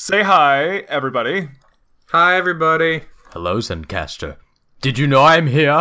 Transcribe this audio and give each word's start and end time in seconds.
Say 0.00 0.22
hi, 0.22 0.84
everybody. 0.88 1.48
Hi, 2.10 2.36
everybody. 2.36 3.02
Hello, 3.32 3.56
Zencastr. 3.56 4.36
Did 4.80 4.96
you 4.96 5.08
know 5.08 5.24
I'm 5.24 5.48
here? 5.48 5.72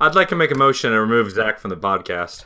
I'd 0.00 0.14
like 0.14 0.28
to 0.28 0.36
make 0.36 0.52
a 0.52 0.54
motion 0.54 0.92
and 0.92 1.00
remove 1.00 1.32
Zach 1.32 1.58
from 1.58 1.70
the 1.70 1.76
podcast. 1.76 2.44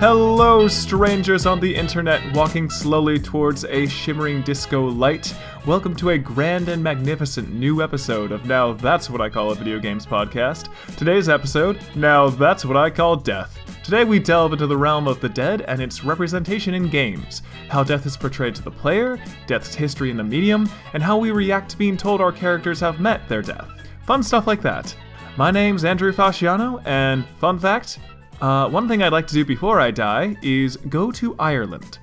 Hello, 0.00 0.68
strangers 0.68 1.44
on 1.44 1.58
the 1.58 1.74
internet 1.74 2.22
walking 2.32 2.70
slowly 2.70 3.18
towards 3.18 3.64
a 3.64 3.88
shimmering 3.88 4.42
disco 4.42 4.86
light. 4.86 5.34
Welcome 5.66 5.96
to 5.96 6.10
a 6.10 6.18
grand 6.18 6.68
and 6.68 6.80
magnificent 6.80 7.52
new 7.52 7.82
episode 7.82 8.30
of 8.30 8.46
Now 8.46 8.74
That's 8.74 9.10
What 9.10 9.20
I 9.20 9.28
Call 9.28 9.50
a 9.50 9.56
Video 9.56 9.80
Games 9.80 10.06
Podcast. 10.06 10.68
Today's 10.96 11.28
episode, 11.28 11.80
Now 11.96 12.30
That's 12.30 12.64
What 12.64 12.76
I 12.76 12.90
Call 12.90 13.16
Death. 13.16 13.58
Today 13.82 14.04
we 14.04 14.20
delve 14.20 14.52
into 14.52 14.68
the 14.68 14.76
realm 14.76 15.08
of 15.08 15.18
the 15.18 15.28
dead 15.28 15.62
and 15.62 15.82
its 15.82 16.04
representation 16.04 16.74
in 16.74 16.88
games, 16.88 17.42
how 17.68 17.82
death 17.82 18.06
is 18.06 18.16
portrayed 18.16 18.54
to 18.54 18.62
the 18.62 18.70
player, 18.70 19.18
death's 19.48 19.74
history 19.74 20.12
in 20.12 20.16
the 20.16 20.22
medium, 20.22 20.70
and 20.92 21.02
how 21.02 21.18
we 21.18 21.32
react 21.32 21.72
to 21.72 21.76
being 21.76 21.96
told 21.96 22.20
our 22.20 22.30
characters 22.30 22.78
have 22.78 23.00
met 23.00 23.28
their 23.28 23.42
death. 23.42 23.68
Fun 24.06 24.22
stuff 24.22 24.46
like 24.46 24.62
that. 24.62 24.94
My 25.36 25.50
name's 25.50 25.84
Andrew 25.84 26.12
Fasciano, 26.12 26.80
and 26.86 27.26
fun 27.40 27.58
fact 27.58 27.98
uh, 28.40 28.68
one 28.68 28.88
thing 28.88 29.02
I'd 29.02 29.12
like 29.12 29.26
to 29.28 29.34
do 29.34 29.44
before 29.44 29.80
I 29.80 29.90
die 29.90 30.36
is 30.42 30.76
go 30.76 31.10
to 31.12 31.34
Ireland. 31.38 31.98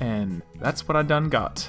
And 0.00 0.42
that's 0.60 0.86
what 0.88 0.96
I 0.96 1.02
done 1.02 1.28
got. 1.28 1.68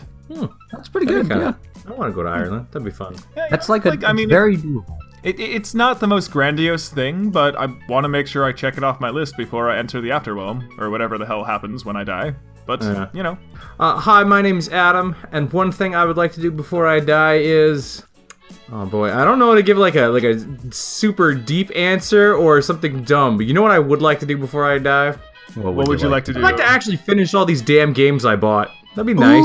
That's 0.71 0.89
pretty 0.89 1.05
good. 1.07 1.27
Kinda- 1.27 1.57
Yeah. 1.85 1.91
I 1.91 1.95
want 1.95 2.11
to 2.11 2.15
go 2.15 2.23
to 2.23 2.29
Ireland. 2.29 2.67
That'd 2.71 2.85
be 2.85 2.91
fun. 2.91 3.15
That's 3.35 3.67
like 3.69 3.85
a 3.85 3.89
Like, 3.89 4.03
I 4.03 4.13
mean, 4.13 4.29
very 4.29 4.57
doable. 4.57 4.97
It, 5.21 5.39
it- 5.39 5.51
it's 5.51 5.73
not 5.75 5.99
the 5.99 6.07
most 6.07 6.31
grandiose 6.31 6.89
thing, 6.89 7.29
but 7.29 7.55
I 7.59 7.67
want 7.89 8.05
to 8.05 8.09
make 8.09 8.25
sure 8.27 8.43
I 8.45 8.51
check 8.53 8.77
it 8.77 8.83
off 8.83 8.99
my 8.99 9.09
list 9.09 9.37
before 9.37 9.69
I 9.69 9.77
enter 9.77 10.01
the 10.01 10.09
afterwhelm, 10.09 10.67
or 10.79 10.89
whatever 10.89 11.17
the 11.17 11.25
hell 11.25 11.43
happens 11.43 11.85
when 11.85 11.95
I 11.95 12.03
die. 12.03 12.35
But, 12.65 12.81
Yeah. 12.81 13.07
you 13.13 13.21
know. 13.23 13.37
Uh, 13.79 13.99
hi, 13.99 14.23
my 14.23 14.41
name's 14.41 14.69
Adam, 14.69 15.15
and 15.33 15.51
one 15.51 15.71
thing 15.71 15.95
I 15.95 16.05
would 16.05 16.15
like 16.17 16.31
to 16.33 16.41
do 16.41 16.49
before 16.51 16.87
I 16.87 16.99
die 17.01 17.39
is. 17.41 18.03
Oh 18.71 18.85
boy, 18.85 19.11
I 19.13 19.23
don't 19.23 19.39
know 19.39 19.49
how 19.49 19.55
to 19.55 19.63
give 19.63 19.77
like 19.77 19.95
a 19.95 20.07
like 20.07 20.23
a 20.23 20.39
super 20.73 21.33
deep 21.33 21.71
answer 21.75 22.33
or 22.35 22.61
something 22.61 23.03
dumb, 23.03 23.37
but 23.37 23.45
you 23.45 23.53
know 23.53 23.61
what 23.61 23.71
I 23.71 23.79
would 23.79 24.01
like 24.01 24.19
to 24.21 24.25
do 24.25 24.37
before 24.37 24.65
I 24.69 24.77
die? 24.79 25.15
What 25.55 25.87
would 25.87 26.01
you 26.01 26.09
like 26.09 26.25
to 26.25 26.33
do? 26.33 26.39
I'd 26.39 26.43
like 26.43 26.57
to 26.57 26.63
actually 26.65 26.97
finish 26.97 27.33
all 27.33 27.45
these 27.45 27.61
damn 27.61 27.93
games 27.93 28.25
I 28.25 28.35
bought. 28.35 28.71
That'd 28.95 29.05
be 29.05 29.13
nice. 29.13 29.43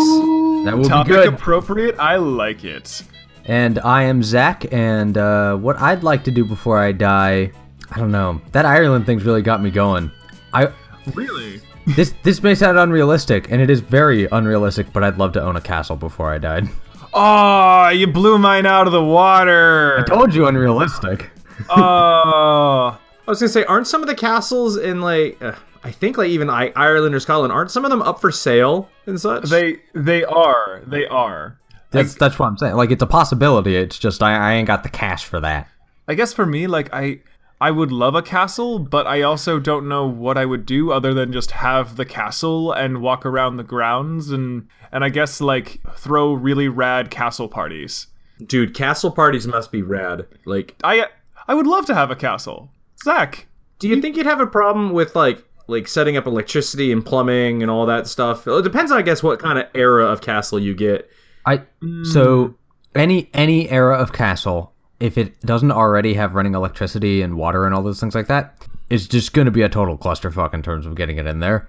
That 0.65 0.73
will 0.77 0.83
be 0.85 0.89
Topic 0.89 1.13
good. 1.13 1.29
appropriate? 1.35 1.99
I 1.99 2.17
like 2.17 2.65
it. 2.65 3.03
And 3.45 3.79
I 3.81 4.03
am 4.05 4.23
Zach, 4.23 4.71
and 4.73 5.17
uh, 5.19 5.57
what 5.57 5.77
I'd 5.81 6.03
like 6.03 6.25
to 6.25 6.31
do 6.31 6.45
before 6.45 6.79
I 6.79 6.93
die, 6.93 7.51
I 7.91 7.99
don't 7.99 8.11
know. 8.13 8.41
That 8.53 8.65
Ireland 8.67 9.07
thing's 9.07 9.25
really 9.25 9.43
got 9.43 9.63
me 9.63 9.71
going. 9.71 10.11
I 10.53 10.73
Really? 11.15 11.61
this 11.87 12.15
this 12.23 12.43
may 12.43 12.55
sound 12.55 12.79
unrealistic, 12.79 13.51
and 13.51 13.61
it 13.63 13.71
is 13.71 13.81
very 13.81 14.27
unrealistic, 14.31 14.93
but 14.93 15.03
I'd 15.05 15.17
love 15.19 15.33
to 15.33 15.43
own 15.43 15.57
a 15.57 15.61
castle 15.61 15.97
before 15.97 16.31
I 16.33 16.39
died. 16.39 16.69
Oh, 17.15 17.89
you 17.89 18.07
blew 18.07 18.39
mine 18.39 18.67
out 18.67 18.87
of 18.87 18.93
the 18.93 19.03
water. 19.05 20.01
I 20.01 20.05
told 20.05 20.35
you 20.35 20.47
unrealistic. 20.47 21.31
Oh. 21.71 22.99
I 23.27 23.31
was 23.31 23.41
gonna 23.41 23.49
say, 23.51 23.65
aren't 23.65 23.87
some 23.87 24.01
of 24.03 24.09
the 24.09 24.15
castles 24.15 24.77
in 24.79 25.01
like, 25.01 25.41
uh, 25.43 25.53
I 25.85 25.91
think 25.91 26.17
like 26.17 26.31
even 26.31 26.49
I- 26.49 26.73
Ireland 26.75 27.15
or 27.15 27.21
Scotland, 27.21 27.53
aren't 27.53 27.71
some 27.71 27.85
of 27.85 27.91
them 27.91 28.01
up 28.03 28.21
for 28.21 28.31
sale 28.33 28.89
and 29.07 29.21
such? 29.21 29.45
They 29.51 29.81
they 29.95 30.25
are. 30.25 30.83
They 30.87 31.07
are. 31.07 31.59
That's 31.91 32.15
that's 32.15 32.39
what 32.39 32.47
I'm 32.47 32.57
saying. 32.59 32.75
Like 32.77 32.91
it's 32.91 33.03
a 33.03 33.07
possibility. 33.07 33.77
It's 33.77 33.99
just 33.99 34.23
I, 34.23 34.35
I 34.35 34.53
ain't 34.55 34.67
got 34.67 34.83
the 34.83 34.89
cash 34.89 35.25
for 35.25 35.41
that. 35.41 35.69
I 36.07 36.15
guess 36.15 36.33
for 36.33 36.47
me, 36.47 36.67
like 36.67 36.89
I 36.93 37.21
I 37.61 37.71
would 37.71 37.91
love 37.91 38.15
a 38.15 38.23
castle, 38.23 38.79
but 38.79 39.07
I 39.07 39.23
also 39.23 39.59
don't 39.59 39.89
know 39.89 40.07
what 40.07 40.39
I 40.39 40.45
would 40.45 40.65
do 40.65 40.93
other 40.93 41.13
than 41.13 41.33
just 41.33 41.51
have 41.51 41.97
the 41.97 42.05
castle 42.05 42.73
and 42.73 43.03
walk 43.03 43.27
around 43.27 43.57
the 43.57 43.65
grounds 43.65 44.31
and 44.31 44.69
and 44.93 45.05
I 45.05 45.09
guess 45.09 45.41
like 45.41 45.81
throw 45.97 46.33
really 46.33 46.69
rad 46.69 47.11
castle 47.11 47.49
parties. 47.49 48.07
Dude, 48.45 48.75
castle 48.75 49.11
parties 49.11 49.47
must 49.47 49.73
be 49.73 49.83
rad. 49.83 50.27
Like, 50.45 50.77
I 50.85 51.07
I 51.49 51.55
would 51.55 51.67
love 51.67 51.87
to 51.87 51.95
have 51.95 52.11
a 52.11 52.17
castle. 52.17 52.71
Zach, 53.03 53.47
do 53.79 53.89
you 53.89 54.01
think 54.01 54.17
you'd 54.17 54.27
have 54.27 54.41
a 54.41 54.47
problem 54.47 54.93
with 54.93 55.17
like 55.17 55.45
like 55.67 55.89
setting 55.89 56.17
up 56.17 56.27
electricity 56.27 56.93
and 56.93 57.05
plumbing 57.05 57.63
and 57.63 57.71
all 57.71 57.87
that 57.87 58.07
stuff? 58.07 58.47
It 58.47 58.65
depends, 58.65 58.93
I 58.93 59.03
guess, 59.03 59.23
what 59.23 59.41
kind 59.41 59.59
of 59.59 59.67
era 59.75 60.07
of 60.07 60.21
castle 60.21 60.61
you 60.61 60.75
get. 60.75 61.11
I 61.45 61.63
so 62.05 62.47
hmm. 62.47 62.53
any 62.95 63.31
any 63.35 63.69
era 63.71 63.97
of 63.97 64.13
castle, 64.13 64.73
if 65.01 65.17
it 65.19 65.41
doesn't 65.43 65.73
already 65.73 66.15
have 66.15 66.35
running 66.35 66.55
electricity 66.55 67.23
and 67.23 67.37
water 67.37 67.67
and 67.67 67.75
all 67.75 67.83
those 67.83 68.01
things 68.01 68.15
like 68.15 68.27
that, 68.29 68.67
it's 68.91 69.07
just 69.07 69.33
gonna 69.33 69.51
be 69.51 69.63
a 69.63 69.69
total 69.69 69.97
clusterfuck 69.97 70.55
in 70.55 70.63
terms 70.63 70.87
of 70.87 70.95
getting 70.95 71.19
it 71.19 71.27
in 71.27 71.41
there. 71.41 71.69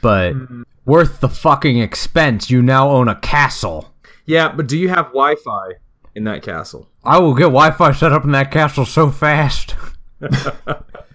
But 0.00 0.34
mm-hmm. 0.34 0.62
worth 0.84 1.20
the 1.20 1.28
fucking 1.28 1.78
expense. 1.78 2.50
You 2.50 2.62
now 2.62 2.88
own 2.90 3.08
a 3.08 3.16
castle. 3.16 3.92
Yeah, 4.26 4.52
but 4.52 4.68
do 4.68 4.78
you 4.78 4.88
have 4.90 5.06
Wi-Fi 5.06 5.72
in 6.14 6.24
that 6.24 6.42
castle? 6.42 6.88
I 7.04 7.18
will 7.18 7.34
get 7.34 7.44
Wi-Fi 7.44 7.92
set 7.92 8.12
up 8.12 8.24
in 8.24 8.32
that 8.32 8.50
castle 8.50 8.84
so 8.84 9.10
fast. 9.10 9.74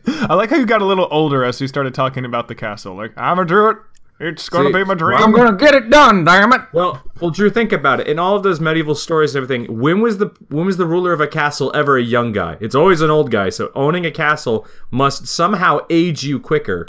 I 0.08 0.34
like 0.34 0.50
how 0.50 0.58
you 0.58 0.66
got 0.66 0.82
a 0.82 0.86
little 0.86 1.08
older 1.12 1.44
as 1.44 1.62
you 1.62 1.68
started 1.68 1.94
talking 1.94 2.26
about 2.26 2.48
the 2.48 2.56
castle. 2.56 2.96
Like 2.96 3.14
I'm 3.18 3.40
a 3.40 3.46
druid. 3.46 3.78
It's 4.24 4.48
gonna 4.48 4.70
See, 4.70 4.74
be 4.74 4.84
my 4.86 4.94
dream. 4.94 5.22
I'm 5.22 5.34
gonna 5.34 5.58
get 5.58 5.76
it 5.76 5.90
done. 5.90 6.24
Damn 6.24 6.54
it! 6.54 6.62
Well, 6.72 7.04
well, 7.20 7.30
Drew, 7.30 7.50
think 7.50 7.74
about 7.74 8.00
it. 8.00 8.08
In 8.08 8.20
all 8.20 8.38
of 8.38 8.44
those 8.44 8.62
medieval 8.62 8.96
stories 8.96 9.36
and 9.36 9.44
everything, 9.44 9.80
when 9.80 10.00
was 10.00 10.18
the 10.18 10.28
when 10.48 10.66
was 10.66 10.78
the 10.78 10.86
ruler 10.86 11.12
of 11.12 11.20
a 11.20 11.28
castle 11.28 11.72
ever 11.76 11.98
a 11.98 12.02
young 12.02 12.32
guy? 12.32 12.58
It's 12.62 12.74
always 12.74 13.02
an 13.02 13.10
old 13.10 13.32
guy. 13.32 13.50
So 13.50 13.72
owning 13.76 14.06
a 14.06 14.12
castle 14.12 14.66
must 14.92 15.28
somehow 15.28 15.80
age 15.90 16.24
you 16.24 16.40
quicker. 16.40 16.88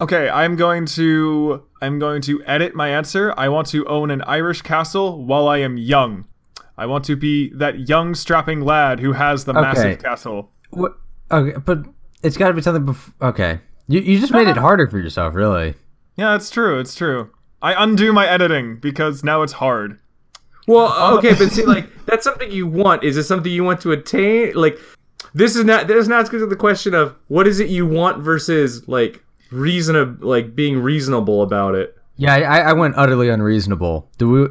Okay, 0.00 0.28
I'm 0.28 0.54
going 0.54 0.86
to 0.86 1.64
I'm 1.80 1.98
going 1.98 2.22
to 2.22 2.42
edit 2.44 2.74
my 2.74 2.90
answer. 2.90 3.34
I 3.36 3.48
want 3.48 3.66
to 3.68 3.84
own 3.86 4.12
an 4.12 4.22
Irish 4.22 4.62
castle 4.62 5.24
while 5.24 5.48
I 5.48 5.58
am 5.58 5.76
young. 5.76 6.26
I 6.78 6.86
want 6.86 7.04
to 7.06 7.16
be 7.16 7.50
that 7.54 7.88
young 7.88 8.14
strapping 8.14 8.60
lad 8.60 9.00
who 9.00 9.12
has 9.12 9.44
the 9.44 9.54
massive 9.54 10.00
castle. 10.00 10.52
What? 10.70 10.98
Okay, 11.30 11.58
but 11.58 11.78
it's 12.22 12.36
got 12.36 12.48
to 12.48 12.54
be 12.54 12.62
something. 12.62 12.94
Bef- 12.94 13.12
okay, 13.20 13.60
you 13.88 14.00
you 14.00 14.20
just 14.20 14.32
made 14.32 14.46
it 14.46 14.50
uh-huh. 14.50 14.60
harder 14.60 14.86
for 14.86 14.98
yourself, 14.98 15.34
really. 15.34 15.74
Yeah, 16.16 16.34
it's 16.34 16.50
true. 16.50 16.78
It's 16.78 16.94
true. 16.94 17.30
I 17.62 17.82
undo 17.82 18.12
my 18.12 18.26
editing 18.26 18.76
because 18.76 19.24
now 19.24 19.42
it's 19.42 19.54
hard. 19.54 19.98
Well, 20.66 20.88
uh, 20.88 21.16
okay, 21.18 21.34
but 21.34 21.52
see, 21.52 21.62
like 21.66 21.88
that's 22.06 22.24
something 22.24 22.50
you 22.50 22.66
want. 22.66 23.04
Is 23.04 23.16
it 23.16 23.24
something 23.24 23.52
you 23.52 23.64
want 23.64 23.80
to 23.82 23.92
attain? 23.92 24.54
Like, 24.54 24.78
this 25.34 25.56
is 25.56 25.64
not. 25.64 25.86
This 25.86 25.96
is 25.96 26.08
not 26.08 26.26
to 26.30 26.46
the 26.46 26.56
question 26.56 26.94
of 26.94 27.14
what 27.28 27.46
is 27.46 27.60
it 27.60 27.68
you 27.68 27.86
want 27.86 28.22
versus 28.22 28.86
like 28.88 29.22
reasonable, 29.50 30.26
like 30.26 30.54
being 30.54 30.78
reasonable 30.78 31.42
about 31.42 31.74
it. 31.74 31.96
Yeah, 32.16 32.34
I, 32.34 32.60
I 32.60 32.72
went 32.72 32.94
utterly 32.96 33.28
unreasonable. 33.28 34.08
Do 34.18 34.28
we? 34.30 34.46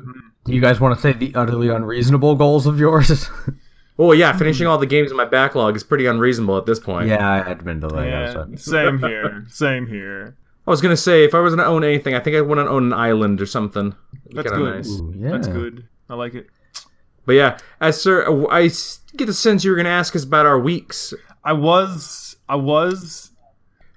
Do 0.45 0.53
you 0.53 0.61
guys 0.61 0.79
want 0.79 0.95
to 0.95 1.01
say 1.01 1.13
the 1.13 1.33
utterly 1.33 1.69
unreasonable 1.69 2.35
goals 2.35 2.67
of 2.67 2.79
yours? 2.79 3.29
Oh 3.97 4.11
yeah, 4.11 4.33
finishing 4.37 4.67
all 4.67 4.77
the 4.77 4.85
games 4.85 5.09
in 5.09 5.15
my 5.15 5.23
backlog 5.23 5.75
is 5.77 5.83
pretty 5.83 6.05
unreasonable 6.05 6.57
at 6.57 6.65
this 6.65 6.79
point. 6.79 7.07
yeah, 7.07 7.31
I 7.31 7.41
had 7.41 7.63
been 7.63 7.79
delayed. 7.79 8.09
Yeah, 8.09 8.27
also. 8.27 8.55
same 8.57 8.99
here. 8.99 9.45
Same 9.47 9.87
here. 9.87 10.35
I 10.67 10.71
was 10.71 10.81
gonna 10.81 10.97
say 10.97 11.23
if 11.23 11.33
I 11.35 11.39
was 11.39 11.53
gonna 11.55 11.67
own 11.67 11.83
anything, 11.83 12.15
I 12.15 12.19
think 12.19 12.35
I 12.35 12.41
want 12.41 12.59
to 12.59 12.67
own 12.67 12.85
an 12.87 12.93
island 12.93 13.41
or 13.41 13.45
something. 13.45 13.95
That's 14.31 14.49
Kinda 14.49 14.65
good. 14.65 14.75
nice. 14.75 14.89
Ooh, 14.89 15.13
yeah. 15.17 15.29
That's 15.31 15.47
good. 15.47 15.87
I 16.09 16.15
like 16.15 16.33
it. 16.35 16.47
But 17.25 17.33
yeah, 17.33 17.57
as 17.81 17.99
sir, 18.01 18.47
I 18.49 18.63
s- 18.65 18.99
get 19.15 19.25
the 19.25 19.33
sense 19.33 19.63
you 19.63 19.71
were 19.71 19.77
gonna 19.77 19.89
ask 19.89 20.15
us 20.15 20.23
about 20.23 20.45
our 20.45 20.59
weeks. 20.59 21.13
I 21.43 21.53
was 21.53 22.35
I 22.49 22.55
was 22.55 23.31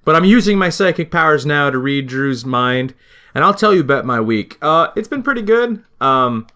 But 0.05 0.17
I'm 0.17 0.25
using 0.25 0.57
my 0.59 0.71
psychic 0.71 1.11
powers 1.11 1.45
now 1.45 1.69
to 1.71 1.77
read 1.79 2.07
Drew's 2.07 2.45
mind, 2.47 2.95
and 3.35 3.45
I'll 3.45 3.53
tell 3.55 3.75
you 3.75 3.81
about 3.81 4.07
my 4.07 4.21
week. 4.21 4.57
Uh, 4.63 4.89
it's 4.97 5.09
been 5.09 5.23
pretty 5.23 5.43
good. 5.43 5.83
Um, 6.01 6.47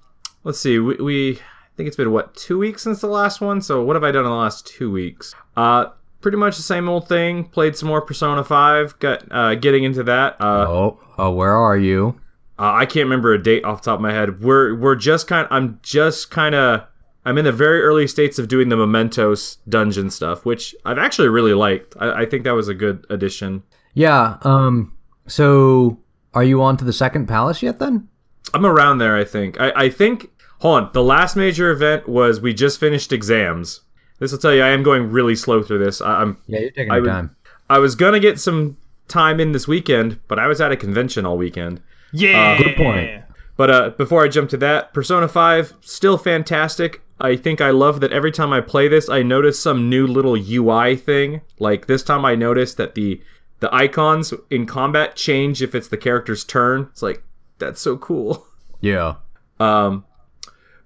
let's 0.45 0.59
see, 0.59 0.79
we, 0.79 0.95
we 0.97 1.33
I 1.33 1.75
think 1.77 1.87
it's 1.87 1.97
been 1.97 2.13
what 2.13 2.35
two 2.35 2.59
weeks 2.59 2.83
since 2.83 3.01
the 3.03 3.07
last 3.09 3.41
one. 3.43 3.61
So 3.61 3.83
what 3.83 3.97
have 3.97 4.05
I 4.05 4.11
done 4.11 4.25
in 4.25 4.31
the 4.31 4.37
last 4.37 4.67
two 4.67 4.91
weeks? 4.91 5.35
Uh, 5.57 5.87
pretty 6.23 6.39
much 6.39 6.57
the 6.57 6.63
same 6.63 6.89
old 6.89 7.07
thing. 7.09 7.45
Played 7.45 7.77
some 7.77 7.89
more 7.89 8.01
Persona 8.01 8.43
Five. 8.45 8.99
Got 9.01 9.25
uh, 9.31 9.55
getting 9.57 9.85
into 9.85 10.03
that. 10.05 10.41
Uh, 10.41 10.65
Oh, 10.69 11.01
oh, 11.19 11.31
where 11.33 11.53
are 11.53 11.77
you? 11.77 12.19
Uh, 12.59 12.73
I 12.75 12.87
can't 12.87 13.05
remember 13.05 13.33
a 13.35 13.43
date 13.43 13.65
off 13.65 13.83
the 13.83 13.91
top 13.91 13.99
of 13.99 14.03
my 14.03 14.13
head. 14.13 14.41
We're 14.41 14.75
we're 14.77 14.95
just 14.97 15.27
kind. 15.27 15.47
I'm 15.51 15.79
just 15.83 16.31
kind 16.31 16.55
of. 16.55 16.85
I'm 17.25 17.39
in 17.39 17.45
the 17.45 17.53
very 17.53 17.83
early 17.83 18.07
states 18.09 18.39
of 18.41 18.49
doing 18.49 18.69
the 18.69 18.77
Mementos 18.77 19.59
dungeon 19.69 20.11
stuff, 20.11 20.45
which 20.45 20.75
I've 20.85 20.99
actually 20.99 21.29
really 21.29 21.55
liked. 21.55 21.95
I, 22.01 22.23
I 22.23 22.27
think 22.27 22.43
that 22.45 22.51
was 22.53 22.67
a 22.69 22.75
good 22.75 23.05
addition. 23.11 23.63
Yeah. 23.95 24.39
Um. 24.43 24.97
So, 25.27 25.99
are 26.35 26.43
you 26.45 26.63
on 26.63 26.77
to 26.79 26.85
the 26.85 26.93
second 26.93 27.27
palace 27.27 27.63
yet? 27.63 27.79
Then. 27.79 28.09
I'm 28.55 28.67
around 28.67 28.99
there. 28.99 29.17
I 29.17 29.25
think. 29.25 29.61
I, 29.61 29.73
I 29.85 29.89
think. 29.91 30.31
Hold 30.61 30.83
on. 30.83 30.91
The 30.93 31.03
last 31.03 31.35
major 31.37 31.71
event 31.71 32.09
was 32.09 32.41
we 32.41 32.55
just 32.55 32.79
finished 32.79 33.13
exams. 33.13 33.81
This 34.23 34.31
will 34.31 34.39
tell 34.39 34.55
you 34.55 34.63
I 34.63 34.69
am 34.69 34.85
going 34.85 35.11
really 35.11 35.35
slow 35.35 35.65
through 35.65 35.85
this. 35.85 36.01
I, 36.01 36.21
I'm. 36.23 36.37
Yeah, 36.47 36.61
you're 36.61 36.71
taking 36.71 36.93
I 36.93 36.95
your 36.95 37.03
would- 37.03 37.11
time. 37.11 37.37
I 37.69 37.79
was 37.81 37.97
gonna 37.97 38.21
get 38.21 38.39
some 38.39 38.77
time 39.09 39.41
in 39.41 39.51
this 39.51 39.67
weekend, 39.67 40.21
but 40.29 40.39
I 40.39 40.47
was 40.47 40.61
at 40.61 40.71
a 40.71 40.77
convention 40.77 41.27
all 41.27 41.37
weekend. 41.37 41.81
Yeah. 42.13 42.57
good 42.57 42.77
point. 42.77 43.23
But 43.57 43.71
uh, 43.71 43.91
before 43.91 44.23
I 44.25 44.29
jump 44.29 44.49
to 44.51 44.57
that, 44.59 44.95
Persona 44.95 45.27
5 45.27 45.75
still 45.81 46.17
fantastic. 46.19 47.03
I 47.21 47.35
think 47.35 47.61
I 47.61 47.71
love 47.71 47.99
that 48.01 48.13
every 48.13 48.31
time 48.31 48.53
I 48.53 48.61
play 48.61 48.87
this, 48.89 49.09
I 49.09 49.23
notice 49.23 49.59
some 49.59 49.89
new 49.89 50.07
little 50.07 50.37
UI 50.37 50.97
thing. 50.97 51.41
Like 51.59 51.87
this 51.87 52.03
time, 52.05 52.25
I 52.25 52.37
noticed 52.37 52.77
that 52.77 52.95
the 52.95 53.21
the 53.59 53.75
icons 53.75 54.33
in 54.51 54.67
combat 54.67 55.17
change 55.17 55.63
if 55.63 55.75
it's 55.75 55.89
the 55.89 55.97
character's 55.97 56.45
turn. 56.45 56.89
It's 56.93 57.03
like 57.03 57.25
that's 57.59 57.81
so 57.81 57.97
cool. 57.97 58.47
Yeah. 58.81 59.15
Um, 59.61 60.05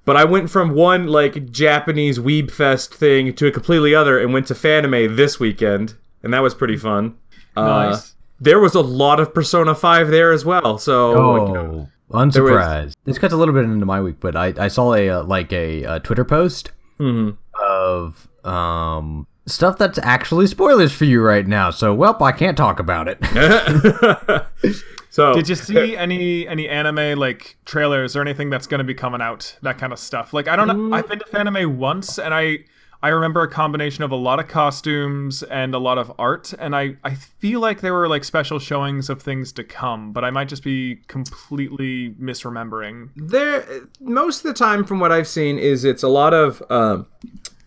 but 0.07 0.17
I 0.17 0.25
went 0.25 0.49
from 0.49 0.71
one 0.75 1.07
like 1.09 1.51
Japanese 1.53 2.19
weeb 2.19 2.51
fest 2.51 2.95
thing 2.95 3.35
to 3.35 3.49
a 3.49 3.51
completely 3.53 3.95
other, 3.95 4.19
and 4.19 4.33
went 4.33 4.47
to 4.47 4.55
Fanime 4.55 5.15
this 5.17 5.39
weekend, 5.39 5.95
and 6.23 6.33
that 6.33 6.41
was 6.43 6.55
pretty 6.55 6.79
fun. 6.79 7.15
Uh, 7.57 7.91
Nice. 7.91 8.15
there 8.41 8.61
was 8.61 8.75
a 8.75 8.81
lot 8.81 9.21
of 9.21 9.35
Persona 9.35 9.75
5 9.75 10.09
there 10.09 10.33
as 10.33 10.45
well. 10.45 10.79
So 10.79 11.15
Oh, 11.17 11.89
unsurprised. 12.13 12.97
This 13.05 13.19
cuts 13.19 13.33
a 13.35 13.37
little 13.37 13.55
bit 13.55 13.65
into 13.65 13.85
my 13.87 14.01
week, 14.01 14.17
but 14.21 14.37
I, 14.37 14.55
I 14.59 14.69
saw 14.69 14.95
a 14.95 15.09
uh, 15.11 15.23
like 15.25 15.53
a, 15.53 15.85
uh 15.85 15.99
Twitter 16.01 16.25
post 16.25 16.71
Mhm. 17.01 17.37
of 17.63 18.29
um 18.45 19.27
stuff 19.47 19.79
that's 19.79 19.99
actually 20.03 20.47
spoilers 20.49 20.93
for 20.93 21.05
you 21.05 21.21
right 21.23 21.47
now. 21.47 21.71
So, 21.71 21.97
welp, 21.97 22.21
I 22.21 22.33
can't 22.33 22.57
talk 22.57 22.79
about 22.81 23.07
it. 23.09 23.19
so 25.17 25.33
Did 25.33 25.49
you 25.49 25.55
see 25.55 25.97
any 26.07 26.47
any 26.47 26.69
anime 26.69 27.19
like 27.19 27.57
trailers 27.65 28.15
or 28.17 28.21
anything 28.21 28.51
that's 28.51 28.67
going 28.67 28.81
to 28.81 28.85
be 28.85 28.93
coming 28.93 29.23
out? 29.23 29.57
That 29.63 29.79
kind 29.79 29.95
of 29.95 29.99
stuff. 29.99 30.35
Like 30.35 30.47
I 30.47 30.57
don't 30.57 30.69
know. 30.69 30.95
I've 30.95 31.09
been 31.09 31.21
to 31.21 31.39
anime 31.39 31.79
once, 31.79 32.19
and 32.19 32.35
I 32.35 32.59
I 33.03 33.09
remember 33.09 33.41
a 33.41 33.49
combination 33.49 34.05
of 34.05 34.11
a 34.11 34.17
lot 34.17 34.41
of 34.41 34.49
costumes 34.49 35.43
and 35.43 35.75
a 35.75 35.79
lot 35.79 35.97
of 35.97 36.13
art, 36.19 36.53
and 36.59 36.77
I 36.77 36.99
I 37.03 37.15
feel 37.15 37.61
like 37.61 37.81
there 37.81 37.95
were 37.95 38.11
like 38.11 38.25
special 38.25 38.59
showings 38.59 39.09
of 39.09 39.23
things 39.23 39.53
to 39.53 39.65
come, 39.65 40.13
but 40.13 40.23
I 40.23 40.31
might 40.31 40.49
just 40.49 40.63
be 40.63 40.97
completely 41.09 42.11
misremembering. 42.21 43.09
there 43.17 43.65
most 44.01 44.45
of 44.45 44.53
the 44.53 44.59
time 44.59 44.85
from 44.85 45.01
what 45.01 45.13
I've 45.13 45.29
seen 45.29 45.59
is 45.59 45.87
it's 45.87 46.03
a 46.03 46.09
lot 46.09 46.35
of 46.35 46.63
um 46.69 47.07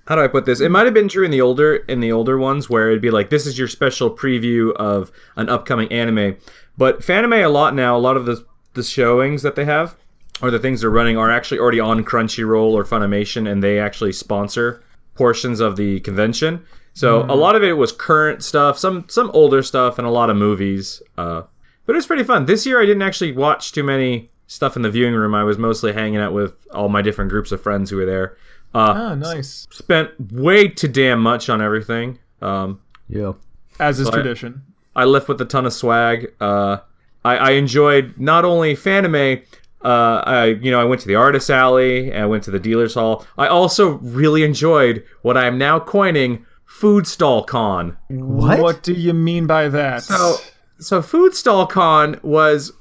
how 0.09 0.15
do 0.15 0.23
I 0.23 0.27
put 0.27 0.45
this? 0.45 0.59
It 0.59 0.69
might 0.69 0.85
have 0.85 0.93
been 0.95 1.07
true 1.07 1.23
in 1.23 1.29
the 1.29 1.41
older 1.41 1.77
in 1.87 1.99
the 1.99 2.11
older 2.11 2.37
ones 2.37 2.67
where 2.67 2.89
it'd 2.89 3.01
be 3.01 3.11
like 3.11 3.29
this 3.29 3.47
is 3.47 3.57
your 3.57 3.67
special 3.67 4.09
preview 4.09 4.71
of 4.73 5.11
an 5.35 5.49
upcoming 5.49 5.91
anime. 5.91 6.35
But 6.79 7.01
Fanime 7.01 7.43
a 7.45 7.49
lot 7.49 7.75
now, 7.75 7.95
a 7.95 7.99
lot 8.07 8.17
of 8.17 8.25
the 8.25 8.43
the 8.73 8.83
showings 8.83 9.41
that 9.43 9.55
they 9.55 9.65
have 9.65 9.95
or 10.41 10.49
the 10.49 10.59
things 10.59 10.81
they're 10.81 10.89
running 10.89 11.17
are 11.17 11.29
actually 11.29 11.59
already 11.59 11.79
on 11.81 12.03
Crunchyroll 12.03 12.71
or 12.71 12.83
Funimation 12.85 13.51
and 13.51 13.61
they 13.61 13.77
actually 13.79 14.13
sponsor 14.13 14.81
portions 15.15 15.59
of 15.59 15.75
the 15.75 15.99
convention. 15.99 16.63
So 16.93 17.23
a 17.23 17.35
lot 17.35 17.55
of 17.55 17.63
it 17.63 17.73
was 17.73 17.91
current 17.91 18.43
stuff, 18.43 18.77
some 18.79 19.05
some 19.09 19.29
older 19.33 19.61
stuff 19.63 19.97
and 19.99 20.07
a 20.07 20.09
lot 20.11 20.29
of 20.29 20.37
movies. 20.37 21.01
Uh 21.17 21.41
but 21.85 21.93
it 21.93 21.97
was 21.97 22.07
pretty 22.07 22.23
fun. 22.23 22.45
This 22.45 22.65
year 22.65 22.81
I 22.81 22.85
didn't 22.85 23.01
actually 23.01 23.33
watch 23.33 23.71
too 23.73 23.83
many 23.83 24.29
stuff 24.47 24.75
in 24.75 24.81
the 24.81 24.89
viewing 24.91 25.13
room. 25.13 25.33
I 25.35 25.43
was 25.43 25.57
mostly 25.57 25.91
hanging 25.93 26.17
out 26.19 26.33
with 26.33 26.53
all 26.73 26.87
my 26.89 27.01
different 27.01 27.29
groups 27.31 27.51
of 27.51 27.61
friends 27.61 27.89
who 27.89 27.97
were 27.97 28.05
there. 28.05 28.37
Uh, 28.73 28.93
Ah, 28.95 29.15
nice. 29.15 29.67
spent 29.71 30.11
way 30.31 30.67
too 30.67 30.87
damn 30.87 31.19
much 31.21 31.49
on 31.49 31.61
everything. 31.61 32.19
Um, 32.41 32.79
yeah. 33.07 33.33
As 33.79 33.99
is 33.99 34.05
But- 34.09 34.15
tradition. 34.21 34.61
I 34.99 35.05
left 35.05 35.29
with 35.29 35.39
a 35.39 35.45
ton 35.45 35.65
of 35.65 35.71
swag. 35.71 36.33
Uh, 36.41 36.77
I, 37.23 37.37
I 37.37 37.51
enjoyed 37.51 38.13
not 38.17 38.43
only 38.43 38.75
Fanime. 38.75 39.43
Uh, 39.81 40.21
I 40.25 40.45
you 40.47 40.71
know 40.71 40.81
I 40.81 40.83
went 40.83 40.99
to 41.01 41.07
the 41.07 41.15
artist 41.15 41.49
alley 41.49 42.11
and 42.11 42.23
I 42.23 42.25
went 42.25 42.43
to 42.43 42.51
the 42.51 42.59
dealers 42.59 42.95
hall. 42.95 43.25
I 43.37 43.47
also 43.47 43.91
really 43.99 44.43
enjoyed 44.43 45.05
what 45.21 45.37
I 45.37 45.45
am 45.45 45.57
now 45.57 45.79
coining 45.79 46.45
food 46.65 47.07
stall 47.07 47.43
con. 47.43 47.95
What? 48.09 48.59
What 48.59 48.83
do 48.83 48.91
you 48.91 49.13
mean 49.13 49.47
by 49.47 49.69
that? 49.69 50.03
So 50.03 50.35
so 50.79 51.01
food 51.01 51.33
stall 51.33 51.65
con 51.65 52.19
was 52.21 52.73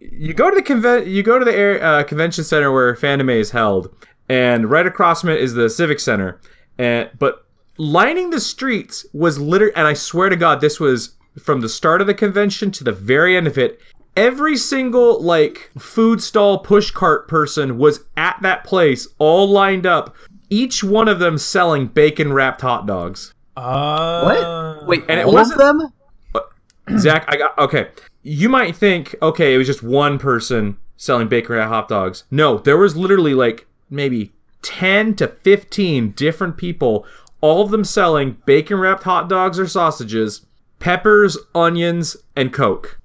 you 0.00 0.34
go 0.34 0.50
to 0.50 0.56
the 0.56 0.62
conven- 0.62 1.06
you 1.06 1.22
go 1.22 1.38
to 1.38 1.44
the 1.44 1.54
air, 1.54 1.80
uh, 1.80 2.02
convention 2.02 2.42
center 2.42 2.72
where 2.72 2.96
Fanime 2.96 3.38
is 3.38 3.52
held, 3.52 3.94
and 4.28 4.68
right 4.68 4.86
across 4.86 5.20
from 5.20 5.30
it 5.30 5.40
is 5.40 5.54
the 5.54 5.70
civic 5.70 6.00
center. 6.00 6.40
And 6.76 7.08
but 7.20 7.46
lining 7.78 8.30
the 8.30 8.40
streets 8.40 9.06
was 9.12 9.38
literally, 9.38 9.74
and 9.76 9.86
I 9.86 9.94
swear 9.94 10.28
to 10.28 10.36
God, 10.36 10.60
this 10.60 10.80
was 10.80 11.14
from 11.38 11.60
the 11.60 11.68
start 11.68 12.00
of 12.00 12.06
the 12.06 12.14
convention 12.14 12.70
to 12.72 12.84
the 12.84 12.92
very 12.92 13.36
end 13.36 13.46
of 13.46 13.58
it. 13.58 13.80
Every 14.16 14.56
single 14.56 15.20
like 15.22 15.70
food 15.78 16.20
stall 16.22 16.58
push 16.58 16.90
cart 16.90 17.28
person 17.28 17.78
was 17.78 18.04
at 18.16 18.36
that 18.42 18.64
place, 18.64 19.06
all 19.18 19.48
lined 19.48 19.86
up. 19.86 20.14
Each 20.50 20.82
one 20.82 21.06
of 21.08 21.20
them 21.20 21.38
selling 21.38 21.86
bacon 21.86 22.32
wrapped 22.32 22.60
hot 22.60 22.86
dogs. 22.86 23.32
uh, 23.56 24.22
What? 24.22 24.86
Wait, 24.88 25.04
And 25.08 25.20
it 25.20 25.24
all 25.26 25.30
of 25.30 25.34
wasn't- 25.34 25.58
them? 25.60 25.92
Zach, 26.98 27.24
I 27.28 27.36
got 27.36 27.56
okay. 27.58 27.88
You 28.22 28.48
might 28.48 28.74
think, 28.74 29.14
okay, 29.22 29.54
it 29.54 29.58
was 29.58 29.66
just 29.68 29.82
one 29.82 30.18
person 30.18 30.76
selling 30.96 31.28
bacon 31.28 31.54
wrapped 31.54 31.70
hot 31.70 31.88
dogs. 31.88 32.24
No, 32.32 32.58
there 32.58 32.76
was 32.76 32.96
literally 32.96 33.32
like 33.34 33.66
maybe 33.90 34.32
ten 34.62 35.14
to 35.16 35.28
fifteen 35.28 36.10
different 36.12 36.56
people, 36.56 37.06
all 37.40 37.62
of 37.62 37.70
them 37.70 37.84
selling 37.84 38.36
bacon 38.44 38.78
wrapped 38.78 39.04
hot 39.04 39.28
dogs 39.28 39.58
or 39.58 39.68
sausages, 39.68 40.44
peppers, 40.80 41.38
onions, 41.54 42.16
and 42.36 42.52
Coke. 42.52 42.98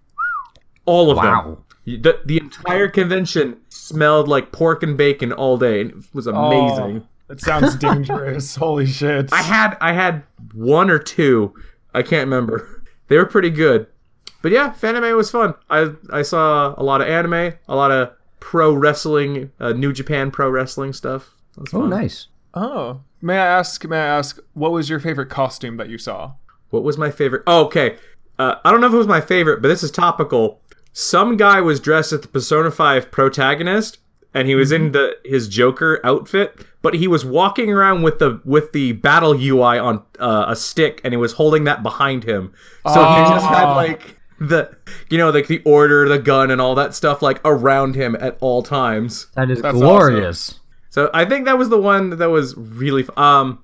All 0.85 1.11
of 1.11 1.17
Wow. 1.17 1.43
them. 1.85 2.01
The, 2.01 2.19
the 2.25 2.37
entire 2.37 2.87
convention 2.87 3.57
smelled 3.69 4.27
like 4.27 4.51
pork 4.51 4.81
and 4.81 4.97
bacon 4.97 5.31
all 5.31 5.55
day, 5.57 5.81
and 5.81 5.91
it 5.91 5.97
was 6.13 6.25
amazing. 6.25 7.03
Oh, 7.03 7.07
that 7.27 7.39
sounds 7.41 7.75
dangerous. 7.89 8.55
Holy 8.55 8.87
shit. 8.87 9.31
I 9.31 9.43
had 9.43 9.77
I 9.79 9.93
had 9.93 10.23
one 10.53 10.89
or 10.89 10.97
two. 10.97 11.53
I 11.93 12.01
can't 12.01 12.25
remember. 12.27 12.81
They 13.07 13.17
were 13.17 13.25
pretty 13.27 13.51
good. 13.51 13.85
But 14.41 14.51
yeah, 14.51 14.73
Fanime 14.73 15.15
was 15.15 15.29
fun. 15.29 15.53
I 15.69 15.91
I 16.11 16.23
saw 16.23 16.73
a 16.75 16.81
lot 16.83 17.01
of 17.01 17.07
anime, 17.07 17.53
a 17.67 17.75
lot 17.75 17.91
of 17.91 18.13
pro 18.39 18.73
wrestling, 18.73 19.51
uh, 19.59 19.73
New 19.73 19.93
Japan 19.93 20.31
pro 20.31 20.49
wrestling 20.49 20.91
stuff. 20.91 21.35
Oh, 21.71 21.85
nice. 21.85 22.27
Oh, 22.55 23.01
may 23.21 23.37
I 23.37 23.45
ask? 23.45 23.85
May 23.87 23.97
I 23.97 24.05
ask? 24.17 24.39
What 24.53 24.71
was 24.71 24.89
your 24.89 24.99
favorite 24.99 25.29
costume 25.29 25.77
that 25.77 25.89
you 25.89 25.99
saw? 25.99 26.33
What 26.75 26.83
was 26.83 26.97
my 26.97 27.09
favorite? 27.11 27.43
Oh, 27.47 27.65
okay. 27.65 27.97
Uh, 28.37 28.55
I 28.65 28.71
don't 28.71 28.81
know 28.81 28.87
if 28.87 28.93
it 28.93 28.97
was 28.97 29.07
my 29.07 29.21
favorite, 29.21 29.61
but 29.61 29.69
this 29.69 29.81
is 29.81 29.89
topical. 29.91 30.61
Some 30.93 31.37
guy 31.37 31.61
was 31.61 31.79
dressed 31.79 32.11
as 32.13 32.21
the 32.21 32.27
Persona 32.27 32.69
5 32.69 33.09
protagonist, 33.11 33.97
and 34.33 34.47
he 34.47 34.55
was 34.55 34.71
in 34.73 34.91
the 34.91 35.15
his 35.23 35.47
Joker 35.47 35.99
outfit, 36.03 36.65
but 36.81 36.93
he 36.93 37.07
was 37.07 37.23
walking 37.25 37.71
around 37.71 38.03
with 38.03 38.19
the 38.19 38.41
with 38.43 38.71
the 38.73 38.91
battle 38.91 39.33
UI 39.33 39.77
on 39.79 40.03
uh, 40.19 40.45
a 40.49 40.55
stick, 40.55 40.99
and 41.03 41.13
he 41.13 41.17
was 41.17 41.31
holding 41.33 41.63
that 41.63 41.81
behind 41.83 42.23
him. 42.25 42.53
So 42.85 42.93
he 42.93 43.21
just 43.33 43.45
had 43.45 43.71
Oh. 43.71 43.75
like 43.75 44.17
the 44.39 44.75
you 45.09 45.17
know 45.17 45.29
like 45.29 45.47
the 45.47 45.61
order, 45.65 46.07
the 46.09 46.19
gun, 46.19 46.51
and 46.51 46.59
all 46.59 46.75
that 46.75 46.93
stuff 46.93 47.21
like 47.21 47.39
around 47.45 47.95
him 47.95 48.17
at 48.19 48.37
all 48.41 48.61
times. 48.63 49.27
That 49.35 49.49
is 49.49 49.61
That's 49.61 49.77
glorious. 49.77 50.59
So 50.89 51.09
I 51.13 51.23
think 51.25 51.45
that 51.45 51.57
was 51.57 51.69
the 51.69 51.79
one 51.79 52.11
that 52.17 52.29
was 52.29 52.55
really 52.57 53.03
f- 53.03 53.17
um 53.17 53.63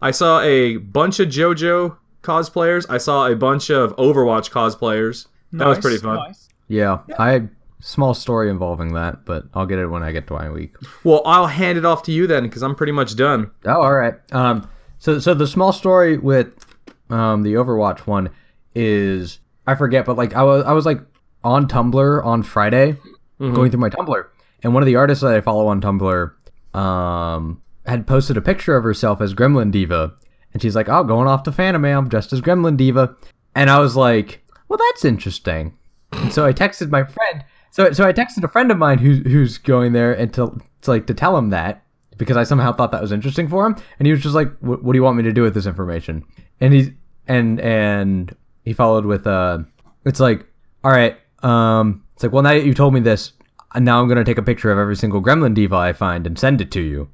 I 0.00 0.10
saw 0.12 0.40
a 0.40 0.76
bunch 0.78 1.18
of 1.20 1.28
JoJo 1.28 1.96
cosplayers. 2.22 2.86
I 2.88 2.98
saw 2.98 3.26
a 3.26 3.36
bunch 3.36 3.70
of 3.70 3.94
Overwatch 3.96 4.50
cosplayers. 4.50 5.26
That 5.52 5.66
was 5.66 5.78
pretty 5.78 5.98
fun. 5.98 6.16
nice. 6.16 6.48
Yeah, 6.68 7.00
I 7.18 7.48
small 7.80 8.14
story 8.14 8.48
involving 8.48 8.94
that, 8.94 9.24
but 9.24 9.44
I'll 9.54 9.66
get 9.66 9.78
it 9.78 9.88
when 9.88 10.02
I 10.02 10.12
get 10.12 10.26
to 10.28 10.34
my 10.34 10.48
week. 10.48 10.74
Well, 11.04 11.20
I'll 11.26 11.48
hand 11.48 11.76
it 11.76 11.84
off 11.84 12.04
to 12.04 12.12
you 12.12 12.26
then 12.26 12.44
because 12.44 12.62
I'm 12.62 12.74
pretty 12.74 12.92
much 12.92 13.16
done. 13.16 13.50
Oh, 13.66 13.82
all 13.82 13.94
right. 13.94 14.14
Um, 14.32 14.68
so 14.98 15.18
so 15.18 15.34
the 15.34 15.46
small 15.46 15.72
story 15.72 16.16
with 16.16 16.64
um 17.10 17.42
the 17.42 17.54
Overwatch 17.54 18.00
one 18.00 18.30
is 18.74 19.40
I 19.66 19.74
forget, 19.74 20.06
but 20.06 20.16
like 20.16 20.34
I 20.34 20.42
was 20.42 20.64
I 20.64 20.72
was 20.72 20.86
like 20.86 21.00
on 21.44 21.66
Tumblr 21.68 22.24
on 22.24 22.42
Friday, 22.42 22.96
going 23.38 23.70
through 23.70 23.80
my 23.80 23.90
Tumblr, 23.90 24.24
and 24.62 24.72
one 24.72 24.82
of 24.82 24.86
the 24.86 24.96
artists 24.96 25.22
that 25.22 25.34
I 25.34 25.40
follow 25.40 25.66
on 25.66 25.80
Tumblr, 25.80 26.32
um, 26.74 27.60
had 27.84 28.06
posted 28.06 28.36
a 28.36 28.40
picture 28.40 28.76
of 28.76 28.84
herself 28.84 29.20
as 29.20 29.34
Gremlin 29.34 29.72
D.Va, 29.72 30.14
and 30.52 30.62
she's 30.62 30.76
like, 30.76 30.88
"Oh, 30.88 31.04
going 31.04 31.28
off 31.28 31.42
to 31.44 31.50
Fanime, 31.50 31.96
I'm 31.96 32.08
dressed 32.08 32.32
as 32.32 32.40
Gremlin 32.40 32.76
D.Va," 32.76 33.14
and 33.54 33.70
I 33.70 33.78
was 33.80 33.96
like, 33.96 34.42
"Well, 34.68 34.78
that's 34.78 35.04
interesting." 35.04 35.76
And 36.12 36.32
so 36.32 36.44
I 36.44 36.52
texted 36.52 36.90
my 36.90 37.04
friend. 37.04 37.44
So 37.70 37.92
so 37.92 38.06
I 38.06 38.12
texted 38.12 38.44
a 38.44 38.48
friend 38.48 38.70
of 38.70 38.78
mine 38.78 38.98
who's 38.98 39.18
who's 39.30 39.58
going 39.58 39.92
there 39.92 40.12
and 40.12 40.32
to, 40.34 40.60
to 40.82 40.90
like 40.90 41.06
to 41.06 41.14
tell 41.14 41.36
him 41.36 41.50
that 41.50 41.82
because 42.18 42.36
I 42.36 42.44
somehow 42.44 42.72
thought 42.72 42.92
that 42.92 43.00
was 43.00 43.12
interesting 43.12 43.48
for 43.48 43.66
him, 43.66 43.76
and 43.98 44.06
he 44.06 44.12
was 44.12 44.22
just 44.22 44.34
like, 44.34 44.50
"What 44.60 44.82
what 44.82 44.92
do 44.92 44.98
you 44.98 45.02
want 45.02 45.16
me 45.16 45.22
to 45.24 45.32
do 45.32 45.42
with 45.42 45.54
this 45.54 45.66
information?" 45.66 46.24
And 46.60 46.72
he 46.72 46.92
and 47.26 47.60
and 47.60 48.34
he 48.64 48.72
followed 48.72 49.06
with 49.06 49.26
uh, 49.26 49.58
it's 50.04 50.20
like, 50.20 50.46
"All 50.84 50.90
right, 50.92 51.16
um, 51.42 52.04
it's 52.14 52.22
like, 52.22 52.32
well, 52.32 52.42
now 52.42 52.50
that 52.50 52.66
you 52.66 52.74
told 52.74 52.94
me 52.94 53.00
this, 53.00 53.32
now 53.76 54.00
I'm 54.00 54.08
gonna 54.08 54.24
take 54.24 54.38
a 54.38 54.42
picture 54.42 54.70
of 54.70 54.78
every 54.78 54.96
single 54.96 55.22
Gremlin 55.22 55.54
D.Va 55.54 55.74
I 55.74 55.92
find 55.92 56.26
and 56.26 56.38
send 56.38 56.60
it 56.60 56.70
to 56.72 56.80
you." 56.80 57.08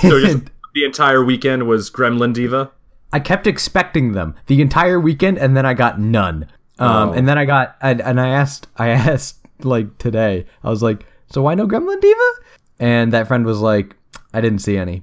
So 0.00 0.20
just 0.20 0.44
the 0.74 0.84
entire 0.84 1.24
weekend 1.24 1.66
was 1.66 1.90
Gremlin 1.90 2.32
D.Va. 2.32 2.70
I 3.12 3.20
kept 3.20 3.46
expecting 3.46 4.12
them 4.12 4.34
the 4.46 4.60
entire 4.62 5.00
weekend, 5.00 5.38
and 5.38 5.56
then 5.56 5.66
I 5.66 5.74
got 5.74 5.98
none. 6.00 6.46
Um, 6.78 7.10
Oh. 7.10 7.12
and 7.12 7.28
then 7.28 7.36
I 7.38 7.44
got, 7.44 7.76
and, 7.82 8.00
and 8.00 8.20
I 8.20 8.28
asked, 8.28 8.68
I 8.76 8.88
asked 8.90 9.38
like 9.62 9.98
today, 9.98 10.46
I 10.64 10.70
was 10.70 10.82
like, 10.82 11.04
so 11.28 11.42
why 11.42 11.54
no 11.54 11.66
Gremlin 11.66 12.00
D.Va? 12.00 12.44
And 12.78 13.12
that 13.12 13.28
friend 13.28 13.44
was 13.44 13.58
like, 13.60 13.96
I 14.32 14.40
didn't 14.40 14.60
see 14.60 14.76
any. 14.78 15.02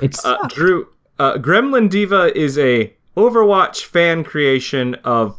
It's 0.00 0.24
Uh, 0.24 0.36
Drew, 0.48 0.88
uh, 1.18 1.34
Gremlin 1.34 1.88
D.Va 1.90 2.36
is 2.38 2.56
a 2.58 2.92
Overwatch 3.16 3.84
fan 3.84 4.24
creation 4.24 4.94
of 5.04 5.36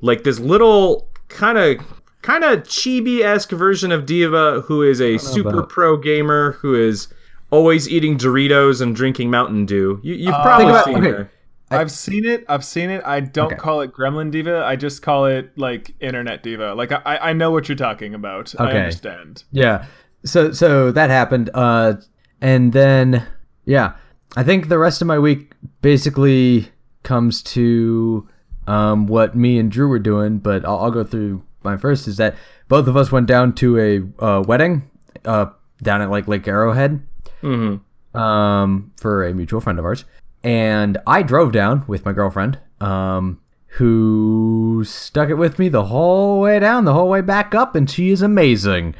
like 0.00 0.24
this 0.24 0.38
little 0.40 1.08
kind 1.28 1.58
of 1.58 1.76
kind 2.22 2.42
of 2.44 2.60
chibi 2.62 3.20
esque 3.22 3.50
version 3.50 3.92
of 3.92 4.06
D.Va 4.06 4.62
who 4.66 4.82
is 4.82 5.00
a 5.00 5.18
super 5.18 5.50
about- 5.58 5.68
pro 5.68 5.96
gamer 5.96 6.52
who 6.52 6.74
is 6.74 7.08
always 7.52 7.88
eating 7.88 8.18
Doritos 8.18 8.80
and 8.80 8.96
drinking 8.96 9.30
Mountain 9.30 9.66
Dew. 9.66 10.00
You, 10.02 10.14
you've 10.14 10.34
Uh, 10.34 10.42
probably 10.42 10.66
about- 10.70 10.84
seen 10.86 10.96
okay. 10.96 11.10
her. 11.10 11.30
I've 11.70 11.90
seen 11.90 12.26
it. 12.26 12.44
I've 12.50 12.64
seen 12.66 12.90
it. 12.90 13.02
I 13.06 13.20
don't 13.20 13.46
Okay. 13.46 13.56
call 13.56 13.80
it 13.80 13.92
Gremlin 13.94 14.30
Diva. 14.30 14.62
I 14.62 14.76
just 14.76 15.00
call 15.00 15.24
it 15.24 15.56
like 15.56 15.94
Internet 16.00 16.42
Diva. 16.42 16.74
Like 16.74 16.92
I, 16.92 17.16
I 17.30 17.32
know 17.32 17.50
what 17.50 17.66
you're 17.68 17.76
talking 17.76 18.14
about. 18.14 18.54
I 18.58 18.68
Okay. 18.68 18.78
understand. 18.78 19.44
Yeah. 19.52 19.86
So 20.24 20.52
so 20.52 20.92
that 20.92 21.08
happened. 21.08 21.48
Uh, 21.54 21.94
and 22.42 22.74
then 22.74 23.24
yeah, 23.64 23.92
I 24.36 24.42
think 24.42 24.68
the 24.68 24.78
rest 24.78 25.00
of 25.00 25.06
my 25.06 25.18
week 25.18 25.52
basically 25.80 26.68
comes 27.04 27.42
to 27.42 28.28
um 28.66 29.06
what 29.06 29.34
me 29.34 29.58
and 29.58 29.70
Drew 29.70 29.88
were 29.88 29.98
doing. 29.98 30.38
But 30.38 30.66
I'll, 30.66 30.78
I'll 30.78 30.90
go 30.90 31.04
through 31.04 31.42
my 31.64 31.78
first. 31.78 32.06
Is 32.06 32.18
that 32.18 32.34
both 32.68 32.86
of 32.86 32.98
us 32.98 33.10
went 33.10 33.26
down 33.28 33.54
to 33.54 33.78
a 33.78 34.24
uh, 34.24 34.42
wedding, 34.46 34.90
uh, 35.24 35.46
down 35.82 36.02
at 36.02 36.10
like 36.10 36.28
Lake 36.28 36.46
Arrowhead, 36.46 37.00
Mm-hmm. 37.42 38.18
um, 38.18 38.92
for 39.00 39.26
a 39.26 39.34
mutual 39.34 39.60
friend 39.60 39.78
of 39.78 39.84
ours, 39.84 40.04
and 40.44 40.98
I 41.06 41.22
drove 41.22 41.52
down 41.52 41.84
with 41.86 42.04
my 42.04 42.12
girlfriend, 42.12 42.58
um, 42.80 43.40
who 43.66 44.82
stuck 44.86 45.28
it 45.30 45.34
with 45.34 45.58
me 45.58 45.68
the 45.68 45.84
whole 45.84 46.40
way 46.40 46.58
down, 46.58 46.84
the 46.84 46.92
whole 46.92 47.08
way 47.08 47.20
back 47.22 47.54
up, 47.54 47.74
and 47.74 47.88
she 47.90 48.10
is 48.10 48.20
amazing. 48.22 48.94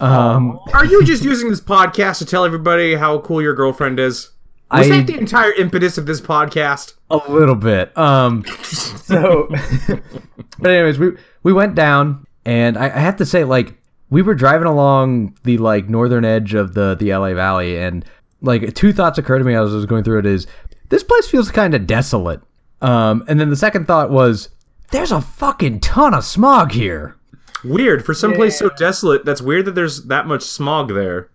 Um, 0.00 0.58
Are 0.72 0.84
you 0.84 1.02
just 1.04 1.24
using 1.24 1.48
this 1.50 1.60
podcast 1.60 2.18
to 2.18 2.26
tell 2.26 2.44
everybody 2.44 2.94
how 2.94 3.18
cool 3.20 3.42
your 3.42 3.54
girlfriend 3.54 3.98
is? 3.98 4.30
Was 4.70 4.90
I- 4.90 4.98
that 4.98 5.06
the 5.06 5.18
entire 5.18 5.52
impetus 5.52 5.98
of 5.98 6.06
this 6.06 6.20
podcast? 6.20 6.94
A 7.10 7.16
little 7.30 7.54
bit. 7.56 7.96
Um, 7.98 8.44
so, 8.62 9.48
but 10.58 10.70
anyways, 10.70 10.98
we 10.98 11.12
we 11.42 11.52
went 11.52 11.74
down, 11.74 12.26
and 12.46 12.78
I, 12.78 12.84
I 12.86 12.98
have 13.00 13.16
to 13.16 13.26
say, 13.26 13.44
like, 13.44 13.74
we 14.12 14.20
were 14.20 14.34
driving 14.34 14.66
along 14.66 15.34
the 15.42 15.56
like 15.56 15.88
northern 15.88 16.24
edge 16.24 16.52
of 16.52 16.74
the 16.74 16.94
the 16.94 17.14
LA 17.14 17.32
Valley, 17.32 17.78
and 17.78 18.04
like 18.42 18.74
two 18.74 18.92
thoughts 18.92 19.16
occurred 19.16 19.38
to 19.38 19.44
me 19.44 19.54
as 19.54 19.72
I 19.72 19.76
was 19.76 19.86
going 19.86 20.04
through 20.04 20.18
it: 20.18 20.26
is 20.26 20.46
this 20.90 21.02
place 21.02 21.26
feels 21.26 21.50
kind 21.50 21.74
of 21.74 21.86
desolate. 21.86 22.42
Um, 22.82 23.24
and 23.26 23.40
then 23.40 23.48
the 23.48 23.56
second 23.56 23.86
thought 23.86 24.10
was, 24.10 24.50
there's 24.90 25.12
a 25.12 25.22
fucking 25.22 25.80
ton 25.80 26.12
of 26.12 26.24
smog 26.24 26.72
here. 26.72 27.16
Weird 27.64 28.04
for 28.04 28.12
some 28.12 28.34
place 28.34 28.58
so 28.58 28.68
desolate. 28.70 29.24
That's 29.24 29.40
weird 29.40 29.64
that 29.64 29.74
there's 29.74 30.04
that 30.04 30.26
much 30.26 30.42
smog 30.42 30.92
there. 30.92 31.30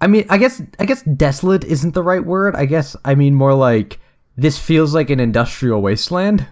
I 0.00 0.08
mean, 0.08 0.26
I 0.28 0.38
guess 0.38 0.60
I 0.80 0.86
guess 0.86 1.02
desolate 1.02 1.62
isn't 1.62 1.94
the 1.94 2.02
right 2.02 2.24
word. 2.24 2.56
I 2.56 2.66
guess 2.66 2.96
I 3.04 3.14
mean 3.14 3.36
more 3.36 3.54
like 3.54 4.00
this 4.36 4.58
feels 4.58 4.92
like 4.92 5.10
an 5.10 5.20
industrial 5.20 5.80
wasteland. 5.80 6.48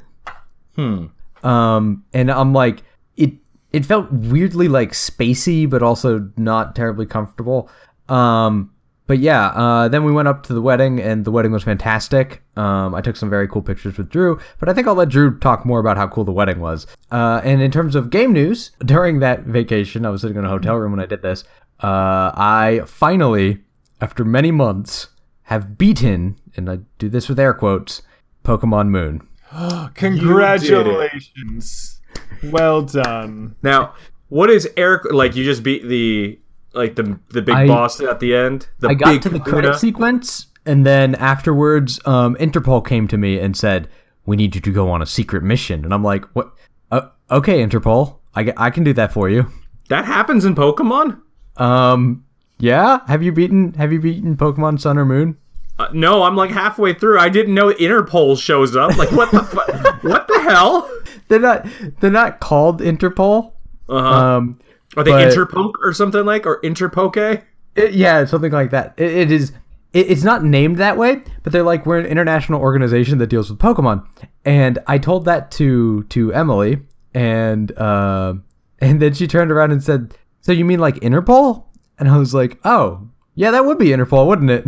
Hmm. 0.77 1.07
Um, 1.43 2.05
and 2.13 2.31
I'm 2.31 2.53
like, 2.53 2.85
it 3.73 3.81
it 3.81 3.87
felt 3.87 4.13
weirdly 4.13 4.69
like 4.69 4.93
spacey, 4.93 5.69
but 5.69 5.83
also 5.83 6.31
not 6.37 6.77
terribly 6.77 7.07
comfortable. 7.07 7.71
Um, 8.09 8.73
but 9.07 9.19
yeah, 9.19 9.49
uh, 9.49 9.89
then 9.89 10.05
we 10.05 10.13
went 10.13 10.29
up 10.29 10.45
to 10.45 10.55
the 10.55 10.63
wedding, 10.63 11.01
and 11.01 11.25
the 11.25 11.33
wedding 11.33 11.51
was 11.51 11.65
fantastic. 11.65 12.45
Um, 12.57 12.95
I 12.95 13.01
took 13.01 13.17
some 13.17 13.29
very 13.29 13.49
cool 13.49 13.63
pictures 13.63 13.99
with 13.99 14.09
Drew, 14.09 14.39
but 14.61 14.69
I 14.69 14.73
think 14.73 14.87
I'll 14.87 14.95
let 14.95 15.09
Drew 15.09 15.37
talk 15.39 15.67
more 15.67 15.81
about 15.81 15.97
how 15.97 16.07
cool 16.07 16.25
the 16.25 16.31
wedding 16.31 16.61
was. 16.61 16.87
Uh, 17.11 17.41
and 17.43 17.61
in 17.61 17.73
terms 17.73 17.97
of 17.97 18.11
game 18.11 18.33
news, 18.33 18.71
during 18.85 19.19
that 19.19 19.43
vacation, 19.45 20.07
I 20.07 20.11
was 20.11 20.21
sitting 20.21 20.37
in 20.37 20.45
a 20.45 20.49
hotel 20.49 20.77
room 20.77 20.93
when 20.93 21.01
I 21.01 21.07
did 21.07 21.23
this. 21.23 21.43
Uh, 21.83 22.31
I 22.35 22.83
finally, 22.87 23.59
after 24.01 24.25
many 24.25 24.53
months, 24.53 25.09
have 25.43 25.77
beaten, 25.77 26.39
and 26.57 26.71
I 26.71 26.79
do 26.99 27.09
this 27.09 27.29
with 27.29 27.41
air 27.41 27.53
quotes, 27.53 28.03
Pokemon 28.45 28.91
Moon. 28.91 29.27
Congratulations. 29.95 32.00
Well 32.45 32.83
done. 32.83 33.55
Now, 33.63 33.95
what 34.29 34.51
is 34.51 34.69
Eric 34.77 35.13
like? 35.13 35.37
You 35.37 35.45
just 35.45 35.63
beat 35.63 35.87
the 35.87 36.39
like 36.73 36.97
the 36.97 37.19
the 37.31 37.43
big 37.43 37.55
I- 37.55 37.67
boss 37.67 38.01
at 38.01 38.21
the 38.21 38.35
end. 38.35 38.69
The 38.79 38.89
I 38.89 38.95
got 38.95 39.07
big 39.13 39.23
to 39.23 39.29
the 39.29 39.39
Kahuna? 39.41 39.63
credit 39.63 39.79
sequence, 39.79 40.47
and 40.67 40.87
then 40.87 41.15
afterwards, 41.17 42.01
um, 42.07 42.37
Interpol 42.37 42.87
came 42.87 43.07
to 43.09 43.19
me 43.19 43.39
and 43.39 43.57
said, 43.57 43.89
"We 44.27 44.37
need 44.37 44.55
you 44.55 44.61
to 44.63 44.73
go 44.73 44.91
on 44.91 45.03
a 45.03 45.07
secret 45.07 45.43
mission." 45.43 45.85
And 45.85 45.93
I'm 45.93 46.03
like, 46.05 46.25
"What? 46.35 46.53
Uh, 46.91 47.09
okay, 47.31 47.65
Interpol, 47.65 48.17
I, 48.35 48.53
I 48.57 48.71
can 48.71 48.85
do 48.85 48.93
that 48.95 49.13
for 49.13 49.29
you." 49.29 49.47
That 49.89 50.05
happens 50.05 50.45
in 50.45 50.55
Pokemon. 50.55 51.21
Um, 51.57 52.25
yeah. 52.59 53.01
Have 53.09 53.23
you 53.23 53.33
beaten 53.33 53.73
Have 53.75 53.93
you 53.93 54.01
beaten 54.01 54.37
Pokemon 54.37 54.81
Sun 54.81 54.97
or 54.99 55.05
Moon? 55.05 55.37
Uh, 55.79 55.89
no, 55.93 56.23
I'm 56.23 56.37
like 56.37 56.51
halfway 56.51 56.93
through. 56.95 57.19
I 57.19 57.29
didn't 57.29 57.55
know 57.55 57.73
Interpol 57.73 58.41
shows 58.41 58.77
up. 58.77 58.97
Like 58.97 59.11
what 59.13 59.31
the 59.31 59.43
fu- 59.43 59.57
what 60.09 60.29
the 60.29 60.41
hell? 60.43 60.89
They're 61.31 61.39
not. 61.41 61.67
They're 62.01 62.11
not 62.11 62.41
called 62.41 62.81
Interpol. 62.83 63.53
Uh-huh. 63.89 63.99
Um, 64.37 64.61
Are 64.97 65.03
they 65.05 65.11
but- 65.13 65.33
Interpoke 65.33 65.73
or 65.83 65.95
something 65.95 66.25
like 66.27 66.45
or 66.45 66.61
Interpoke? 66.61 67.43
It- 67.77 67.95
yeah, 67.95 68.25
something 68.27 68.53
like 68.53 68.71
that. 68.73 68.95
It, 68.99 69.11
it 69.13 69.31
is. 69.33 69.53
It, 69.93 70.11
it's 70.11 70.23
not 70.25 70.45
named 70.45 70.77
that 70.79 70.97
way, 70.99 71.23
but 71.43 71.53
they're 71.53 71.63
like 71.63 71.87
we're 71.87 71.99
an 71.99 72.07
international 72.07 72.61
organization 72.61 73.19
that 73.19 73.29
deals 73.29 73.49
with 73.49 73.59
Pokemon. 73.59 74.07
And 74.45 74.79
I 74.87 74.99
told 74.99 75.25
that 75.25 75.51
to 75.53 76.03
to 76.05 76.33
Emily, 76.35 76.79
and 77.15 77.71
uh, 77.79 78.35
and 78.81 79.01
then 79.01 79.15
she 79.15 79.27
turned 79.27 79.51
around 79.53 79.71
and 79.73 79.83
said, 79.83 80.15
"So 80.41 80.53
you 80.53 80.65
mean 80.65 80.81
like 80.81 80.97
Interpol?" 80.97 81.65
And 81.99 82.09
I 82.09 82.19
was 82.19 82.35
like, 82.35 82.59
"Oh, 82.65 83.09
yeah, 83.35 83.51
that 83.53 83.65
would 83.65 83.79
be 83.79 83.87
Interpol, 83.89 84.27
wouldn't 84.27 84.51
it?" 84.51 84.67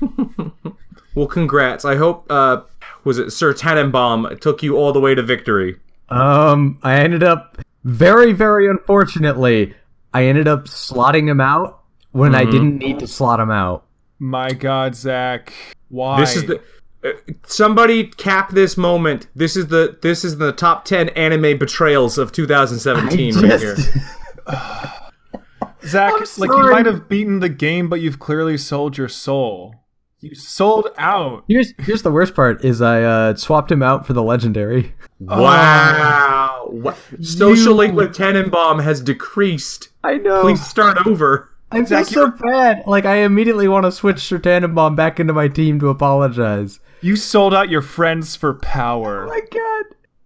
Well, 1.14 1.26
congrats. 1.26 1.86
I 1.86 1.96
hope 1.96 2.26
uh 2.30 2.60
was 3.04 3.18
it 3.18 3.30
Sir 3.30 3.54
Tannenbaum 3.54 4.36
took 4.40 4.62
you 4.62 4.76
all 4.76 4.92
the 4.92 5.00
way 5.00 5.14
to 5.14 5.22
victory. 5.22 5.76
Um, 6.08 6.78
I 6.82 7.00
ended 7.00 7.22
up 7.22 7.58
very, 7.84 8.32
very 8.32 8.68
unfortunately, 8.68 9.74
I 10.12 10.24
ended 10.24 10.48
up 10.48 10.64
slotting 10.64 11.28
him 11.28 11.40
out 11.40 11.82
when 12.12 12.34
I 12.34 12.44
didn't 12.44 12.78
need 12.78 12.98
to 13.00 13.06
slot 13.06 13.40
him 13.40 13.50
out. 13.50 13.84
My 14.18 14.50
God, 14.50 14.94
Zach. 14.94 15.52
Why? 15.88 16.20
This 16.20 16.36
is 16.36 16.46
the 16.46 16.60
uh, 17.04 17.12
somebody 17.46 18.04
cap 18.04 18.50
this 18.50 18.76
moment. 18.76 19.26
This 19.34 19.56
is 19.56 19.68
the 19.68 19.98
this 20.02 20.24
is 20.24 20.38
the 20.38 20.52
top 20.52 20.84
10 20.84 21.10
anime 21.10 21.58
betrayals 21.58 22.18
of 22.18 22.32
2017 22.32 23.34
right 23.36 23.60
here. 23.60 23.76
Zach. 25.84 26.12
Like 26.38 26.50
you 26.50 26.70
might 26.70 26.86
have 26.86 27.08
beaten 27.08 27.40
the 27.40 27.48
game, 27.48 27.88
but 27.88 28.00
you've 28.00 28.18
clearly 28.18 28.56
sold 28.56 28.96
your 28.96 29.08
soul. 29.08 29.74
You 30.28 30.34
sold 30.34 30.88
out. 30.98 31.44
Here's 31.48 31.72
here's 31.78 32.02
the 32.02 32.10
worst 32.10 32.34
part: 32.34 32.64
is 32.64 32.82
I 32.82 33.02
uh, 33.02 33.34
swapped 33.36 33.70
him 33.70 33.82
out 33.82 34.06
for 34.06 34.12
the 34.12 34.22
legendary. 34.22 34.92
Wow. 35.20 36.68
Wha- 36.72 36.94
Social 37.20 37.72
You- 37.72 37.74
link 37.74 37.94
with 37.94 38.14
Tannenbaum 38.14 38.80
has 38.82 39.00
decreased. 39.00 39.88
I 40.04 40.18
know. 40.18 40.40
Please 40.42 40.64
start 40.66 41.06
over. 41.06 41.50
I 41.70 41.78
feel 41.78 41.86
Zach, 41.86 42.06
so 42.06 42.20
you're- 42.26 42.32
bad. 42.40 42.82
Like 42.86 43.04
I 43.04 43.16
immediately 43.18 43.68
want 43.68 43.84
to 43.84 43.92
switch 43.92 44.20
Sir 44.20 44.38
Tannenbaum 44.38 44.96
back 44.96 45.18
into 45.20 45.32
my 45.32 45.48
team 45.48 45.78
to 45.80 45.88
apologize. 45.88 46.80
You 47.02 47.16
sold 47.16 47.54
out 47.54 47.68
your 47.70 47.82
friends 47.82 48.34
for 48.36 48.54
power. 48.54 49.26
my 49.26 49.40
god. 49.52 49.84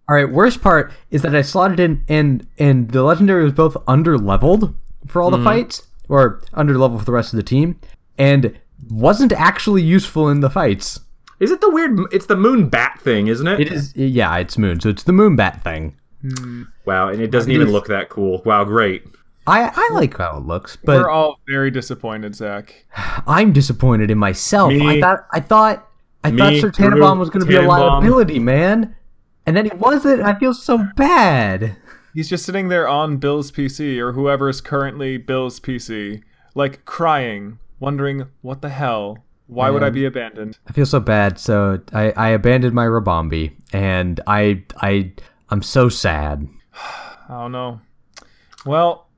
All 0.09 0.17
right. 0.17 0.31
Worst 0.31 0.61
part 0.63 0.93
is 1.11 1.23
that 1.23 1.35
I 1.35 1.43
slotted 1.43 1.79
in, 1.81 2.05
and 2.09 2.47
and 2.59 2.91
the 2.91 3.03
legendary 3.03 3.45
was 3.45 3.53
both 3.53 3.77
under 3.87 4.17
leveled 4.19 4.75
for 5.07 5.21
all 5.23 5.31
the 5.31 5.43
fights, 5.43 5.87
or 6.09 6.41
under 6.55 6.77
level 6.79 6.99
for 6.99 7.05
the 7.05 7.13
rest 7.13 7.33
of 7.33 7.37
the 7.37 7.43
team, 7.43 7.79
and 8.19 8.59
wasn't 8.91 9.33
actually 9.33 9.83
useful 9.83 10.29
in 10.29 10.41
the 10.41 10.51
fights. 10.51 11.01
Is 11.39 11.51
it 11.51 11.61
the 11.61 11.71
weird 11.71 11.99
it's 12.13 12.27
the 12.27 12.37
moon 12.37 12.69
bat 12.69 13.01
thing, 13.01 13.29
isn't 13.29 13.47
it? 13.47 13.61
It 13.61 13.73
is, 13.73 13.97
yeah, 13.97 14.37
it's 14.37 14.59
Moon, 14.59 14.79
so 14.81 14.91
it's 14.91 15.05
the 15.05 15.13
moon 15.13 15.37
bat 15.37 15.63
thing. 15.65 15.97
Hmm. 16.21 16.65
Wow, 16.85 17.09
and 17.09 17.23
it 17.23 17.31
doesn't 17.31 17.51
even 17.51 17.71
look 17.73 17.87
that 17.87 18.11
cool. 18.11 18.43
Wow, 18.45 18.65
great. 18.65 19.05
I 19.47 19.71
I 19.75 19.89
like 19.95 20.17
how 20.19 20.37
it 20.37 20.45
looks, 20.45 20.77
but 20.77 20.99
We're 21.01 21.09
all 21.09 21.41
very 21.49 21.71
disappointed, 21.71 22.35
Zach. 22.35 22.85
I'm 23.27 23.53
disappointed 23.53 24.11
in 24.11 24.19
myself. 24.19 24.71
Me. 24.71 24.99
I 24.99 25.01
thought 25.01 25.27
I 25.33 25.41
thought 25.41 25.89
I 26.23 26.31
thought 26.31 26.53
Me, 26.53 26.61
Sir 26.61 26.71
Drew, 26.71 26.85
Tannenbaum 26.91 27.19
was 27.19 27.31
going 27.31 27.41
to 27.41 27.47
be 27.47 27.57
a 27.57 27.63
liability, 27.63 28.39
man, 28.39 28.95
and 29.47 29.57
then 29.57 29.65
he 29.65 29.77
wasn't. 29.77 30.21
I 30.23 30.39
feel 30.39 30.53
so 30.53 30.87
bad. 30.97 31.77
He's 32.13 32.29
just 32.29 32.45
sitting 32.45 32.69
there 32.69 32.89
on 32.89 33.17
Bill's 33.17 33.51
PC 33.53 33.99
or 33.99 34.13
whoever 34.13 34.49
is 34.49 34.61
currently 34.61 35.17
Bill's 35.17 35.61
PC, 35.61 36.23
like 36.55 36.85
crying, 36.85 37.60
wondering 37.81 38.27
what 38.43 38.63
the 38.63 38.69
hell. 38.69 39.19
Why 39.47 39.69
would 39.69 39.83
I 39.83 39.91
be 39.91 40.05
abandoned? 40.05 40.59
I 40.69 40.73
feel 40.73 40.87
so 40.87 41.01
bad. 41.01 41.37
So 41.41 41.81
I, 41.93 42.13
I 42.13 42.29
abandoned 42.29 42.73
my 42.73 42.85
Rabombi, 42.85 43.51
and 43.73 44.21
I 44.29 44.63
I 44.77 45.13
I'm 45.49 45.63
so 45.63 45.89
sad. 45.89 46.49
I 47.29 47.43
don't 47.43 47.53
know. 47.53 47.81
Well, 48.65 49.09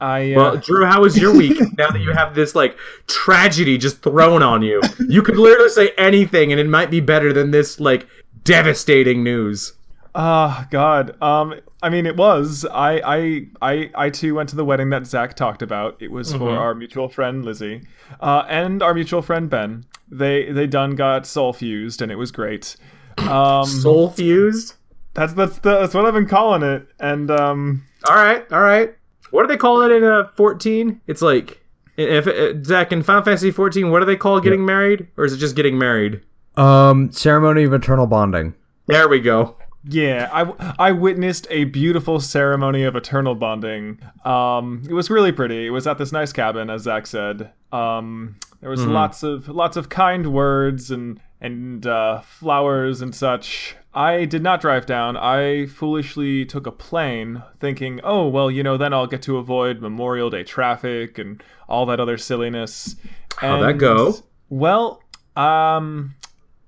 I 0.00 0.34
uh, 0.34 0.36
Well, 0.36 0.56
Drew, 0.58 0.84
how 0.84 1.02
was 1.02 1.18
your 1.18 1.34
week 1.34 1.58
now 1.78 1.90
that 1.90 2.00
you 2.00 2.12
have 2.12 2.34
this 2.34 2.54
like 2.54 2.76
tragedy 3.06 3.78
just 3.78 4.02
thrown 4.02 4.42
on 4.42 4.62
you? 4.62 4.80
You 5.08 5.22
could 5.22 5.36
literally 5.36 5.70
say 5.70 5.92
anything 5.96 6.52
and 6.52 6.60
it 6.60 6.68
might 6.68 6.90
be 6.90 7.00
better 7.00 7.32
than 7.32 7.50
this 7.50 7.80
like 7.80 8.06
devastating 8.44 9.24
news. 9.24 9.72
Ah, 10.20 10.66
God. 10.72 11.16
Um, 11.22 11.54
I 11.80 11.90
mean, 11.90 12.04
it 12.04 12.16
was. 12.16 12.66
I, 12.72 13.00
I, 13.04 13.46
I, 13.62 13.90
I 13.94 14.10
too 14.10 14.34
went 14.34 14.48
to 14.48 14.56
the 14.56 14.64
wedding 14.64 14.90
that 14.90 15.06
Zach 15.06 15.36
talked 15.36 15.62
about. 15.62 15.96
It 16.02 16.10
was 16.10 16.34
for 16.34 16.50
our 16.50 16.74
mutual 16.74 17.08
friend 17.08 17.44
Lizzie, 17.44 17.82
uh, 18.20 18.42
and 18.48 18.82
our 18.82 18.94
mutual 18.94 19.22
friend 19.22 19.48
Ben. 19.48 19.86
They, 20.10 20.50
they 20.50 20.66
done 20.66 20.96
got 20.96 21.24
soul 21.24 21.52
fused, 21.52 22.02
and 22.02 22.10
it 22.10 22.16
was 22.16 22.32
great. 22.32 22.76
Um, 23.18 23.64
Soul 23.66 24.10
fused? 24.10 24.74
That's 25.14 25.34
that's 25.34 25.58
the, 25.58 25.78
that's 25.80 25.94
what 25.94 26.04
I've 26.04 26.14
been 26.14 26.26
calling 26.26 26.62
it. 26.64 26.88
And 26.98 27.30
um, 27.30 27.84
All 28.08 28.16
right, 28.16 28.44
all 28.52 28.62
right. 28.62 28.94
What 29.30 29.42
do 29.42 29.48
they 29.48 29.56
call 29.56 29.82
it 29.82 29.92
in 29.92 30.02
uh, 30.02 30.28
14? 30.36 31.00
It's 31.06 31.22
like 31.22 31.60
if 31.96 32.26
uh, 32.26 32.60
Zach 32.64 32.90
in 32.90 33.04
Final 33.04 33.22
Fantasy 33.22 33.52
14, 33.52 33.90
what 33.90 34.00
do 34.00 34.04
they 34.04 34.16
call 34.16 34.40
getting 34.40 34.64
married, 34.64 35.06
or 35.16 35.24
is 35.24 35.32
it 35.32 35.38
just 35.38 35.54
getting 35.54 35.78
married? 35.78 36.22
Um, 36.56 37.12
ceremony 37.12 37.62
of 37.64 37.72
eternal 37.72 38.06
bonding. 38.08 38.54
There 38.86 39.08
we 39.08 39.20
go. 39.20 39.56
Yeah, 39.88 40.28
I 40.32 40.74
I 40.78 40.92
witnessed 40.92 41.46
a 41.50 41.64
beautiful 41.64 42.20
ceremony 42.20 42.84
of 42.84 42.96
eternal 42.96 43.34
bonding. 43.34 43.98
Um, 44.24 44.82
it 44.88 44.92
was 44.92 45.10
really 45.10 45.32
pretty. 45.32 45.66
It 45.66 45.70
was 45.70 45.86
at 45.86 45.98
this 45.98 46.12
nice 46.12 46.32
cabin, 46.32 46.70
as 46.70 46.82
Zach 46.82 47.06
said. 47.06 47.52
Um, 47.72 48.36
there 48.60 48.70
was 48.70 48.84
lots 48.84 49.22
of 49.22 49.48
lots 49.48 49.76
of 49.76 49.88
kind 49.88 50.32
words 50.32 50.90
and 50.90 51.20
and 51.40 51.86
uh, 51.86 52.20
flowers 52.20 53.00
and 53.00 53.14
such. 53.14 53.76
I 53.94 54.26
did 54.26 54.42
not 54.42 54.60
drive 54.60 54.86
down. 54.86 55.16
I 55.16 55.66
foolishly 55.66 56.44
took 56.44 56.66
a 56.66 56.72
plane, 56.72 57.42
thinking, 57.60 58.00
"Oh 58.04 58.28
well, 58.28 58.50
you 58.50 58.62
know, 58.62 58.76
then 58.76 58.92
I'll 58.92 59.06
get 59.06 59.22
to 59.22 59.38
avoid 59.38 59.80
Memorial 59.80 60.30
Day 60.30 60.42
traffic 60.44 61.18
and 61.18 61.42
all 61.68 61.86
that 61.86 62.00
other 62.00 62.18
silliness." 62.18 62.96
How'd 63.36 63.62
that 63.62 63.70
And, 63.70 63.80
go? 63.80 64.14
Well, 64.50 65.02
um, 65.36 66.14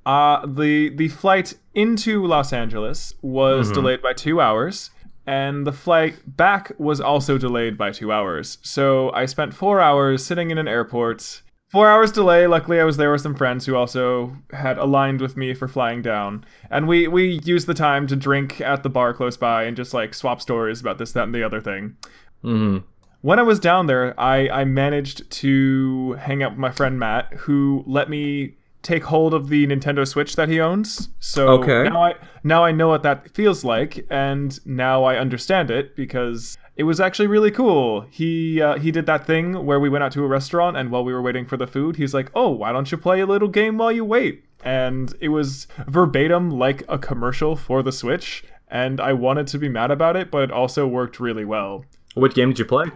uh, 0.07 0.47
the 0.47 0.91
the 0.91 1.09
flight 1.09 1.55
into 1.75 2.25
Los 2.25 2.53
Angeles 2.53 3.15
was 3.23 3.71
delayed 3.71 4.03
by 4.03 4.13
two 4.13 4.41
hours, 4.41 4.91
and 5.27 5.67
the 5.67 5.73
flight 5.73 6.37
back 6.37 6.73
was 6.79 7.01
also 7.01 7.39
delayed 7.39 7.77
by 7.77 7.91
two 7.91 8.13
hours. 8.13 8.59
So 8.63 9.11
I 9.13 9.27
spent 9.27 9.55
four 9.55 9.81
hours 9.81 10.25
sitting 10.25 10.51
in 10.51 10.59
an 10.59 10.69
airport. 10.69 11.43
Four 11.69 11.89
hours 11.89 12.11
delay. 12.11 12.49
Luckily, 12.49 12.81
I 12.81 12.85
was 12.85 12.97
there 12.97 13.13
with 13.13 13.21
some 13.21 13.37
friends 13.37 13.65
who 13.65 13.77
also 13.77 14.37
had 14.53 14.77
aligned 14.77 15.21
with 15.21 15.37
me 15.37 15.55
for 15.55 15.69
flying 15.69 16.03
down, 16.03 16.45
and 16.71 16.89
we 16.89 17.07
we 17.07 17.41
used 17.45 17.69
the 17.69 17.75
time 17.75 18.07
to 18.09 18.17
drink 18.17 18.61
at 18.61 18.83
the 18.83 18.91
bar 18.91 19.15
close 19.15 19.37
by 19.37 19.65
and 19.65 19.77
just 19.77 19.95
like 19.95 20.15
swap 20.15 20.41
stories 20.41 20.81
about 20.81 20.99
this, 20.99 21.13
that, 21.13 21.25
and 21.25 21.35
the 21.35 21.45
other 21.45 21.61
thing 21.61 21.97
hmm 22.43 22.79
when 23.23 23.39
I 23.39 23.43
was 23.43 23.61
down 23.61 23.87
there, 23.87 24.19
I, 24.19 24.49
I 24.49 24.65
managed 24.65 25.31
to 25.31 26.13
hang 26.15 26.43
out 26.43 26.53
with 26.53 26.59
my 26.59 26.71
friend 26.71 26.99
Matt, 26.99 27.33
who 27.35 27.85
let 27.87 28.09
me 28.09 28.57
take 28.83 29.05
hold 29.05 29.35
of 29.35 29.49
the 29.49 29.67
Nintendo 29.67 30.07
Switch 30.07 30.37
that 30.37 30.49
he 30.49 30.61
owns. 30.61 31.09
So 31.19 31.49
Okay. 31.49 31.89
now 31.89 32.03
I 32.05 32.15
now 32.43 32.65
I 32.65 32.73
know 32.73 32.89
what 32.89 33.03
that 33.03 33.31
feels 33.35 33.65
like, 33.65 34.07
and 34.11 34.59
now 34.67 35.05
I 35.05 35.17
understand 35.17 35.71
it 35.71 35.95
because 35.97 36.57
it 36.77 36.85
was 36.85 36.99
actually 37.01 37.27
really 37.27 37.51
cool. 37.51 38.03
He 38.11 38.61
uh, 38.63 38.79
he 38.79 38.91
did 38.91 39.07
that 39.07 39.27
thing 39.27 39.67
where 39.67 39.79
we 39.81 39.89
went 39.91 40.05
out 40.05 40.13
to 40.13 40.25
a 40.25 40.29
restaurant, 40.29 40.77
and 40.77 40.91
while 40.91 41.05
we 41.05 41.13
were 41.13 41.21
waiting 41.23 41.45
for 41.47 41.57
the 41.57 41.67
food, 41.67 41.97
he's 41.97 42.15
like, 42.15 42.31
"Oh, 42.35 42.49
why 42.51 42.73
don't 42.73 42.91
you 42.91 42.97
play 42.99 43.21
a 43.21 43.27
little 43.27 43.49
game 43.49 43.77
while 43.79 43.93
you 43.93 44.05
wait?" 44.05 44.45
And 44.65 45.15
it 45.21 45.29
was 45.29 45.67
verbatim 45.89 46.51
like 46.51 46.83
a 46.89 46.99
commercial 46.99 47.57
for 47.57 47.83
the 47.83 47.93
Switch. 47.93 48.45
And 48.69 49.01
I 49.01 49.13
wanted 49.15 49.47
to 49.49 49.59
be 49.59 49.69
mad 49.69 49.91
about 49.91 50.15
it, 50.17 50.31
but 50.31 50.45
it 50.45 50.51
also 50.53 50.87
worked 50.87 51.19
really 51.19 51.45
well. 51.45 51.85
What 52.15 52.35
game 52.35 52.51
did 52.51 52.61
you 52.61 52.65
play? 52.65 52.87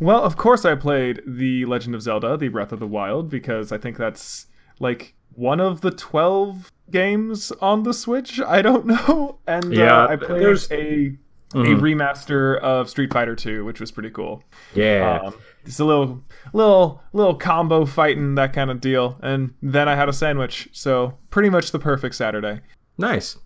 Well, 0.00 0.22
of 0.22 0.36
course, 0.36 0.64
I 0.64 0.74
played 0.74 1.20
The 1.26 1.64
Legend 1.66 1.94
of 1.94 2.02
Zelda: 2.02 2.36
The 2.36 2.48
Breath 2.48 2.72
of 2.72 2.80
the 2.80 2.86
Wild 2.86 3.28
because 3.30 3.70
I 3.70 3.78
think 3.78 3.96
that's 3.98 4.46
like 4.80 5.14
one 5.38 5.60
of 5.60 5.80
the 5.82 5.90
twelve 5.90 6.72
games 6.90 7.52
on 7.60 7.84
the 7.84 7.94
Switch. 7.94 8.40
I 8.40 8.60
don't 8.62 8.86
know, 8.94 9.38
and 9.46 9.72
Yeah, 9.72 10.04
uh, 10.04 10.08
I 10.08 10.16
played 10.16 10.40
there's- 10.42 10.70
a 10.70 11.16
a 11.54 11.64
remaster 11.80 12.58
of 12.60 12.90
Street 12.90 13.10
Fighter 13.10 13.34
Two, 13.34 13.64
which 13.64 13.80
was 13.80 13.90
pretty 13.90 14.10
cool. 14.10 14.42
Yeah. 14.74 15.20
Um, 15.24 15.34
it's 15.64 15.80
a 15.80 15.84
little, 15.84 16.22
little, 16.52 17.02
little 17.14 17.34
combo 17.34 17.86
fighting 17.86 18.34
that 18.34 18.52
kind 18.52 18.70
of 18.70 18.82
deal, 18.82 19.18
and 19.22 19.54
then 19.62 19.88
I 19.88 19.94
had 19.96 20.10
a 20.10 20.12
sandwich, 20.12 20.68
so 20.72 21.16
pretty 21.30 21.48
much 21.48 21.72
the 21.72 21.78
perfect 21.78 22.14
Saturday. 22.16 22.60
nice. 22.98 23.38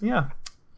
Yeah, 0.00 0.28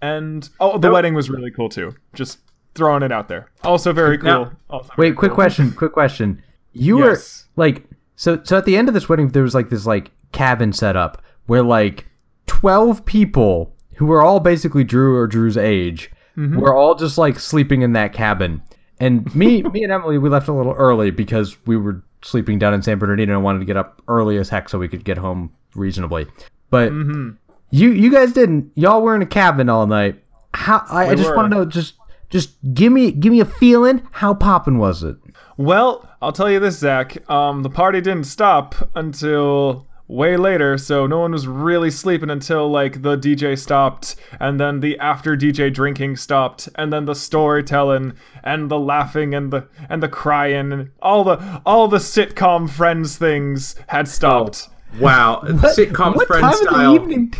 and 0.00 0.48
oh, 0.58 0.78
the 0.78 0.88
Nope. 0.88 0.94
wedding 0.94 1.12
was 1.14 1.28
really 1.28 1.50
cool 1.50 1.68
too. 1.68 1.94
Just 2.14 2.38
throwing 2.74 3.02
it 3.02 3.12
out 3.12 3.28
there. 3.28 3.50
Also 3.62 3.92
very 3.92 4.16
cool. 4.16 4.30
Now- 4.30 4.52
also 4.70 4.90
very 4.96 5.10
Wait, 5.10 5.16
quick 5.18 5.32
question. 5.32 5.72
Quick 5.72 5.92
question. 5.92 6.42
You 6.72 7.00
Yes. 7.04 7.46
were 7.56 7.64
like, 7.64 7.84
so 8.20 8.38
so 8.44 8.58
at 8.58 8.66
the 8.66 8.76
end 8.76 8.86
of 8.86 8.92
this 8.92 9.08
wedding, 9.08 9.28
there 9.28 9.42
was 9.42 9.54
like 9.54 9.70
this 9.70 9.86
like 9.86 10.10
cabin 10.32 10.74
set 10.74 10.94
up 10.94 11.22
where 11.46 11.62
like 11.62 12.06
twelve 12.46 13.06
people 13.06 13.74
who 13.94 14.04
were 14.04 14.20
all 14.20 14.40
basically 14.40 14.84
Drew 14.84 15.16
or 15.16 15.26
Drew's 15.26 15.56
age 15.56 16.10
mm-hmm. 16.36 16.60
were 16.60 16.74
all 16.74 16.94
just 16.94 17.16
like 17.16 17.38
sleeping 17.38 17.80
in 17.80 17.94
that 17.94 18.12
cabin. 18.12 18.60
And 18.98 19.34
me, 19.34 19.62
me 19.72 19.84
and 19.84 19.90
Emily, 19.90 20.18
we 20.18 20.28
left 20.28 20.48
a 20.48 20.52
little 20.52 20.74
early 20.74 21.10
because 21.10 21.56
we 21.64 21.78
were 21.78 22.04
sleeping 22.20 22.58
down 22.58 22.74
in 22.74 22.82
San 22.82 22.98
Bernardino 22.98 23.32
and 23.36 23.42
wanted 23.42 23.60
to 23.60 23.64
get 23.64 23.78
up 23.78 24.02
early 24.06 24.36
as 24.36 24.50
heck 24.50 24.68
so 24.68 24.78
we 24.78 24.86
could 24.86 25.02
get 25.02 25.16
home 25.16 25.50
reasonably. 25.74 26.26
But 26.68 26.92
mm-hmm. 26.92 27.30
you, 27.70 27.90
you 27.92 28.12
guys 28.12 28.34
didn't. 28.34 28.70
Y'all 28.74 29.00
were 29.00 29.16
in 29.16 29.22
a 29.22 29.26
cabin 29.26 29.70
all 29.70 29.86
night. 29.86 30.22
How? 30.52 30.84
I, 30.90 31.08
I 31.08 31.14
just 31.14 31.34
want 31.34 31.50
to 31.50 31.56
know. 31.56 31.64
Just, 31.64 31.94
just 32.28 32.50
give 32.74 32.92
me, 32.92 33.12
give 33.12 33.32
me 33.32 33.40
a 33.40 33.46
feeling. 33.46 34.06
How 34.10 34.34
poppin' 34.34 34.76
was 34.76 35.02
it? 35.02 35.16
Well, 35.56 36.08
I'll 36.22 36.32
tell 36.32 36.50
you 36.50 36.58
this, 36.60 36.78
Zach. 36.78 37.28
Um, 37.30 37.62
the 37.62 37.70
party 37.70 38.00
didn't 38.00 38.24
stop 38.24 38.90
until 38.94 39.86
way 40.08 40.36
later, 40.36 40.76
so 40.76 41.06
no 41.06 41.20
one 41.20 41.32
was 41.32 41.46
really 41.46 41.90
sleeping 41.90 42.30
until 42.30 42.68
like 42.68 43.02
the 43.02 43.16
DJ 43.16 43.58
stopped, 43.58 44.16
and 44.40 44.58
then 44.58 44.80
the 44.80 44.98
after 44.98 45.36
DJ 45.36 45.72
drinking 45.72 46.16
stopped, 46.16 46.68
and 46.76 46.92
then 46.92 47.04
the 47.04 47.14
storytelling 47.14 48.14
and 48.42 48.70
the 48.70 48.78
laughing 48.78 49.34
and 49.34 49.52
the 49.52 49.68
and 49.88 50.02
the 50.02 50.08
crying 50.08 50.72
and 50.72 50.90
all 51.00 51.24
the 51.24 51.62
all 51.64 51.86
the 51.88 51.98
sitcom 51.98 52.68
friends 52.68 53.16
things 53.16 53.76
had 53.88 54.08
stopped. 54.08 54.68
Wow. 54.98 55.42
Sitcom 55.46 56.16
what 56.16 56.26
friend 56.26 56.42
time 56.42 56.54
style. 56.54 56.96
of 56.96 57.02
the 57.02 57.02
evening? 57.02 57.34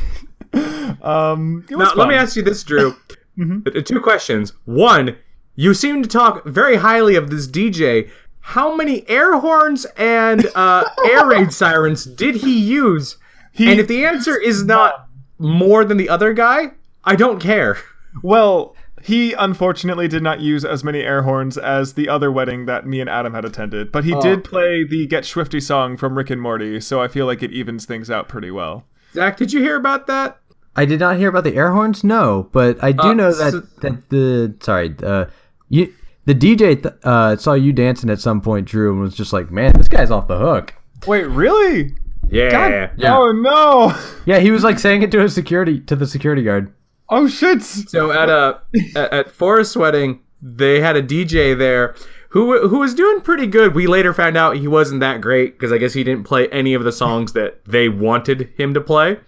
Um, 1.03 1.65
it 1.71 1.77
was 1.77 1.91
Now, 1.91 1.95
let 1.95 2.09
me 2.09 2.17
ask 2.17 2.35
you 2.37 2.43
this, 2.43 2.63
Drew. 2.65 2.97
Uh, 3.41 3.81
Two 3.83 4.01
questions. 4.01 4.53
One, 4.67 5.17
you 5.61 5.75
seem 5.75 6.03
to 6.03 6.09
talk 6.09 6.45
very 6.47 6.77
highly 6.77 7.17
of 7.17 7.29
this 7.31 7.47
DJ. 7.47 8.11
How 8.41 8.75
many 8.75 9.07
air 9.09 9.39
horns 9.39 9.85
and 9.97 10.47
uh, 10.55 10.85
air 11.05 11.27
raid 11.27 11.53
sirens 11.61 12.05
did 12.05 12.37
he 12.37 12.59
use? 12.59 13.17
He- 13.53 13.71
and 13.71 13.79
if 13.79 13.87
the 13.89 14.05
answer 14.07 14.39
is 14.41 14.65
not 14.65 15.07
more 15.39 15.85
than 15.85 15.97
the 15.99 16.09
other 16.09 16.33
guy, 16.33 16.73
I 17.05 17.15
don't 17.17 17.41
care. 17.41 17.79
Well, 18.23 18.75
he 19.03 19.33
unfortunately 19.35 20.09
did 20.09 20.23
not 20.23 20.41
use 20.41 20.65
as 20.65 20.83
many 20.83 21.01
air 21.01 21.23
horns 21.23 21.57
as 21.59 21.95
the 21.95 22.09
other 22.09 22.31
wedding 22.33 22.67
that 22.67 22.87
me 22.87 23.01
and 23.01 23.09
Adam 23.11 23.35
had 23.35 23.45
attended, 23.45 23.93
but 23.93 24.05
he 24.05 24.15
did 24.21 24.45
play 24.45 24.85
the 24.85 25.07
Get 25.07 25.25
Schwifty 25.25 25.63
song 25.63 25.97
from 25.97 26.17
Rick 26.17 26.31
and 26.31 26.41
Morty, 26.41 26.81
so 26.81 27.01
I 27.03 27.09
feel 27.09 27.27
like 27.27 27.43
it 27.43 27.53
evens 27.53 27.85
things 27.87 28.11
out 28.11 28.29
pretty 28.29 28.51
well. 28.51 28.85
Zach, 29.15 29.37
did 29.37 29.53
you 29.53 29.61
hear 29.61 29.77
about 29.77 30.07
that? 30.07 30.39
I 30.77 30.85
did 30.85 31.01
not 31.01 31.17
hear 31.19 31.29
about 31.31 31.45
the 31.45 31.57
air 31.57 31.73
horns. 31.73 32.05
No, 32.05 32.49
but 32.53 32.83
I 32.83 32.93
do 32.93 33.09
Uh, 33.09 33.15
know 33.15 33.31
so- 33.33 33.51
that 33.51 33.81
that 33.81 34.09
the 34.11 34.55
sorry, 34.61 34.95
uh, 35.03 35.27
you 35.71 35.95
the 36.27 36.35
DJ 36.35 36.81
th- 36.83 36.95
uh, 37.03 37.37
saw 37.37 37.55
you 37.55 37.73
dancing 37.73 38.11
at 38.11 38.21
some 38.21 38.43
point, 38.43 38.67
Drew, 38.67 38.93
and 38.93 39.01
was 39.01 39.15
just 39.15 39.33
like, 39.33 39.51
"Man, 39.51 39.73
this 39.73 39.89
guy's 39.89 40.11
off 40.11 40.29
the 40.29 40.39
hook." 40.39 40.75
Wait, 41.07 41.25
really? 41.25 41.95
Yeah. 42.29 42.91
Yeah. 42.97 43.17
Oh 43.17 43.33
no! 43.33 43.99
Yeah, 44.27 44.39
he 44.39 44.51
was 44.51 44.63
like 44.63 44.79
saying 44.79 45.03
it 45.03 45.11
to 45.13 45.21
his 45.21 45.35
security 45.35 45.81
to 45.81 45.97
the 45.97 46.07
security 46.07 46.43
guard. 46.43 46.73
Oh 47.09 47.27
shit! 47.27 47.63
So 47.63 48.13
at 48.13 48.29
a 48.29 48.61
at, 48.95 49.13
at 49.13 49.31
Forrest's 49.31 49.77
wedding, 49.77 50.21
they 50.43 50.81
had 50.81 50.95
a 50.97 51.03
DJ 51.03 51.57
there 51.59 51.95
who 52.29 52.69
who 52.69 52.79
was 52.79 52.95
doing 52.95 53.21
pretty 53.23 53.47
good. 53.47 53.75
We 53.75 53.87
later 53.89 54.15
found 54.15 54.37
out 54.37 54.57
he 54.57 54.69
wasn't 54.69 55.01
that 55.01 55.21
great 55.21 55.59
because 55.59 55.73
I 55.73 55.79
guess 55.79 55.93
he 55.93 56.05
didn't 56.05 56.25
play 56.25 56.47
any 56.51 56.75
of 56.75 56.85
the 56.85 56.93
songs 56.93 57.33
that 57.33 57.65
they 57.65 57.89
wanted 57.89 58.53
him 58.57 58.75
to 58.75 58.81
play. 58.81 59.19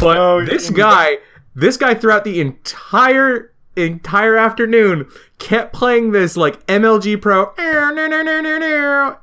But 0.00 0.16
Oh, 0.16 0.44
this 0.44 0.70
guy, 0.70 1.18
this 1.54 1.76
guy 1.76 1.94
throughout 1.94 2.24
the 2.24 2.40
entire 2.40 3.52
entire 3.76 4.36
afternoon 4.36 5.08
kept 5.38 5.72
playing 5.72 6.12
this 6.12 6.36
like 6.36 6.64
MLG 6.66 7.20
Pro 7.20 7.52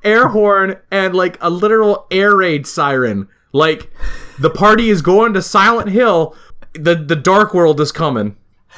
air 0.04 0.28
horn 0.28 0.78
and 0.92 1.16
like 1.16 1.38
a 1.42 1.50
literal 1.50 2.06
air 2.12 2.36
raid 2.36 2.68
siren. 2.68 3.28
Like 3.52 3.92
the 4.40 4.50
party 4.50 4.90
is 4.90 5.02
going 5.02 5.34
to 5.34 5.42
Silent 5.42 5.90
Hill. 5.90 6.36
The 6.74 6.96
the 6.96 7.16
dark 7.16 7.54
world 7.54 7.80
is 7.82 7.92
coming. 7.92 8.38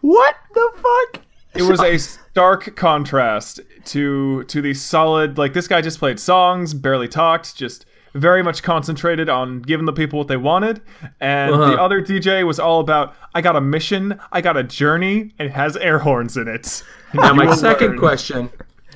What 0.00 0.36
the 0.54 0.70
fuck? 0.76 1.22
It 1.54 1.62
was 1.62 1.80
a 1.80 1.98
stark 1.98 2.74
contrast 2.76 3.60
to 3.86 4.44
to 4.44 4.62
the 4.62 4.74
solid 4.74 5.36
like 5.36 5.52
this 5.52 5.68
guy 5.68 5.82
just 5.82 5.98
played 5.98 6.18
songs, 6.18 6.72
barely 6.72 7.08
talked, 7.08 7.56
just 7.56 7.84
very 8.14 8.42
much 8.42 8.62
concentrated 8.62 9.28
on 9.28 9.60
giving 9.62 9.86
the 9.86 9.92
people 9.92 10.18
what 10.18 10.28
they 10.28 10.36
wanted. 10.36 10.80
And 11.20 11.52
Uh-huh. 11.54 11.70
the 11.70 11.80
other 11.82 12.00
DJ 12.02 12.44
was 12.46 12.58
all 12.60 12.80
about 12.80 13.14
I 13.34 13.40
got 13.40 13.56
a 13.56 13.60
mission, 13.60 14.18
I 14.32 14.40
got 14.40 14.56
a 14.56 14.62
journey, 14.62 15.32
and 15.38 15.48
it 15.48 15.52
has 15.52 15.76
air 15.76 15.98
horns 16.00 16.36
in 16.36 16.48
it. 16.48 16.82
Now, 17.14 17.34
my 17.34 17.54
second 17.54 17.88
learn. 17.90 17.98
question, 17.98 18.50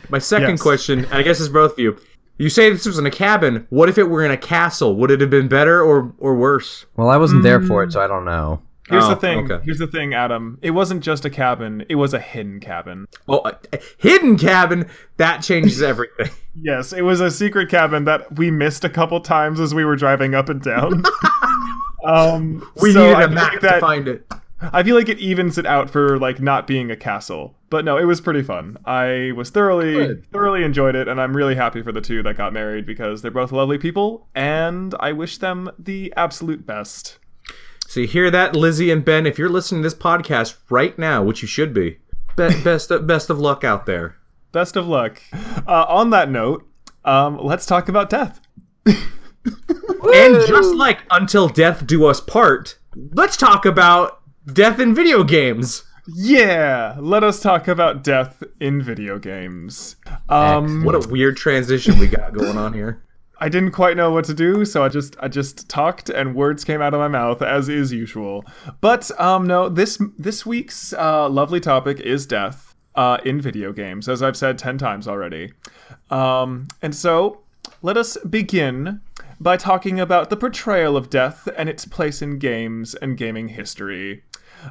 my 0.09 0.19
second 0.19 0.51
Yes. 0.51 0.63
question, 0.63 1.01
and 1.05 1.15
I 1.15 1.23
guess 1.23 1.39
it's 1.39 1.51
both 1.51 1.73
of 1.73 1.79
you. 1.79 1.97
You 2.39 2.49
say 2.51 2.71
this 2.71 2.87
was 2.87 2.99
in 2.99 3.05
a 3.07 3.11
cabin. 3.11 3.67
What 3.71 3.89
if 3.91 3.97
it 3.99 4.05
were 4.11 4.25
in 4.25 4.31
a 4.31 4.37
castle? 4.37 4.95
Would 4.97 5.11
it 5.11 5.21
have 5.23 5.31
been 5.31 5.49
better 5.49 5.83
or 5.83 6.13
or 6.19 6.35
worse? 6.35 6.85
Well, 6.97 7.09
I 7.11 7.17
wasn't 7.19 7.43
there 7.43 7.61
for 7.63 7.83
it, 7.83 7.93
so 7.93 8.01
I 8.01 8.07
don't 8.07 8.25
know. 8.27 8.61
Here's 8.89 9.05
Oh, 9.05 9.09
the 9.11 9.17
thing. 9.17 9.51
okay. 9.51 9.65
Here's 9.65 9.79
the 9.79 9.87
thing, 9.89 10.15
Adam. 10.15 10.59
It 10.63 10.71
wasn't 10.71 11.03
just 11.03 11.25
a 11.25 11.31
cabin. 11.31 11.85
It 11.89 11.97
was 11.97 12.15
a 12.15 12.21
hidden 12.21 12.61
cabin. 12.61 13.07
Oh, 13.29 13.41
a, 13.45 13.57
a 13.73 13.81
hidden 13.99 14.39
cabin 14.39 14.89
that 15.17 15.43
changes 15.43 15.83
everything. 15.93 16.31
Yes, 16.61 16.93
it 16.93 17.03
was 17.03 17.21
a 17.21 17.31
secret 17.31 17.69
cabin 17.69 18.05
that 18.05 18.37
we 18.39 18.51
missed 18.51 18.85
a 18.85 18.89
couple 18.89 19.21
times 19.21 19.59
as 19.61 19.75
we 19.75 19.85
were 19.85 19.97
driving 19.97 20.35
up 20.35 20.49
and 20.49 20.63
down. 20.63 21.03
Um, 22.05 22.65
We 22.81 22.93
so 22.93 23.05
I 23.05 23.13
needed 23.15 23.25
a 23.33 23.35
map 23.35 23.53
like 23.53 23.61
to 23.61 23.67
that- 23.67 23.81
find 23.81 24.07
it. 24.09 24.27
I 24.61 24.83
feel 24.83 24.97
like 24.97 25.09
it 25.11 25.19
evens 25.19 25.59
it 25.59 25.67
out 25.67 25.91
for 25.91 26.19
like 26.19 26.41
not 26.41 26.67
being 26.67 26.91
a 26.91 26.97
castle. 26.97 27.55
But 27.69 27.85
no, 27.85 27.99
it 27.99 28.05
was 28.05 28.21
pretty 28.23 28.43
fun. 28.43 28.79
I 28.87 29.33
was 29.37 29.51
thoroughly 29.51 29.93
Good. 29.95 30.27
thoroughly 30.33 30.63
enjoyed 30.65 30.95
it 30.95 31.09
and 31.09 31.21
I'm 31.21 31.37
really 31.37 31.55
happy 31.57 31.83
for 31.83 31.93
the 31.93 32.01
two 32.01 32.23
that 32.23 32.37
got 32.39 32.53
married 32.55 32.87
because 32.87 33.21
they're 33.21 33.31
both 33.31 33.53
lovely 33.53 33.77
people 33.77 34.29
and 34.35 34.95
I 35.01 35.13
wish 35.13 35.39
them 35.39 35.71
the 35.79 36.13
absolute 36.17 36.65
best. 36.65 37.19
So 37.89 38.01
you 38.01 38.07
hear 38.07 38.31
that, 38.31 38.55
Lizzie 38.57 38.91
and 38.91 39.05
Ben? 39.05 39.27
If 39.27 39.39
you're 39.39 39.49
listening 39.49 39.83
to 39.83 39.87
this 39.87 39.99
podcast 39.99 40.57
right 40.71 40.99
now, 40.99 41.23
which 41.23 41.41
you 41.43 41.49
should 41.49 41.73
be, 41.73 41.99
be- 42.37 42.63
best 42.63 42.91
of, 42.91 43.07
best 43.07 43.31
of 43.31 43.39
luck 43.39 43.65
out 43.65 43.87
there. 43.87 44.17
Best 44.53 44.77
of 44.77 44.87
luck. 44.89 45.23
Uh, 45.67 45.87
on 45.89 46.11
that 46.11 46.31
note, 46.31 46.67
um, 47.05 47.39
let's 47.43 47.67
talk 47.67 47.89
about 47.89 48.11
death. 48.11 48.41
And 48.85 50.47
just 50.47 50.75
like 50.75 51.01
Until 51.11 51.49
Death 51.49 51.87
Do 51.87 52.07
Us 52.07 52.21
Part, 52.21 52.79
let's 53.13 53.37
talk 53.37 53.65
about 53.67 54.21
death 54.53 54.79
in 54.81 54.95
video 54.95 55.25
games. 55.25 55.85
Yeah, 56.09 56.97
let 57.01 57.25
us 57.25 57.41
talk 57.41 57.67
about 57.69 58.05
death 58.05 58.43
in 58.61 58.83
video 58.83 59.19
games. 59.19 59.97
Um, 60.29 60.85
What 60.85 60.95
a 60.95 61.09
weird 61.09 61.37
transition 61.37 61.99
we 61.99 62.07
got 62.07 62.33
going 62.33 62.57
on 62.57 62.73
here. 62.73 63.03
I 63.39 63.49
didn't 63.49 63.73
quite 63.73 63.97
know 63.97 64.11
what 64.11 64.25
to 64.27 64.35
do, 64.35 64.65
so 64.65 64.83
I 64.83 64.89
just 64.89 65.17
I 65.21 65.29
just 65.29 65.69
talked 65.69 66.09
and 66.09 66.35
words 66.35 66.65
came 66.65 66.81
out 66.81 66.95
of 66.95 67.01
my 67.01 67.09
mouth 67.09 67.43
as 67.43 67.69
is 67.69 67.93
usual. 67.93 68.45
But 68.81 69.11
um 69.21 69.47
no, 69.47 69.69
this 69.69 70.01
this 70.19 70.47
week's 70.47 70.93
uh, 70.95 71.29
lovely 71.29 71.61
topic 71.61 72.01
is 72.01 72.27
death 72.27 72.75
uh, 72.95 73.19
in 73.25 73.41
video 73.41 73.73
games, 73.73 74.09
as 74.09 74.23
I've 74.23 74.37
said 74.37 74.59
ten 74.59 74.79
times 74.79 75.07
already. 75.07 75.53
Um, 76.11 76.69
and 76.81 76.95
so 76.95 77.43
let 77.83 77.97
us 77.97 78.17
begin 78.29 79.01
by 79.39 79.57
talking 79.57 80.01
about 80.01 80.31
the 80.31 80.37
portrayal 80.37 80.97
of 80.97 81.11
death 81.11 81.47
and 81.57 81.69
its 81.69 81.85
place 81.85 82.23
in 82.23 82.39
games 82.39 82.95
and 82.95 83.19
gaming 83.19 83.49
history. 83.49 84.23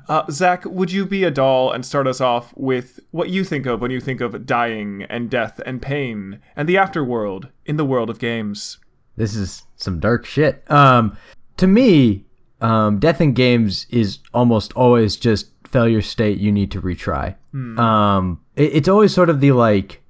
Uh, 0.08 0.30
Zach, 0.30 0.66
would 0.66 0.92
you 0.92 1.06
be 1.06 1.24
a 1.24 1.32
doll 1.32 1.72
and 1.72 1.86
start 1.86 2.08
us 2.08 2.22
off 2.22 2.54
with 2.56 3.00
what 3.12 3.30
you 3.30 3.44
think 3.44 3.66
of 3.66 3.82
when 3.82 3.92
you 3.92 4.00
think 4.00 4.22
of 4.22 4.46
dying 4.46 5.04
and 5.10 5.30
death 5.30 5.60
and 5.66 5.82
pain 5.82 6.40
and 6.56 6.68
the 6.68 6.76
afterworld 6.76 7.50
in 7.66 7.78
the 7.78 7.86
world 7.86 8.10
of 8.10 8.20
games? 8.20 8.78
This 9.18 9.36
is 9.36 9.64
some 9.76 10.00
dark 10.00 10.26
shit. 10.26 10.70
Um, 10.70 11.18
to 11.58 11.68
me, 11.68 12.26
um, 12.62 13.00
death 13.00 13.22
in 13.22 13.34
games 13.34 13.88
is 13.90 14.20
almost 14.34 14.74
always 14.74 15.16
just 15.16 15.48
failure 15.68 16.02
state. 16.02 16.38
You 16.38 16.52
need 16.52 16.72
to 16.72 16.82
retry. 16.82 17.36
Um, 17.80 18.42
it, 18.56 18.76
it's 18.76 18.88
always 18.88 19.14
sort 19.14 19.30
of 19.30 19.40
the 19.40 19.52
like. 19.52 20.02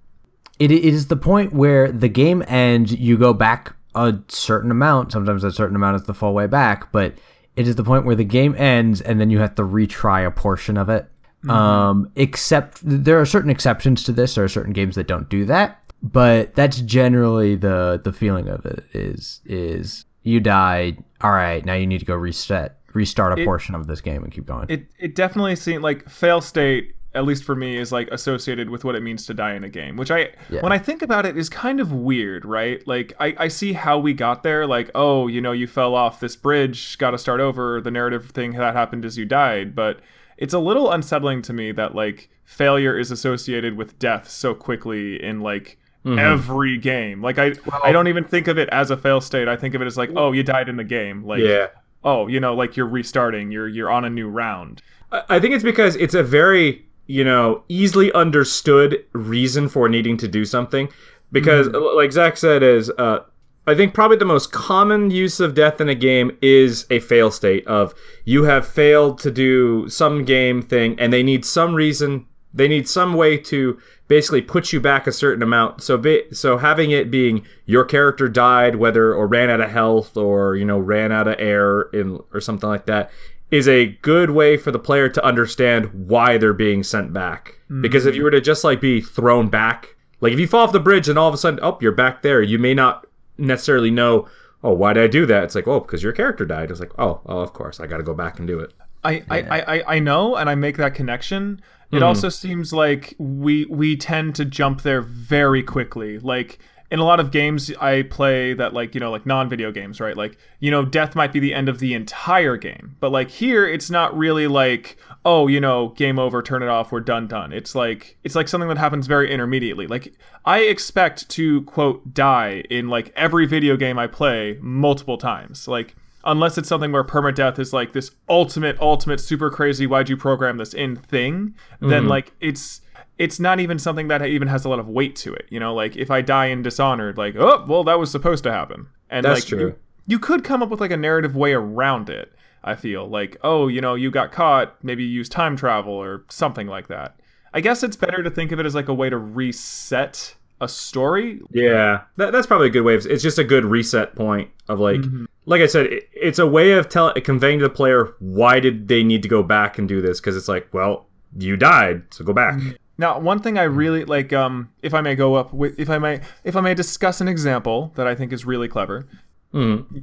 It, 0.57 0.71
it 0.71 0.85
is 0.85 1.07
the 1.07 1.17
point 1.17 1.53
where 1.53 1.91
the 1.91 2.07
game 2.07 2.43
ends. 2.47 2.93
You 2.93 3.17
go 3.17 3.33
back 3.33 3.75
a 3.93 4.15
certain 4.27 4.71
amount. 4.71 5.11
Sometimes 5.11 5.43
a 5.43 5.51
certain 5.51 5.75
amount 5.75 5.97
is 5.97 6.03
the 6.03 6.13
full 6.13 6.33
way 6.33 6.47
back, 6.47 6.91
but 6.91 7.13
it 7.55 7.67
is 7.67 7.75
the 7.75 7.83
point 7.83 8.05
where 8.05 8.15
the 8.15 8.23
game 8.23 8.55
ends 8.55 9.01
and 9.01 9.19
then 9.19 9.29
you 9.29 9.39
have 9.39 9.55
to 9.55 9.63
retry 9.63 10.25
a 10.25 10.31
portion 10.31 10.77
of 10.77 10.89
it. 10.89 11.09
Um, 11.47 12.11
except 12.15 12.79
there 12.81 13.21
are 13.21 13.25
certain 13.25 13.51
exceptions 13.51 14.03
to 14.05 14.11
this. 14.11 14.33
There 14.35 14.43
are 14.43 14.49
certain 14.49 14.73
games 14.73 14.95
that 14.95 15.07
don't 15.07 15.29
do 15.29 15.45
that, 15.45 15.83
but 16.01 16.55
that's 16.55 16.81
generally 16.81 17.55
the 17.55 18.01
the 18.03 18.11
feeling 18.11 18.47
of 18.47 18.65
it. 18.65 18.83
Is 18.93 19.41
is 19.45 20.05
you 20.23 20.39
died? 20.39 21.03
All 21.21 21.31
right, 21.31 21.63
now 21.63 21.75
you 21.75 21.85
need 21.85 21.99
to 21.99 22.05
go 22.05 22.15
reset, 22.15 22.79
restart 22.93 23.39
a 23.39 23.45
portion 23.45 23.75
of 23.75 23.85
this 23.85 24.01
game 24.01 24.23
and 24.23 24.33
keep 24.33 24.47
going. 24.47 24.65
It 24.69 24.87
it 24.97 25.13
definitely 25.13 25.55
seemed 25.55 25.83
like 25.83 26.09
fail 26.09 26.41
state, 26.41 26.95
at 27.15 27.25
least 27.25 27.43
for 27.43 27.55
me, 27.55 27.77
is 27.77 27.91
like 27.91 28.09
associated 28.11 28.69
with 28.69 28.83
what 28.83 28.95
it 28.95 29.01
means 29.01 29.25
to 29.25 29.33
die 29.33 29.53
in 29.53 29.63
a 29.63 29.69
game. 29.69 29.95
Which 29.97 30.11
I 30.11 30.29
Yeah. 30.49 30.61
when 30.61 30.71
I 30.71 30.77
think 30.77 31.01
about 31.01 31.25
it 31.25 31.37
is 31.37 31.49
kind 31.49 31.79
of 31.79 31.91
weird, 31.91 32.45
right? 32.45 32.85
Like 32.87 33.13
I, 33.19 33.35
I 33.37 33.47
see 33.47 33.73
how 33.73 33.97
we 33.97 34.13
got 34.13 34.43
there, 34.43 34.67
like, 34.67 34.91
oh, 34.93 35.27
you 35.27 35.41
know, 35.41 35.51
you 35.51 35.67
fell 35.67 35.95
off 35.95 36.19
this 36.19 36.35
bridge, 36.35 36.97
gotta 36.97 37.17
start 37.17 37.39
over, 37.39 37.81
the 37.81 37.91
narrative 37.91 38.31
thing 38.31 38.53
that 38.53 38.75
happened 38.75 39.05
is 39.05 39.17
you 39.17 39.25
died, 39.25 39.75
but 39.75 39.99
it's 40.37 40.53
a 40.53 40.59
little 40.59 40.91
unsettling 40.91 41.41
to 41.43 41.53
me 41.53 41.71
that 41.71 41.95
like 41.95 42.29
failure 42.43 42.97
is 42.97 43.09
associated 43.09 43.77
with 43.77 43.97
death 43.97 44.29
so 44.29 44.53
quickly 44.53 45.23
in 45.23 45.41
like 45.41 45.77
mm-hmm. 46.05 46.19
every 46.19 46.77
game. 46.77 47.21
Like 47.21 47.39
I 47.39 47.53
I 47.83 47.91
don't 47.91 48.07
even 48.07 48.23
think 48.23 48.47
of 48.47 48.57
it 48.57 48.69
as 48.69 48.91
a 48.91 48.97
fail 48.97 49.21
state. 49.21 49.47
I 49.47 49.55
think 49.55 49.73
of 49.73 49.81
it 49.81 49.85
as 49.85 49.97
like, 49.97 50.11
oh, 50.15 50.31
you 50.31 50.43
died 50.43 50.69
in 50.69 50.75
the 50.75 50.83
game. 50.83 51.23
Like 51.25 51.39
Yeah. 51.39 51.67
oh, 52.03 52.27
you 52.27 52.39
know, 52.39 52.53
like 52.53 52.75
you're 52.77 52.87
restarting, 52.87 53.51
you're 53.51 53.67
you're 53.67 53.89
on 53.89 54.05
a 54.05 54.09
new 54.09 54.29
round. 54.29 54.81
I 55.29 55.39
think 55.39 55.53
it's 55.53 55.63
because 55.63 55.95
it's 55.95 56.13
a 56.13 56.23
very, 56.23 56.85
you 57.07 57.23
know, 57.23 57.63
easily 57.69 58.11
understood 58.13 59.05
reason 59.13 59.69
for 59.69 59.87
needing 59.89 60.17
to 60.17 60.27
do 60.27 60.45
something. 60.45 60.89
Because, 61.31 61.67
like 61.67 62.11
Zach 62.11 62.37
said, 62.37 62.63
is 62.63 62.89
uh, 62.97 63.19
I 63.67 63.75
think 63.75 63.93
probably 63.93 64.17
the 64.17 64.25
most 64.25 64.51
common 64.51 65.09
use 65.09 65.39
of 65.39 65.55
death 65.55 65.81
in 65.81 65.89
a 65.89 65.95
game 65.95 66.37
is 66.41 66.85
a 66.89 66.99
fail 66.99 67.31
state 67.31 67.65
of 67.67 67.93
you 68.23 68.43
have 68.43 68.67
failed 68.67 69.19
to 69.19 69.31
do 69.31 69.89
some 69.89 70.23
game 70.23 70.61
thing, 70.61 70.99
and 70.99 71.11
they 71.11 71.23
need 71.23 71.43
some 71.43 71.73
reason, 71.73 72.27
they 72.53 72.67
need 72.67 72.87
some 72.87 73.15
way 73.15 73.37
to 73.37 73.79
basically 74.07 74.41
put 74.41 74.71
you 74.71 74.79
back 74.79 75.07
a 75.07 75.11
certain 75.11 75.41
amount. 75.41 75.81
So, 75.81 75.97
ba- 75.97 76.33
so 76.33 76.57
having 76.57 76.91
it 76.91 77.09
being 77.09 77.45
your 77.65 77.85
character 77.85 78.29
died, 78.29 78.75
whether 78.75 79.13
or 79.13 79.27
ran 79.27 79.49
out 79.49 79.61
of 79.61 79.71
health, 79.71 80.15
or 80.15 80.55
you 80.55 80.65
know 80.65 80.77
ran 80.77 81.11
out 81.11 81.27
of 81.27 81.35
air, 81.39 81.81
in 81.91 82.19
or 82.33 82.39
something 82.39 82.69
like 82.69 82.85
that, 82.85 83.09
is 83.51 83.67
a 83.67 83.87
good 84.01 84.31
way 84.31 84.57
for 84.57 84.71
the 84.71 84.79
player 84.79 85.07
to 85.09 85.23
understand 85.23 85.85
why 85.93 86.37
they're 86.37 86.53
being 86.53 86.83
sent 86.83 87.13
back. 87.13 87.59
Mm-hmm. 87.65 87.81
Because 87.81 88.05
if 88.05 88.15
you 88.15 88.23
were 88.23 88.31
to 88.31 88.41
just 88.41 88.63
like 88.63 88.81
be 88.81 89.01
thrown 89.01 89.49
back, 89.49 89.95
like 90.21 90.33
if 90.33 90.39
you 90.39 90.47
fall 90.47 90.61
off 90.61 90.71
the 90.71 90.79
bridge 90.79 91.07
and 91.09 91.19
all 91.19 91.27
of 91.27 91.33
a 91.33 91.37
sudden, 91.37 91.59
oh, 91.61 91.77
you're 91.81 91.91
back 91.91 92.21
there, 92.21 92.41
you 92.41 92.57
may 92.57 92.73
not 92.73 93.05
necessarily 93.37 93.91
know, 93.91 94.27
oh, 94.63 94.73
why 94.73 94.93
did 94.93 95.03
I 95.03 95.07
do 95.07 95.25
that? 95.27 95.43
It's 95.43 95.55
like, 95.55 95.67
oh, 95.67 95.79
because 95.79 96.01
your 96.01 96.13
character 96.13 96.45
died. 96.45 96.71
It's 96.71 96.79
like, 96.79 96.97
oh, 96.97 97.21
oh, 97.25 97.39
of 97.39 97.53
course, 97.53 97.79
I 97.79 97.87
got 97.87 97.97
to 97.97 98.03
go 98.03 98.13
back 98.13 98.39
and 98.39 98.47
do 98.47 98.59
it. 98.59 98.73
I, 99.03 99.23
I, 99.29 99.41
I, 99.41 99.75
I- 99.75 99.95
I 99.95 99.99
know 99.99 100.35
and 100.35 100.49
I 100.49 100.55
make 100.55 100.77
that 100.77 100.95
connection. 100.95 101.61
It 101.91 101.97
mm-hmm. 101.97 102.03
also 102.03 102.29
seems 102.29 102.73
like 102.73 103.13
we 103.19 103.65
we 103.65 103.95
tend 103.95 104.33
to 104.35 104.45
jump 104.45 104.81
there 104.81 105.01
very 105.01 105.61
quickly. 105.61 106.17
Like 106.17 106.57
in 106.95 106.99
a 106.99 107.03
lot 107.03 107.19
of 107.19 107.29
games 107.29 107.69
I 107.81 108.03
play 108.03 108.53
that 108.53 108.73
like, 108.73 108.95
you 108.95 109.01
know, 109.01 109.11
like 109.11 109.25
non-video 109.25 109.69
games, 109.73 109.99
right? 109.99 110.15
Like, 110.15 110.37
you 110.61 110.71
know, 110.71 110.85
death 110.85 111.13
might 111.13 111.33
be 111.33 111.41
the 111.41 111.53
end 111.53 111.67
of 111.67 111.79
the 111.79 111.93
entire 111.93 112.55
game. 112.55 112.95
But 113.01 113.11
like 113.11 113.29
here 113.29 113.67
it's 113.67 113.89
not 113.89 114.17
really 114.17 114.47
like, 114.47 114.95
oh, 115.25 115.47
you 115.47 115.59
know, 115.59 115.89
game 115.89 116.17
over, 116.17 116.41
turn 116.41 116.63
it 116.63 116.69
off, 116.69 116.93
we're 116.93 117.01
done 117.01 117.27
done. 117.27 117.51
It's 117.51 117.75
like 117.75 118.17
it's 118.23 118.33
like 118.33 118.47
something 118.47 118.69
that 118.69 118.77
happens 118.77 119.07
very 119.07 119.29
intermediately. 119.29 119.87
Like 119.87 120.13
I 120.45 120.59
expect 120.59 121.27
to 121.31 121.63
quote 121.63 122.13
die 122.13 122.63
in 122.69 122.87
like 122.87 123.11
every 123.17 123.45
video 123.45 123.75
game 123.75 123.99
I 123.99 124.07
play 124.07 124.57
multiple 124.61 125.17
times. 125.17 125.67
Like 125.67 125.97
unless 126.23 126.57
it's 126.57 126.69
something 126.69 126.93
where 126.93 127.03
permadeath 127.03 127.59
is 127.59 127.73
like 127.73 127.91
this 127.91 128.11
ultimate 128.29 128.79
ultimate 128.79 129.19
super 129.19 129.49
crazy 129.51 129.85
why'd 129.85 130.09
you 130.09 130.17
program 130.17 130.57
this 130.57 130.73
in 130.73 130.95
thing 130.95 131.53
then 131.81 131.89
mm-hmm. 131.89 132.07
like 132.07 132.33
it's 132.39 132.81
it's 133.17 133.39
not 133.39 133.59
even 133.59 133.79
something 133.79 134.07
that 134.07 134.25
even 134.25 134.47
has 134.47 134.65
a 134.65 134.69
lot 134.69 134.79
of 134.79 134.87
weight 134.87 135.15
to 135.15 135.33
it 135.33 135.45
you 135.49 135.59
know 135.59 135.73
like 135.73 135.95
if 135.95 136.11
i 136.11 136.21
die 136.21 136.47
in 136.47 136.61
dishonored 136.61 137.17
like 137.17 137.35
oh 137.37 137.65
well 137.67 137.83
that 137.83 137.99
was 137.99 138.11
supposed 138.11 138.43
to 138.43 138.51
happen 138.51 138.87
and 139.09 139.25
That's 139.25 139.41
like 139.41 139.47
true. 139.47 139.59
You, 139.59 139.75
you 140.07 140.19
could 140.19 140.43
come 140.43 140.61
up 140.61 140.69
with 140.69 140.81
like 140.81 140.91
a 140.91 140.97
narrative 140.97 141.35
way 141.35 141.53
around 141.53 142.09
it 142.09 142.33
i 142.63 142.75
feel 142.75 143.07
like 143.07 143.37
oh 143.43 143.67
you 143.67 143.81
know 143.81 143.95
you 143.95 144.11
got 144.11 144.31
caught 144.31 144.75
maybe 144.83 145.03
you 145.03 145.09
use 145.09 145.29
time 145.29 145.55
travel 145.55 145.93
or 145.93 146.25
something 146.29 146.67
like 146.67 146.87
that 146.87 147.19
i 147.53 147.61
guess 147.61 147.83
it's 147.83 147.95
better 147.95 148.21
to 148.23 148.29
think 148.29 148.51
of 148.51 148.59
it 148.59 148.65
as 148.65 148.75
like 148.75 148.87
a 148.89 148.93
way 148.93 149.09
to 149.09 149.17
reset 149.17 150.35
a 150.61 150.67
story 150.69 151.41
Yeah, 151.51 152.03
that, 152.15 152.31
that's 152.31 152.47
probably 152.47 152.67
a 152.67 152.69
good 152.69 152.83
way. 152.83 152.95
Of, 152.95 153.05
it's 153.07 153.21
just 153.21 153.37
a 153.37 153.43
good 153.43 153.65
reset 153.65 154.15
point 154.15 154.49
of 154.69 154.79
like, 154.79 155.01
Mm-hmm. 155.01 155.25
like 155.45 155.61
I 155.61 155.65
said, 155.65 155.87
it, 155.87 156.09
it's 156.13 156.39
a 156.39 156.47
way 156.47 156.71
of 156.71 156.87
tell, 156.87 157.13
conveying 157.15 157.59
to 157.59 157.65
the 157.65 157.69
player 157.69 158.15
why 158.19 158.61
did 158.61 158.87
they 158.87 159.03
need 159.03 159.21
to 159.23 159.27
go 159.27 159.43
back 159.43 159.77
and 159.77 159.85
do 159.85 160.01
this? 160.01 160.21
Because 160.21 160.37
it's 160.37 160.47
like, 160.47 160.73
well, 160.73 161.07
you 161.37 161.57
died, 161.57 162.03
so 162.11 162.23
go 162.23 162.31
back. 162.31 162.57
Now, 162.97 163.19
one 163.19 163.39
thing 163.39 163.57
I 163.57 163.63
really 163.63 164.05
like, 164.05 164.31
um, 164.31 164.69
if 164.81 164.93
I 164.93 165.01
may 165.01 165.15
go 165.15 165.35
up 165.35 165.53
with, 165.53 165.77
if 165.79 165.89
I 165.89 165.97
may, 165.97 166.21
if 166.43 166.55
I 166.55 166.61
may 166.61 166.73
discuss 166.73 167.19
an 167.21 167.27
example 167.27 167.91
that 167.95 168.07
I 168.07 168.15
think 168.15 168.31
is 168.31 168.45
really 168.45 168.67
clever. 168.67 169.07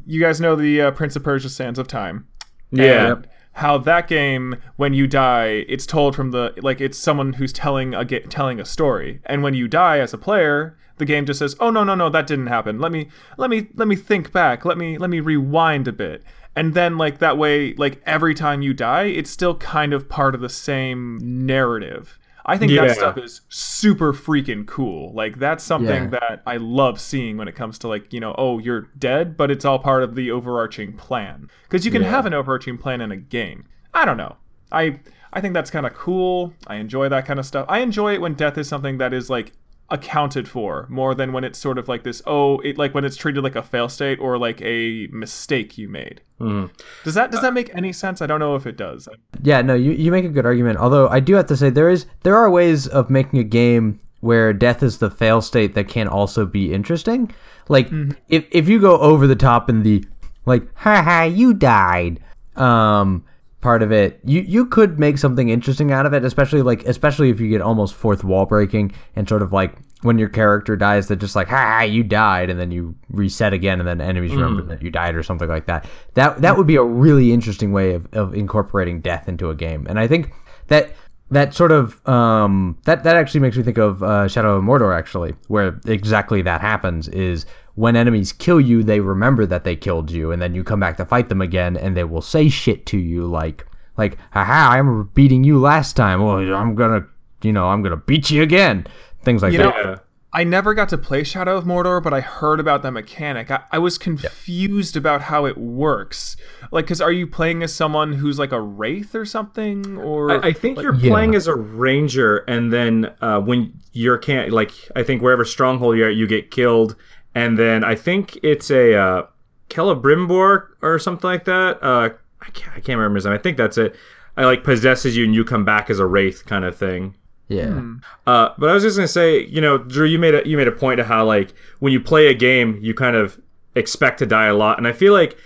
You 0.07 0.21
guys 0.21 0.41
know 0.41 0.57
the 0.57 0.81
uh, 0.81 0.91
Prince 0.93 1.17
of 1.17 1.25
Persia: 1.25 1.49
Sands 1.49 1.79
of 1.79 1.89
Time. 1.89 2.27
Yeah. 2.71 3.13
And 3.13 3.29
how 3.53 3.77
that 3.79 4.09
game, 4.09 4.57
when 4.77 4.95
you 4.95 5.07
die, 5.07 5.65
it's 5.69 5.85
told 5.85 6.17
from 6.17 6.31
the 6.31 6.55
like 6.63 6.81
it's 6.81 6.99
someone 6.99 7.35
who's 7.35 7.53
telling 7.53 7.95
a 7.95 8.05
ga- 8.05 8.27
telling 8.27 8.59
a 8.61 8.65
story, 8.65 9.21
and 9.27 9.43
when 9.43 9.55
you 9.55 9.69
die 9.69 9.99
as 9.99 10.15
a 10.15 10.19
player, 10.19 10.79
the 10.97 11.05
game 11.05 11.27
just 11.27 11.39
says, 11.39 11.55
"Oh 11.61 11.71
no, 11.71 11.85
no, 11.85 11.95
no, 11.95 12.09
that 12.09 12.27
didn't 12.27 12.47
happen. 12.47 12.79
Let 12.79 12.93
me, 12.93 13.09
let 13.37 13.51
me, 13.51 13.69
let 13.75 13.89
me 13.89 13.97
think 13.97 14.33
back. 14.33 14.65
Let 14.65 14.79
me, 14.79 14.97
let 14.99 15.11
me 15.11 15.21
rewind 15.21 15.87
a 15.87 15.93
bit." 15.93 16.23
And 16.55 16.75
then 16.75 16.99
like 16.99 17.19
that 17.19 17.39
way, 17.39 17.75
like 17.75 18.01
every 18.07 18.35
time 18.35 18.63
you 18.63 18.75
die, 18.75 19.05
it's 19.05 19.31
still 19.31 19.55
kind 19.57 19.93
of 19.93 20.09
part 20.09 20.35
of 20.35 20.41
the 20.41 20.49
same 20.49 21.19
narrative. 21.23 22.19
I 22.45 22.59
think 22.59 22.73
Yeah. 22.73 22.87
that 22.87 22.97
stuff 22.97 23.19
is 23.19 23.43
super 23.49 24.13
freaking 24.13 24.67
cool. 24.67 25.13
Like 25.15 25.39
that's 25.39 25.63
something 25.63 26.05
Yeah. 26.05 26.19
that 26.21 26.43
I 26.47 26.57
love 26.57 27.01
seeing 27.01 27.37
when 27.37 27.47
it 27.49 27.55
comes 27.55 27.79
to 27.81 27.89
like, 27.89 28.13
you 28.13 28.21
know, 28.21 28.35
oh, 28.37 28.59
you're 28.59 28.89
dead, 28.99 29.37
but 29.37 29.51
it's 29.51 29.65
all 29.65 29.79
part 29.79 30.03
of 30.03 30.15
the 30.15 30.31
overarching 30.31 30.95
plan. 30.95 31.49
Cuz 31.69 31.85
you 31.85 31.91
can 31.93 32.03
have 32.03 32.27
an 32.27 32.35
overarching 32.35 32.79
plan 32.79 33.01
in 33.01 33.13
a 33.13 33.17
game. 33.17 33.65
I 33.95 34.05
don't 34.05 34.17
know. 34.17 34.37
I 34.73 35.01
I 35.33 35.41
think 35.41 35.55
that's 35.55 35.71
kind 35.71 35.87
of 35.87 35.95
cool. 35.95 36.53
I 36.67 36.77
enjoy 36.77 37.09
that 37.09 37.25
kind 37.27 37.39
of 37.39 37.47
stuff. 37.47 37.65
I 37.69 37.79
enjoy 37.79 38.15
it 38.15 38.21
when 38.21 38.35
death 38.35 38.59
is 38.59 38.69
something 38.69 38.99
that 38.99 39.13
is 39.15 39.31
like 39.31 39.53
accounted 39.93 40.49
for 40.49 40.87
more 40.89 41.15
than 41.15 41.33
when 41.35 41.45
it's 41.45 41.59
sort 41.59 41.77
of 41.77 41.87
like 41.87 42.03
this 42.03 42.23
oh 42.27 42.59
it 42.61 42.79
like 42.79 42.95
when 42.95 43.05
it's 43.05 43.17
treated 43.17 43.45
like 43.45 43.55
a 43.55 43.63
fail 43.63 43.91
state 43.91 44.19
or 44.19 44.39
like 44.39 44.61
a 44.63 45.07
mistake 45.13 45.77
you 45.77 45.89
made. 45.89 46.23
Mm-hmm. 46.41 46.73
Does 47.05 47.15
that 47.15 47.31
does 47.31 47.41
uh, 47.41 47.43
that 47.43 47.55
make 47.55 47.73
any 47.75 47.93
sense? 47.93 48.23
I 48.23 48.27
don't 48.27 48.41
know 48.41 48.57
if 48.57 48.67
it 48.67 48.77
does. 48.77 49.07
Yeah, 49.43 49.61
no, 49.63 49.75
you, 49.75 49.93
you 49.93 50.11
make 50.11 50.25
a 50.25 50.31
good 50.31 50.47
argument. 50.47 50.79
Although 50.79 51.09
I 51.09 51.21
do 51.21 51.35
have 51.35 51.47
to 51.47 51.57
say 51.57 51.71
there 51.71 51.91
is 51.91 52.07
there 52.23 52.37
are 52.37 52.51
ways 52.51 52.89
of 52.89 53.11
making 53.11 53.39
a 53.39 53.45
game 53.45 54.01
where 54.21 54.53
death 54.53 54.83
is 54.83 54.99
the 54.99 55.11
fail 55.11 55.43
state 55.43 55.75
that 55.75 55.89
can 55.89 56.09
also 56.09 56.47
be 56.47 56.73
interesting. 56.73 57.33
Like 57.69 57.89
mm-hmm. 57.91 58.13
if 58.29 58.47
if 58.51 58.69
you 58.69 58.81
go 58.81 58.99
over 58.99 59.27
the 59.27 59.37
top 59.37 59.69
in 59.69 59.83
the 59.83 60.05
like 60.47 60.63
haha 60.75 61.25
you 61.25 61.55
died 61.55 62.19
um 62.57 63.25
part 63.63 63.83
of 63.83 63.91
it, 63.91 64.21
you 64.25 64.41
you 64.43 64.67
could 64.67 64.99
make 64.99 65.17
something 65.17 65.49
interesting 65.49 65.91
out 65.91 66.05
of 66.05 66.13
it, 66.13 66.25
especially 66.25 66.61
like 66.61 66.85
especially 66.85 67.31
if 67.31 67.41
you 67.41 67.49
get 67.49 67.63
almost 67.63 67.95
fourth 67.95 68.23
wall 68.25 68.45
breaking 68.45 68.93
and 69.17 69.27
sort 69.27 69.41
of 69.41 69.53
like 69.53 69.75
when 70.03 70.19
your 70.19 70.29
character 70.29 70.77
dies 70.77 71.07
they're 71.07 71.17
just 71.17 71.37
like 71.37 71.47
ha 71.47 71.83
you 71.83 72.03
died 72.03 72.51
and 72.51 72.59
then 72.59 72.73
you 72.73 72.93
reset 73.09 73.53
again 73.53 73.79
and 73.79 73.89
then 73.89 74.01
enemies 74.01 74.33
remember 74.33 74.63
that 74.63 74.83
you 74.83 74.91
died 74.91 75.15
or 75.15 75.23
something 75.23 75.49
like 75.49 75.67
that. 75.67 75.87
That 76.15 76.43
that 76.43 76.59
would 76.59 76.67
be 76.67 76.77
a 76.77 76.83
really 76.83 77.33
interesting 77.33 77.73
way 77.73 77.95
of, 77.95 78.07
of 78.13 78.35
incorporating 78.35 79.01
death 79.01 79.29
into 79.29 79.49
a 79.49 79.55
game. 79.55 79.87
And 79.89 79.99
I 79.99 80.07
think 80.07 80.33
that 80.67 80.93
that 81.31 81.55
sort 81.55 81.73
of 81.73 82.07
um, 82.07 82.77
that 82.85 83.05
that 83.05 83.17
actually 83.17 83.41
makes 83.41 83.57
me 83.57 83.63
think 83.63 83.79
of 83.79 84.03
uh, 84.03 84.29
Shadow 84.29 84.59
of 84.59 84.65
Mordor 84.65 84.97
actually, 84.97 85.35
where 85.49 85.81
exactly 85.87 86.43
that 86.43 86.61
happens 86.61 87.09
is 87.09 87.47
when 87.75 87.97
enemies 87.97 88.33
kill 88.33 88.61
you, 88.61 88.83
they 88.83 89.01
remember 89.01 89.47
that 89.47 89.65
they 89.65 89.77
killed 89.77 90.11
you, 90.11 90.31
and 90.33 90.41
then 90.43 90.55
you 90.55 90.63
come 90.65 90.81
back 90.81 90.97
to 90.99 91.05
fight 91.05 91.29
them 91.29 91.41
again, 91.41 91.77
and 91.77 91.97
they 91.97 92.05
will 92.05 92.23
say 92.23 92.49
shit 92.49 92.87
to 92.87 92.99
you 92.99 93.27
like 93.27 93.67
like, 93.97 94.17
"Haha, 94.33 94.71
I 94.73 94.79
remember 94.79 95.05
beating 95.05 95.45
you 95.45 95.59
last 95.59 95.97
time. 95.97 96.23
Well, 96.23 96.39
I'm 96.55 96.75
gonna, 96.75 97.07
you 97.43 97.53
know, 97.53 97.67
I'm 97.69 97.83
gonna 97.83 97.97
beat 97.97 98.31
you 98.31 98.43
again." 98.43 98.87
Things 99.23 99.43
like 99.43 99.53
You 99.53 99.59
that. 99.59 99.85
know, 99.85 99.97
I 100.35 100.45
never 100.45 100.73
got 100.73 100.89
to 100.89 100.99
play 100.99 101.25
Shadow 101.25 101.59
of 101.59 101.65
Mordor, 101.65 102.03
but 102.03 102.15
I 102.15 102.21
heard 102.23 102.59
about 102.59 102.83
that 102.83 102.93
mechanic. 102.93 103.51
I, 103.51 103.61
I 103.71 103.79
was 103.79 103.99
confused 103.99 104.97
about 104.97 105.23
how 105.23 105.45
it 105.45 105.59
works. 105.59 106.37
Like, 106.71 106.87
because 106.87 107.03
are 107.03 107.13
you 107.13 107.27
playing 107.27 107.63
as 107.63 107.73
someone 107.75 108.15
who's 108.15 108.39
like 108.39 108.51
a 108.53 108.61
wraith 108.61 109.15
or 109.15 109.27
something? 109.27 109.99
Or 109.99 110.31
I, 110.43 110.49
I 110.49 110.53
think 110.55 110.81
you're 110.81 110.95
Yeah. 110.95 111.11
playing 111.11 111.35
as 111.35 111.47
a 111.49 111.55
ranger, 111.55 112.39
and 112.49 112.73
then 112.73 113.13
uh, 113.21 113.41
when 113.41 113.75
you're 113.93 114.17
can't 114.19 114.51
like 114.53 114.73
I 114.97 115.03
think 115.03 115.21
wherever 115.23 115.45
stronghold 115.45 115.97
you're 115.99 116.09
at, 116.09 116.15
you 116.17 116.27
get 116.27 116.51
killed, 116.51 116.97
and 117.35 117.59
then 117.59 117.85
I 117.85 117.95
think 117.95 118.39
it's 118.43 118.71
a 118.71 118.95
uh, 118.95 119.27
Celebrimbor 119.71 120.69
or 120.83 120.99
something 120.99 121.29
like 121.29 121.45
that. 121.45 121.83
Uh, 121.83 122.11
I 122.41 122.51
can't 122.51 122.73
I 122.73 122.81
can't 122.81 122.99
remember 122.99 123.17
his 123.17 123.25
name. 123.25 123.35
I 123.35 123.39
think 123.39 123.57
that's 123.57 123.79
it. 123.79 123.95
I 124.37 124.45
like 124.45 124.65
possesses 124.65 125.17
you 125.17 125.25
and 125.25 125.35
you 125.35 125.45
come 125.45 125.65
back 125.65 125.91
as 125.91 125.99
a 125.99 126.07
wraith 126.07 126.47
kind 126.47 126.65
of 126.65 126.77
thing. 126.77 127.15
Yeah. 127.49 127.83
Uh, 128.27 128.51
but 128.57 128.71
I 128.71 128.75
was 128.75 128.83
just 128.83 128.97
gonna 128.97 129.09
say, 129.09 129.45
you 129.47 129.61
know, 129.61 129.79
Drew, 129.79 130.07
you 130.07 130.19
made 130.19 130.35
a 130.35 130.47
you 130.49 130.57
made 130.57 130.69
a 130.69 130.73
point 130.73 130.99
to 130.99 131.05
how 131.05 131.25
like 131.25 131.53
when 131.81 131.93
you 131.93 132.01
play 132.01 132.29
a 132.29 132.35
game, 132.35 132.79
you 132.81 132.95
kind 132.95 133.17
of 133.17 133.41
expect 133.75 134.19
to 134.19 134.27
die 134.27 134.47
a 134.47 134.55
lot, 134.55 134.79
and 134.79 134.89
I 134.89 134.93
feel 134.93 135.13
like 135.13 135.37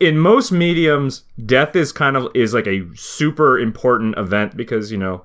in 0.00 0.18
most 0.18 0.52
mediums, 0.52 1.24
death 1.46 1.74
is 1.74 1.92
kind 1.92 2.16
of 2.16 2.28
is 2.34 2.54
like 2.54 2.66
a 2.66 2.84
super 2.94 3.58
important 3.58 4.16
event 4.18 4.56
because 4.56 4.90
you 4.90 4.98
know, 4.98 5.24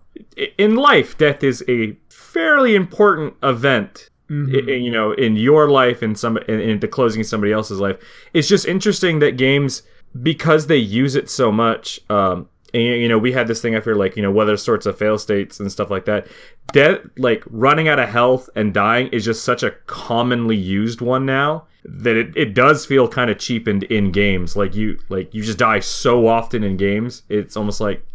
in 0.58 0.76
life, 0.76 1.18
death 1.18 1.44
is 1.44 1.64
a 1.68 1.98
fairly 2.10 2.76
important 2.76 3.36
event. 3.44 4.10
I- 4.30 4.34
i- 4.72 4.76
you 4.76 4.92
know, 4.92 5.12
in 5.14 5.36
your 5.36 5.70
life 5.70 6.02
and 6.02 6.18
some 6.18 6.38
in, 6.48 6.60
in 6.60 6.80
the 6.80 6.88
closing 6.88 7.24
somebody 7.24 7.52
else's 7.52 7.80
life. 7.80 7.98
It's 8.34 8.48
just 8.48 8.66
interesting 8.68 9.20
that 9.20 9.38
games 9.38 9.84
because 10.22 10.68
they 10.68 10.78
use 10.78 11.16
it 11.16 11.30
so 11.30 11.52
much. 11.52 12.00
Um, 12.10 12.48
and 12.74 12.84
you 13.02 13.08
know, 13.08 13.18
we 13.18 13.32
had 13.32 13.48
this 13.48 13.62
thing 13.62 13.76
up 13.76 13.84
here 13.84 13.96
like 13.96 14.16
you 14.16 14.22
know 14.22 14.32
whether 14.32 14.56
sorts 14.58 14.86
of 14.86 14.98
fail 14.98 15.18
states 15.18 15.60
and 15.60 15.72
stuff 15.72 15.90
like 15.90 16.06
that. 16.06 16.28
Death, 16.72 17.00
like 17.18 17.44
running 17.50 17.88
out 17.88 17.98
of 17.98 18.10
health 18.10 18.48
and 18.56 18.74
dying, 18.74 19.08
is 19.08 19.26
just 19.26 19.44
such 19.44 19.64
a 19.64 19.72
commonly 19.88 20.56
used 20.56 21.02
one 21.02 21.26
now 21.26 21.66
that 21.84 22.16
it, 22.16 22.32
it 22.36 22.54
does 22.54 22.86
feel 22.86 23.08
kind 23.08 23.32
of 23.32 23.40
cheapened 23.40 23.84
in 23.86 24.12
games. 24.12 24.56
Like 24.56 24.76
you 24.76 25.00
like 25.10 25.34
you 25.34 25.42
just 25.42 25.58
die 25.58 25.80
so 25.80 26.28
often 26.28 26.64
in 26.64 26.78
games, 26.78 27.24
it's 27.30 27.58
almost 27.58 27.82
like, 27.82 28.06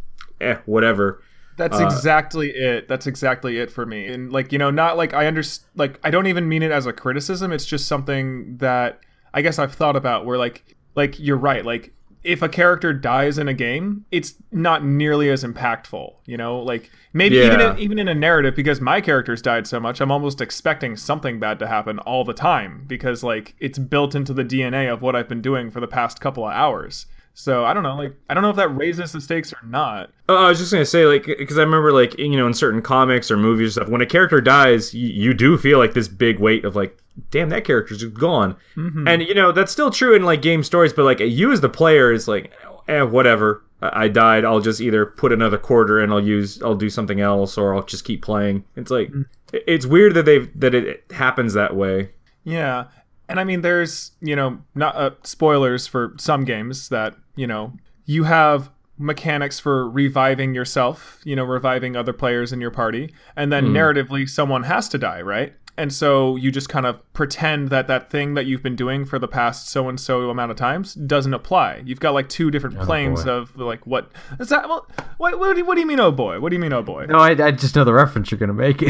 eh, 0.41 0.59
whatever. 0.67 1.21
That's 1.57 1.79
uh, 1.79 1.85
exactly 1.85 2.51
it. 2.51 2.89
That's 2.89 3.07
exactly 3.07 3.59
it 3.59 3.71
for 3.71 3.87
me. 3.87 4.07
And 4.07 4.33
like, 4.33 4.53
you 4.53 4.59
know, 4.59 4.71
not 4.71 4.97
like 4.97 5.15
I 5.15 5.27
understand 5.27 5.69
like 5.77 6.01
I 6.03 6.11
don't 6.11 6.27
even 6.27 6.49
mean 6.49 6.63
it 6.63 6.71
as 6.71 6.87
a 6.87 6.93
criticism. 6.93 7.53
It's 7.53 7.67
just 7.67 7.87
something 7.87 8.57
that 8.59 9.01
I 9.33 9.43
guess 9.43 9.59
I've 9.59 9.75
thought 9.75 9.97
about 9.97 10.27
where 10.27 10.39
like 10.39 10.77
like 10.95 11.19
you're 11.19 11.37
right. 11.37 11.65
Like 11.65 11.93
if 12.25 12.41
a 12.41 12.49
character 12.49 12.93
dies 12.95 13.37
in 13.37 13.49
a 13.49 13.55
game, 13.55 14.07
it's 14.11 14.35
not 14.51 14.83
nearly 14.83 15.29
as 15.29 15.45
impactful, 15.45 16.15
you 16.25 16.39
know? 16.39 16.59
Like 16.59 16.91
maybe 17.13 17.37
even 17.37 17.61
in, 17.61 17.79
even 17.79 17.99
in 17.99 18.09
a 18.09 18.15
narrative 18.15 18.57
because 18.57 18.81
my 18.81 19.03
characters 19.03 19.43
died 19.43 19.67
so 19.67 19.79
much, 19.79 20.01
I'm 20.01 20.11
almost 20.11 20.41
expecting 20.41 20.97
something 20.97 21.39
bad 21.39 21.59
to 21.59 21.67
happen 21.67 21.99
all 22.01 22.25
the 22.25 22.33
time 22.33 22.85
because 22.87 23.23
like 23.23 23.55
it's 23.59 23.79
built 23.79 24.15
into 24.15 24.33
the 24.33 24.45
DNA 24.45 24.91
of 24.91 25.03
what 25.03 25.15
I've 25.15 25.29
been 25.29 25.43
doing 25.43 25.71
for 25.71 25.81
the 25.81 25.87
past 25.87 26.21
couple 26.21 26.45
of 26.47 26.53
hours. 26.53 27.07
So 27.37 27.65
I 27.65 27.75
don't 27.75 27.83
know, 27.83 27.97
like 27.97 28.15
I 28.31 28.35
don't 28.35 28.43
know 28.45 28.51
if 28.51 28.57
that 28.57 28.69
raises 28.69 29.11
the 29.13 29.21
stakes 29.21 29.53
or 29.53 29.59
not. 29.67 30.11
Oh, 30.29 30.37
I 30.47 30.49
was 30.49 30.59
just 30.59 30.73
gonna 30.73 30.85
say, 30.87 31.05
like, 31.05 31.27
because 31.27 31.59
I 31.59 31.63
remember, 31.63 31.93
like, 31.93 32.17
you 32.19 32.37
know, 32.37 32.47
in 32.47 32.55
certain 32.55 32.81
comics 32.81 33.29
or 33.31 33.37
movies 33.37 33.77
and 33.77 33.85
stuff, 33.85 33.89
when 33.93 34.01
a 34.01 34.07
character 34.07 34.41
dies, 34.41 34.95
you, 34.95 35.09
you 35.09 35.35
do 35.35 35.59
feel 35.59 35.79
like 35.79 35.95
this 35.95 36.07
big 36.09 36.39
weight 36.39 36.65
of 36.65 36.77
like, 36.77 36.97
damn, 37.31 37.49
that 37.49 37.65
character's 37.65 38.05
gone. 38.05 38.57
And 38.77 39.23
you 39.23 39.35
know, 39.35 39.51
that's 39.53 39.73
still 39.73 39.91
true 39.91 40.15
in 40.15 40.23
like 40.25 40.43
game 40.43 40.63
stories, 40.63 40.93
but 40.93 41.05
like 41.05 41.19
you 41.21 41.51
as 41.53 41.61
the 41.61 41.69
player 41.69 42.13
is 42.13 42.29
like, 42.29 42.53
eh, 42.89 43.03
whatever. 43.03 43.63
I 43.83 44.09
died. 44.09 44.47
I'll 44.47 44.61
just 44.61 44.81
either 44.81 45.05
put 45.05 45.31
another 45.31 45.59
quarter 45.59 46.01
and 46.01 46.11
I'll 46.11 46.25
use, 46.25 46.63
I'll 46.63 46.75
do 46.77 46.89
something 46.89 47.21
else, 47.21 47.59
or 47.59 47.75
I'll 47.75 47.83
just 47.83 48.05
keep 48.07 48.23
playing. 48.23 48.65
It's 48.77 48.91
like, 48.91 49.11
it- 49.53 49.65
it's 49.67 49.85
weird 49.87 50.15
that 50.15 50.25
they've 50.25 50.49
that 50.59 50.75
it 50.75 51.05
happens 51.13 51.53
that 51.55 51.77
way. 51.77 52.11
Yeah. 52.45 52.85
And 53.29 53.39
I 53.41 53.45
mean, 53.45 53.61
there's, 53.63 54.13
you 54.21 54.37
know, 54.37 54.59
not 54.75 54.97
uh, 54.97 55.11
spoilers 55.23 55.87
for 55.87 56.15
some 56.19 56.45
games 56.45 56.89
that, 56.91 57.15
you 57.37 57.47
know, 57.47 57.73
you 58.05 58.25
have 58.25 58.71
mechanics 58.99 59.59
for 59.59 59.89
reviving 59.89 60.55
yourself, 60.55 61.21
you 61.25 61.35
know, 61.35 61.45
reviving 61.45 61.97
other 61.97 62.13
players 62.13 62.53
in 62.53 62.61
your 62.61 62.71
party. 62.71 63.13
And 63.37 63.53
then 63.53 63.67
hmm. 63.67 63.77
narratively, 63.77 64.29
someone 64.29 64.65
has 64.65 64.89
to 64.91 64.99
die, 64.99 65.21
right? 65.21 65.55
And 65.77 65.93
so 65.93 66.37
you 66.37 66.53
just 66.53 66.69
kind 66.69 66.87
of 66.87 67.01
pretend 67.15 67.71
that 67.71 67.89
that 67.89 68.09
thing 68.09 68.35
that 68.35 68.47
you've 68.47 68.63
been 68.63 68.77
doing 68.77 69.05
for 69.05 69.19
the 69.19 69.27
past 69.27 69.69
so 69.69 69.89
and 69.89 69.99
so 69.99 70.31
amount 70.31 70.53
of 70.53 70.57
times 70.57 70.95
doesn't 70.95 71.35
apply. 71.35 71.83
You've 71.85 71.99
got 71.99 72.15
like 72.15 72.29
two 72.29 72.53
different 72.53 72.79
oh, 72.79 72.85
planes 72.85 73.25
boy. 73.25 73.31
of 73.31 73.57
like 73.57 73.85
what 73.85 74.13
is 74.39 74.51
that? 74.51 74.69
Well, 74.69 74.87
what, 75.17 75.37
what, 75.41 75.55
do 75.55 75.59
you, 75.59 75.65
what 75.65 75.75
do 75.75 75.81
you 75.81 75.87
mean, 75.87 75.99
oh 75.99 76.13
boy? 76.13 76.39
What 76.39 76.51
do 76.51 76.57
you 76.57 76.63
mean, 76.63 76.73
oh 76.73 76.83
boy? 76.83 77.07
No, 77.07 77.19
I, 77.19 77.31
I 77.31 77.51
just 77.51 77.75
know 77.75 77.83
the 77.83 77.93
reference 77.93 78.31
you're 78.31 78.39
gonna 78.39 78.53
make. 78.53 78.83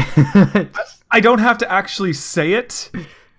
I 1.09 1.19
don't 1.19 1.39
have 1.39 1.57
to 1.59 1.71
actually 1.71 2.13
say 2.13 2.53
it 2.53 2.91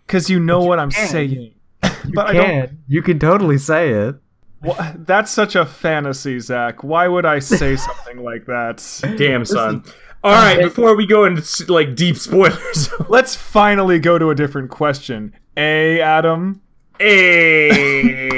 because 0.07 0.29
you 0.29 0.41
know 0.41 0.65
what 0.65 0.81
I'm 0.81 0.91
saying. 0.91 1.55
but 2.15 2.27
I 2.27 2.33
don't. 2.33 2.47
can. 2.47 2.83
You 2.89 3.03
can 3.03 3.21
totally 3.21 3.59
say 3.59 3.91
it. 3.91 4.17
Wha- 4.63 4.93
That's 4.97 5.31
such 5.31 5.55
a 5.55 5.67
fantasy, 5.67 6.41
Zach. 6.41 6.83
Why 6.83 7.09
would 7.09 7.27
I 7.27 7.41
say 7.41 7.77
something 7.89 8.23
like 8.23 8.47
that? 8.47 8.83
Damn, 9.19 9.45
son. 9.45 9.85
All 10.25 10.33
right, 10.33 10.61
before 10.61 10.97
we 10.97 11.07
go 11.07 11.25
into 11.25 11.73
like 11.73 11.95
deep 11.95 12.17
spoilers, 12.17 12.89
Let's 13.09 13.37
finally 13.37 13.99
go 14.01 14.19
to 14.19 14.31
a 14.31 14.35
different 14.35 14.71
question. 14.71 15.35
A 15.57 16.01
Adam. 16.01 16.63
Hey. 16.99 18.29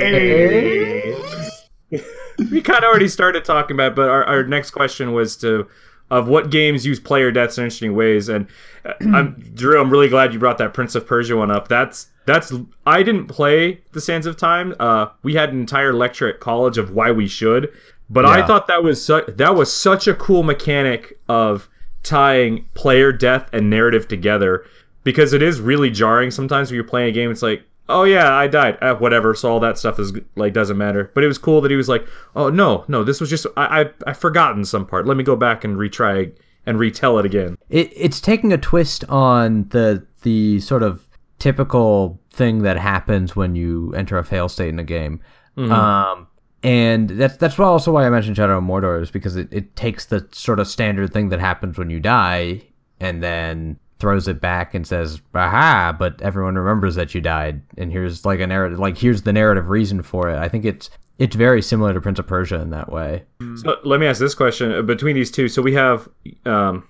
we 1.90 2.61
kind 2.61 2.78
of 2.78 2.85
already 2.85 3.09
started 3.09 3.44
talking 3.44 3.74
about, 3.76 3.92
it, 3.92 3.96
but 3.96 4.09
our, 4.09 4.24
our 4.24 4.44
next 4.44 4.72
question 4.72 5.12
was 5.12 5.37
to 5.38 5.66
of 6.11 6.29
what 6.29 6.51
games 6.51 6.87
use 6.87 7.01
player 7.01 7.31
deaths 7.31 7.59
in 7.59 7.64
interesting 7.64 7.94
ways. 7.94 8.29
And 8.29 8.47
uh, 8.85 8.94
I'm 9.12 9.35
Drew. 9.55 9.81
I'm 9.81 9.90
really 9.90 10.09
glad 10.09 10.33
you 10.33 10.38
brought 10.38 10.59
that 10.59 10.75
Prince 10.75 10.94
of 10.94 11.07
Persia 11.07 11.37
one 11.37 11.51
up. 11.51 11.68
That's 11.68 12.09
that's 12.27 12.53
I 12.87 13.03
didn't 13.03 13.27
play 13.27 13.81
the 13.92 14.01
Sands 14.01 14.27
of 14.27 14.37
Time. 14.37 14.75
Uh, 14.79 15.09
we 15.23 15.35
had 15.35 15.53
an 15.53 15.61
entire 15.61 15.92
lecture 15.92 16.29
at 16.29 16.40
college 16.40 16.79
of 16.79 16.90
why 16.90 17.11
we 17.11 17.27
should, 17.27 17.73
but 18.11 18.25
I 18.25 18.47
thought 18.47 18.66
that 18.68 18.83
was 18.83 19.05
su- 19.05 19.25
that 19.29 19.55
was 19.55 19.73
such 19.73 20.07
a 20.07 20.14
cool 20.14 20.42
mechanic 20.42 21.18
of 21.29 21.68
tying 22.03 22.66
player 22.75 23.12
death 23.12 23.49
and 23.53 23.68
narrative 23.68 24.09
together 24.09 24.64
because 25.05 25.33
it 25.33 25.42
is 25.42 25.61
really 25.61 25.90
jarring 25.90 26.31
sometimes 26.31 26.71
when 26.71 26.77
you're 26.77 26.85
playing 26.85 27.09
a 27.09 27.12
game. 27.12 27.31
It's 27.31 27.42
like, 27.42 27.62
oh 27.88 28.05
yeah, 28.05 28.35
I 28.35 28.46
died, 28.46 28.79
eh, 28.81 28.92
whatever. 28.92 29.35
So 29.35 29.51
all 29.51 29.61
that 29.61 29.79
stuff 29.79 29.98
is 29.98 30.12
like 30.37 30.53
doesn't 30.53 30.77
matter. 30.77 31.11
But 31.14 31.24
it 31.24 31.29
was 31.29 31.38
cool 31.38 31.61
that 31.62 31.70
he 31.70 31.77
was 31.77 31.88
like, 31.88 32.07
oh 32.37 32.51
no, 32.51 32.85
no, 32.88 33.05
this 33.05 33.20
was 33.20 33.31
just 33.31 33.46
I 33.57 33.83
I 33.83 33.90
I've 34.07 34.18
forgotten 34.18 34.64
some 34.64 34.87
part. 34.87 35.07
Let 35.07 35.16
me 35.16 35.24
go 35.24 35.37
back 35.37 35.64
and 35.64 35.77
retry 35.77 36.33
and 36.66 36.79
retell 36.79 37.18
it 37.18 37.24
again. 37.24 37.57
it, 37.70 37.90
it's 37.94 38.20
taking 38.20 38.53
a 38.53 38.59
twist 38.59 39.05
on 39.09 39.68
the 39.70 40.07
the 40.22 40.61
sort 40.61 40.83
of 40.83 41.09
typical 41.38 42.20
thing 42.31 42.62
that 42.62 42.77
happens 42.77 43.35
when 43.35 43.55
you 43.55 43.94
enter 43.94 44.18
a 44.18 44.24
fail 44.24 44.48
state 44.48 44.68
in 44.68 44.79
a 44.79 44.85
game. 44.85 45.20
Um, 45.57 46.29
and 46.62 47.11
that's 47.11 47.37
that's 47.37 47.59
also 47.59 47.92
why 47.92 48.07
I 48.07 48.11
mentioned 48.11 48.37
Shadow 48.37 48.59
of 48.59 48.64
Mordor 48.64 49.03
is 49.03 49.11
because 49.11 49.37
it, 49.37 49.48
it 49.53 49.74
takes 49.77 50.07
the 50.07 50.29
sort 50.33 50.61
of 50.61 50.68
standard 50.68 51.12
thing 51.12 51.31
that 51.31 51.40
happens 51.40 51.79
when 51.79 51.90
you 51.90 52.01
die 52.01 52.62
and 53.01 53.22
then 53.22 53.79
throws 53.98 54.28
it 54.28 54.40
back 54.40 54.74
and 54.74 54.87
says, 54.87 55.20
"Aha!" 55.34 55.94
But 55.98 56.20
everyone 56.22 56.56
remembers 56.56 56.94
that 56.94 57.14
you 57.14 57.20
died, 57.20 57.62
and 57.76 57.90
here's 57.92 58.24
like 58.24 58.40
a 58.40 58.46
narrative, 58.46 58.78
like 58.78 58.98
here's 58.98 59.22
the 59.22 59.32
narrative 59.32 59.68
reason 59.68 60.02
for 60.02 60.28
it. 60.30 60.38
I 60.38 60.48
think 60.48 60.64
it's 60.64 60.90
it's 61.18 61.34
very 61.34 61.61
similar 61.61 61.92
to 61.92 62.00
Prince 62.00 62.18
of 62.18 62.26
Persia 62.26 62.61
in 62.61 62.70
that 62.70 62.92
way. 62.92 63.24
So 63.56 63.76
let 63.84 63.98
me 63.98 64.06
ask 64.06 64.20
this 64.20 64.34
question 64.34 64.72
uh, 64.72 64.82
between 64.82 65.16
these 65.16 65.30
two. 65.30 65.48
So 65.48 65.61
we 65.61 65.74
have 65.74 66.08
um, 66.46 66.87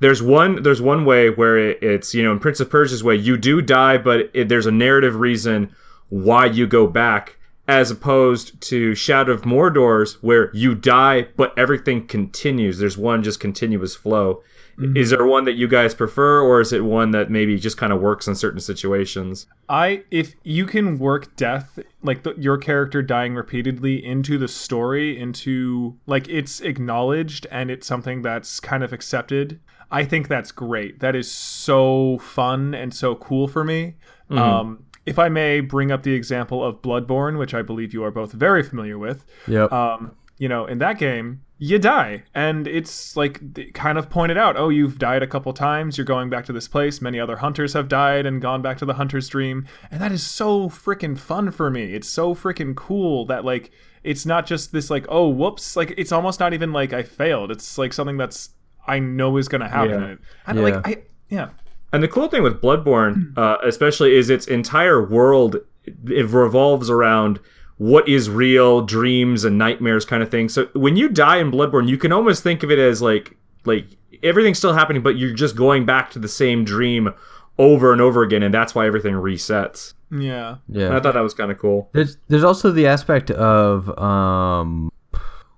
there's 0.00 0.22
one 0.22 0.62
there's 0.62 0.82
one 0.82 1.04
way 1.04 1.30
where 1.30 1.56
it, 1.56 1.82
it's 1.82 2.14
you 2.14 2.22
know 2.22 2.32
in 2.32 2.38
Prince 2.38 2.60
of 2.60 2.70
Persia's 2.70 3.02
way 3.02 3.16
you 3.16 3.36
do 3.36 3.62
die, 3.62 3.98
but 3.98 4.30
it, 4.34 4.48
there's 4.48 4.66
a 4.66 4.72
narrative 4.72 5.16
reason 5.16 5.74
why 6.10 6.46
you 6.46 6.66
go 6.66 6.86
back, 6.86 7.38
as 7.66 7.90
opposed 7.90 8.60
to 8.60 8.94
Shadow 8.94 9.32
of 9.32 9.42
Mordor's 9.42 10.22
where 10.22 10.50
you 10.54 10.74
die 10.74 11.28
but 11.36 11.58
everything 11.58 12.06
continues. 12.06 12.78
There's 12.78 12.98
one 12.98 13.22
just 13.22 13.40
continuous 13.40 13.96
flow. 13.96 14.42
Is 14.78 15.10
there 15.10 15.24
one 15.24 15.44
that 15.44 15.54
you 15.54 15.68
guys 15.68 15.94
prefer, 15.94 16.42
or 16.42 16.60
is 16.60 16.72
it 16.72 16.84
one 16.84 17.10
that 17.12 17.30
maybe 17.30 17.58
just 17.58 17.78
kind 17.78 17.92
of 17.92 18.00
works 18.00 18.28
in 18.28 18.34
certain 18.34 18.60
situations? 18.60 19.46
I 19.68 20.04
if 20.10 20.34
you 20.42 20.66
can 20.66 20.98
work 20.98 21.34
death 21.36 21.78
like 22.02 22.24
the, 22.24 22.34
your 22.36 22.58
character 22.58 23.02
dying 23.02 23.34
repeatedly 23.34 24.04
into 24.04 24.36
the 24.36 24.48
story 24.48 25.18
into 25.18 25.98
like 26.06 26.28
it's 26.28 26.60
acknowledged 26.60 27.46
and 27.50 27.70
it's 27.70 27.86
something 27.86 28.22
that's 28.22 28.60
kind 28.60 28.84
of 28.84 28.92
accepted. 28.92 29.60
I 29.90 30.04
think 30.04 30.28
that's 30.28 30.52
great. 30.52 31.00
That 31.00 31.14
is 31.14 31.30
so 31.30 32.18
fun 32.18 32.74
and 32.74 32.92
so 32.92 33.14
cool 33.14 33.48
for 33.48 33.64
me. 33.64 33.94
Um, 34.30 34.84
if 35.06 35.20
I 35.20 35.28
may 35.28 35.60
bring 35.60 35.92
up 35.92 36.02
the 36.02 36.12
example 36.12 36.64
of 36.64 36.82
Bloodborne, 36.82 37.38
which 37.38 37.54
I 37.54 37.62
believe 37.62 37.94
you 37.94 38.02
are 38.02 38.10
both 38.10 38.32
very 38.32 38.64
familiar 38.64 38.98
with. 38.98 39.24
Yep. 39.46 39.72
um, 39.72 40.16
you 40.38 40.48
know, 40.48 40.66
in 40.66 40.78
that 40.78 40.98
game, 40.98 41.42
you 41.58 41.78
die, 41.78 42.24
and 42.34 42.66
it's 42.66 43.16
like 43.16 43.72
kind 43.72 43.96
of 43.96 44.10
pointed 44.10 44.36
out, 44.36 44.56
oh, 44.58 44.68
you've 44.68 44.98
died 44.98 45.22
a 45.22 45.26
couple 45.26 45.52
times. 45.54 45.96
You're 45.96 46.04
going 46.04 46.28
back 46.28 46.44
to 46.46 46.52
this 46.52 46.68
place. 46.68 47.00
Many 47.00 47.18
other 47.18 47.36
hunters 47.36 47.72
have 47.72 47.88
died 47.88 48.26
and 48.26 48.42
gone 48.42 48.60
back 48.60 48.76
to 48.78 48.84
the 48.84 48.94
hunter's 48.94 49.28
dream, 49.28 49.66
and 49.90 50.00
that 50.02 50.12
is 50.12 50.22
so 50.26 50.68
freaking 50.68 51.18
fun 51.18 51.50
for 51.50 51.70
me. 51.70 51.94
It's 51.94 52.08
so 52.08 52.34
freaking 52.34 52.74
cool 52.76 53.24
that 53.26 53.44
like 53.44 53.70
it's 54.04 54.26
not 54.26 54.44
just 54.46 54.72
this 54.72 54.90
like 54.90 55.06
oh 55.08 55.28
whoops, 55.28 55.76
like 55.76 55.94
it's 55.96 56.12
almost 56.12 56.40
not 56.40 56.52
even 56.52 56.72
like 56.72 56.92
I 56.92 57.02
failed. 57.02 57.50
It's 57.50 57.78
like 57.78 57.94
something 57.94 58.18
that's 58.18 58.50
I 58.86 58.98
know 58.98 59.38
is 59.38 59.48
gonna 59.48 59.68
happen. 59.68 59.90
Yeah. 60.00 60.16
And 60.46 60.58
Yeah. 60.58 60.64
like 60.64 60.86
I 60.86 61.02
yeah. 61.30 61.48
And 61.92 62.02
the 62.02 62.08
cool 62.08 62.28
thing 62.28 62.42
with 62.42 62.60
Bloodborne, 62.60 63.32
uh, 63.38 63.56
especially, 63.64 64.14
is 64.14 64.28
its 64.28 64.46
entire 64.46 65.02
world 65.02 65.56
it 65.86 66.26
revolves 66.28 66.90
around 66.90 67.40
what 67.78 68.08
is 68.08 68.30
real, 68.30 68.82
dreams 68.82 69.44
and 69.44 69.58
nightmares, 69.58 70.04
kind 70.04 70.22
of 70.22 70.30
thing. 70.30 70.48
So 70.48 70.66
when 70.74 70.96
you 70.96 71.08
die 71.08 71.38
in 71.38 71.50
Bloodborne, 71.50 71.88
you 71.88 71.98
can 71.98 72.12
almost 72.12 72.42
think 72.42 72.62
of 72.62 72.70
it 72.70 72.78
as 72.78 73.02
like 73.02 73.36
like 73.64 73.86
everything's 74.22 74.58
still 74.58 74.72
happening, 74.72 75.02
but 75.02 75.16
you're 75.16 75.34
just 75.34 75.56
going 75.56 75.84
back 75.84 76.10
to 76.12 76.18
the 76.18 76.28
same 76.28 76.64
dream 76.64 77.12
over 77.58 77.92
and 77.92 78.00
over 78.00 78.22
again, 78.22 78.42
and 78.42 78.52
that's 78.52 78.74
why 78.74 78.86
everything 78.86 79.14
resets. 79.14 79.94
Yeah. 80.10 80.56
yeah. 80.68 80.86
And 80.86 80.94
I 80.94 81.00
thought 81.00 81.14
that 81.14 81.20
was 81.20 81.34
kind 81.34 81.50
of 81.50 81.58
cool. 81.58 81.90
There's 81.92 82.16
there's 82.28 82.44
also 82.44 82.70
the 82.70 82.86
aspect 82.86 83.30
of 83.30 83.88
um, 83.98 84.90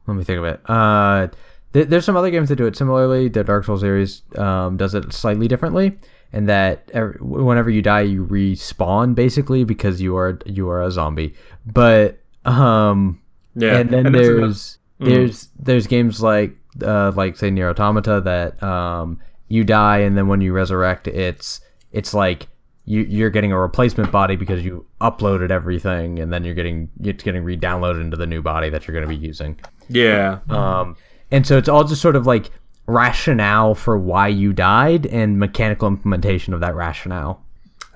let 0.07 0.17
me 0.17 0.25
think 0.25 0.39
of 0.39 0.45
it. 0.45 0.61
Uh, 0.69 1.29
th- 1.73 1.89
there's 1.89 2.05
some 2.05 2.17
other 2.17 2.31
games 2.31 2.49
that 2.49 2.57
do 2.57 2.67
it 2.67 2.77
similarly. 2.77 3.29
The 3.29 3.45
Dark 3.45 3.65
Souls 3.65 3.81
series 3.81 4.23
um, 4.37 4.77
does 4.77 4.95
it 4.95 5.13
slightly 5.13 5.49
differently, 5.49 5.99
and 6.33 6.49
that 6.49 6.91
ev- 6.93 7.17
whenever 7.21 7.71
you 7.71 7.83
die, 7.83 8.03
you 8.03 8.27
respawn 8.27 9.15
basically 9.15 9.65
because 9.65 10.01
you 10.01 10.17
are 10.17 10.39
you 10.47 10.69
are 10.71 10.83
a 10.83 10.91
zombie. 10.91 11.35
But 11.67 12.19
um, 12.45 13.21
Yeah, 13.55 13.79
and 13.79 13.91
then 13.91 14.07
and 14.07 14.15
there's 14.15 14.79
another- 15.01 15.15
there's 15.17 15.49
there's 15.59 15.87
games 15.87 16.23
like 16.23 16.57
uh, 16.83 17.13
like 17.15 17.37
say 17.37 17.51
Nier 17.51 17.71
Automata 17.71 18.21
that 18.25 18.63
um, 18.63 19.21
you 19.49 19.65
die 19.65 19.99
and 19.99 20.17
then 20.17 20.29
when 20.29 20.41
you 20.41 20.53
resurrect, 20.53 21.07
it's 21.09 21.61
it's 21.93 22.13
like 22.15 22.49
you 22.85 23.03
you're 23.03 23.31
getting 23.31 23.53
a 23.53 23.59
replacement 23.59 24.11
body 24.11 24.35
because 24.37 24.65
you 24.65 24.85
uploaded 25.01 25.51
everything 25.51 26.19
and 26.19 26.33
then 26.33 26.43
you're 26.45 26.55
getting 26.55 26.89
it's 27.03 27.23
getting 27.23 27.45
re-downloaded 27.45 28.01
into 28.01 28.17
the 28.17 28.27
new 28.27 28.43
body 28.43 28.71
that 28.71 28.87
you're 28.87 28.95
going 28.95 29.09
to 29.09 29.09
be 29.09 29.27
using. 29.27 29.59
Yeah, 29.89 30.39
Um, 30.51 30.97
and 31.31 31.47
so 31.47 31.57
it's 31.59 31.69
all 31.69 31.85
just 31.85 32.01
sort 32.03 32.17
of 32.17 32.27
like 32.27 32.51
rationale 32.89 33.75
for 33.75 33.97
why 33.99 34.27
you 34.27 34.53
died 34.53 35.07
and 35.07 35.39
mechanical 35.39 35.87
implementation 35.87 36.55
of 36.55 36.61
that 36.61 36.75
rationale. 36.75 37.45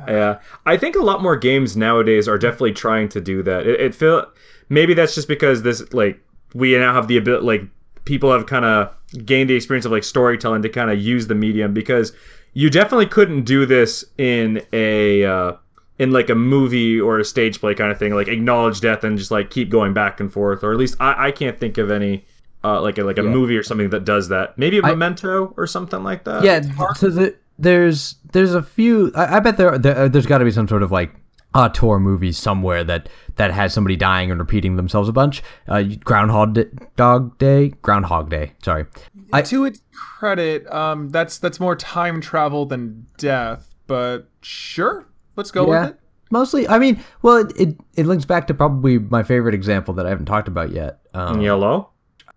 Yeah, 0.07 0.41
I 0.67 0.77
think 0.77 0.97
a 0.97 1.03
lot 1.03 1.23
more 1.23 1.37
games 1.37 1.77
nowadays 1.77 2.29
are 2.29 2.39
definitely 2.39 2.73
trying 2.73 3.09
to 3.11 3.21
do 3.21 3.43
that. 3.43 3.67
It, 3.67 3.81
it 3.81 3.95
feel 3.95 4.27
maybe 4.69 4.95
that's 4.95 5.15
just 5.15 5.29
because 5.29 5.63
this 5.63 5.93
like 5.93 6.21
we 6.55 6.77
now 6.77 6.93
have 6.93 7.09
the 7.09 7.17
ability 7.17 7.45
like 7.45 7.63
people 8.05 8.33
have 8.33 8.47
kind 8.47 8.65
of 8.65 8.95
gained 9.25 9.49
the 9.49 9.55
experience 9.55 9.87
of 9.87 9.93
like 9.93 10.05
storytelling 10.05 10.63
to 10.63 10.69
kind 10.69 10.91
of 10.91 10.99
use 10.99 11.27
the 11.27 11.35
medium 11.35 11.73
because 11.73 12.13
you 12.53 12.69
definitely 12.69 13.07
couldn't 13.07 13.45
do 13.45 13.65
this 13.65 14.05
in 14.19 14.61
a 14.73 15.25
uh, 15.25 15.53
in 15.99 16.11
like 16.11 16.29
a 16.29 16.35
movie 16.35 17.01
or 17.01 17.19
a 17.19 17.25
stage 17.25 17.61
play 17.61 17.75
kind 17.75 17.93
of 17.93 17.99
thing 17.99 18.15
like 18.15 18.29
acknowledge 18.29 18.81
death 18.81 19.05
and 19.05 19.17
just 19.17 19.31
like 19.31 19.51
keep 19.51 19.71
going 19.71 19.95
back 19.95 20.21
and 20.21 20.33
forth 20.33 20.65
or 20.65 20.73
at 20.73 20.79
least 20.79 20.97
I, 21.01 21.29
I 21.29 21.31
can't 21.31 21.59
think 21.59 21.79
of 21.79 21.91
any 21.91 22.27
uh, 22.65 22.81
like 22.81 22.99
a, 22.99 23.05
like 23.05 23.19
a 23.19 23.23
movie 23.23 23.57
or 23.57 23.63
something 23.63 23.91
that 23.91 24.05
does 24.05 24.29
that 24.29 24.57
maybe 24.57 24.79
a 24.79 24.83
memento 24.83 25.53
or 25.57 25.67
something 25.67 26.03
like 26.03 26.25
that 26.25 26.45
Yeah, 26.45 26.61
so 26.95 27.09
the, 27.09 27.37
there's 27.59 28.17
there's 28.33 28.55
a 28.55 28.63
few. 28.63 29.13
I, 29.15 29.37
I 29.37 29.41
bet 29.41 29.57
there, 29.57 29.79
there 29.79 30.09
there's 30.09 30.27
got 30.27 30.39
to 30.39 30.45
be 30.45 30.51
some 30.51 30.69
sort 30.69 30.83
of 30.83 30.91
like 30.91 31.15
auteur 31.55 31.99
movie 31.99 32.33
somewhere 32.33 32.83
that 32.85 33.09
that 33.37 33.53
has 33.53 33.73
somebody 33.73 33.97
dying 33.97 34.31
and 34.31 34.41
repeating 34.41 34.77
themselves 34.77 35.09
a 35.09 35.13
bunch. 35.13 35.43
Uh, 35.69 35.83
Groundhog 35.83 36.55
D- 36.55 36.65
Dog 36.97 37.39
Day, 37.39 37.69
Groundhog 37.83 38.31
Day. 38.31 38.53
Sorry. 38.63 38.87
I, 39.33 39.43
to 39.43 39.65
its 39.65 39.81
credit, 39.93 40.71
um, 40.73 41.11
that's 41.11 41.39
that's 41.39 41.61
more 41.61 41.77
time 41.77 42.21
travel 42.21 42.67
than 42.67 43.07
death, 43.17 43.75
but 43.87 44.29
sure, 44.41 45.09
let's 45.37 45.51
go 45.51 45.73
yeah, 45.73 45.81
with 45.83 45.91
it. 45.91 46.01
mostly. 46.31 46.69
I 46.69 46.79
mean, 46.79 47.03
well, 47.23 47.37
it, 47.37 47.53
it 47.59 47.77
it 47.97 48.07
links 48.07 48.25
back 48.25 48.47
to 48.49 48.55
probably 48.55 48.99
my 48.99 49.23
favorite 49.23 49.55
example 49.55 49.95
that 49.95 50.07
I 50.07 50.09
haven't 50.11 50.27
talked 50.27 50.49
about 50.49 50.71
yet. 50.71 51.01
Um, 51.15 51.41
yellow 51.41 51.92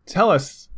Tell 0.05 0.29
us. 0.29 0.69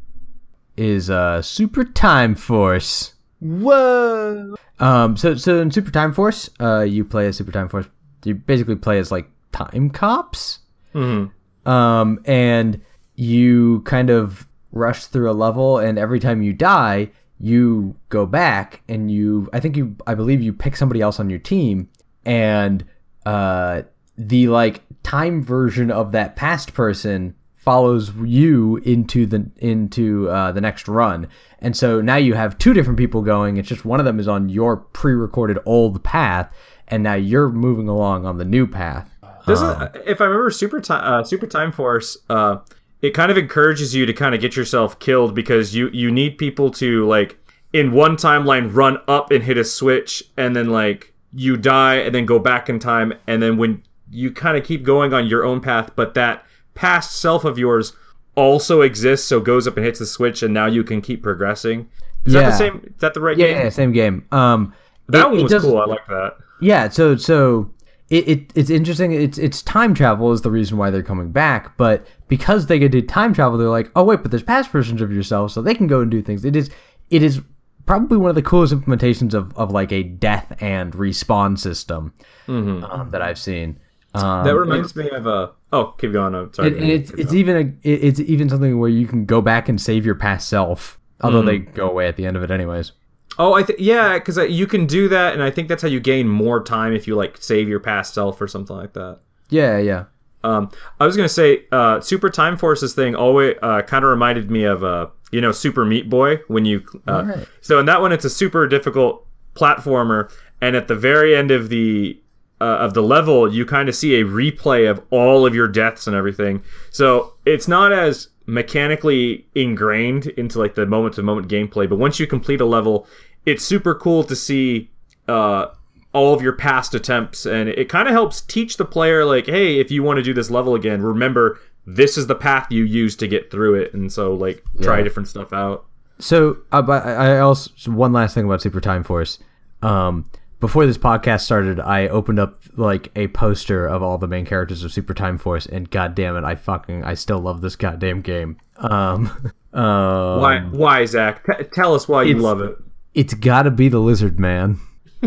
Is 0.76 1.10
uh 1.10 1.42
Super 1.42 1.84
Time 1.84 2.36
Force. 2.36 3.14
Whoa! 3.40 4.56
Um, 4.80 5.18
so 5.18 5.36
so 5.36 5.60
in 5.60 5.72
Super 5.72 5.92
Time 5.92 6.14
Force, 6.14 6.50
uh, 6.60 6.82
you 6.82 7.04
play 7.04 7.28
as 7.28 7.38
Super 7.38 7.52
Time 7.52 7.68
Force. 7.70 7.88
You 8.24 8.36
basically 8.36 8.76
play 8.76 9.00
as 9.00 9.12
like 9.12 9.30
time 9.52 9.90
cops. 9.90 10.60
mm-hmm. 10.94 11.70
Um, 11.70 12.22
and 12.26 12.82
you 13.16 13.82
kind 13.82 14.10
of 14.10 14.48
rush 14.72 15.06
through 15.06 15.30
a 15.30 15.34
level, 15.34 15.80
and 15.80 15.98
every 15.98 16.20
time 16.20 16.42
you 16.42 16.54
die, 16.54 17.10
you 17.40 17.96
go 18.10 18.26
back 18.26 18.82
and 18.88 19.12
you. 19.12 19.50
I 19.52 19.60
think 19.60 19.76
you. 19.76 19.96
I 20.06 20.14
believe 20.14 20.42
you 20.42 20.54
pick 20.54 20.76
somebody 20.76 21.02
else 21.02 21.20
on 21.20 21.30
your 21.30 21.40
team, 21.40 21.90
and 22.26 22.86
uh, 23.26 23.82
the 24.18 24.48
like 24.48 24.82
time 25.04 25.44
version 25.44 25.92
of 25.92 26.12
that 26.12 26.36
past 26.36 26.74
person 26.74 27.36
follows 27.68 28.14
you 28.24 28.78
into 28.78 29.26
the 29.26 29.46
into 29.58 30.30
uh, 30.30 30.54
the 30.54 30.62
next 30.62 30.88
run. 30.88 31.28
And 31.60 31.76
so 31.76 32.00
now 32.00 32.16
you 32.16 32.34
have 32.34 32.58
two 32.58 32.74
different 32.74 32.98
people 32.98 33.22
going. 33.22 33.58
It's 33.58 33.68
just 33.68 33.84
one 33.84 34.00
of 34.00 34.06
them 34.06 34.22
is 34.22 34.28
on 34.30 34.48
your 34.48 34.78
pre-recorded 34.78 35.60
old 35.66 36.02
path 36.02 36.50
and 36.88 37.04
now 37.04 37.16
you're 37.16 37.50
moving 37.50 37.90
along 37.90 38.26
on 38.26 38.38
the 38.38 38.46
new 38.46 38.68
path. 38.68 39.10
Doesn't 39.46 39.98
if 40.06 40.22
I 40.22 40.26
remember 40.26 40.50
Super 40.50 40.80
Time 40.80 41.02
uh, 41.04 41.24
Super 41.26 41.46
Time 41.46 41.74
Force, 41.74 42.18
uh, 42.30 42.60
it 43.02 43.10
kind 43.12 43.32
of 43.32 43.38
encourages 43.38 43.94
you 43.94 44.06
to 44.06 44.14
kind 44.14 44.34
of 44.34 44.40
get 44.40 44.56
yourself 44.56 44.98
killed 45.00 45.36
because 45.36 45.76
you 45.76 45.90
you 45.90 46.10
need 46.10 46.38
people 46.38 46.72
to 46.72 47.06
like 47.06 47.38
in 47.74 47.92
one 47.92 48.16
timeline 48.16 48.74
run 48.74 48.98
up 49.10 49.30
and 49.30 49.44
hit 49.44 49.58
a 49.58 49.66
switch 49.66 50.24
and 50.38 50.56
then 50.56 50.70
like 50.70 51.14
you 51.34 51.58
die 51.58 51.96
and 51.96 52.16
then 52.16 52.26
go 52.26 52.40
back 52.40 52.70
in 52.70 52.80
time. 52.80 53.12
And 53.28 53.44
then 53.44 53.58
when 53.58 53.84
you 54.10 54.32
kind 54.32 54.58
of 54.58 54.64
keep 54.64 54.84
going 54.84 55.14
on 55.14 55.28
your 55.28 55.44
own 55.44 55.60
path, 55.60 55.92
but 55.98 56.14
that 56.14 56.46
past 56.78 57.20
self 57.20 57.44
of 57.44 57.58
yours 57.58 57.94
also 58.36 58.82
exists, 58.82 59.26
so 59.28 59.40
goes 59.40 59.68
up 59.68 59.76
and 59.78 59.86
hits 59.86 60.00
the 60.00 60.06
switch, 60.06 60.44
and 60.44 60.54
now 60.54 60.68
you 60.68 60.84
can 60.84 61.02
keep 61.02 61.24
progressing. 61.24 61.90
Is 62.26 62.34
that 62.34 62.50
the 62.52 62.58
same? 62.58 62.82
Is 62.96 63.02
that 63.02 63.14
the 63.14 63.22
right 63.22 63.38
yeah, 63.38 63.48
game? 63.48 63.58
yeah 63.64 63.70
same 63.70 63.92
game 63.92 64.26
um 64.32 64.74
That 65.08 65.26
it- 65.28 65.32
one 65.32 65.44
was 65.44 65.52
does- 65.52 65.64
cool. 65.64 65.80
I 65.80 65.86
like 65.86 66.06
that. 66.08 66.38
Yeah, 66.60 66.90
so 66.90 67.16
so 67.16 67.72
it, 68.10 68.28
it 68.28 68.52
it's 68.56 68.70
interesting. 68.70 69.12
It's 69.12 69.38
it's 69.38 69.62
time 69.62 69.94
travel 69.94 70.32
is 70.32 70.42
the 70.42 70.52
reason 70.52 70.78
why 70.78 70.90
they're 70.92 71.04
coming 71.04 71.32
back, 71.32 71.78
but 71.78 72.06
because 72.28 72.66
they 72.68 72.80
can 72.80 72.92
do 72.92 73.02
time 73.02 73.34
travel, 73.34 73.58
they're 73.58 73.70
like, 73.70 73.92
oh 73.96 74.04
wait, 74.04 74.22
but 74.22 74.32
there's 74.32 74.44
past 74.44 74.72
versions 74.72 75.02
of 75.02 75.12
yourself, 75.12 75.52
so 75.52 75.62
they 75.62 75.74
can 75.76 75.88
go 75.88 76.02
and 76.02 76.12
do 76.12 76.22
things. 76.22 76.44
It 76.46 76.56
is 76.56 76.70
it 77.10 77.24
is 77.24 77.42
probably 77.86 78.18
one 78.18 78.30
of 78.30 78.36
the 78.36 78.42
coolest 78.42 78.74
implementations 78.74 79.34
of, 79.34 79.56
of 79.58 79.72
like 79.72 79.92
a 79.94 80.04
death 80.04 80.54
and 80.62 80.92
respawn 80.94 81.58
system 81.58 82.14
um, 82.50 83.10
that 83.12 83.22
I've 83.22 83.40
seen. 83.40 83.80
Um, 84.24 84.46
That 84.46 84.56
reminds 84.56 84.96
me 84.96 85.10
of 85.10 85.28
a. 85.28 85.52
Oh, 85.74 85.94
keep 85.98 86.12
going. 86.14 86.34
I'm 86.36 86.54
sorry. 86.54 86.70
and, 86.70 86.78
and 86.78 86.90
it's 86.92 87.12
it's 87.12 87.34
even 87.34 87.56
a 87.56 87.88
it- 87.88 88.04
it's 88.04 88.20
even 88.22 88.50
something 88.50 88.78
where 88.80 88.90
you 88.90 89.06
can 89.08 89.26
go 89.26 89.42
back 89.42 89.68
and 89.70 89.80
save 89.80 90.06
your 90.06 90.16
past 90.16 90.48
self, 90.50 91.00
although 91.22 91.42
they 91.42 91.60
go 91.60 91.90
away 91.90 92.08
at 92.08 92.16
the 92.16 92.26
end 92.26 92.38
of 92.38 92.44
it 92.44 92.52
anyways. 92.52 92.92
Oh, 93.40 93.54
I 93.54 93.62
think 93.64 93.80
yeah, 93.80 94.14
because 94.18 94.38
you 94.50 94.66
can 94.66 94.86
do 94.88 95.08
that, 95.10 95.34
and 95.34 95.44
I 95.44 95.52
think 95.52 95.68
that's 95.68 95.82
how 95.82 95.88
you 95.88 96.00
gain 96.00 96.28
more 96.28 96.64
time 96.64 96.94
if 96.94 97.06
you 97.08 97.16
like 97.16 97.38
save 97.40 97.68
your 97.68 97.80
past 97.80 98.14
self 98.14 98.42
or 98.42 98.48
something 98.48 98.76
like 98.76 98.94
that. 98.94 99.20
Yeah, 99.50 99.78
yeah. 99.78 100.06
Um, 100.44 100.70
I 101.00 101.06
was 101.06 101.16
gonna 101.18 101.28
say, 101.30 101.66
uh, 101.72 102.00
Super 102.00 102.30
Time 102.30 102.58
Forces 102.58 102.94
thing 102.96 103.16
always 103.16 103.56
uh, 103.62 103.82
kind 103.82 104.04
of 104.06 104.10
reminded 104.10 104.50
me 104.50 104.64
of 104.64 104.84
uh, 104.84 105.08
you 105.32 105.42
know, 105.42 105.52
Super 105.52 105.84
Meat 105.86 106.10
Boy 106.10 106.38
when 106.48 106.64
you. 106.66 106.84
Uh, 107.08 107.24
Right. 107.28 107.48
So 107.62 107.80
in 107.80 107.86
that 107.88 108.02
one, 108.02 108.12
it's 108.14 108.24
a 108.26 108.30
super 108.30 108.66
difficult 108.68 109.26
platformer, 109.56 110.32
and 110.62 110.76
at 110.76 110.88
the 110.88 110.96
very 110.96 111.36
end 111.36 111.52
of 111.52 111.70
the 111.70 112.20
uh, 112.60 112.64
of 112.66 112.94
the 112.94 113.04
level, 113.04 113.54
you 113.54 113.66
kind 113.66 113.88
of 113.90 113.96
see 113.96 114.16
a 114.20 114.24
replay 114.26 114.90
of 114.90 115.02
all 115.12 115.46
of 115.46 115.54
your 115.54 115.68
deaths 115.68 116.08
and 116.08 116.16
everything. 116.16 116.64
So 116.90 117.34
it's 117.46 117.68
not 117.68 117.92
as 117.94 118.30
mechanically 118.48 119.46
ingrained 119.56 120.28
into 120.28 120.58
like 120.60 120.76
the 120.76 120.86
moment 120.86 121.16
to 121.16 121.24
moment 121.24 121.48
gameplay. 121.50 121.88
But 121.90 121.98
once 121.98 122.20
you 122.20 122.28
complete 122.28 122.62
a 122.62 122.66
level, 122.66 123.08
it's 123.46 123.64
super 123.64 123.94
cool 123.96 124.24
to 124.24 124.36
see 124.36 124.90
uh, 125.28 125.68
all 126.14 126.34
of 126.34 126.42
your 126.42 126.54
past 126.54 126.96
attempts, 126.96 127.46
and 127.46 127.70
it 127.70 127.90
kind 127.90 128.08
of 128.08 128.14
helps 128.14 128.42
teach 128.42 128.78
the 128.78 128.86
player 128.86 129.24
like, 129.26 129.46
hey, 129.46 129.80
if 129.80 129.92
you 129.92 130.02
want 130.04 130.18
to 130.18 130.24
do 130.24 130.34
this 130.34 130.50
level 130.50 130.74
again, 130.76 131.02
remember 131.02 131.60
this 131.86 132.18
is 132.18 132.28
the 132.28 132.36
path 132.36 132.68
you 132.72 132.84
use 132.84 133.16
to 133.18 133.28
get 133.28 133.52
through 133.52 133.76
it, 133.76 133.94
and 133.94 134.12
so 134.12 134.34
like 134.34 134.64
try 134.82 134.98
Yeah. 134.98 135.04
different 135.04 135.28
stuff 135.30 135.54
out. 135.54 135.86
So, 136.20 136.58
uh, 136.72 136.82
I 136.90 137.38
also 137.40 137.70
one 137.92 138.12
last 138.14 138.34
thing 138.34 138.46
about 138.46 138.62
Super 138.62 138.82
Time 138.82 139.04
Force. 139.04 139.38
Um, 139.84 140.26
before 140.60 140.86
this 140.86 140.98
podcast 140.98 141.42
started, 141.42 141.80
I 141.80 142.08
opened 142.08 142.40
up 142.40 142.60
like 142.76 143.12
a 143.16 143.28
poster 143.28 143.86
of 143.86 144.02
all 144.02 144.18
the 144.18 144.28
main 144.28 144.46
characters 144.46 144.84
of 144.84 144.92
Super 144.92 145.14
Time 145.14 145.38
Force, 145.38 145.66
and 145.66 145.90
god 145.90 146.16
damn 146.16 146.36
it, 146.36 146.44
I 146.44 146.56
fucking 146.56 147.04
I 147.04 147.14
still 147.14 147.40
love 147.40 147.62
this 147.62 147.76
goddamn 147.76 148.22
game. 148.22 148.58
Um, 148.78 149.52
um, 149.74 150.42
Why? 150.42 150.60
Why, 150.72 151.06
Zach? 151.06 151.46
T- 151.46 151.64
tell 151.66 151.94
us 151.94 152.08
why 152.08 152.24
you 152.24 152.38
love 152.38 152.62
it. 152.62 152.76
It's 153.14 153.34
got 153.34 153.64
to 153.64 153.72
be 153.72 153.90
the 153.90 154.00
Lizard 154.00 154.40
Man. 154.40 154.80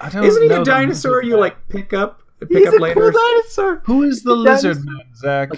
I 0.00 0.08
don't 0.10 0.24
Isn't 0.24 0.42
he 0.42 0.48
a 0.48 0.64
dinosaur 0.64 1.22
you 1.22 1.38
like 1.38 1.68
pick 1.68 1.92
up 1.92 2.22
pick 2.50 2.66
up 2.66 2.78
later? 2.80 3.10
dinosaur. 3.10 3.82
Who 3.84 4.02
is 4.02 4.22
the 4.22 4.34
lizard 4.34 4.84
man, 4.84 5.04
Zach? 5.14 5.50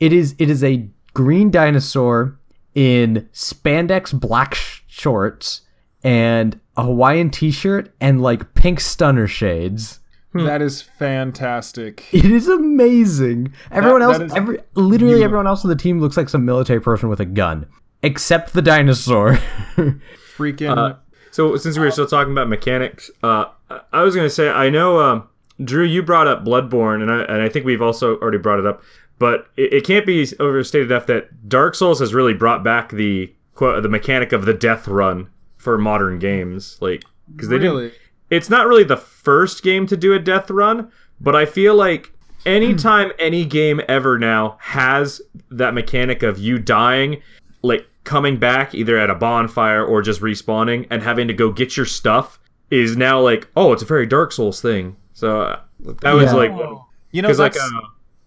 It 0.00 0.12
is 0.12 0.34
it 0.38 0.48
is 0.50 0.64
a 0.64 0.88
green 1.12 1.50
dinosaur 1.50 2.38
in 2.74 3.28
spandex 3.32 4.18
black 4.18 4.54
sh- 4.54 4.82
shorts 4.86 5.62
and 6.04 6.60
a 6.76 6.84
Hawaiian 6.84 7.30
t-shirt 7.30 7.92
and 8.00 8.22
like 8.22 8.54
pink 8.54 8.78
stunner 8.78 9.26
shades. 9.26 10.00
That 10.34 10.62
is 10.62 10.82
fantastic. 10.82 12.12
It 12.12 12.24
is 12.24 12.48
amazing. 12.48 13.54
Everyone 13.70 14.00
that 14.00 14.20
else, 14.20 14.32
is 14.32 14.34
every 14.34 14.58
literally 14.74 15.22
everyone 15.22 15.46
else 15.46 15.64
on 15.64 15.68
the 15.68 15.76
team 15.76 16.00
looks 16.00 16.16
like 16.16 16.28
some 16.28 16.44
military 16.44 16.80
person 16.80 17.08
with 17.08 17.20
a 17.20 17.24
gun, 17.24 17.66
except 18.02 18.52
the 18.52 18.60
dinosaur. 18.60 19.34
Freaking 20.36 20.76
Uh, 20.76 20.96
so 21.30 21.56
since 21.56 21.78
we 21.78 21.84
were 21.84 21.90
still 21.92 22.08
talking 22.08 22.32
about 22.32 22.48
mechanics, 22.48 23.12
uh, 23.22 23.44
I 23.92 24.02
was 24.02 24.16
gonna 24.16 24.28
say 24.28 24.48
I 24.48 24.70
know 24.70 25.00
um, 25.00 25.28
Drew, 25.62 25.84
you 25.84 26.02
brought 26.02 26.26
up 26.26 26.44
Bloodborne, 26.44 27.00
and 27.00 27.12
I 27.12 27.22
and 27.22 27.40
I 27.40 27.48
think 27.48 27.64
we've 27.64 27.82
also 27.82 28.16
already 28.16 28.38
brought 28.38 28.58
it 28.58 28.66
up, 28.66 28.82
but 29.20 29.46
it, 29.56 29.72
it 29.72 29.86
can't 29.86 30.04
be 30.04 30.26
overstated 30.40 30.90
enough 30.90 31.06
that 31.06 31.48
Dark 31.48 31.76
Souls 31.76 32.00
has 32.00 32.12
really 32.12 32.34
brought 32.34 32.64
back 32.64 32.90
the 32.90 33.32
quote 33.54 33.80
the 33.84 33.88
mechanic 33.88 34.32
of 34.32 34.46
the 34.46 34.54
death 34.54 34.88
run 34.88 35.28
for 35.64 35.76
modern 35.78 36.18
games, 36.18 36.78
like 36.80 37.02
because 37.34 37.48
they 37.48 37.58
really. 37.58 37.84
didn't. 37.88 37.98
It's 38.30 38.50
not 38.50 38.66
really 38.66 38.84
the 38.84 38.96
first 38.96 39.62
game 39.62 39.86
to 39.88 39.96
do 39.96 40.12
a 40.14 40.18
death 40.18 40.50
run, 40.50 40.90
but 41.20 41.34
I 41.36 41.46
feel 41.46 41.74
like 41.74 42.12
anytime 42.46 43.12
any 43.18 43.44
game 43.44 43.80
ever 43.88 44.18
now 44.18 44.56
has 44.60 45.20
that 45.50 45.74
mechanic 45.74 46.22
of 46.22 46.38
you 46.38 46.58
dying, 46.58 47.22
like 47.62 47.86
coming 48.04 48.36
back 48.38 48.74
either 48.74 48.98
at 48.98 49.08
a 49.10 49.14
bonfire 49.14 49.84
or 49.84 50.02
just 50.02 50.20
respawning 50.20 50.86
and 50.90 51.02
having 51.02 51.26
to 51.28 51.34
go 51.34 51.50
get 51.50 51.76
your 51.76 51.86
stuff 51.86 52.38
is 52.70 52.96
now 52.96 53.20
like, 53.20 53.48
oh, 53.56 53.72
it's 53.72 53.82
a 53.82 53.86
very 53.86 54.06
Dark 54.06 54.32
Souls 54.32 54.60
thing. 54.60 54.96
So 55.12 55.42
uh, 55.42 55.60
that 56.02 56.12
was 56.12 56.24
Yeah. 56.24 56.32
like, 56.34 56.50
You 57.12 57.22
know, 57.22 57.28
because 57.28 57.38
like, 57.38 57.56
uh, 57.56 57.68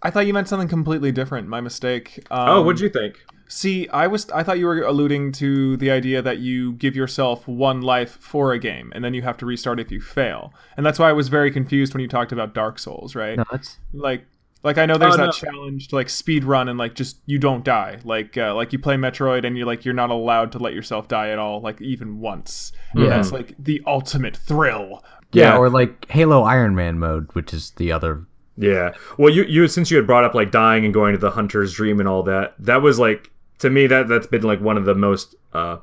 I 0.04 0.10
thought 0.10 0.26
you 0.28 0.34
meant 0.34 0.48
something 0.48 0.68
completely 0.70 1.12
different. 1.12 1.48
My 1.48 1.60
mistake. 1.60 2.20
Um, 2.32 2.50
oh, 2.50 2.62
what'd 2.62 2.80
you 2.80 2.90
think? 2.90 3.24
See, 3.48 3.88
I 3.90 4.08
was 4.08 4.30
I 4.32 4.44
thought 4.44 4.60
you 4.60 4.66
were 4.66 4.82
alluding 4.82 5.32
to 5.34 5.78
the 5.78 5.90
idea 5.92 6.22
that 6.22 6.40
you 6.40 6.74
give 6.74 6.96
yourself 6.96 7.48
one 7.48 7.82
life 7.82 8.18
for 8.20 8.52
a 8.52 8.60
game 8.60 8.92
and 8.96 9.04
then 9.04 9.14
you 9.14 9.22
have 9.22 9.38
to 9.38 9.46
restart 9.46 9.80
if 9.80 9.92
you 9.92 10.02
fail. 10.02 10.54
And 10.76 10.86
that's 10.86 11.00
why 11.00 11.10
I 11.10 11.14
was 11.14 11.30
very 11.30 11.50
confused 11.52 11.94
when 11.94 12.02
you 12.02 12.08
talked 12.08 12.32
about 12.32 12.54
Dark 12.54 12.78
Souls, 12.80 13.16
right? 13.16 13.38
no, 13.38 13.46
Like 13.94 14.26
like 14.64 14.78
I 14.78 14.86
know 14.86 14.98
there's 14.98 15.14
Oh, 15.14 15.18
that 15.18 15.26
no. 15.28 15.32
challenge 15.32 15.88
to 15.90 15.96
like 15.96 16.10
speed 16.10 16.44
run 16.44 16.68
and 16.68 16.78
like 16.78 16.94
just 16.96 17.20
you 17.26 17.40
don't 17.40 17.64
die. 17.64 18.00
Like 18.04 18.38
uh, 18.38 18.54
like 18.56 18.74
you 18.74 18.80
play 18.80 18.96
Metroid 18.96 19.46
and 19.46 19.58
you're 19.58 19.68
like 19.68 19.86
you're 19.86 19.94
not 19.94 20.10
allowed 20.10 20.52
to 20.54 20.60
let 20.60 20.74
yourself 20.74 21.08
die 21.08 21.30
at 21.30 21.40
all 21.40 21.62
like 21.62 21.80
even 21.82 22.20
once. 22.20 22.74
And 22.94 23.04
Yeah. 23.04 23.10
that's 23.12 23.32
like 23.32 23.54
the 23.58 23.82
ultimate 23.86 24.36
thrill. 24.36 25.04
yeah, 25.32 25.52
Yeah. 25.54 25.58
or 25.58 25.70
like 25.70 26.10
Halo 26.10 26.44
Iron 26.44 26.76
Man 26.76 27.00
mode, 27.00 27.30
which 27.34 27.54
is 27.54 27.72
the 27.78 27.92
other. 27.94 28.26
Yeah. 28.58 28.94
Well, 29.18 29.32
you 29.32 29.44
you 29.44 29.68
since 29.68 29.90
you 29.92 29.96
had 29.98 30.08
brought 30.08 30.24
up 30.26 30.34
like 30.34 30.52
dying 30.52 30.84
and 30.84 30.94
going 30.94 31.14
to 31.14 31.20
the 31.20 31.32
hunter's 31.32 31.72
dream 31.74 32.00
and 32.02 32.10
all 32.10 32.24
that, 32.24 32.56
that 32.60 32.82
was 32.82 32.98
like 33.00 33.30
to 33.60 33.70
me 33.70 33.88
that 33.88 34.08
that's 34.08 34.28
been 34.28 34.44
like 34.44 34.62
one 34.62 34.78
of 34.78 34.86
the 34.86 34.96
most 34.96 35.36
uh, 35.54 35.78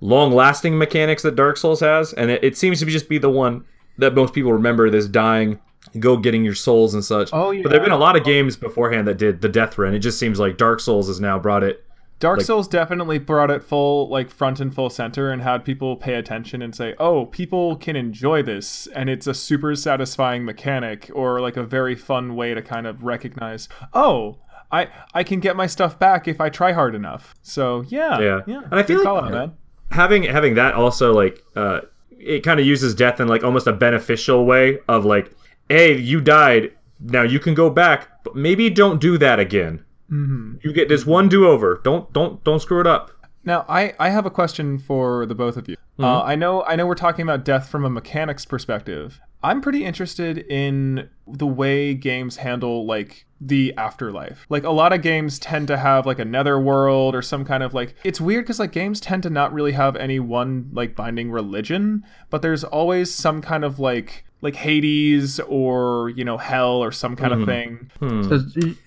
long 0.00 0.32
lasting 0.32 0.76
mechanics 0.78 1.22
that 1.22 1.36
Dark 1.36 1.56
Souls 1.56 1.80
has, 1.80 2.12
and 2.12 2.30
it, 2.30 2.42
it 2.44 2.56
seems 2.56 2.78
to 2.80 2.86
be 2.86 2.92
just 2.92 3.08
be 3.08 3.18
the 3.18 3.30
one 3.30 3.64
that 3.98 4.14
most 4.14 4.32
people 4.34 4.52
remember. 4.52 4.90
This 4.90 5.06
dying, 5.06 5.60
go 5.98 6.16
getting 6.16 6.44
your 6.44 6.54
souls 6.54 6.94
and 6.94 7.04
such. 7.04 7.30
Oh, 7.32 7.50
yeah. 7.50 7.62
But 7.62 7.70
there've 7.70 7.82
been 7.82 7.92
a 7.92 7.98
lot 7.98 8.16
of 8.16 8.24
games 8.24 8.56
beforehand 8.56 9.06
that 9.08 9.18
did 9.18 9.40
the 9.40 9.48
death 9.48 9.78
run. 9.78 9.94
It 9.94 9.98
just 10.00 10.18
seems 10.18 10.38
like 10.38 10.56
Dark 10.56 10.80
Souls 10.80 11.08
has 11.08 11.20
now 11.20 11.38
brought 11.38 11.62
it. 11.64 11.84
Dark 12.18 12.36
Like- 12.38 12.46
Souls 12.46 12.68
definitely 12.68 13.18
brought 13.18 13.50
it 13.50 13.64
full, 13.64 14.06
like 14.10 14.28
front 14.30 14.60
and 14.60 14.74
full 14.74 14.90
center, 14.90 15.30
and 15.30 15.40
had 15.40 15.64
people 15.64 15.96
pay 15.96 16.14
attention 16.16 16.60
and 16.60 16.74
say, 16.74 16.94
"Oh, 16.98 17.24
people 17.24 17.76
can 17.76 17.96
enjoy 17.96 18.42
this," 18.42 18.86
and 18.94 19.08
it's 19.08 19.26
a 19.26 19.32
super 19.32 19.74
satisfying 19.74 20.44
mechanic, 20.44 21.10
or 21.14 21.40
like 21.40 21.56
a 21.56 21.62
very 21.62 21.94
fun 21.94 22.36
way 22.36 22.52
to 22.52 22.60
kind 22.60 22.86
of 22.86 23.02
recognize, 23.04 23.70
"Oh, 23.94 24.36
I 24.72 24.88
I 25.14 25.22
can 25.24 25.40
get 25.40 25.56
my 25.56 25.66
stuff 25.66 25.98
back 25.98 26.28
if 26.28 26.40
I 26.40 26.48
try 26.48 26.72
hard 26.72 26.94
enough." 26.94 27.34
So 27.42 27.82
yeah, 27.88 28.18
Yeah. 28.20 28.40
yeah. 28.46 28.62
And 28.70 28.74
I 28.80 28.82
feel 28.82 28.98
like- 29.04 29.32
out, 29.32 29.54
having 29.90 30.22
having 30.24 30.54
that 30.54 30.74
also 30.74 31.12
like 31.12 31.42
uh 31.56 31.80
it 32.10 32.40
kind 32.44 32.60
of 32.60 32.66
uses 32.66 32.94
death 32.94 33.18
in 33.20 33.28
like 33.28 33.42
almost 33.42 33.66
a 33.66 33.72
beneficial 33.72 34.44
way 34.46 34.78
of 34.88 35.04
like 35.04 35.32
hey 35.68 35.96
you 35.96 36.20
died 36.20 36.70
now 37.00 37.22
you 37.22 37.40
can 37.40 37.54
go 37.54 37.68
back 37.70 38.08
but 38.22 38.36
maybe 38.36 38.70
don't 38.70 39.00
do 39.00 39.18
that 39.18 39.40
again 39.40 39.82
mm-hmm. 40.10 40.54
you 40.62 40.72
get 40.72 40.88
this 40.88 41.04
one 41.06 41.28
do-over 41.28 41.80
don't 41.82 42.12
don't 42.12 42.44
don't 42.44 42.60
screw 42.60 42.80
it 42.80 42.86
up 42.86 43.10
Now, 43.42 43.64
I, 43.68 43.94
I 43.98 44.10
have 44.10 44.26
a 44.26 44.30
question 44.30 44.78
for 44.78 45.24
the 45.24 45.34
both 45.34 45.56
of 45.56 45.66
you. 45.66 45.76
Uh, 45.98 46.22
I 46.22 46.34
know 46.36 46.62
I 46.64 46.76
know 46.76 46.86
we're 46.86 46.94
talking 47.06 47.22
about 47.22 47.42
death 47.44 47.68
from 47.70 47.84
a 47.86 47.90
mechanics 47.90 48.44
perspective. 48.44 49.18
I'm 49.42 49.60
pretty 49.60 49.84
interested 49.84 50.38
in 50.38 51.08
the 51.26 51.46
way 51.46 51.94
games 51.94 52.36
handle 52.36 52.84
like 52.86 53.26
the 53.40 53.72
afterlife. 53.76 54.44
Like 54.50 54.64
a 54.64 54.70
lot 54.70 54.92
of 54.92 55.00
games 55.00 55.38
tend 55.38 55.68
to 55.68 55.78
have 55.78 56.04
like 56.04 56.18
another 56.18 56.60
world 56.60 57.14
or 57.14 57.22
some 57.22 57.44
kind 57.44 57.62
of 57.62 57.72
like 57.72 57.94
it's 58.04 58.20
weird 58.20 58.46
cuz 58.46 58.58
like 58.58 58.72
games 58.72 59.00
tend 59.00 59.22
to 59.22 59.30
not 59.30 59.52
really 59.52 59.72
have 59.72 59.96
any 59.96 60.20
one 60.20 60.68
like 60.72 60.94
binding 60.94 61.30
religion, 61.30 62.04
but 62.28 62.42
there's 62.42 62.64
always 62.64 63.12
some 63.12 63.40
kind 63.40 63.64
of 63.64 63.78
like 63.78 64.24
like 64.42 64.56
Hades 64.56 65.38
or, 65.40 66.10
you 66.10 66.24
know, 66.24 66.38
hell 66.38 66.82
or 66.82 66.92
some 66.92 67.14
kind 67.16 67.32
of 67.32 67.40
hmm. 67.40 67.44
thing. 67.44 67.90
Hmm. 67.98 68.22
So, 68.22 68.38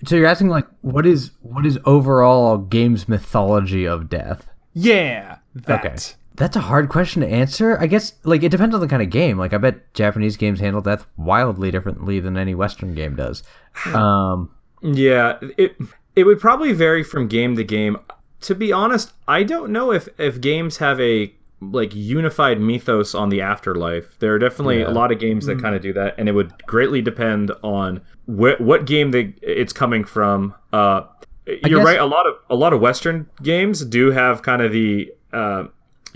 so 0.04 0.16
you're 0.16 0.26
asking 0.26 0.48
like, 0.48 0.66
what 0.80 1.06
is 1.06 1.30
what 1.42 1.64
is 1.64 1.78
overall 1.84 2.58
games 2.58 3.08
mythology 3.08 3.86
of 3.86 4.08
death? 4.08 4.48
Yeah, 4.72 5.38
that. 5.54 5.84
Okay. 5.84 5.96
That's 6.36 6.56
a 6.56 6.60
hard 6.60 6.88
question 6.88 7.22
to 7.22 7.28
answer. 7.28 7.78
I 7.80 7.86
guess 7.86 8.14
like 8.24 8.42
it 8.42 8.48
depends 8.50 8.74
on 8.74 8.80
the 8.80 8.88
kind 8.88 9.02
of 9.02 9.10
game. 9.10 9.38
Like 9.38 9.52
I 9.52 9.58
bet 9.58 9.94
Japanese 9.94 10.36
games 10.36 10.60
handle 10.60 10.82
death 10.82 11.06
wildly 11.16 11.70
differently 11.70 12.18
than 12.20 12.36
any 12.36 12.54
Western 12.54 12.94
game 12.94 13.14
does. 13.14 13.42
Um, 13.94 14.50
yeah 14.84 15.38
it 15.56 15.76
it 16.14 16.24
would 16.24 16.38
probably 16.38 16.72
vary 16.72 17.02
from 17.02 17.26
game 17.26 17.56
to 17.56 17.64
game 17.64 17.96
to 18.42 18.54
be 18.54 18.70
honest 18.70 19.12
i 19.26 19.42
don't 19.42 19.72
know 19.72 19.90
if 19.92 20.08
if 20.18 20.40
games 20.40 20.76
have 20.76 21.00
a 21.00 21.32
like 21.62 21.94
unified 21.94 22.60
mythos 22.60 23.14
on 23.14 23.30
the 23.30 23.40
afterlife 23.40 24.18
there 24.18 24.34
are 24.34 24.38
definitely 24.38 24.82
a 24.82 24.90
lot 24.90 25.10
of 25.10 25.18
games 25.18 25.46
that 25.46 25.58
kind 25.58 25.74
of 25.74 25.80
do 25.80 25.94
that 25.94 26.14
and 26.18 26.28
it 26.28 26.32
would 26.32 26.52
greatly 26.66 27.00
depend 27.00 27.50
on 27.62 27.98
wh- 28.26 28.60
what 28.60 28.84
game 28.84 29.10
they, 29.10 29.32
it's 29.40 29.72
coming 29.72 30.04
from 30.04 30.54
uh 30.74 31.00
you're 31.46 31.78
guess- 31.78 31.86
right 31.86 32.00
a 32.00 32.04
lot 32.04 32.26
of 32.26 32.34
a 32.50 32.54
lot 32.54 32.74
of 32.74 32.80
western 32.82 33.26
games 33.42 33.82
do 33.86 34.10
have 34.10 34.42
kind 34.42 34.60
of 34.60 34.70
the 34.72 35.10
uh, 35.32 35.64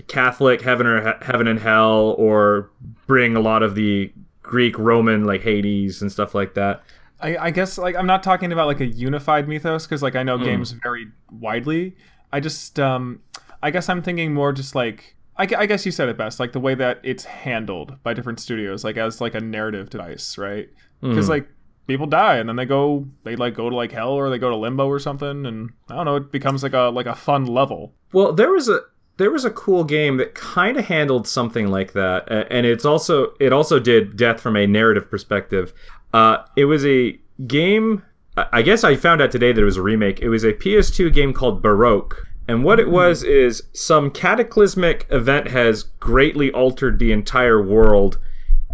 catholic 0.09 0.61
heaven 0.61 0.85
or 0.85 1.17
heaven 1.21 1.47
and 1.47 1.59
hell 1.59 2.15
or 2.17 2.69
bring 3.07 3.35
a 3.35 3.39
lot 3.39 3.63
of 3.63 3.75
the 3.75 4.11
greek 4.43 4.77
roman 4.77 5.23
like 5.23 5.41
hades 5.41 6.01
and 6.01 6.11
stuff 6.11 6.35
like 6.35 6.55
that 6.55 6.83
I, 7.21 7.37
I 7.37 7.51
guess 7.51 7.77
like 7.77 7.95
I'm 7.95 8.07
not 8.07 8.23
talking 8.23 8.51
about 8.51 8.67
like 8.67 8.79
a 8.79 8.85
unified 8.85 9.47
mythos 9.47 9.85
because 9.85 10.01
like 10.01 10.15
I 10.15 10.23
know 10.23 10.37
games 10.37 10.71
vary 10.71 11.07
widely. 11.29 11.95
I 12.31 12.39
just 12.39 12.79
um 12.79 13.21
I 13.61 13.71
guess 13.71 13.89
I'm 13.89 14.01
thinking 14.01 14.33
more 14.33 14.53
just 14.53 14.73
like 14.73 15.15
I, 15.35 15.47
I 15.57 15.65
guess 15.65 15.85
you 15.85 15.91
said 15.91 16.07
it 16.09 16.17
best 16.17 16.39
like 16.39 16.53
the 16.53 16.59
way 16.59 16.75
that 16.75 16.99
it's 17.03 17.25
handled 17.25 18.01
by 18.03 18.13
different 18.13 18.39
studios 18.39 18.83
like 18.83 18.97
as 18.97 19.19
like 19.19 19.35
a 19.35 19.41
narrative 19.41 19.89
device 19.89 20.37
right 20.37 20.69
because 21.01 21.27
like 21.29 21.49
people 21.87 22.05
die 22.05 22.37
and 22.37 22.47
then 22.47 22.55
they 22.55 22.65
go 22.65 23.05
they 23.23 23.35
like 23.35 23.53
go 23.53 23.69
to 23.69 23.75
like 23.75 23.91
hell 23.91 24.11
or 24.11 24.29
they 24.29 24.37
go 24.37 24.49
to 24.49 24.55
limbo 24.55 24.87
or 24.87 24.99
something 24.99 25.45
and 25.45 25.71
I 25.89 25.95
don't 25.95 26.05
know 26.05 26.15
it 26.17 26.31
becomes 26.31 26.63
like 26.63 26.73
a 26.73 26.89
like 26.89 27.05
a 27.05 27.15
fun 27.15 27.45
level. 27.45 27.93
Well, 28.13 28.31
there 28.31 28.51
was 28.51 28.69
a 28.69 28.81
there 29.19 29.29
was 29.29 29.43
a 29.43 29.51
cool 29.51 29.83
game 29.83 30.15
that 30.17 30.33
kind 30.33 30.77
of 30.77 30.85
handled 30.85 31.27
something 31.27 31.67
like 31.67 31.91
that, 31.91 32.23
and 32.49 32.65
it's 32.65 32.85
also 32.85 33.33
it 33.39 33.51
also 33.51 33.77
did 33.77 34.15
death 34.15 34.39
from 34.39 34.55
a 34.55 34.65
narrative 34.65 35.09
perspective. 35.11 35.73
Uh, 36.13 36.37
it 36.55 36.65
was 36.65 36.85
a 36.85 37.19
game. 37.45 38.03
I 38.37 38.61
guess 38.61 38.85
I 38.85 38.95
found 38.95 39.21
out 39.21 39.31
today 39.31 39.51
that 39.51 39.61
it 39.61 39.65
was 39.65 39.75
a 39.75 39.81
remake. 39.81 40.21
It 40.21 40.29
was 40.29 40.45
a 40.45 40.53
PS2 40.53 41.13
game 41.13 41.33
called 41.33 41.61
Baroque, 41.61 42.25
and 42.47 42.63
what 42.63 42.79
it 42.79 42.89
was 42.89 43.23
is 43.23 43.61
some 43.73 44.09
cataclysmic 44.09 45.05
event 45.09 45.49
has 45.49 45.83
greatly 45.99 46.49
altered 46.53 46.97
the 46.97 47.11
entire 47.11 47.61
world, 47.61 48.17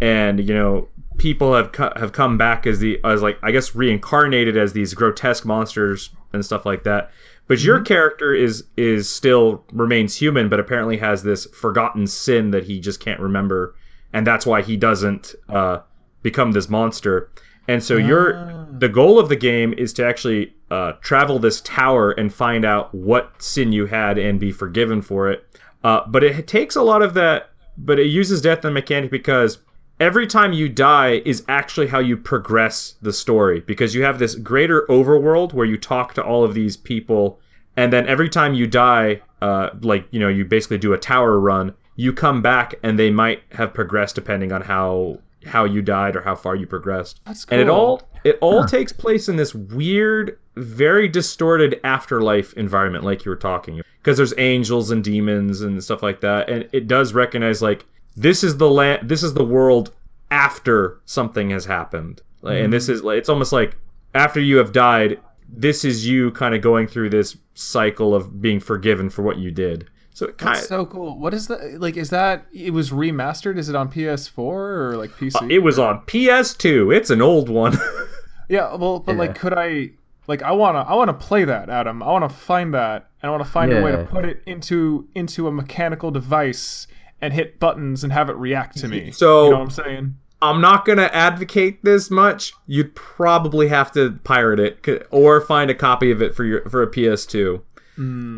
and 0.00 0.38
you 0.48 0.54
know 0.54 0.88
people 1.18 1.54
have 1.54 1.72
co- 1.72 1.92
have 1.96 2.12
come 2.12 2.38
back 2.38 2.68
as 2.68 2.78
the 2.78 3.00
as 3.04 3.20
like 3.20 3.36
I 3.42 3.50
guess 3.50 3.74
reincarnated 3.74 4.56
as 4.56 4.72
these 4.72 4.94
grotesque 4.94 5.44
monsters 5.44 6.10
and 6.32 6.44
stuff 6.44 6.64
like 6.64 6.84
that. 6.84 7.10
But 7.48 7.62
your 7.62 7.80
character 7.80 8.34
is 8.34 8.64
is 8.76 9.08
still 9.08 9.64
remains 9.72 10.16
human, 10.16 10.48
but 10.48 10.58
apparently 10.58 10.96
has 10.98 11.22
this 11.22 11.46
forgotten 11.46 12.06
sin 12.06 12.50
that 12.50 12.64
he 12.64 12.80
just 12.80 13.00
can't 13.00 13.20
remember, 13.20 13.74
and 14.12 14.26
that's 14.26 14.44
why 14.46 14.62
he 14.62 14.76
doesn't 14.76 15.34
uh, 15.48 15.80
become 16.22 16.52
this 16.52 16.68
monster. 16.68 17.30
And 17.68 17.82
so 17.82 17.96
your 17.96 18.66
the 18.78 18.88
goal 18.88 19.18
of 19.18 19.28
the 19.28 19.36
game 19.36 19.74
is 19.74 19.92
to 19.94 20.06
actually 20.06 20.54
uh, 20.70 20.92
travel 21.00 21.38
this 21.38 21.60
tower 21.60 22.10
and 22.12 22.32
find 22.32 22.64
out 22.64 22.94
what 22.94 23.40
sin 23.40 23.72
you 23.72 23.86
had 23.86 24.18
and 24.18 24.40
be 24.40 24.52
forgiven 24.52 25.02
for 25.02 25.30
it. 25.30 25.44
Uh, 25.84 26.00
but 26.08 26.24
it 26.24 26.48
takes 26.48 26.76
a 26.76 26.82
lot 26.82 27.02
of 27.02 27.14
that. 27.14 27.50
But 27.78 27.98
it 27.98 28.06
uses 28.06 28.40
death 28.40 28.64
and 28.64 28.72
mechanic 28.72 29.10
because 29.10 29.58
every 30.00 30.26
time 30.26 30.52
you 30.52 30.68
die 30.68 31.22
is 31.24 31.44
actually 31.48 31.86
how 31.86 31.98
you 31.98 32.16
progress 32.16 32.94
the 33.02 33.12
story 33.12 33.60
because 33.60 33.94
you 33.94 34.02
have 34.02 34.18
this 34.18 34.34
greater 34.34 34.86
overworld 34.88 35.52
where 35.52 35.66
you 35.66 35.76
talk 35.76 36.14
to 36.14 36.22
all 36.22 36.44
of 36.44 36.54
these 36.54 36.76
people 36.76 37.40
and 37.76 37.92
then 37.92 38.06
every 38.06 38.28
time 38.28 38.54
you 38.54 38.66
die 38.66 39.20
uh, 39.42 39.70
like 39.82 40.06
you 40.10 40.20
know 40.20 40.28
you 40.28 40.44
basically 40.44 40.78
do 40.78 40.92
a 40.92 40.98
tower 40.98 41.38
run 41.38 41.74
you 41.96 42.12
come 42.12 42.42
back 42.42 42.74
and 42.82 42.98
they 42.98 43.10
might 43.10 43.42
have 43.52 43.72
progressed 43.72 44.14
depending 44.14 44.52
on 44.52 44.60
how 44.62 45.18
how 45.46 45.64
you 45.64 45.80
died 45.80 46.16
or 46.16 46.22
how 46.22 46.34
far 46.34 46.56
you 46.56 46.66
progressed 46.66 47.20
That's 47.24 47.44
cool. 47.44 47.58
and 47.58 47.68
it 47.68 47.70
all 47.70 48.02
it 48.24 48.38
all 48.40 48.64
takes 48.64 48.92
place 48.92 49.28
in 49.28 49.36
this 49.36 49.54
weird 49.54 50.38
very 50.56 51.06
distorted 51.06 51.80
afterlife 51.84 52.52
environment 52.54 53.04
like 53.04 53.24
you 53.24 53.30
were 53.30 53.36
talking 53.36 53.80
because 54.02 54.16
there's 54.16 54.34
angels 54.38 54.90
and 54.90 55.04
demons 55.04 55.60
and 55.60 55.82
stuff 55.82 56.02
like 56.02 56.20
that 56.20 56.48
and 56.48 56.68
it 56.72 56.88
does 56.88 57.12
recognize 57.12 57.62
like 57.62 57.86
this 58.16 58.42
is 58.42 58.56
the 58.56 58.68
land 58.68 59.08
this 59.08 59.22
is 59.22 59.34
the 59.34 59.44
world 59.44 59.92
after 60.30 61.00
something 61.04 61.50
has 61.50 61.64
happened 61.64 62.22
like, 62.42 62.58
and 62.58 62.72
this 62.72 62.84
mm-hmm. 62.84 62.94
is 62.94 63.02
like 63.02 63.18
it's 63.18 63.28
almost 63.28 63.52
like 63.52 63.76
after 64.14 64.40
you 64.40 64.56
have 64.56 64.72
died 64.72 65.20
this 65.48 65.84
is 65.84 66.06
you 66.06 66.30
kind 66.32 66.54
of 66.54 66.60
going 66.60 66.86
through 66.86 67.08
this 67.08 67.36
cycle 67.54 68.14
of 68.14 68.40
being 68.40 68.58
forgiven 68.58 69.08
for 69.08 69.22
what 69.22 69.38
you 69.38 69.50
did 69.50 69.88
so 70.16 70.24
it 70.24 70.38
kind 70.38 70.56
That's 70.56 70.68
so 70.68 70.86
cool. 70.86 71.18
What 71.18 71.34
is 71.34 71.48
that? 71.48 71.78
Like, 71.78 71.98
is 71.98 72.08
that 72.08 72.46
it 72.50 72.72
was 72.72 72.88
remastered? 72.88 73.58
Is 73.58 73.68
it 73.68 73.74
on 73.74 73.92
PS4 73.92 74.38
or 74.38 74.96
like 74.96 75.10
PC? 75.10 75.34
Uh, 75.42 75.46
it 75.50 75.58
was 75.58 75.78
on 75.78 76.06
ps2 76.06 76.96
it's 76.96 77.10
an 77.10 77.20
old 77.20 77.50
one 77.50 77.76
yeah, 78.48 78.74
well, 78.76 78.98
but 78.98 79.16
like, 79.16 79.34
could 79.34 79.52
I? 79.52 79.90
Like, 80.26 80.42
I 80.42 80.52
wanna, 80.52 80.78
I 80.80 80.94
wanna 80.94 81.12
play 81.12 81.44
that, 81.44 81.68
Adam. 81.68 82.02
I 82.02 82.10
wanna 82.10 82.30
find 82.30 82.72
that, 82.72 83.10
and 83.20 83.28
I 83.28 83.30
wanna 83.30 83.44
find 83.44 83.70
a 83.70 83.82
way 83.82 83.92
to 83.92 84.04
put 84.04 84.24
it 84.24 84.42
into 84.46 85.06
into 85.14 85.48
a 85.48 85.52
mechanical 85.52 86.10
device 86.10 86.86
and 87.20 87.32
hit 87.32 87.58
buttons 87.58 88.04
and 88.04 88.12
have 88.12 88.28
it 88.30 88.36
react 88.36 88.76
to 88.78 88.88
me. 88.88 89.10
So- 89.10 89.44
you 89.46 89.50
know 89.50 89.56
what 89.58 89.62
I'm 89.64 89.70
saying? 89.70 90.16
I'm 90.42 90.60
not 90.60 90.84
gonna 90.84 91.08
advocate 91.14 91.82
this 91.82 92.10
much. 92.10 92.52
You'd 92.66 92.94
probably 92.94 93.68
have 93.68 93.90
to 93.92 94.18
pirate 94.22 94.60
it 94.60 95.06
or 95.10 95.40
find 95.40 95.70
a 95.70 95.74
copy 95.74 96.10
of 96.10 96.20
it 96.20 96.34
for 96.34 96.44
your 96.44 96.68
for 96.68 96.82
a 96.82 96.86
PS2. 96.86 97.62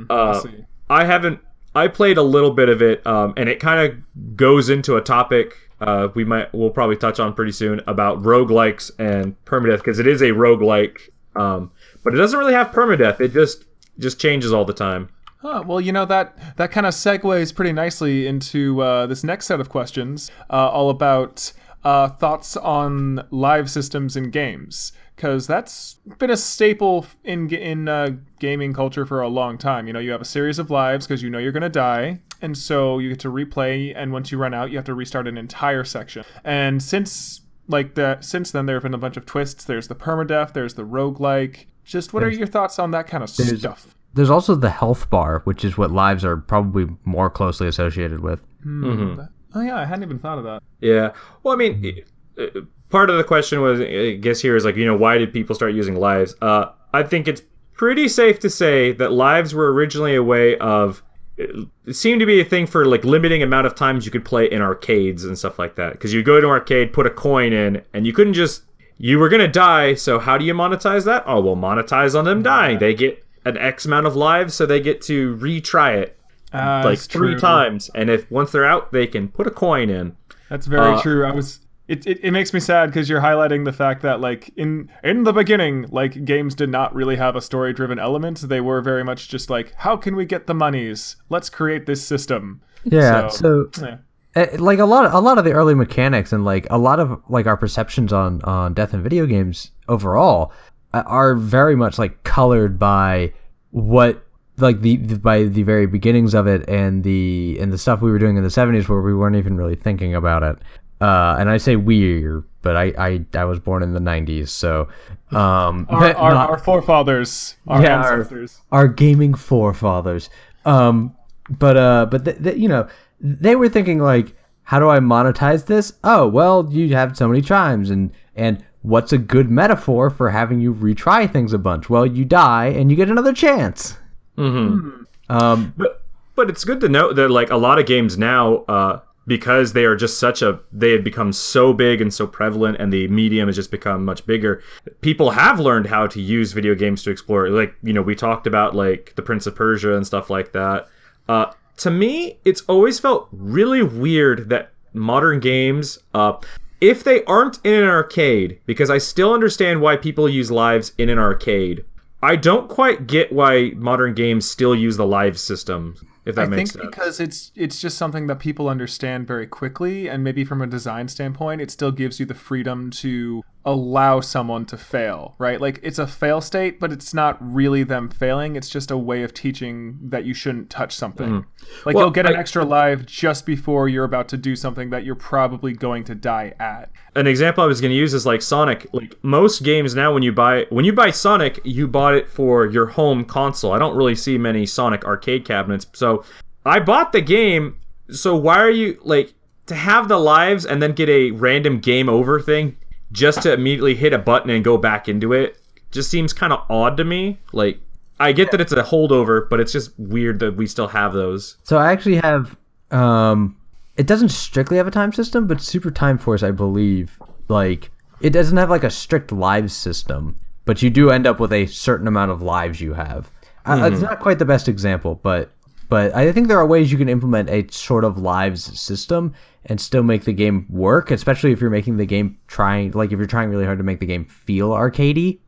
I 0.09 0.13
Uh, 0.15 0.35
see. 0.41 0.65
I 0.89 1.05
haven't. 1.05 1.41
I 1.75 1.89
played 1.89 2.17
a 2.17 2.23
little 2.23 2.53
bit 2.53 2.69
of 2.69 2.81
it, 2.83 3.05
um, 3.07 3.35
and 3.37 3.49
it 3.49 3.59
kind 3.61 3.81
of 3.93 4.37
goes 4.37 4.69
into 4.71 4.97
a 4.97 5.01
topic 5.01 5.55
uh, 5.81 6.09
we 6.15 6.25
might 6.25 6.53
we'll 6.53 6.71
probably 6.71 6.97
touch 6.97 7.21
on 7.21 7.33
pretty 7.33 7.53
soon 7.53 7.81
about 7.87 8.21
roguelikes 8.23 8.91
and 8.99 9.35
permadeath 9.45 9.79
because 9.79 9.99
it 10.01 10.07
is 10.09 10.21
a 10.23 10.31
roguelike, 10.31 10.99
um, 11.37 11.71
but 12.03 12.13
it 12.15 12.17
doesn't 12.17 12.39
really 12.39 12.53
have 12.53 12.69
permadeath. 12.73 13.21
It 13.21 13.33
just 13.33 13.65
just 13.99 14.21
changes 14.21 14.53
all 14.53 14.65
the 14.65 14.73
time. 14.73 15.09
Huh, 15.41 15.63
well, 15.65 15.81
you 15.81 15.93
know 15.93 16.05
that 16.05 16.37
that 16.57 16.73
kind 16.73 16.85
of 16.85 16.95
segues 16.95 17.55
pretty 17.55 17.73
nicely 17.73 18.27
into 18.27 18.83
uh, 18.83 19.07
this 19.07 19.23
next 19.23 19.47
set 19.47 19.61
of 19.61 19.69
questions, 19.69 20.33
uh, 20.51 20.69
all 20.69 20.91
about 20.91 21.53
uh, 21.85 22.09
thoughts 22.09 22.57
on 22.57 23.25
live 23.31 23.71
systems 23.71 24.17
in 24.17 24.31
games, 24.31 24.93
because 25.15 25.47
that's 25.47 25.95
been 26.19 26.31
a 26.31 26.37
staple 26.37 27.07
in 27.23 27.49
in 27.55 27.89
uh, 27.89 28.11
gaming 28.41 28.73
culture 28.73 29.07
for 29.07 29.21
a 29.21 29.29
long 29.29 29.59
time. 29.59 29.87
You 29.87 29.93
know, 29.93 30.01
you 30.01 30.11
have 30.11 30.21
a 30.21 30.25
series 30.27 30.59
of 30.59 30.71
lives 30.71 31.07
because 31.07 31.23
you 31.23 31.31
know 31.31 31.39
you're 31.39 31.53
gonna 31.53 31.69
die, 31.69 32.19
and 32.43 32.59
so 32.59 32.99
you 32.99 33.11
get 33.11 33.21
to 33.21 33.31
replay, 33.31 33.93
and 33.95 34.13
once 34.13 34.33
you 34.33 34.39
run 34.39 34.55
out, 34.55 34.73
you 34.73 34.77
have 34.77 34.87
to 34.87 34.95
restart 34.95 35.29
an 35.29 35.39
entire 35.39 35.85
section. 35.85 36.25
And 36.43 36.83
since 36.83 37.43
like 37.69 37.95
that, 37.95 38.25
since 38.25 38.51
then 38.51 38.67
there 38.67 38.75
have 38.75 38.83
been 38.83 38.95
a 38.95 38.99
bunch 38.99 39.17
of 39.17 39.25
twists. 39.25 39.63
There's 39.65 39.87
the 39.87 39.95
permadeath, 39.95 40.53
there's 40.53 40.75
the 40.75 40.85
roguelike. 40.85 41.67
Just 41.85 42.13
what 42.13 42.25
are 42.25 42.29
your 42.31 42.47
thoughts 42.49 42.79
on 42.81 42.91
that 42.91 43.07
kind 43.07 43.23
of 43.23 43.31
stuff? 43.31 43.95
There's 44.19 44.31
also 44.31 44.57
the 44.57 44.71
health 44.71 45.09
bar, 45.11 45.43
which 45.45 45.65
is 45.65 45.79
what 45.79 45.93
lives 45.93 46.25
are 46.25 46.37
probably 46.37 46.89
more 47.05 47.31
closely 47.31 47.69
associated 47.69 48.19
with. 48.19 48.41
Oh 48.67 49.61
yeah, 49.61 49.77
I 49.77 49.85
hadn't 49.85 50.03
even 50.03 50.19
thought 50.19 50.39
of 50.39 50.45
that. 50.45 50.61
Yeah. 50.81 51.13
Well, 51.45 51.55
I 51.55 51.57
mean, 51.57 52.03
uh, 52.37 52.63
part 52.91 53.11
of 53.11 53.17
the 53.17 53.23
question 53.23 53.61
was, 53.61 53.81
I 53.81 54.17
guess 54.17 54.41
here 54.41 54.57
is 54.57 54.65
like, 54.65 54.75
you 54.75 54.85
know, 54.85 54.97
why 54.97 55.19
did 55.19 55.33
people 55.33 55.55
start 55.55 55.73
using 55.73 55.95
lives? 55.95 56.35
Uh, 56.43 56.73
I 56.93 57.05
think 57.05 57.29
it's 57.29 57.43
pretty 57.75 58.09
safe 58.09 58.41
to 58.41 58.51
say 58.51 58.91
that 58.95 59.13
lives 59.13 59.55
were 59.55 59.73
originally 59.73 60.17
a 60.17 60.23
way 60.23 60.59
of. 60.59 61.05
It 61.37 61.95
seemed 61.95 62.19
to 62.19 62.27
be 62.27 62.41
a 62.41 62.45
thing 62.45 62.67
for 62.67 62.87
like 62.87 63.05
limiting 63.05 63.45
amount 63.45 63.69
of 63.69 63.77
times 63.77 64.05
you 64.05 64.11
could 64.11 64.25
play 64.25 64.51
in 64.51 64.61
arcades 64.61 65.25
and 65.25 65.39
stuff 65.39 65.61
like 65.61 65.77
that. 65.77 65.93
Because 65.93 66.13
you 66.13 66.25
go 66.25 66.41
to 66.41 66.47
an 66.49 66.51
arcade, 66.51 66.93
put 66.93 67.07
a 67.07 67.11
coin 67.11 67.53
in, 67.53 67.83
and 67.95 68.05
you 68.05 68.13
couldn't 68.13 68.35
just. 68.35 68.65
You 69.01 69.21
were 69.21 69.29
gonna 69.29 69.47
die, 69.47 69.95
so 69.95 70.19
how 70.19 70.37
do 70.37 70.45
you 70.45 70.55
monetize 70.55 71.05
that? 71.05 71.23
Oh, 71.25 71.41
well, 71.41 71.55
monetize 71.55 72.19
on 72.19 72.25
them 72.25 72.43
dying. 72.43 72.81
They 72.81 72.95
get 72.95 73.25
an 73.49 73.57
X 73.59 73.85
amount 73.87 74.07
of 74.07 74.15
lives, 74.17 74.55
so 74.55 74.67
they 74.67 74.81
get 74.81 75.01
to 75.03 75.37
retry 75.37 75.97
it 75.97 76.19
Uh, 76.53 76.83
like 76.85 76.99
three 76.99 77.33
true. 77.33 77.39
times. 77.41 77.91
And 77.95 78.09
if 78.11 78.31
once 78.31 78.53
they're 78.53 78.65
out, 78.65 78.93
they 78.93 79.07
can 79.07 79.29
put 79.29 79.47
a 79.47 79.51
coin 79.51 79.91
in. 79.91 80.17
That's 80.49 80.67
very 80.67 80.95
Uh, 80.95 81.03
true. 81.03 81.27
I 81.27 81.33
was. 81.33 81.61
It, 81.89 82.07
it, 82.07 82.21
it 82.23 82.31
makes 82.33 82.53
me 82.53 82.61
sad 82.61 82.91
because 82.91 83.09
you're 83.09 83.23
highlighting 83.23 83.65
the 83.65 83.73
fact 83.73 84.03
that 84.03 84.21
like 84.21 84.51
in 84.57 84.91
in 85.03 85.25
the 85.25 85.33
beginning 85.33 85.87
like 85.91 86.23
games 86.27 86.55
did 86.55 86.69
not 86.69 86.95
really 86.95 87.17
have 87.17 87.35
a 87.35 87.41
story 87.41 87.73
driven 87.73 87.99
element 87.99 88.41
they 88.47 88.61
were 88.61 88.83
very 88.83 89.03
much 89.03 89.29
just 89.31 89.49
like 89.49 89.73
how 89.75 89.97
can 89.97 90.15
we 90.15 90.27
get 90.27 90.47
the 90.47 90.53
monies 90.53 91.17
let's 91.31 91.49
create 91.49 91.87
this 91.87 92.07
system 92.07 92.61
Yeah, 92.85 93.29
So- 93.29 93.69
so, 93.73 93.87
yeah. 93.87 93.97
uh, 94.43 94.47
like 94.59 94.79
a 94.81 94.85
lot 94.85 95.07
of, 95.07 95.15
a 95.15 95.19
lot 95.21 95.39
of 95.39 95.45
the 95.47 95.53
early 95.53 95.75
mechanics 95.75 96.31
and 96.31 96.45
like 96.45 96.67
a 96.69 96.77
lot 96.77 97.01
of 97.01 97.23
like 97.31 97.47
our 97.47 97.57
perceptions 97.57 98.13
on 98.13 98.43
on 98.45 98.75
death 98.75 98.93
in 98.93 99.03
video 99.03 99.25
games 99.25 99.71
overall 99.89 100.53
are 100.95 101.35
very 101.35 101.77
much 101.77 101.99
like 101.99 102.23
colored 102.25 102.79
by 102.79 103.33
what 103.71 104.25
like 104.57 104.81
the, 104.81 104.97
the 104.97 105.19
by 105.19 105.45
the 105.45 105.63
very 105.63 105.87
beginnings 105.87 106.35
of 106.35 106.47
it 106.47 106.69
and 106.69 107.05
the 107.05 107.57
and 107.61 107.73
the 107.73 107.79
stuff 107.79 108.01
we 108.01 108.11
were 108.11 108.19
doing 108.19 108.37
in 108.37 108.43
the 108.43 108.49
70s 108.49 108.89
where 108.89 109.01
we 109.01 109.15
weren't 109.15 109.37
even 109.37 109.57
really 109.57 109.77
thinking 109.77 110.15
about 110.15 110.43
it 110.43 110.57
uh 111.01 111.37
and 111.39 111.49
i 111.49 111.57
say 111.59 111.77
we 111.77 112.25
but 112.63 112.75
i 112.77 112.93
i, 112.99 113.25
I 113.35 113.45
was 113.45 113.61
born 113.61 113.83
in 113.85 113.93
the 113.93 114.01
90s 114.01 114.49
so 114.49 114.89
um 115.31 115.87
our, 115.91 116.13
our, 116.17 116.35
not- 116.35 116.51
our 116.51 116.59
forefathers 116.59 117.55
our 117.69 117.83
Yeah, 117.83 117.99
our- 118.03 118.13
ancestors 118.15 118.61
our 118.73 118.89
gaming 118.89 119.35
forefathers. 119.35 120.31
Um, 120.65 121.15
but 121.51 121.77
uh, 121.77 122.07
but 122.11 122.25
th- 122.25 122.43
th- 122.43 122.57
you 122.59 122.69
know, 122.69 122.89
they 123.21 123.57
were 123.57 123.69
thinking 123.71 124.01
like, 124.01 124.35
how 124.65 124.79
do 124.79 124.91
I 124.91 124.99
monetize 124.99 125.65
this? 125.65 125.95
Oh, 126.05 126.29
well, 126.29 126.67
you 126.71 126.95
have 126.95 127.17
so 127.17 127.27
many 127.27 127.41
chimes, 127.41 127.89
and 127.89 128.11
and 128.37 128.63
what's 128.83 129.13
a 129.13 129.19
good 129.19 129.51
metaphor 129.51 130.11
for 130.11 130.31
having 130.31 130.61
you 130.61 130.75
retry 130.75 131.31
things 131.31 131.53
a 131.53 131.59
bunch? 131.59 131.91
Well, 131.91 132.07
you 132.07 132.25
die 132.25 132.67
and 132.67 132.91
you 132.91 132.97
get 132.97 133.11
another 133.11 133.33
chance. 133.33 133.97
Mm-hmm. 134.37 135.03
Um, 135.29 135.75
But 135.77 136.03
but 136.37 136.49
it's 136.49 136.65
good 136.65 136.81
to 136.81 136.89
note 136.89 137.17
that 137.17 137.31
like 137.31 137.51
a 137.51 137.57
lot 137.57 137.79
of 137.79 137.87
games 137.87 138.17
now, 138.17 138.59
uh, 138.69 139.01
because 139.27 139.73
they 139.73 139.85
are 139.85 139.97
just 139.97 140.19
such 140.19 140.41
a 140.41 140.61
they 140.73 140.93
have 140.93 141.05
become 141.05 141.33
so 141.33 141.73
big 141.73 142.01
and 142.01 142.15
so 142.15 142.27
prevalent, 142.27 142.79
and 142.79 142.93
the 142.93 143.09
medium 143.09 143.49
has 143.49 143.57
just 143.57 143.71
become 143.71 144.05
much 144.05 144.25
bigger. 144.25 144.63
People 145.01 145.31
have 145.31 145.61
learned 145.61 145.87
how 145.87 146.07
to 146.07 146.21
use 146.21 146.53
video 146.53 146.75
games 146.75 147.03
to 147.03 147.11
explore. 147.11 147.49
Like 147.51 147.75
you 147.83 147.93
know, 147.93 148.03
we 148.03 148.15
talked 148.15 148.47
about 148.47 148.75
like 148.75 149.13
the 149.17 149.23
Prince 149.23 149.47
of 149.47 149.55
Persia 149.57 149.95
and 149.95 150.07
stuff 150.07 150.31
like 150.31 150.53
that. 150.53 150.89
Uh, 151.29 151.53
to 151.79 151.91
me, 151.91 152.39
it's 152.45 152.63
always 152.63 152.99
felt 152.99 153.29
really 153.33 153.83
weird 153.83 154.49
that 154.49 154.71
modern 154.95 155.41
games, 155.41 155.99
uh, 156.15 156.35
if 156.81 157.05
they 157.05 157.25
aren't 157.25 157.59
in 157.65 157.75
an 157.75 157.89
arcade, 157.89 158.61
because 158.67 158.91
I 158.91 158.99
still 158.99 159.33
understand 159.33 159.81
why 159.81 159.97
people 159.97 160.29
use 160.29 160.51
lives 160.51 160.93
in 160.99 161.09
an 161.09 161.19
arcade. 161.19 161.85
I 162.23 162.37
don't 162.37 162.69
quite 162.69 163.07
get 163.07 163.33
why 163.33 163.73
modern 163.77 164.15
games 164.15 164.49
still 164.49 164.75
use 164.75 164.97
the 164.97 165.07
live 165.07 165.39
system. 165.39 165.97
If 166.25 166.35
that 166.35 166.51
makes 166.51 166.73
sense. 166.73 166.81
I 166.81 166.85
makes 166.85 166.93
think 166.93 166.95
sense. 166.95 166.95
because 166.97 167.21
it's 167.21 167.53
it's 167.55 167.81
just 167.81 167.97
something 167.97 168.27
that 168.27 168.39
people 168.39 168.69
understand 168.69 169.27
very 169.27 169.47
quickly, 169.47 170.09
and 170.09 170.23
maybe 170.23 170.45
from 170.45 170.61
a 170.61 170.67
design 170.67 171.09
standpoint, 171.09 171.61
it 171.61 171.71
still 171.71 171.93
gives 171.93 172.21
you 172.21 172.27
the 172.27 172.35
freedom 172.35 172.91
to 172.91 173.43
allow 173.71 174.21
someone 174.21 174.65
to 174.65 174.79
fail, 174.79 175.35
right? 175.37 175.61
Like 175.61 175.79
it's 175.83 175.99
a 175.99 176.07
fail 176.07 176.41
state, 176.41 176.81
but 176.81 176.91
it's 176.91 177.13
not 177.13 177.37
really 177.41 177.83
them 177.83 178.09
failing. 178.09 178.57
It's 178.57 178.71
just 178.71 178.91
a 178.91 178.97
way 178.97 179.23
of 179.23 179.35
teaching 179.35 179.99
that 180.03 180.25
you 180.25 180.33
shouldn't 180.33 180.71
touch 180.71 180.95
something. 180.95 181.31
Like 181.35 181.45
Mm-hmm. 181.45 181.91
Well, 181.91 182.05
you'll 182.05 182.11
get 182.11 182.27
an 182.27 182.35
I- 182.35 182.39
extra 182.39 182.65
life 182.65 183.05
just 183.05 183.45
before 183.45 183.89
you're 183.89 184.05
about 184.05 184.29
to 184.29 184.39
do 184.39 184.57
something 184.57 184.89
that 184.91 185.05
you're 185.05 185.15
probably 185.15 185.75
going 185.75 186.05
to 186.05 186.15
die 186.15 186.55
at. 186.59 186.91
An 187.15 187.27
example 187.27 187.63
I 187.63 187.67
was 187.67 187.81
going 187.81 187.91
to 187.91 187.97
use 187.97 188.15
is 188.15 188.25
like 188.25 188.41
Sonic. 188.41 188.87
Like 188.93 189.23
most 189.23 189.63
games 189.63 189.95
now, 189.95 190.15
when 190.15 190.23
you 190.23 190.33
buy 190.33 190.67
when 190.71 190.85
you 190.87 190.93
buy 190.95 191.11
Sonic, 191.11 191.61
you 191.65 191.87
bought 191.87 192.15
it 192.15 192.29
for 192.29 192.67
your 192.67 192.87
home 192.87 193.25
console. 193.25 193.73
I 193.73 193.79
don't 193.79 193.97
really 193.97 194.15
see 194.15 194.39
many 194.39 194.65
Sonic 194.65 195.05
arcade 195.05 195.45
cabinets, 195.45 195.87
so 195.93 196.25
I 196.65 196.81
bought 196.81 197.13
the 197.13 197.21
game. 197.21 197.79
So 198.11 198.35
why 198.35 198.59
are 198.61 198.71
you 198.71 198.99
like? 199.03 199.35
to 199.67 199.75
have 199.75 200.09
the 200.09 200.17
lives 200.17 200.65
and 200.65 200.81
then 200.81 200.93
get 200.93 201.11
a 201.11 201.31
random 201.33 201.79
game 201.79 202.09
over 202.09 202.41
thing 202.41 202.75
just 203.13 203.43
to 203.43 203.53
immediately 203.53 203.95
hit 203.95 204.13
a 204.13 204.19
button 204.19 204.51
and 204.51 204.65
go 204.65 204.77
back 204.77 205.09
into 205.09 205.33
it 205.33 205.59
just 205.91 206.11
seems 206.11 206.33
kind 206.33 206.53
of 206.53 206.65
odd 206.71 206.97
to 206.97 207.05
me. 207.05 207.39
Like 207.53 207.81
I 208.21 208.33
get 208.33 208.51
that 208.51 208.61
it's 208.61 208.73
a 208.73 208.83
holdover, 208.83 209.49
but 209.49 209.61
it's 209.61 209.73
just 209.73 209.99
weird 209.99 210.41
that 210.41 210.57
we 210.57 210.67
still 210.67 210.89
have 210.89 211.13
those. 211.13 211.57
So 211.65 211.79
I 211.79 211.93
actually 211.93 212.17
have 212.17 212.57
um 212.91 213.57
it 213.97 214.07
doesn't 214.07 214.29
strictly 214.29 214.77
have 214.77 214.87
a 214.87 214.93
time 214.93 215.13
system, 215.13 215.47
but 215.47 215.61
Super 215.61 215.91
Time 215.91 216.19
Force 216.19 216.43
I 216.43 216.51
believe 216.51 217.19
like 217.49 217.91
it 218.21 218.31
doesn't 218.31 218.57
have 218.57 218.71
like 218.71 218.85
a 218.85 218.91
strict 218.91 219.33
lives 219.33 219.73
system, 219.73 220.37
but 220.65 220.83
you 220.83 220.91
do 220.91 221.11
end 221.11 221.27
up 221.27 221.41
with 221.41 221.53
a 221.53 221.67
certain 221.67 222.09
amount 222.09 222.31
of 222.31 222.43
lives 222.43 222.81
you 222.81 222.93
have. 222.93 223.31
Uh, 223.65 223.91
it's 223.93 224.01
not 224.01 224.21
quite 224.21 224.39
the 224.39 224.47
best 224.47 224.67
example, 224.67 225.21
but 225.23 225.51
but 225.89 226.15
I 226.15 226.33
think 226.33 226.49
there 226.49 226.59
are 226.59 226.67
ways 226.67 226.93
you 226.93 226.99
can 226.99 227.09
implement 227.09 227.49
a 227.49 227.67
sort 227.71 228.05
of 228.05 228.19
lives 228.19 228.79
system 228.79 229.35
and 229.69 229.81
still 229.81 230.03
make 230.03 230.25
the 230.25 230.33
game 230.33 230.67
work, 230.69 231.11
especially 231.11 231.53
if 231.53 231.61
you're 231.61 231.71
making 231.71 231.97
the 231.99 232.07
game 232.07 232.39
trying 232.47 232.93
like 232.93 233.13
if 233.13 233.19
you're 233.19 233.27
trying 233.27 233.51
really 233.51 233.65
hard 233.65 233.79
to 233.79 233.85
make 233.85 234.01
the 234.01 234.07
game 234.07 234.25
feel 234.25 234.71
arcadey. 234.71 235.39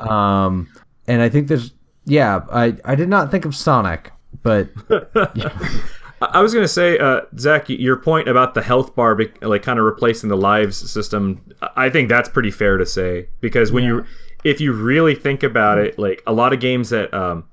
Um, 0.00 0.68
and 1.06 1.22
I 1.22 1.28
think 1.28 1.48
there's 1.48 1.72
yeah, 2.04 2.40
I 2.50 2.76
I 2.84 2.94
did 2.94 3.08
not 3.08 3.30
think 3.30 3.44
of 3.44 3.54
Sonic, 3.54 4.12
but 4.42 4.68
I 4.90 5.28
I 6.20 6.40
was 6.42 6.52
gonna 6.54 6.68
say, 6.68 6.98
uh, 6.98 7.22
Zach, 7.38 7.68
your 7.68 7.96
point 7.96 8.28
about 8.28 8.54
the 8.54 8.62
health 8.62 8.94
bar, 8.94 9.14
be- 9.14 9.32
like 9.42 9.62
kind 9.62 9.78
of 9.78 9.84
replacing 9.84 10.28
the 10.28 10.36
lives 10.36 10.90
system. 10.90 11.40
I 11.62 11.86
I 11.88 11.90
think 11.90 12.08
that's 12.08 12.28
pretty 12.28 12.50
fair 12.50 12.76
to 12.76 12.86
say 12.86 13.28
because 13.40 13.72
when 13.72 13.84
you, 13.84 14.04
if 14.44 14.60
you 14.60 14.72
really 14.72 15.14
think 15.14 15.42
about 15.42 15.78
it, 15.78 15.98
like 15.98 16.22
a 16.26 16.32
lot 16.32 16.52
of 16.52 16.60
games 16.60 16.90
that, 16.90 17.12
um, 17.14 17.44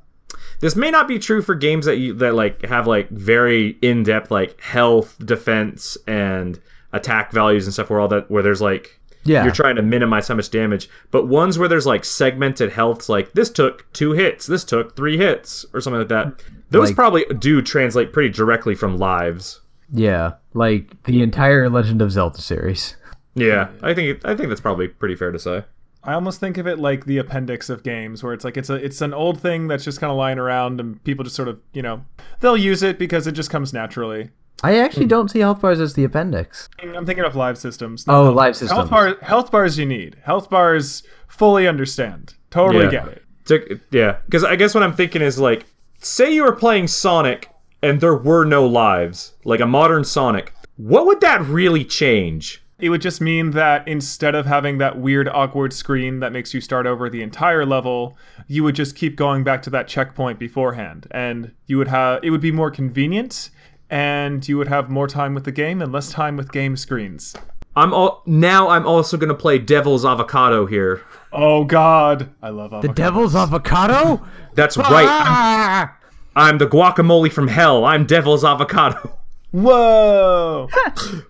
this 0.60 0.76
may 0.76 0.92
not 0.92 1.08
be 1.08 1.20
true 1.20 1.42
for 1.42 1.56
games 1.56 1.86
that 1.86 1.98
you 1.98 2.14
that 2.16 2.34
like 2.36 2.64
have 2.66 2.88
like 2.88 3.10
very 3.10 3.78
in 3.82 4.04
depth 4.04 4.32
like 4.32 4.60
health, 4.62 5.16
defense, 5.26 5.98
and 6.08 6.60
attack 6.94 7.32
values 7.32 7.66
and 7.66 7.74
stuff 7.74 7.90
where 7.90 8.00
all 8.00 8.08
that 8.08 8.30
where 8.32 8.42
there's 8.44 8.62
like 8.62 9.00
Yeah. 9.24 9.44
you're 9.44 9.54
trying 9.54 9.76
to 9.76 9.82
minimize 9.82 10.28
how 10.28 10.36
much 10.36 10.50
damage. 10.52 10.90
But 11.12 11.28
ones 11.28 11.58
where 11.60 11.68
there's 11.68 11.86
like 11.86 12.06
segmented 12.06 12.72
healths, 12.72 13.10
like 13.10 13.34
this 13.34 13.50
took 13.50 13.92
two 13.94 14.12
hits, 14.14 14.46
this 14.48 14.64
took 14.64 14.96
three 14.96 15.18
hits, 15.18 15.66
or 15.74 15.82
something 15.82 16.00
like 16.00 16.10
that. 16.10 16.42
Those 16.70 16.90
Like- 16.90 16.96
probably 16.96 17.26
do 17.40 17.62
translate 17.62 18.14
pretty 18.14 18.30
directly 18.30 18.76
from 18.76 18.98
lives. 18.98 19.62
yeah, 19.92 20.34
like 20.54 20.92
the 21.04 21.22
entire 21.22 21.70
Legend 21.70 22.02
of 22.02 22.12
Zelda 22.12 22.42
series. 22.42 22.96
Yeah, 23.36 23.68
I 23.84 23.94
think 23.94 24.22
I 24.26 24.36
think 24.36 24.50
that's 24.50 24.62
probably 24.62 24.88
pretty 24.88 25.16
fair 25.16 25.32
to 25.32 25.40
say. 25.40 25.64
I 26.06 26.14
almost 26.14 26.40
think 26.40 26.58
of 26.58 26.68
it 26.68 26.80
like 26.80 27.06
the 27.06 27.18
appendix 27.18 27.70
of 27.70 27.84
games, 27.84 28.24
where 28.24 28.34
it's 28.34 28.44
like 28.46 28.58
it's 28.58 28.70
a 28.70 28.76
it's 28.76 29.02
an 29.02 29.14
old 29.14 29.40
thing 29.42 29.68
that's 29.68 29.84
just 29.84 30.00
kind 30.00 30.12
of 30.12 30.18
lying 30.18 30.38
around, 30.40 30.80
and 30.80 31.04
people 31.04 31.24
just 31.24 31.36
sort 31.36 31.48
of 31.48 31.60
you 31.74 31.82
know 31.82 32.06
they'll 32.40 32.58
use 32.58 32.84
it 32.84 33.00
because 33.00 33.28
it 33.28 33.32
just 33.34 33.50
comes 33.50 33.74
naturally. 33.74 34.30
I 34.64 34.78
actually 34.78 35.08
don't 35.08 35.30
see 35.30 35.40
health 35.40 35.62
bars 35.62 35.80
as 35.82 35.96
the 35.96 36.04
appendix. 36.06 36.70
I'm 36.82 37.06
thinking 37.06 37.26
of 37.26 37.36
live 37.36 37.58
systems. 37.58 38.06
Oh, 38.08 38.26
health- 38.26 38.36
live 38.36 38.56
systems. 38.56 38.78
Health 38.78 38.90
bars, 38.90 39.16
health 39.22 39.52
bars 39.52 39.78
you 39.78 39.86
need. 39.86 40.16
Health 40.24 40.50
bars 40.50 41.04
fully 41.28 41.68
understand. 41.68 42.36
Totally 42.52 42.86
Yeah. 42.86 42.92
get 42.92 43.08
it. 43.10 43.22
To- 43.46 43.80
yeah, 43.92 44.18
because 44.26 44.44
I 44.44 44.56
guess 44.56 44.74
what 44.74 44.82
I'm 44.84 44.94
thinking 44.94 45.22
is 45.22 45.38
like, 45.40 45.66
say 46.00 46.34
you 46.34 46.44
were 46.44 46.56
playing 46.56 46.88
Sonic 46.88 47.50
and 47.84 48.00
there 48.02 48.16
were 48.16 48.46
no 48.46 48.66
lives, 48.66 49.34
like 49.44 49.60
a 49.60 49.66
modern 49.68 50.04
Sonic. 50.04 50.54
What 50.78 51.06
would 51.06 51.22
that 51.22 51.42
really 51.42 51.84
change? 51.84 52.64
It 52.78 52.90
would 52.90 53.02
just 53.02 53.22
mean 53.22 53.52
that 53.52 53.88
instead 53.88 54.36
of 54.36 54.46
having 54.46 54.80
that 54.80 54.98
weird, 55.00 55.30
awkward 55.30 55.72
screen 55.72 56.20
that 56.20 56.34
makes 56.34 56.54
you 56.54 56.60
start 56.60 56.86
over 56.86 57.10
the 57.10 57.22
entire 57.22 57.66
level, 57.66 58.18
you 58.48 58.64
would 58.66 58.76
just 58.76 58.98
keep 58.98 59.16
going 59.16 59.46
back 59.46 59.62
to 59.64 59.70
that 59.70 59.88
checkpoint 59.88 60.40
beforehand, 60.40 61.08
and 61.12 61.54
you 61.68 61.78
would 61.78 61.88
have 61.88 62.20
it 62.22 62.32
would 62.32 62.42
be 62.42 62.52
more 62.52 62.70
convenient, 62.70 63.50
and 63.90 64.46
you 64.48 64.58
would 64.58 64.68
have 64.68 64.90
more 64.90 65.08
time 65.08 65.34
with 65.34 65.46
the 65.46 65.54
game 65.54 65.82
and 65.82 65.94
less 65.94 66.10
time 66.12 66.36
with 66.36 66.52
game 66.52 66.76
screens. 66.76 67.34
I'm 67.78 67.94
all 67.94 68.24
now. 68.26 68.68
I'm 68.70 68.86
also 68.86 69.16
gonna 69.16 69.36
play 69.36 69.58
Devil's 69.58 70.04
Avocado 70.06 70.66
here. 70.66 71.02
Oh 71.32 71.64
God, 71.64 72.30
I 72.42 72.50
love 72.50 72.74
avocado. 72.74 72.88
The 72.88 72.94
Devil's 72.94 73.36
Avocado? 73.36 74.26
That's 74.54 74.76
right. 74.76 75.06
I'm, 75.06 75.08
Ah! 75.08 75.98
I'm 76.36 76.58
the 76.58 76.68
guacamole 76.68 77.32
from 77.32 77.48
hell. 77.48 77.86
I'm 77.86 78.06
Devil's 78.06 78.44
Avocado. 78.44 79.18
Whoa! 79.56 80.68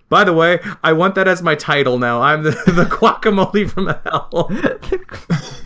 By 0.08 0.24
the 0.24 0.32
way, 0.32 0.58
I 0.82 0.92
want 0.94 1.14
that 1.14 1.28
as 1.28 1.42
my 1.42 1.54
title 1.54 1.96
now. 1.96 2.22
I'm 2.22 2.42
the, 2.42 2.50
the 2.66 2.84
guacamole 2.84 3.70
from 3.70 3.86
hell. 3.86 4.48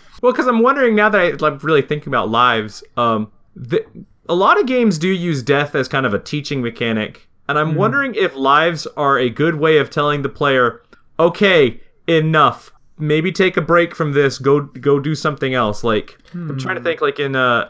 well, 0.22 0.32
because 0.32 0.46
I'm 0.46 0.62
wondering 0.62 0.94
now 0.94 1.08
that 1.08 1.42
I, 1.42 1.46
I'm 1.46 1.56
really 1.58 1.80
thinking 1.80 2.11
about 2.11 2.28
lives. 2.28 2.84
Um, 2.98 3.32
the, 3.56 3.82
a 4.28 4.34
lot 4.34 4.61
of 4.61 4.66
games 4.66 4.98
do 4.98 5.08
use 5.08 5.42
death 5.42 5.74
as 5.74 5.88
kind 5.88 6.04
of 6.04 6.12
a 6.12 6.18
teaching 6.18 6.61
mechanic, 6.61 7.26
and 7.48 7.58
I'm 7.58 7.76
wondering 7.76 8.14
if 8.14 8.36
lives 8.36 8.86
are 8.88 9.18
a 9.18 9.30
good 9.30 9.54
way 9.54 9.78
of 9.78 9.88
telling 9.88 10.20
the 10.20 10.28
player, 10.28 10.82
"Okay, 11.18 11.80
enough. 12.06 12.72
Maybe 12.98 13.32
take 13.32 13.56
a 13.56 13.62
break 13.62 13.94
from 13.94 14.12
this. 14.12 14.36
Go 14.36 14.61
go 14.61 15.00
do 15.00 15.14
something 15.14 15.54
else." 15.54 15.82
Like 15.82 16.18
I'm 16.34 16.58
trying 16.58 16.76
to 16.76 16.82
think. 16.82 17.00
Like 17.00 17.18
in 17.18 17.36
uh, 17.36 17.68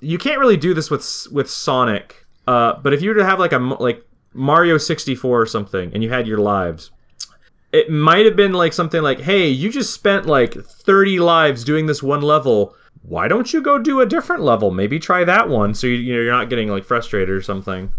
you 0.00 0.18
can't 0.18 0.38
really 0.38 0.58
do 0.58 0.74
this 0.74 0.90
with 0.90 1.26
with 1.32 1.48
Sonic. 1.48 2.26
Uh, 2.46 2.74
but 2.82 2.92
if 2.92 3.00
you 3.00 3.08
were 3.08 3.16
to 3.16 3.24
have 3.24 3.38
like 3.38 3.52
a 3.52 3.58
like 3.58 4.04
Mario 4.32 4.78
64 4.78 5.40
or 5.40 5.46
something, 5.46 5.90
and 5.92 6.02
you 6.02 6.10
had 6.10 6.26
your 6.26 6.38
lives, 6.38 6.90
it 7.72 7.90
might 7.90 8.24
have 8.26 8.36
been 8.36 8.52
like 8.52 8.72
something 8.72 9.02
like, 9.02 9.20
"Hey, 9.20 9.48
you 9.48 9.70
just 9.70 9.92
spent 9.92 10.26
like 10.26 10.54
30 10.54 11.20
lives 11.20 11.64
doing 11.64 11.86
this 11.86 12.02
one 12.02 12.22
level. 12.22 12.74
Why 13.02 13.28
don't 13.28 13.52
you 13.52 13.62
go 13.62 13.78
do 13.78 14.00
a 14.00 14.06
different 14.06 14.42
level? 14.42 14.70
Maybe 14.70 14.98
try 14.98 15.24
that 15.24 15.48
one, 15.48 15.74
so 15.74 15.86
you, 15.86 15.94
you 15.94 16.14
know 16.14 16.20
you're 16.20 16.32
not 16.32 16.50
getting 16.50 16.68
like 16.68 16.84
frustrated 16.84 17.30
or 17.30 17.42
something." 17.42 17.92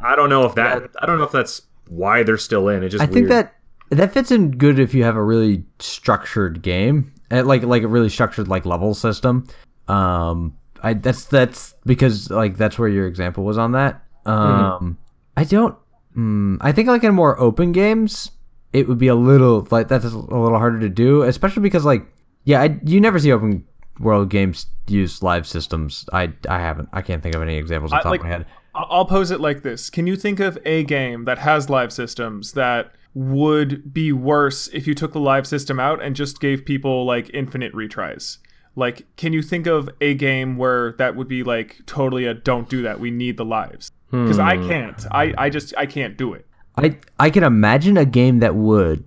I 0.00 0.16
don't 0.16 0.30
know 0.30 0.44
if 0.44 0.54
that. 0.54 0.90
I 1.00 1.06
don't 1.06 1.18
know 1.18 1.24
if 1.24 1.32
that's 1.32 1.62
why 1.88 2.22
they're 2.22 2.38
still 2.38 2.68
in. 2.68 2.82
It 2.82 2.90
just 2.90 3.02
I 3.02 3.06
think 3.06 3.28
that 3.28 3.54
that 3.90 4.14
fits 4.14 4.30
in 4.30 4.52
good 4.52 4.78
if 4.78 4.94
you 4.94 5.04
have 5.04 5.16
a 5.16 5.22
really 5.22 5.64
structured 5.80 6.62
game, 6.62 7.12
uh, 7.30 7.44
like 7.44 7.62
like 7.62 7.82
a 7.82 7.88
really 7.88 8.08
structured 8.08 8.48
like 8.48 8.64
level 8.64 8.94
system. 8.94 9.46
Um, 9.88 10.56
I 10.82 10.94
that's 10.94 11.24
that's 11.24 11.74
because 11.84 12.30
like 12.30 12.56
that's 12.56 12.78
where 12.78 12.88
your 12.88 13.06
example 13.06 13.44
was 13.44 13.58
on 13.58 13.72
that. 13.72 14.02
Um, 14.24 14.98
I 15.40 15.44
don't. 15.44 15.74
Mm, 16.14 16.58
I 16.60 16.70
think 16.70 16.88
like 16.88 17.02
in 17.02 17.14
more 17.14 17.40
open 17.40 17.72
games, 17.72 18.30
it 18.74 18.86
would 18.86 18.98
be 18.98 19.06
a 19.06 19.14
little 19.14 19.66
like 19.70 19.88
that's 19.88 20.04
a 20.04 20.08
little 20.10 20.58
harder 20.58 20.78
to 20.80 20.88
do, 20.90 21.22
especially 21.22 21.62
because 21.62 21.86
like 21.86 22.06
yeah, 22.44 22.60
I, 22.60 22.78
you 22.84 23.00
never 23.00 23.18
see 23.18 23.32
open 23.32 23.64
world 24.00 24.28
games 24.28 24.66
use 24.86 25.22
live 25.22 25.46
systems. 25.46 26.04
I 26.12 26.34
I 26.46 26.58
haven't. 26.58 26.90
I 26.92 27.00
can't 27.00 27.22
think 27.22 27.34
of 27.34 27.40
any 27.40 27.56
examples 27.56 27.90
off 27.90 28.00
the 28.00 28.02
top 28.02 28.10
like, 28.10 28.20
of 28.20 28.24
my 28.24 28.30
head. 28.30 28.46
I'll 28.74 29.06
pose 29.06 29.30
it 29.30 29.40
like 29.40 29.62
this: 29.62 29.88
Can 29.88 30.06
you 30.06 30.14
think 30.14 30.40
of 30.40 30.58
a 30.66 30.84
game 30.84 31.24
that 31.24 31.38
has 31.38 31.70
live 31.70 31.90
systems 31.90 32.52
that 32.52 32.92
would 33.14 33.94
be 33.94 34.12
worse 34.12 34.68
if 34.74 34.86
you 34.86 34.94
took 34.94 35.14
the 35.14 35.20
live 35.20 35.46
system 35.46 35.80
out 35.80 36.02
and 36.02 36.14
just 36.14 36.38
gave 36.38 36.66
people 36.66 37.06
like 37.06 37.30
infinite 37.32 37.72
retries? 37.72 38.36
Like, 38.76 39.06
can 39.16 39.32
you 39.32 39.40
think 39.40 39.66
of 39.66 39.88
a 40.02 40.12
game 40.12 40.58
where 40.58 40.92
that 40.98 41.16
would 41.16 41.28
be 41.28 41.42
like 41.42 41.80
totally 41.86 42.26
a 42.26 42.34
don't 42.34 42.68
do 42.68 42.82
that? 42.82 43.00
We 43.00 43.10
need 43.10 43.38
the 43.38 43.44
lives 43.46 43.90
because 44.10 44.38
I 44.38 44.56
can't. 44.56 45.06
I 45.10 45.32
I 45.38 45.50
just 45.50 45.74
I 45.76 45.86
can't 45.86 46.16
do 46.16 46.34
it. 46.34 46.46
I 46.76 46.96
I 47.18 47.30
can 47.30 47.42
imagine 47.44 47.96
a 47.96 48.04
game 48.04 48.38
that 48.40 48.54
would. 48.54 49.04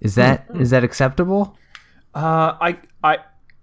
Is 0.00 0.14
that 0.16 0.46
is 0.54 0.70
that 0.70 0.84
acceptable? 0.84 1.56
Uh, 2.14 2.56
I 2.60 2.78
I 3.04 3.18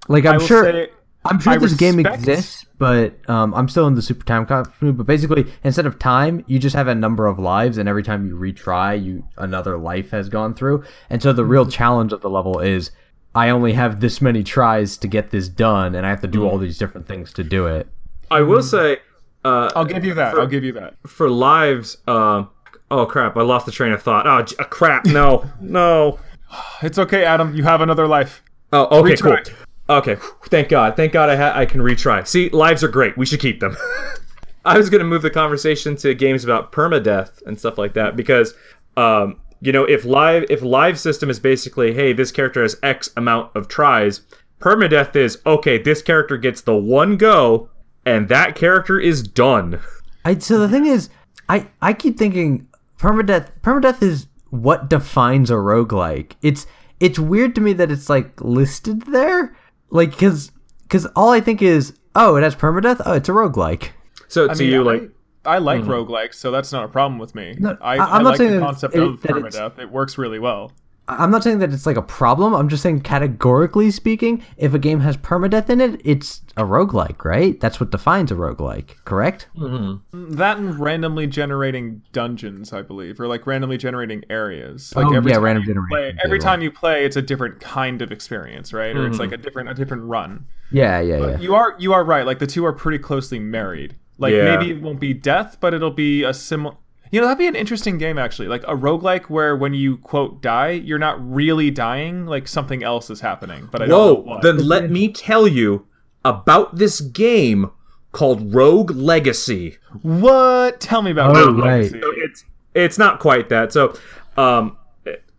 Like 0.08 0.26
I 0.26 0.32
I'm 0.34 0.40
will 0.40 0.46
sure 0.46 0.64
say 0.64 0.90
I'm 1.26 1.40
sure 1.40 1.54
I 1.54 1.58
this 1.58 1.74
game 1.74 2.00
exists, 2.00 2.66
but 2.78 3.18
um, 3.30 3.54
I'm 3.54 3.68
still 3.68 3.86
in 3.88 3.96
the 3.96 4.02
super 4.02 4.26
time 4.26 4.46
cop 4.46 4.72
mood. 4.82 4.98
But 4.98 5.08
basically, 5.08 5.46
instead 5.64 5.86
of 5.86 6.00
time, 6.00 6.44
you 6.48 6.58
just 6.58 6.76
have 6.76 6.88
a 6.88 6.96
number 6.96 7.28
of 7.28 7.38
lives, 7.38 7.78
and 7.78 7.90
every 7.90 8.04
time 8.04 8.26
you 8.26 8.36
retry, 8.38 9.04
you 9.04 9.24
another 9.38 9.78
life 9.78 10.12
has 10.12 10.30
gone 10.30 10.54
through. 10.54 10.84
And 11.10 11.22
so 11.22 11.34
the 11.34 11.44
real 11.44 11.64
Mm-hmm. 11.64 11.72
challenge 11.72 12.14
of 12.14 12.22
the 12.22 12.30
level 12.30 12.60
is, 12.60 12.92
I 13.36 13.50
only 13.50 13.74
have 13.74 14.00
this 14.00 14.22
many 14.22 14.42
tries 14.44 14.96
to 14.98 15.08
get 15.08 15.32
this 15.32 15.50
done, 15.50 15.96
and 15.96 16.06
I 16.06 16.10
have 16.10 16.22
to 16.22 16.28
do 16.28 16.40
Mm. 16.42 16.50
all 16.50 16.58
these 16.58 16.78
different 16.78 17.08
things 17.08 17.34
to 17.34 17.44
do 17.44 17.66
it. 17.68 17.88
I 18.32 18.42
will 18.42 18.64
say. 18.64 19.00
Uh, 19.44 19.72
I'll 19.76 19.86
give 19.86 20.04
you 20.04 20.14
that. 20.16 20.36
I'll 20.36 20.48
give 20.48 20.64
you 20.64 20.74
that. 20.74 20.96
for 21.06 21.30
lives, 21.30 21.98
um, 22.08 22.50
oh 22.92 23.06
crap, 23.06 23.38
I 23.38 23.44
lost 23.44 23.66
the 23.66 23.72
train 23.72 23.92
of 23.94 24.02
thought. 24.02 24.28
Oh, 24.28 24.42
j- 24.44 24.56
uh, 24.60 24.64
crap, 24.66 25.06
no, 25.06 25.50
no. 25.62 26.20
It's 26.82 26.98
okay, 26.98 27.24
Adam. 27.26 27.56
You 27.56 27.64
have 27.64 27.82
another 27.82 28.08
life. 28.08 28.42
Oh, 28.72 29.00
okay, 29.02 29.14
Retry. 29.16 29.46
cool. 29.46 29.56
Okay, 29.98 30.18
thank 30.48 30.70
God, 30.70 30.96
thank 30.96 31.12
God, 31.14 31.30
I 31.30 31.36
ha- 31.36 31.54
I 31.56 31.66
can 31.66 31.82
retry. 31.82 32.26
See, 32.28 32.50
lives 32.50 32.84
are 32.84 32.88
great. 32.90 33.18
We 33.18 33.26
should 33.26 33.40
keep 33.40 33.60
them. 33.60 33.76
I 34.66 34.78
was 34.78 34.90
gonna 34.90 35.06
move 35.06 35.22
the 35.22 35.30
conversation 35.30 35.96
to 35.98 36.14
games 36.14 36.44
about 36.44 36.72
permadeath 36.74 37.42
and 37.46 37.58
stuff 37.58 37.78
like 37.78 37.94
that 37.94 38.16
because, 38.18 38.54
um, 38.98 39.40
you 39.62 39.72
know, 39.72 39.86
if 39.86 40.04
live 40.04 40.44
if 40.50 40.62
live 40.62 41.00
system 41.00 41.30
is 41.30 41.40
basically, 41.40 41.94
hey, 41.94 42.12
this 42.12 42.32
character 42.34 42.62
has 42.62 42.76
X 42.84 43.10
amount 43.16 43.56
of 43.56 43.68
tries. 43.70 44.22
Permadeath 44.60 45.16
is 45.16 45.40
okay. 45.46 45.78
This 45.78 46.02
character 46.02 46.36
gets 46.36 46.62
the 46.62 46.76
one 46.76 47.16
go, 47.16 47.70
and 48.08 48.30
that 48.30 48.56
character 48.56 49.00
is 49.00 49.22
done. 49.24 49.80
I 50.24 50.38
so 50.38 50.60
the 50.60 50.70
thing 50.70 50.86
is, 50.86 51.10
I 51.50 51.68
I 51.82 51.94
keep 51.94 52.18
thinking 52.18 52.68
permadeath 52.98 53.50
permadeath 53.62 54.02
is 54.02 54.28
what 54.50 54.90
defines 54.90 55.52
a 55.52 55.56
roguelike. 55.56 56.34
It's 56.42 56.66
it's 57.00 57.20
weird 57.20 57.54
to 57.56 57.62
me 57.62 57.74
that 57.74 57.92
it's 57.92 58.10
like 58.10 58.40
listed 58.42 59.02
there. 59.04 59.56
Like 59.90 60.18
cuz 60.18 60.52
cuz 60.90 61.06
all 61.16 61.32
I 61.32 61.42
think 61.42 61.62
is, 61.62 61.94
oh, 62.16 62.36
it 62.38 62.44
has 62.44 62.56
permadeath? 62.56 63.02
Oh, 63.06 63.14
it's 63.14 63.30
a 63.30 63.34
roguelike. 63.34 63.90
So 64.28 64.50
I 64.50 64.54
to 64.54 64.60
mean, 64.64 64.72
you, 64.72 64.82
I- 64.90 64.94
like, 64.94 65.12
I 65.46 65.58
like 65.60 65.84
hmm. 65.84 65.90
roguelikes, 65.92 66.34
so 66.36 66.52
that's 66.52 66.72
not 66.74 66.84
a 66.84 66.88
problem 66.90 67.20
with 67.20 67.34
me. 67.36 67.56
No, 67.60 67.78
I, 67.82 67.96
I- 67.96 68.06
I 68.06 68.16
I'm 68.18 68.24
not 68.24 68.30
like 68.32 68.38
saying 68.38 68.54
the 68.54 68.60
concept 68.60 68.96
it- 68.96 69.04
of 69.04 69.22
that 69.22 69.38
it's- 69.38 69.56
permadeath. 69.56 69.80
It 69.80 69.92
works 69.92 70.18
really 70.18 70.40
well. 70.40 70.72
I- 71.08 71.24
I'm 71.24 71.32
not 71.32 71.44
saying 71.44 71.60
that 71.60 71.72
it's 71.74 71.86
like 71.86 71.98
a 71.98 72.02
problem. 72.02 72.54
I'm 72.54 72.70
just 72.70 72.84
saying 72.84 73.02
categorically 73.02 73.92
speaking, 73.92 74.44
if 74.58 74.74
a 74.74 74.80
game 74.80 75.00
has 75.02 75.18
permadeath 75.18 75.70
in 75.70 75.82
it, 75.82 76.02
it's 76.04 76.42
a 76.56 76.64
roguelike, 76.64 77.24
right? 77.24 77.60
That's 77.60 77.80
what 77.80 77.92
defines 77.92 78.32
a 78.32 78.36
roguelike, 78.36 78.96
correct? 79.06 79.48
Mm-hmm. 79.58 80.32
That 80.36 80.58
and 80.58 80.80
randomly 80.80 81.28
generating 81.28 82.02
dungeons, 82.12 82.74
I 82.74 82.82
believe, 82.82 83.20
or 83.20 83.28
like 83.28 83.46
randomly 83.48 83.78
generating 83.78 84.24
areas. 84.30 84.94
Like 84.96 85.08
Oh, 85.08 85.14
every 85.14 85.32
yeah, 85.32 85.36
time 85.36 85.44
random 85.46 85.64
you 85.64 85.74
generation 85.74 85.90
play, 85.90 86.18
every 86.24 86.40
time 86.40 86.62
you 86.62 86.72
play, 86.72 87.06
it's 87.06 87.16
a 87.16 87.22
different 87.22 87.60
kind 87.60 88.02
of 88.02 88.12
experience, 88.12 88.74
right? 88.74 88.96
Or 88.96 89.08
it's 89.08 89.20
like 89.20 89.30
mm-hmm. 89.30 89.36
a 89.36 89.44
different 89.44 89.70
a 89.70 89.74
different 89.74 90.04
run. 90.04 90.46
Yeah, 90.72 91.00
yeah, 91.00 91.18
yeah. 91.18 91.40
You 91.40 91.56
are 91.56 91.76
you 91.80 91.94
are 91.94 92.04
right. 92.04 92.26
Like 92.26 92.40
the 92.40 92.48
two 92.48 92.66
are 92.66 92.74
pretty 92.74 93.00
closely 93.00 93.40
married. 93.40 93.96
Like 94.18 94.34
Yeah. 94.34 94.56
maybe 94.56 94.72
it 94.72 94.82
won't 94.82 95.00
be 95.00 95.14
death, 95.14 95.58
but 95.60 95.74
it'll 95.74 95.92
be 95.92 96.24
a 96.24 96.34
similar. 96.34 96.76
You 97.12 97.22
know, 97.22 97.28
that'd 97.28 97.38
be 97.38 97.48
an 97.48 97.56
interesting 97.56 97.98
game 97.98 98.18
actually. 98.18 98.48
Like 98.48 98.64
a 98.64 98.76
roguelike 98.76 99.26
where 99.26 99.56
when 99.56 99.74
you 99.74 99.98
quote 99.98 100.42
die, 100.42 100.72
you're 100.72 101.00
not 101.00 101.18
really 101.34 101.72
dying. 101.72 102.26
Like 102.26 102.48
something 102.48 102.84
else 102.84 103.10
is 103.10 103.22
happening. 103.22 103.70
But 103.72 103.82
I 103.84 103.86
don't 103.88 104.26
know 104.26 104.32
Whoa, 104.34 104.40
then 104.42 104.58
let 104.68 104.90
me 104.92 105.12
tell 105.12 105.48
you 105.48 105.88
about 106.26 106.76
this 106.76 107.00
game 107.02 107.72
called 108.12 108.54
Rogue 108.54 108.92
Legacy. 108.92 109.78
what? 110.02 110.80
Tell 110.82 111.02
me 111.02 111.12
about 111.12 111.36
Oh, 111.38 111.46
Rogue 111.48 111.58
right. 111.60 111.82
Legacy. 111.84 112.02
So 112.02 112.12
it's 112.16 112.46
it's 112.74 112.98
not 112.98 113.20
quite 113.20 113.50
that. 113.50 113.72
So, 113.74 113.98
um, 114.38 114.78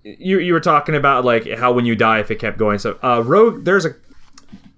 you 0.03 0.39
you 0.39 0.53
were 0.53 0.61
talking 0.61 0.95
about 0.95 1.25
like 1.25 1.49
how 1.59 1.73
when 1.73 1.85
you 1.85 1.95
die, 1.95 2.21
if 2.21 2.31
it 2.31 2.37
kept 2.37 2.59
going. 2.59 2.79
So, 2.79 2.99
uh, 3.03 3.23
Rogue, 3.25 3.65
there's 3.65 3.85
a 3.85 3.91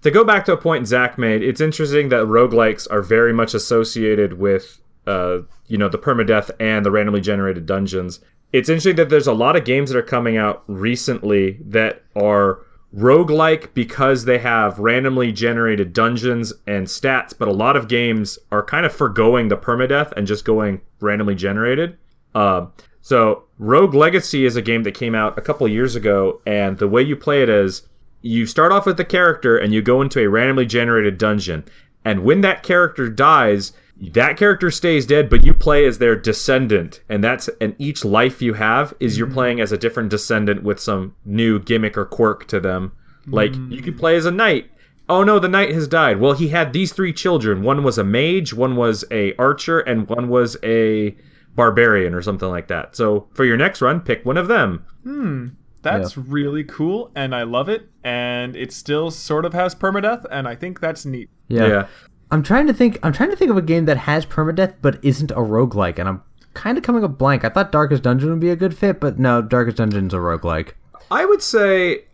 to 0.03 0.11
go 0.11 0.25
back 0.25 0.45
to 0.47 0.53
a 0.53 0.57
point 0.57 0.89
Zach 0.89 1.19
made. 1.19 1.43
It's 1.43 1.61
interesting 1.61 2.09
that 2.09 2.25
roguelikes 2.27 2.89
are 2.91 3.03
very 3.03 3.33
much 3.33 3.55
associated 3.55 4.35
with 4.35 4.80
uh, 5.07 5.39
you 5.69 5.79
know, 5.79 5.89
the 5.89 5.99
permadeath 5.99 6.51
and 6.61 6.85
the 6.85 6.91
randomly 6.91 7.21
generated 7.21 7.67
dungeons. 7.67 8.21
It's 8.53 8.69
interesting 8.69 8.97
that 8.97 9.09
there's 9.09 9.27
a 9.27 9.33
lot 9.33 9.57
of 9.57 9.65
games 9.65 9.91
that 9.91 9.99
are 9.99 10.03
coming 10.03 10.37
out 10.37 10.65
recently 10.67 11.59
that 11.65 12.03
are 12.17 12.61
roguelike 12.97 13.73
because 13.75 14.25
they 14.25 14.39
have 14.39 14.79
randomly 14.79 15.31
generated 15.31 15.93
dungeons 15.93 16.53
and 16.67 16.87
stats, 16.87 17.33
but 17.37 17.49
a 17.49 17.53
lot 17.53 17.77
of 17.77 17.89
games 17.89 18.39
are 18.51 18.65
kind 18.65 18.85
of 18.85 18.93
foregoing 18.93 19.49
the 19.49 19.57
permadeath 19.57 20.13
and 20.17 20.27
just 20.27 20.45
going 20.45 20.81
randomly 21.01 21.37
generated. 21.37 21.97
Uh, 22.35 22.67
so 23.01 23.45
Rogue 23.59 23.95
Legacy 23.95 24.45
is 24.45 24.57
a 24.57 24.63
game 24.63 24.83
that 24.83 24.93
came 24.93 25.15
out 25.15 25.39
a 25.39 25.43
couple 25.43 25.67
of 25.67 25.73
years 25.73 25.95
ago, 25.95 26.41
and 26.47 26.79
the 26.79 26.89
way 26.89 27.03
you 27.03 27.17
play 27.17 27.43
it 27.43 27.49
is 27.49 27.83
you 28.23 28.47
start 28.47 28.73
off 28.73 28.87
with 28.87 28.97
the 28.97 29.05
character 29.05 29.57
and 29.57 29.73
you 29.73 29.81
go 29.81 30.03
into 30.03 30.21
a 30.21 30.29
randomly 30.29 30.67
generated 30.67 31.17
dungeon. 31.17 31.65
And 32.05 32.25
when 32.25 32.41
that 32.43 32.63
character 32.63 33.09
dies, 33.09 33.73
that 34.01 34.37
character 34.37 34.71
stays 34.71 35.05
dead, 35.05 35.29
but 35.29 35.45
you 35.45 35.53
play 35.53 35.85
as 35.87 35.99
their 35.99 36.17
descendant, 36.17 37.03
and 37.09 37.23
that's 37.23 37.49
and 37.61 37.75
each 37.79 38.05
life 38.05 38.41
you 38.41 38.55
have 38.55 38.95
is 38.99 39.19
you're 39.19 39.27
playing 39.31 39.61
as 39.61 39.73
a 39.73 39.79
different 39.79 40.09
descendant 40.09 40.63
with 40.63 40.81
some 40.81 41.15
new 41.25 41.59
gimmick 41.59 41.99
or 41.99 42.07
quirk 42.07 42.47
to 42.49 42.61
them. 42.61 42.93
Like 43.27 43.55
you 43.69 43.83
could 43.83 43.99
play 43.99 44.17
as 44.17 44.25
a 44.25 44.31
knight. 44.31 44.71
Oh 45.09 45.23
no, 45.23 45.39
the 45.39 45.49
knight 45.49 45.73
has 45.73 45.87
died. 45.87 46.19
Well, 46.19 46.33
he 46.33 46.49
had 46.49 46.73
these 46.73 46.93
three 46.93 47.13
children. 47.13 47.63
One 47.63 47.83
was 47.83 47.99
a 47.99 48.05
mage, 48.05 48.55
one 48.55 48.77
was 48.77 49.05
a 49.11 49.35
archer, 49.37 49.81
and 49.81 50.09
one 50.09 50.29
was 50.29 50.57
a 50.63 51.15
barbarian 51.55 52.15
or 52.15 52.23
something 52.23 52.49
like 52.49 52.69
that. 52.69 52.97
So 52.97 53.29
for 53.35 53.45
your 53.45 53.57
next 53.57 53.83
run, 53.83 54.01
pick 54.01 54.25
one 54.25 54.37
of 54.37 54.49
them. 54.49 54.85
Hmm. 55.03 55.49
That's 55.83 56.17
really 56.17 56.65
cool, 56.65 57.11
and 57.15 57.35
I 57.35 57.43
love 57.43 57.69
it. 57.69 57.89
And 58.05 58.55
it 58.55 58.73
still 58.73 59.11
sort 59.11 59.45
of 59.45 59.55
has 59.55 59.75
permadeath, 59.75 60.27
and 60.31 60.47
I 60.47 60.55
think 60.55 60.81
that's 60.81 61.05
neat. 61.07 61.31
yeah. 61.49 61.67
yeah. 61.67 61.87
I'm 62.31 62.43
trying 62.43 62.67
to 62.69 62.73
think. 62.73 62.99
I'm 63.03 63.13
trying 63.13 63.31
to 63.31 63.37
think 63.37 63.51
of 63.51 63.57
a 63.57 63.63
game 63.63 63.87
that 63.87 63.97
has 63.99 64.25
permadeath 64.27 64.75
but 64.83 64.99
isn't 65.05 65.31
a 65.33 65.37
roguelike, 65.37 65.99
and 65.99 66.09
I'm 66.09 66.23
kind 66.55 66.77
of 66.79 66.85
coming 66.85 67.05
up 67.05 67.19
blank. 67.19 67.45
I 67.45 67.49
thought 67.49 67.73
Darkest 67.73 68.03
Dungeon 68.03 68.31
would 68.31 68.41
be 68.41 68.51
a 68.51 68.57
good 68.57 68.77
fit, 68.77 69.01
but 69.01 69.19
no, 69.19 69.43
Darkest 69.43 69.77
Dungeon's 69.79 70.15
a 70.15 70.19
roguelike. 70.19 70.73
I 71.11 71.25
would 71.25 71.43
say, 71.43 72.05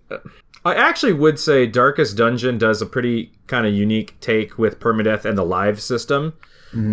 I 0.64 0.74
actually 0.74 1.12
would 1.12 1.38
say 1.38 1.66
Darkest 1.66 2.16
Dungeon 2.16 2.56
does 2.58 2.80
a 2.80 2.86
pretty 2.86 3.30
kind 3.46 3.66
of 3.66 3.74
unique 3.74 4.18
take 4.20 4.56
with 4.58 4.80
permadeath 4.80 5.24
and 5.24 5.36
the 5.36 5.44
live 5.44 5.80
system. 5.80 6.34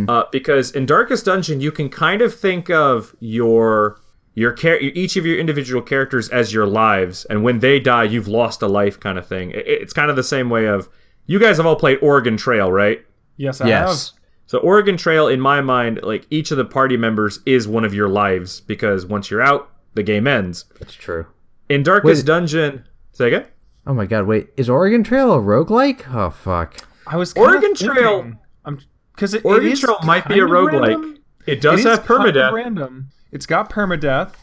Uh, 0.08 0.24
because 0.32 0.72
in 0.72 0.86
Darkest 0.86 1.26
Dungeon, 1.26 1.60
you 1.60 1.70
can 1.70 1.90
kind 1.90 2.22
of 2.22 2.34
think 2.34 2.70
of 2.70 3.14
your 3.20 4.00
your 4.36 4.54
char- 4.54 4.78
each 4.80 5.18
of 5.18 5.26
your 5.26 5.38
individual 5.38 5.82
characters 5.82 6.30
as 6.30 6.54
your 6.54 6.66
lives, 6.66 7.26
and 7.26 7.44
when 7.44 7.60
they 7.60 7.80
die, 7.82 8.04
you've 8.06 8.28
lost 8.30 8.62
a 8.62 8.68
life, 8.68 8.98
kind 9.00 9.18
of 9.18 9.28
thing. 9.28 9.52
It- 9.52 9.68
it's 9.68 9.92
kind 9.94 10.10
of 10.10 10.16
the 10.16 10.24
same 10.24 10.50
way 10.50 10.68
of 10.68 10.88
you 11.26 11.38
guys 11.38 11.58
have 11.58 11.66
all 11.66 11.76
played 11.76 11.98
Oregon 12.02 12.38
Trail, 12.38 12.72
right? 12.72 13.04
Yes, 13.38 13.62
I 13.62 13.68
Yes. 13.68 14.14
So 14.46 14.60
Oregon 14.60 14.98
Trail, 14.98 15.28
in 15.28 15.40
my 15.40 15.62
mind, 15.62 16.02
like 16.04 16.28
each 16.30 16.52
of 16.52 16.58
the 16.58 16.66
party 16.66 16.98
members 16.98 17.40
is 17.46 17.68
one 17.68 17.84
of 17.86 17.94
your 17.94 18.08
lives 18.10 18.62
because 18.62 19.06
once 19.06 19.32
you're 19.32 19.42
out, 19.42 19.70
the 19.96 20.04
game 20.04 20.28
ends. 20.28 20.66
That's 20.80 20.94
true. 20.94 21.26
In 21.70 21.82
Darkest 21.84 22.22
Wait. 22.22 22.26
Dungeon, 22.28 22.86
say 23.14 23.28
again. 23.28 23.46
Oh 23.88 23.94
my 23.94 24.06
god, 24.06 24.28
wait. 24.28 24.50
Is 24.58 24.70
Oregon 24.70 25.04
Trail 25.04 25.34
a 25.34 25.40
roguelike? 25.40 26.04
Oh 26.14 26.30
fuck. 26.30 26.86
I 27.08 27.18
was 27.18 27.34
kinda 27.34 27.50
Oregon 27.50 27.76
Trail- 27.76 28.34
I'm 28.66 28.80
because 29.16 29.34
it, 29.34 29.44
Oregon 29.46 29.70
it 29.70 29.74
is 29.74 29.80
Trail 29.82 29.98
might 30.04 30.28
be 30.28 30.40
a 30.40 30.44
roguelike. 30.44 30.88
random. 30.90 31.18
It 31.48 31.60
does 31.62 31.80
It 31.86 31.90
is 31.90 31.98
have 31.98 32.06
kind 32.06 32.28
of 32.28 32.36
permadeath. 32.36 32.54
random. 32.54 33.10
It's 33.32 33.46
got 33.46 33.70
permadeath. 33.70 34.34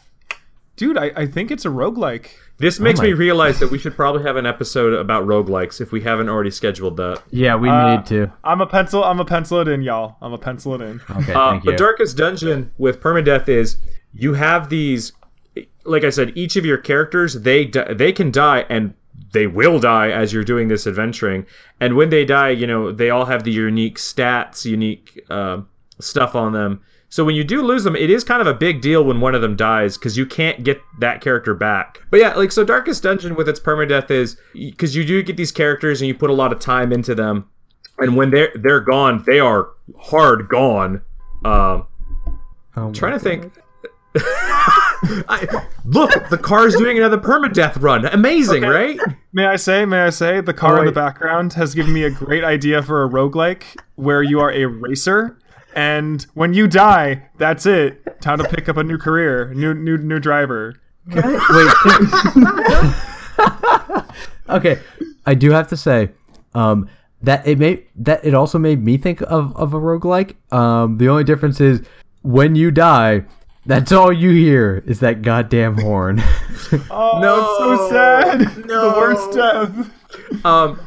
Dude, 0.75 0.97
I, 0.97 1.11
I 1.15 1.25
think 1.27 1.51
it's 1.51 1.65
a 1.65 1.69
roguelike. 1.69 2.27
This 2.61 2.79
makes 2.79 2.99
my- 2.99 3.07
me 3.07 3.13
realize 3.13 3.59
that 3.59 3.71
we 3.71 3.77
should 3.77 3.95
probably 3.95 4.23
have 4.23 4.35
an 4.37 4.45
episode 4.45 4.93
about 4.93 5.25
roguelikes 5.27 5.81
if 5.81 5.91
we 5.91 6.01
haven't 6.01 6.29
already 6.29 6.51
scheduled 6.51 6.95
that. 6.97 7.21
Yeah, 7.31 7.55
we 7.55 7.67
Uh, 7.69 7.95
need 7.97 8.05
to. 8.07 8.31
I'm 8.43 8.61
a 8.61 8.67
pencil. 8.67 9.03
I'm 9.03 9.19
a 9.19 9.25
pencil 9.25 9.59
it 9.61 9.67
in, 9.67 9.81
y'all. 9.81 10.15
I'm 10.21 10.33
a 10.33 10.37
pencil 10.37 10.75
it 10.75 10.81
in. 10.81 11.01
Okay, 11.09 11.33
Uh, 11.33 11.51
thank 11.51 11.63
you. 11.65 11.71
but 11.71 11.77
Darkest 11.77 12.15
Dungeon 12.17 12.71
with 12.77 13.01
permadeath 13.01 13.49
is 13.49 13.77
you 14.13 14.33
have 14.33 14.69
these, 14.69 15.11
like 15.85 16.03
I 16.03 16.09
said, 16.11 16.31
each 16.35 16.55
of 16.55 16.65
your 16.65 16.77
characters 16.77 17.41
they 17.41 17.65
di- 17.65 17.93
they 17.93 18.11
can 18.11 18.31
die 18.31 18.65
and 18.69 18.93
they 19.33 19.47
will 19.47 19.79
die 19.79 20.09
as 20.09 20.33
you're 20.33 20.43
doing 20.43 20.67
this 20.67 20.85
adventuring. 20.85 21.45
And 21.79 21.95
when 21.95 22.09
they 22.09 22.25
die, 22.25 22.49
you 22.49 22.67
know 22.67 22.91
they 22.91 23.09
all 23.09 23.25
have 23.25 23.43
the 23.43 23.51
unique 23.51 23.97
stats, 23.97 24.65
unique 24.65 25.19
uh, 25.29 25.61
stuff 25.99 26.35
on 26.35 26.51
them. 26.53 26.81
So 27.11 27.25
when 27.25 27.35
you 27.35 27.43
do 27.43 27.61
lose 27.61 27.83
them, 27.83 27.95
it 27.97 28.09
is 28.09 28.23
kind 28.23 28.39
of 28.39 28.47
a 28.47 28.53
big 28.53 28.79
deal 28.81 29.03
when 29.03 29.19
one 29.19 29.35
of 29.35 29.41
them 29.41 29.57
dies 29.57 29.97
because 29.97 30.17
you 30.17 30.25
can't 30.25 30.63
get 30.63 30.81
that 31.01 31.19
character 31.19 31.53
back. 31.53 31.99
But 32.09 32.21
yeah, 32.21 32.33
like 32.35 32.53
so, 32.53 32.63
Darkest 32.63 33.03
Dungeon 33.03 33.35
with 33.35 33.49
its 33.49 33.59
permadeath 33.59 34.09
is 34.09 34.37
because 34.53 34.95
you 34.95 35.03
do 35.03 35.21
get 35.21 35.35
these 35.35 35.51
characters 35.51 36.01
and 36.01 36.07
you 36.07 36.15
put 36.15 36.29
a 36.29 36.33
lot 36.33 36.53
of 36.53 36.59
time 36.59 36.93
into 36.93 37.13
them, 37.13 37.49
and 37.99 38.15
when 38.15 38.31
they're 38.31 38.53
they're 38.55 38.79
gone, 38.79 39.23
they 39.27 39.39
are 39.41 39.67
hard 39.99 40.47
gone. 40.47 41.01
Um, 41.43 41.85
Oh 42.77 42.87
my 42.87 42.91
trying 42.93 43.13
to 43.13 43.19
think. 43.19 43.51
I, 44.15 45.65
look, 45.85 46.29
the 46.29 46.37
car's 46.37 46.75
doing 46.75 46.97
another 46.97 47.17
permadeath 47.17 47.81
run. 47.81 48.05
Amazing, 48.05 48.63
right? 48.63 48.99
May 49.33 49.45
I 49.45 49.55
say, 49.57 49.85
may 49.85 50.01
I 50.03 50.09
say, 50.09 50.41
the 50.41 50.53
car 50.53 50.77
Oh, 50.77 50.79
in 50.81 50.85
the 50.85 50.91
background 50.91 51.53
has 51.53 51.73
given 51.75 51.91
me 51.93 52.03
a 52.03 52.09
great 52.09 52.43
idea 52.43 52.81
for 52.83 53.03
a 53.03 53.09
roguelike 53.09 53.63
where 53.95 54.21
you 54.23 54.39
are 54.39 54.51
a 54.51 54.65
racer 54.65 55.37
and 55.75 56.25
when 56.33 56.53
you 56.53 56.67
die, 56.67 57.29
that's 57.37 57.65
it. 57.65 58.21
Time 58.21 58.37
to 58.39 58.47
pick 58.47 58.69
up 58.69 58.77
a 58.77 58.83
new 58.83 58.97
career, 58.97 59.53
new 59.53 59.73
new 59.73 59.97
new 59.97 60.19
driver. 60.19 60.75
Wait. 61.07 61.19
okay, 64.49 64.79
I 65.25 65.33
do 65.35 65.51
have 65.51 65.67
to 65.69 65.77
say, 65.77 66.09
um, 66.53 66.89
that 67.23 67.45
it 67.47 67.57
made 67.59 67.85
that 67.95 68.23
it 68.25 68.33
also 68.33 68.57
made 68.59 68.83
me 68.83 68.97
think 68.97 69.21
of 69.21 69.55
of 69.55 69.73
a 69.73 69.79
roguelike. 69.79 70.35
Um, 70.53 70.97
the 70.97 71.07
only 71.09 71.23
difference 71.23 71.61
is 71.61 71.81
when 72.21 72.55
you 72.55 72.71
die, 72.71 73.25
that's 73.65 73.91
all 73.91 74.11
you 74.11 74.31
hear 74.31 74.83
is 74.85 74.99
that 74.99 75.21
goddamn 75.21 75.77
horn. 75.79 76.21
Oh, 76.89 77.19
No, 77.21 77.39
it's 77.39 77.59
so 77.59 77.89
sad. 77.89 78.65
no. 78.67 78.91
The 78.91 78.97
worst 78.97 79.31
death. 79.33 80.45
Um, 80.45 80.79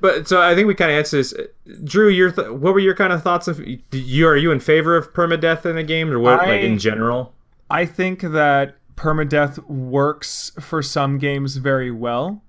but 0.00 0.28
so 0.28 0.40
I 0.40 0.54
think 0.54 0.68
we 0.68 0.74
kind 0.74 0.90
of 0.90 0.96
answered 0.98 1.18
this. 1.18 1.34
Drew, 1.84 2.08
your 2.08 2.30
th- 2.30 2.48
what 2.48 2.74
were 2.74 2.80
your 2.80 2.94
kind 2.94 3.12
of 3.12 3.22
thoughts 3.22 3.48
of 3.48 3.60
you? 3.92 4.26
Are 4.26 4.36
you 4.36 4.52
in 4.52 4.60
favor 4.60 4.96
of 4.96 5.12
permadeath 5.12 5.64
in 5.66 5.76
a 5.78 5.82
game, 5.82 6.10
or 6.10 6.18
what? 6.18 6.40
I- 6.40 6.46
like 6.46 6.62
in 6.62 6.78
general? 6.78 7.34
I 7.70 7.86
think 7.86 8.20
that 8.22 8.76
permadeath 8.96 9.58
works 9.68 10.52
for 10.60 10.82
some 10.82 11.18
games 11.18 11.56
very 11.56 11.90
well. 11.90 12.42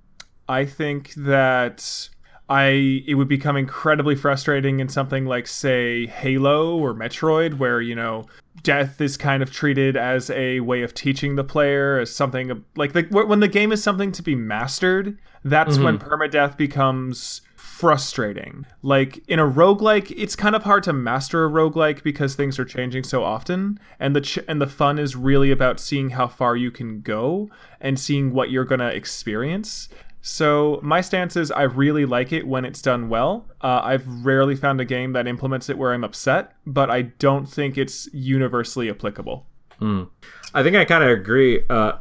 I 0.50 0.66
think 0.66 1.14
that 1.16 2.10
I 2.52 3.02
it 3.08 3.16
would 3.16 3.30
become 3.30 3.56
incredibly 3.56 4.14
frustrating 4.14 4.82
in 4.82 4.90
something 4.90 5.26
like 5.26 5.48
say 5.48 6.06
Halo 6.08 6.78
or 6.78 6.94
Metroid 6.94 7.58
where 7.60 7.80
you 7.80 7.96
know 7.96 8.26
death 8.62 9.00
is 9.00 9.16
kind 9.16 9.42
of 9.42 9.54
treated 9.54 9.96
as 9.96 10.30
a 10.30 10.60
way 10.60 10.82
of 10.82 10.94
teaching 10.94 11.38
the 11.38 11.46
player 11.46 11.98
as 11.98 12.14
something 12.14 12.66
like 12.76 12.92
the, 12.92 13.04
when 13.04 13.40
the 13.40 13.48
game 13.48 13.72
is 13.72 13.82
something 13.82 14.12
to 14.12 14.22
be 14.22 14.36
mastered 14.36 15.18
that's 15.46 15.78
when 15.78 15.98
mm-hmm. 15.98 16.08
permadeath 16.08 16.58
becomes 16.58 17.42
frustrating. 17.56 18.68
Like 18.84 19.24
in 19.28 19.40
a 19.40 19.48
roguelike, 19.48 20.14
it's 20.16 20.36
kind 20.36 20.56
of 20.56 20.64
hard 20.64 20.84
to 20.84 20.94
master 20.94 21.46
a 21.46 21.50
roguelike 21.50 22.04
because 22.04 22.36
things 22.36 22.60
are 22.60 22.66
changing 22.66 23.04
so 23.04 23.24
often 23.24 23.80
and 24.00 24.16
the 24.16 24.22
ch- 24.22 24.40
and 24.48 24.62
the 24.62 24.68
fun 24.68 25.00
is 25.00 25.16
really 25.16 25.50
about 25.50 25.80
seeing 25.80 26.12
how 26.12 26.28
far 26.28 26.56
you 26.56 26.70
can 26.70 27.02
go 27.02 27.50
and 27.80 28.00
seeing 28.00 28.34
what 28.34 28.52
you're 28.52 28.66
going 28.66 28.82
to 28.82 28.94
experience. 28.94 29.90
So 30.22 30.80
my 30.84 31.02
stance 31.02 31.36
is 31.36 31.52
I 31.52 31.64
really 31.64 32.06
like 32.06 32.32
it 32.32 32.46
when 32.48 32.64
it's 32.64 32.82
done 32.82 33.10
well. 33.10 33.48
Uh, 33.60 33.82
I've 33.84 34.08
rarely 34.24 34.56
found 34.56 34.80
a 34.80 34.86
game 34.86 35.14
that 35.14 35.28
implements 35.28 35.68
it 35.70 35.78
where 35.78 35.94
I'm 35.94 36.04
upset, 36.04 36.54
but 36.66 36.92
I 36.92 37.02
don't 37.04 37.48
think 37.48 37.78
it's 37.78 38.08
universally 38.14 38.90
applicable. 38.90 39.48
I 40.54 40.62
think 40.62 40.76
I 40.76 40.86
kind 40.86 41.04
of 41.04 41.10
agree. 41.10 41.64
Uh, 41.70 41.94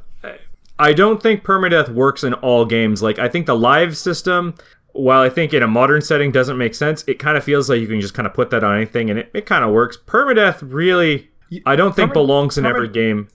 I 0.78 0.92
don't 0.92 1.22
think 1.22 1.44
permadeath 1.44 1.88
works 1.88 2.22
in 2.24 2.34
all 2.34 2.64
games. 2.66 3.02
Like 3.02 3.18
I 3.18 3.28
think 3.28 3.46
the 3.46 3.56
live 3.56 3.96
system, 3.96 4.54
while 4.92 5.22
I 5.22 5.30
think 5.30 5.54
in 5.54 5.62
a 5.62 5.66
modern 5.68 6.02
setting 6.02 6.30
doesn't 6.30 6.58
make 6.58 6.74
sense, 6.74 7.04
it 7.06 7.18
kind 7.18 7.38
of 7.38 7.44
feels 7.44 7.70
like 7.70 7.80
you 7.80 7.86
can 7.86 8.00
just 8.00 8.12
kind 8.14 8.26
of 8.26 8.34
put 8.34 8.50
that 8.50 8.62
on 8.64 8.76
anything 8.76 9.08
and 9.08 9.18
it, 9.18 9.30
it 9.32 9.46
kind 9.46 9.64
of 9.64 9.70
works. 9.70 9.96
Permadeath 10.06 10.58
really, 10.62 11.30
I 11.64 11.74
don't 11.76 11.96
think 11.96 12.12
belongs 12.12 12.58
in 12.58 12.66
every 12.66 12.88
game. 12.88 13.28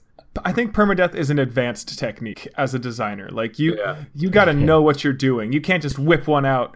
I 0.44 0.52
think 0.52 0.72
permadeath 0.74 1.14
is 1.14 1.30
an 1.30 1.38
advanced 1.38 1.98
technique 1.98 2.48
as 2.56 2.74
a 2.74 2.78
designer. 2.78 3.28
Like 3.30 3.58
you, 3.58 3.76
Yeah. 3.78 3.96
you 4.14 4.30
got 4.30 4.46
to 4.46 4.52
know 4.52 4.82
what 4.82 5.02
you're 5.04 5.12
doing. 5.12 5.52
You 5.52 5.60
can't 5.60 5.82
just 5.82 5.98
whip 5.98 6.26
one 6.26 6.44
out 6.46 6.74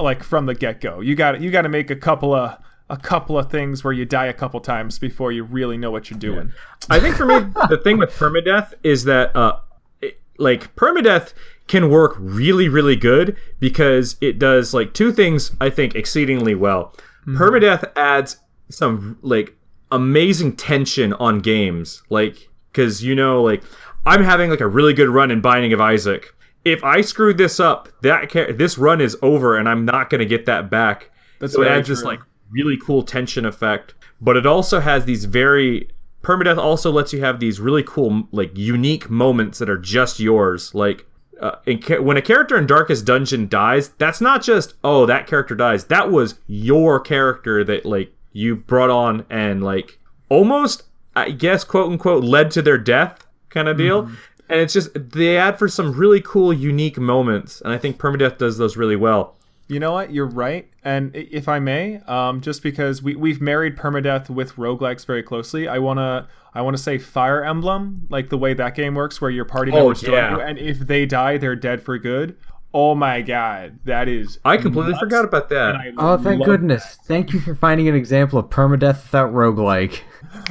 like 0.00 0.22
from 0.22 0.46
the 0.46 0.54
get 0.54 0.80
go. 0.80 1.00
You 1.00 1.14
got 1.14 1.40
you 1.40 1.50
got 1.50 1.62
to 1.62 1.68
make 1.68 1.90
a 1.90 1.96
couple 1.96 2.34
of 2.34 2.58
a 2.90 2.96
couple 2.96 3.38
of 3.38 3.50
things 3.50 3.84
where 3.84 3.92
you 3.92 4.04
die 4.06 4.26
a 4.26 4.32
couple 4.32 4.58
times 4.60 4.98
before 4.98 5.30
you 5.32 5.44
really 5.44 5.76
know 5.76 5.90
what 5.90 6.10
you're 6.10 6.18
doing. 6.18 6.52
I 6.88 6.98
think 7.00 7.16
for 7.16 7.26
me, 7.26 7.40
the 7.68 7.76
thing 7.84 7.98
with 7.98 8.10
permadeath 8.10 8.72
is 8.82 9.04
that, 9.04 9.36
uh, 9.36 9.58
it- 10.00 10.18
like, 10.38 10.74
permadeath 10.74 11.34
can 11.66 11.90
work 11.90 12.16
really, 12.18 12.66
really 12.66 12.96
good 12.96 13.36
because 13.60 14.16
it 14.22 14.38
does, 14.38 14.72
like, 14.72 14.94
two 14.94 15.12
things 15.12 15.52
I 15.60 15.68
think 15.68 15.94
exceedingly 15.96 16.54
well. 16.54 16.94
Permadeath 17.26 17.84
adds 17.94 18.38
some, 18.70 19.18
like, 19.20 19.54
amazing 19.92 20.52
tension 20.56 21.12
on 21.12 21.40
games. 21.40 22.02
Like, 22.08 22.48
because, 22.78 23.02
you 23.02 23.16
know, 23.16 23.42
like, 23.42 23.64
I'm 24.06 24.22
having, 24.22 24.50
like, 24.50 24.60
a 24.60 24.68
really 24.68 24.94
good 24.94 25.08
run 25.08 25.32
in 25.32 25.40
Binding 25.40 25.72
of 25.72 25.80
Isaac. 25.80 26.32
If 26.64 26.84
I 26.84 27.00
screw 27.00 27.34
this 27.34 27.58
up, 27.58 27.88
that 28.02 28.30
ca- 28.30 28.52
this 28.52 28.78
run 28.78 29.00
is 29.00 29.16
over 29.20 29.56
and 29.56 29.68
I'm 29.68 29.84
not 29.84 30.10
going 30.10 30.20
to 30.20 30.26
get 30.26 30.46
that 30.46 30.70
back. 30.70 31.10
That's 31.40 31.54
so 31.54 31.62
it 31.62 31.68
adds 31.68 31.88
this, 31.88 32.04
like, 32.04 32.20
really 32.50 32.76
cool 32.76 33.02
tension 33.02 33.44
effect. 33.44 33.94
But 34.20 34.36
it 34.36 34.46
also 34.46 34.78
has 34.78 35.04
these 35.04 35.24
very 35.24 35.90
permadeath 36.22 36.58
also 36.58 36.90
lets 36.90 37.12
you 37.12 37.20
have 37.20 37.40
these 37.40 37.60
really 37.60 37.82
cool 37.84 38.28
like 38.32 38.50
unique 38.56 39.08
moments 39.08 39.58
that 39.58 39.70
are 39.70 39.78
just 39.78 40.18
yours. 40.18 40.74
Like 40.74 41.06
uh, 41.40 41.56
in 41.66 41.80
ca- 41.80 42.00
when 42.00 42.16
a 42.16 42.22
character 42.22 42.58
in 42.58 42.66
Darkest 42.66 43.04
Dungeon 43.04 43.48
dies, 43.48 43.90
that's 43.90 44.20
not 44.20 44.42
just 44.42 44.74
oh 44.82 45.06
that 45.06 45.28
character 45.28 45.54
dies. 45.54 45.84
That 45.84 46.10
was 46.10 46.34
your 46.48 46.98
character 46.98 47.62
that 47.64 47.86
like 47.86 48.12
you 48.32 48.56
brought 48.56 48.90
on 48.90 49.24
and 49.30 49.62
like 49.62 50.00
almost 50.28 50.82
I 51.26 51.30
guess 51.30 51.64
quote 51.64 51.90
unquote 51.90 52.24
led 52.24 52.50
to 52.52 52.62
their 52.62 52.78
death 52.78 53.26
kind 53.50 53.68
of 53.68 53.76
deal. 53.76 54.10
And 54.50 54.60
it's 54.60 54.72
just 54.72 54.90
they 54.94 55.36
add 55.36 55.58
for 55.58 55.68
some 55.68 55.92
really 55.92 56.22
cool 56.22 56.52
unique 56.52 56.98
moments, 56.98 57.60
and 57.60 57.72
I 57.72 57.76
think 57.78 57.98
permadeath 57.98 58.38
does 58.38 58.56
those 58.56 58.76
really 58.78 58.96
well. 58.96 59.34
You 59.66 59.78
know 59.78 59.92
what? 59.92 60.10
You're 60.10 60.24
right. 60.24 60.66
And 60.82 61.14
if 61.14 61.46
I 61.46 61.58
may, 61.58 62.00
um, 62.06 62.40
just 62.40 62.62
because 62.62 63.02
we 63.02 63.14
we've 63.14 63.42
married 63.42 63.76
permadeath 63.76 64.30
with 64.30 64.54
roguelikes 64.56 65.04
very 65.04 65.22
closely, 65.22 65.68
I 65.68 65.78
wanna 65.78 66.26
I 66.54 66.62
wanna 66.62 66.78
say 66.78 66.96
Fire 66.96 67.44
Emblem, 67.44 68.06
like 68.08 68.30
the 68.30 68.38
way 68.38 68.54
that 68.54 68.74
game 68.74 68.94
works, 68.94 69.20
where 69.20 69.30
your 69.30 69.44
party 69.44 69.70
Oh, 69.72 69.76
members 69.76 70.00
join 70.00 70.32
you, 70.32 70.40
and 70.40 70.58
if 70.58 70.78
they 70.78 71.04
die, 71.04 71.36
they're 71.36 71.54
dead 71.54 71.82
for 71.82 71.98
good. 71.98 72.34
Oh 72.74 72.94
my 72.94 73.22
god, 73.22 73.78
that 73.84 74.08
is 74.08 74.38
I 74.44 74.56
completely 74.58 74.92
nuts, 74.92 75.00
forgot 75.02 75.24
about 75.24 75.48
that. 75.48 75.94
Oh, 75.96 76.18
thank 76.18 76.40
love- 76.40 76.46
goodness. 76.46 76.98
Thank 77.04 77.32
you 77.32 77.40
for 77.40 77.54
finding 77.54 77.88
an 77.88 77.94
example 77.94 78.38
of 78.38 78.46
permadeath 78.50 79.02
without 79.04 79.32
roguelike. 79.32 80.00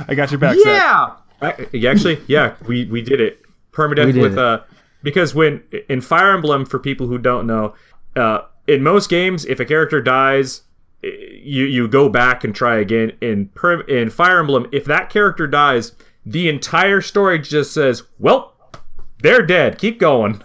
I 0.07 0.15
got 0.15 0.31
your 0.31 0.39
back. 0.39 0.57
Yeah. 0.63 1.11
I, 1.41 1.51
actually, 1.87 2.19
yeah, 2.27 2.55
we 2.67 2.85
we 2.85 3.01
did 3.03 3.21
it. 3.21 3.41
Permadeath 3.71 4.13
did 4.13 4.17
with 4.17 4.33
it. 4.33 4.39
uh 4.39 4.61
because 5.03 5.35
when 5.35 5.61
in 5.89 6.01
Fire 6.01 6.33
Emblem 6.33 6.65
for 6.65 6.79
people 6.79 7.05
who 7.07 7.19
don't 7.19 7.45
know, 7.45 7.75
uh 8.15 8.39
in 8.65 8.81
most 8.81 9.09
games 9.09 9.45
if 9.45 9.59
a 9.59 9.65
character 9.65 10.01
dies, 10.01 10.63
eh, 11.03 11.09
you 11.43 11.65
you 11.65 11.87
go 11.87 12.09
back 12.09 12.43
and 12.43 12.55
try 12.55 12.77
again. 12.77 13.11
In 13.21 13.49
per, 13.49 13.81
in 13.81 14.09
Fire 14.09 14.39
Emblem, 14.39 14.67
if 14.71 14.85
that 14.85 15.11
character 15.11 15.45
dies, 15.45 15.91
the 16.25 16.49
entire 16.49 17.01
story 17.01 17.37
just 17.37 17.71
says, 17.71 18.01
"Well, 18.17 18.55
they're 19.21 19.45
dead. 19.45 19.77
Keep 19.77 19.99
going." 19.99 20.41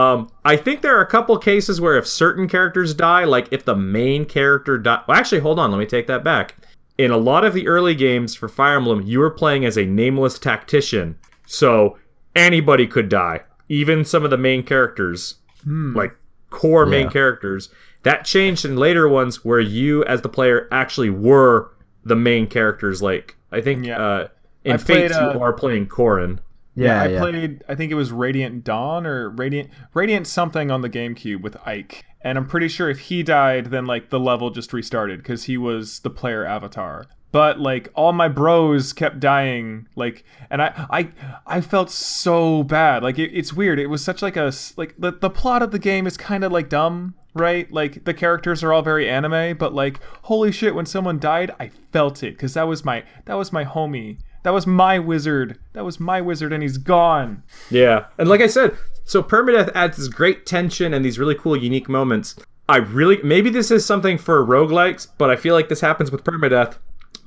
Um, 0.00 0.30
I 0.44 0.56
think 0.56 0.80
there 0.80 0.96
are 0.96 1.02
a 1.02 1.06
couple 1.06 1.36
cases 1.38 1.80
where 1.80 1.96
if 1.98 2.06
certain 2.06 2.48
characters 2.48 2.94
die, 2.94 3.24
like 3.24 3.48
if 3.50 3.64
the 3.64 3.76
main 3.76 4.24
character 4.24 4.78
die, 4.78 5.02
well, 5.06 5.16
actually, 5.16 5.40
hold 5.40 5.58
on, 5.58 5.70
let 5.70 5.78
me 5.78 5.86
take 5.86 6.06
that 6.06 6.24
back. 6.24 6.54
In 6.98 7.10
a 7.10 7.16
lot 7.16 7.44
of 7.44 7.54
the 7.54 7.66
early 7.66 7.94
games 7.94 8.34
for 8.34 8.48
Fire 8.48 8.76
Emblem, 8.76 9.02
you 9.02 9.18
were 9.18 9.30
playing 9.30 9.64
as 9.64 9.76
a 9.76 9.84
nameless 9.84 10.38
tactician, 10.38 11.16
so 11.46 11.98
anybody 12.36 12.86
could 12.86 13.08
die, 13.08 13.40
even 13.68 14.04
some 14.04 14.24
of 14.24 14.30
the 14.30 14.36
main 14.38 14.62
characters, 14.62 15.36
like 15.66 16.14
core 16.50 16.86
main 16.86 17.08
characters. 17.10 17.68
That 18.02 18.24
changed 18.24 18.64
in 18.64 18.76
later 18.76 19.08
ones 19.08 19.44
where 19.44 19.60
you, 19.60 20.04
as 20.04 20.22
the 20.22 20.28
player, 20.28 20.68
actually 20.72 21.10
were 21.10 21.70
the 22.04 22.16
main 22.16 22.46
characters. 22.46 23.02
Like 23.02 23.36
I 23.52 23.60
think 23.60 23.84
Yeah. 23.86 23.98
uh, 23.98 24.28
in 24.64 24.72
I 24.72 24.76
played, 24.76 24.86
Fates, 25.02 25.16
uh, 25.16 25.32
you 25.34 25.40
are 25.40 25.52
playing 25.52 25.86
Corrin. 25.88 26.38
Yeah, 26.74 27.02
I 27.02 27.06
yeah. 27.08 27.18
played. 27.18 27.64
I 27.68 27.74
think 27.74 27.90
it 27.90 27.96
was 27.96 28.12
Radiant 28.12 28.64
Dawn 28.64 29.06
or 29.06 29.30
Radiant 29.30 29.70
Radiant 29.92 30.26
something 30.26 30.70
on 30.70 30.82
the 30.82 30.90
GameCube 30.90 31.42
with 31.42 31.56
Ike, 31.66 32.04
and 32.22 32.38
I'm 32.38 32.46
pretty 32.46 32.68
sure 32.68 32.88
if 32.88 33.00
he 33.00 33.22
died, 33.22 33.66
then 33.66 33.86
like 33.86 34.10
the 34.10 34.20
level 34.20 34.50
just 34.50 34.72
restarted 34.72 35.18
because 35.18 35.44
he 35.44 35.56
was 35.56 36.00
the 36.00 36.10
player 36.10 36.44
avatar. 36.44 37.06
But 37.32 37.60
like 37.60 37.88
all 37.94 38.12
my 38.12 38.28
bros 38.28 38.92
kept 38.92 39.20
dying, 39.20 39.86
like, 39.94 40.24
and 40.50 40.60
I 40.62 40.86
I 40.90 41.08
I 41.46 41.60
felt 41.60 41.90
so 41.90 42.62
bad. 42.64 43.02
Like 43.02 43.18
it, 43.18 43.30
it's 43.32 43.52
weird. 43.52 43.78
It 43.78 43.86
was 43.86 44.02
such 44.02 44.20
like 44.22 44.36
a 44.36 44.52
like 44.76 44.94
the 44.98 45.12
the 45.12 45.30
plot 45.30 45.62
of 45.62 45.70
the 45.70 45.78
game 45.78 46.06
is 46.06 46.16
kind 46.16 46.42
of 46.42 46.50
like 46.50 46.68
dumb, 46.68 47.14
right? 47.34 47.70
Like 47.72 48.04
the 48.04 48.14
characters 48.14 48.64
are 48.64 48.72
all 48.72 48.82
very 48.82 49.08
anime, 49.08 49.56
but 49.56 49.72
like 49.72 50.00
holy 50.22 50.50
shit, 50.50 50.74
when 50.74 50.86
someone 50.86 51.18
died, 51.20 51.52
I 51.60 51.70
felt 51.92 52.22
it 52.22 52.32
because 52.32 52.54
that 52.54 52.66
was 52.66 52.84
my 52.84 53.04
that 53.26 53.34
was 53.34 53.52
my 53.52 53.64
homie. 53.64 54.18
That 54.42 54.54
was 54.54 54.66
my 54.66 54.98
wizard. 54.98 55.58
That 55.72 55.84
was 55.84 56.00
my 56.00 56.20
wizard, 56.20 56.52
and 56.52 56.62
he's 56.62 56.78
gone. 56.78 57.42
Yeah. 57.70 58.06
And 58.18 58.28
like 58.28 58.40
I 58.40 58.46
said, 58.46 58.76
so 59.04 59.22
permadeath 59.22 59.72
adds 59.74 59.96
this 59.96 60.08
great 60.08 60.46
tension 60.46 60.94
and 60.94 61.04
these 61.04 61.18
really 61.18 61.34
cool 61.34 61.56
unique 61.56 61.88
moments. 61.88 62.36
I 62.68 62.76
really 62.76 63.18
maybe 63.24 63.50
this 63.50 63.70
is 63.70 63.84
something 63.84 64.16
for 64.16 64.46
roguelikes, 64.46 65.08
but 65.18 65.30
I 65.30 65.36
feel 65.36 65.54
like 65.54 65.68
this 65.68 65.80
happens 65.80 66.10
with 66.12 66.24
permadeath. 66.24 66.76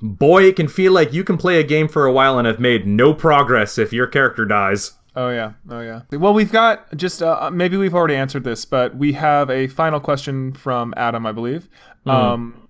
Boy, 0.02 0.44
it 0.44 0.56
can 0.56 0.68
feel 0.68 0.94
like 0.94 1.14
you 1.14 1.24
can 1.24 1.38
play 1.38 1.60
a 1.60 1.64
game 1.64 1.88
for 1.88 2.06
a 2.06 2.14
while 2.14 2.38
and 2.38 2.48
have 2.48 2.60
made 2.60 2.88
no 2.88 3.14
progress 3.14 3.78
if 3.78 3.92
your 3.92 4.08
character 4.08 4.46
dies. 4.46 4.94
Oh 5.16 5.30
yeah, 5.30 5.54
oh 5.70 5.82
yeah. 5.82 6.02
Well, 6.12 6.34
we've 6.34 6.52
got 6.52 6.96
just 6.96 7.22
uh, 7.22 7.52
maybe 7.52 7.78
we've 7.78 7.94
already 7.94 8.16
answered 8.16 8.44
this, 8.44 8.66
but 8.66 8.96
we 8.96 9.14
have 9.14 9.50
a 9.50 9.68
final 9.68 10.00
question 10.00 10.54
from 10.54 10.94
Adam, 10.98 11.26
I 11.26 11.32
believe. 11.32 11.70
Um, 12.06 12.68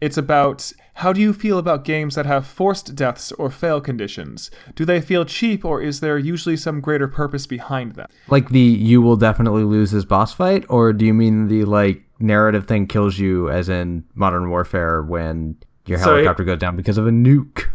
it's 0.00 0.16
about 0.16 0.72
how 0.94 1.12
do 1.12 1.20
you 1.20 1.32
feel 1.32 1.58
about 1.58 1.84
games 1.84 2.14
that 2.14 2.26
have 2.26 2.46
forced 2.46 2.94
deaths 2.94 3.32
or 3.32 3.50
fail 3.50 3.80
conditions? 3.80 4.50
Do 4.74 4.84
they 4.84 5.00
feel 5.00 5.24
cheap, 5.24 5.64
or 5.64 5.82
is 5.82 6.00
there 6.00 6.18
usually 6.18 6.56
some 6.56 6.80
greater 6.80 7.08
purpose 7.08 7.46
behind 7.46 7.94
them? 7.94 8.08
Like 8.28 8.50
the 8.50 8.60
you 8.60 9.02
will 9.02 9.16
definitely 9.16 9.64
lose 9.64 9.90
this 9.90 10.04
boss 10.04 10.32
fight, 10.32 10.64
or 10.68 10.92
do 10.92 11.04
you 11.04 11.12
mean 11.14 11.48
the 11.48 11.64
like 11.64 12.02
narrative 12.20 12.66
thing 12.66 12.86
kills 12.86 13.18
you, 13.18 13.50
as 13.50 13.68
in 13.68 14.04
Modern 14.14 14.48
Warfare 14.50 15.02
when 15.02 15.56
your 15.86 15.98
So 15.98 16.04
it- 16.12 16.18
helicopter 16.18 16.44
goes 16.44 16.58
down 16.58 16.76
because 16.76 16.96
of 16.98 17.06
a 17.06 17.10
nuke? 17.10 17.64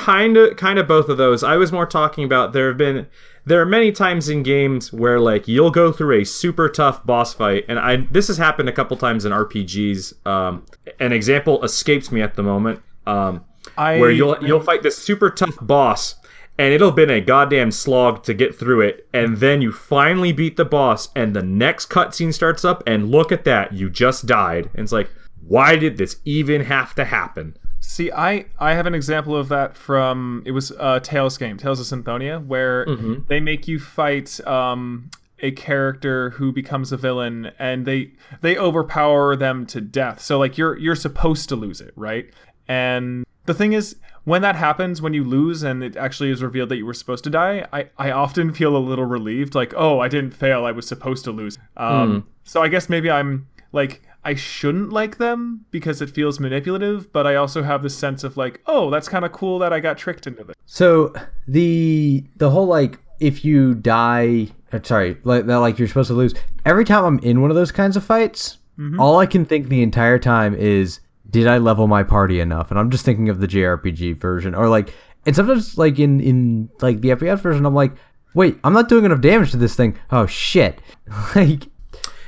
kind 0.00 0.36
of 0.36 0.56
kind 0.56 0.78
of 0.78 0.88
both 0.88 1.08
of 1.08 1.16
those. 1.16 1.42
I 1.42 1.56
was 1.56 1.72
more 1.72 1.86
talking 1.86 2.24
about 2.24 2.52
there 2.52 2.68
have 2.68 2.78
been 2.78 3.06
there 3.46 3.60
are 3.60 3.66
many 3.66 3.90
times 3.92 4.28
in 4.28 4.42
games 4.42 4.92
where 4.92 5.18
like 5.18 5.48
you'll 5.48 5.70
go 5.70 5.92
through 5.92 6.20
a 6.20 6.24
super 6.24 6.68
tough 6.68 7.04
boss 7.06 7.32
fight 7.32 7.64
and 7.68 7.78
i 7.78 7.96
this 8.10 8.28
has 8.28 8.36
happened 8.36 8.68
a 8.68 8.72
couple 8.72 8.94
times 8.98 9.24
in 9.24 9.32
rpgs 9.32 10.14
um 10.26 10.64
an 11.00 11.10
example 11.10 11.62
escapes 11.64 12.12
me 12.12 12.20
at 12.20 12.34
the 12.34 12.42
moment 12.42 12.82
um 13.06 13.42
I 13.76 13.98
where 13.98 14.10
you'll 14.10 14.36
you'll 14.44 14.60
fight 14.60 14.82
this 14.82 14.98
super 14.98 15.30
tough 15.30 15.56
boss 15.62 16.16
and 16.58 16.74
it'll 16.74 16.92
been 16.92 17.10
a 17.10 17.20
goddamn 17.20 17.70
slog 17.70 18.22
to 18.24 18.34
get 18.34 18.54
through 18.54 18.82
it 18.82 19.08
and 19.12 19.38
then 19.38 19.62
you 19.62 19.72
finally 19.72 20.32
beat 20.32 20.56
the 20.56 20.64
boss 20.64 21.08
and 21.16 21.34
the 21.34 21.42
next 21.42 21.88
cutscene 21.88 22.34
starts 22.34 22.64
up 22.64 22.82
and 22.86 23.10
look 23.10 23.32
at 23.32 23.44
that 23.44 23.72
you 23.72 23.88
just 23.88 24.26
died. 24.26 24.68
And 24.74 24.82
it's 24.82 24.92
like 24.92 25.08
why 25.46 25.76
did 25.76 25.96
this 25.96 26.16
even 26.24 26.62
have 26.62 26.94
to 26.96 27.04
happen 27.04 27.56
See, 27.80 28.12
I 28.12 28.44
I 28.58 28.74
have 28.74 28.86
an 28.86 28.94
example 28.94 29.34
of 29.36 29.48
that 29.48 29.76
from 29.76 30.42
it 30.44 30.52
was 30.52 30.70
a 30.78 31.00
Tales 31.00 31.36
game, 31.38 31.56
Tales 31.56 31.80
of 31.80 31.86
Symphonia, 31.86 32.38
where 32.38 32.84
they 33.28 33.40
make 33.40 33.66
you 33.66 33.78
fight 33.80 34.38
um, 34.46 35.10
a 35.40 35.50
character 35.52 36.30
who 36.30 36.52
becomes 36.52 36.92
a 36.92 36.96
villain, 36.96 37.50
and 37.58 37.86
they 37.86 38.12
they 38.42 38.56
overpower 38.58 39.34
them 39.36 39.66
to 39.66 39.80
death. 39.80 40.20
So 40.20 40.38
like 40.38 40.58
you're 40.58 40.76
you're 40.78 40.94
supposed 40.94 41.48
to 41.48 41.56
lose 41.56 41.80
it, 41.80 41.92
right? 41.96 42.30
And 42.68 43.24
the 43.46 43.54
thing 43.54 43.72
is, 43.72 43.96
when 44.24 44.42
that 44.42 44.54
happens, 44.56 45.00
when 45.02 45.14
you 45.14 45.24
lose 45.24 45.62
and 45.62 45.82
it 45.82 45.96
actually 45.96 46.30
is 46.30 46.42
revealed 46.42 46.68
that 46.68 46.76
you 46.76 46.86
were 46.86 46.94
supposed 46.94 47.24
to 47.24 47.30
die, 47.30 47.66
I, 47.72 47.88
I 47.98 48.10
often 48.12 48.52
feel 48.52 48.76
a 48.76 48.78
little 48.78 49.06
relieved, 49.06 49.54
like, 49.56 49.72
oh, 49.76 49.98
I 49.98 50.06
didn't 50.08 50.32
fail, 50.32 50.64
I 50.66 50.70
was 50.72 50.86
supposed 50.86 51.24
to 51.24 51.32
lose. 51.32 51.58
Um, 51.76 52.26
So 52.44 52.62
I 52.62 52.68
guess 52.68 52.88
maybe 52.88 53.10
I'm 53.10 53.48
like, 53.72 54.02
I 54.24 54.34
shouldn't 54.34 54.92
like 54.92 55.16
them 55.16 55.64
because 55.70 56.02
it 56.02 56.10
feels 56.10 56.38
manipulative, 56.38 57.12
but 57.12 57.26
I 57.26 57.36
also 57.36 57.62
have 57.62 57.82
this 57.82 57.96
sense 57.96 58.22
of 58.22 58.36
like, 58.36 58.60
oh, 58.66 58.90
that's 58.90 59.08
kind 59.08 59.24
of 59.24 59.32
cool 59.32 59.58
that 59.60 59.72
I 59.72 59.80
got 59.80 59.96
tricked 59.96 60.26
into 60.26 60.44
this. 60.44 60.56
So 60.66 61.14
the 61.48 62.24
the 62.36 62.50
whole 62.50 62.66
like 62.66 62.98
if 63.20 63.44
you 63.44 63.74
die, 63.74 64.48
uh, 64.72 64.80
sorry, 64.82 65.16
like 65.24 65.46
that, 65.46 65.56
like 65.56 65.78
you're 65.78 65.88
supposed 65.88 66.08
to 66.08 66.14
lose. 66.14 66.34
Every 66.64 66.84
time 66.84 67.04
I'm 67.04 67.18
in 67.20 67.40
one 67.40 67.50
of 67.50 67.56
those 67.56 67.72
kinds 67.72 67.96
of 67.96 68.04
fights, 68.04 68.58
all 68.98 69.18
I 69.18 69.26
can 69.26 69.44
think 69.44 69.68
the 69.68 69.82
entire 69.82 70.18
time 70.18 70.54
is, 70.54 71.00
did 71.28 71.46
I 71.46 71.58
level 71.58 71.86
my 71.86 72.02
party 72.02 72.40
enough? 72.40 72.70
And 72.70 72.80
I'm 72.80 72.90
just 72.90 73.04
thinking 73.04 73.28
of 73.28 73.38
the 73.38 73.46
JRPG 73.46 74.16
version, 74.18 74.54
or 74.54 74.70
like, 74.70 74.94
and 75.26 75.36
sometimes 75.36 75.76
like 75.76 75.98
in 75.98 76.18
in 76.20 76.70
like 76.80 77.02
the 77.02 77.10
FPS 77.10 77.40
version, 77.40 77.66
I'm 77.66 77.74
like, 77.74 77.92
wait, 78.34 78.58
I'm 78.64 78.72
not 78.72 78.88
doing 78.88 79.04
enough 79.04 79.20
damage 79.20 79.50
to 79.50 79.58
this 79.58 79.74
thing. 79.74 79.98
Oh 80.10 80.24
shit! 80.26 80.80
like, 81.34 81.64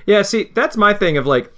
Yeah, 0.05 0.22
see, 0.22 0.51
that's 0.55 0.76
my 0.76 0.93
thing 0.93 1.16
of 1.16 1.26
like, 1.26 1.51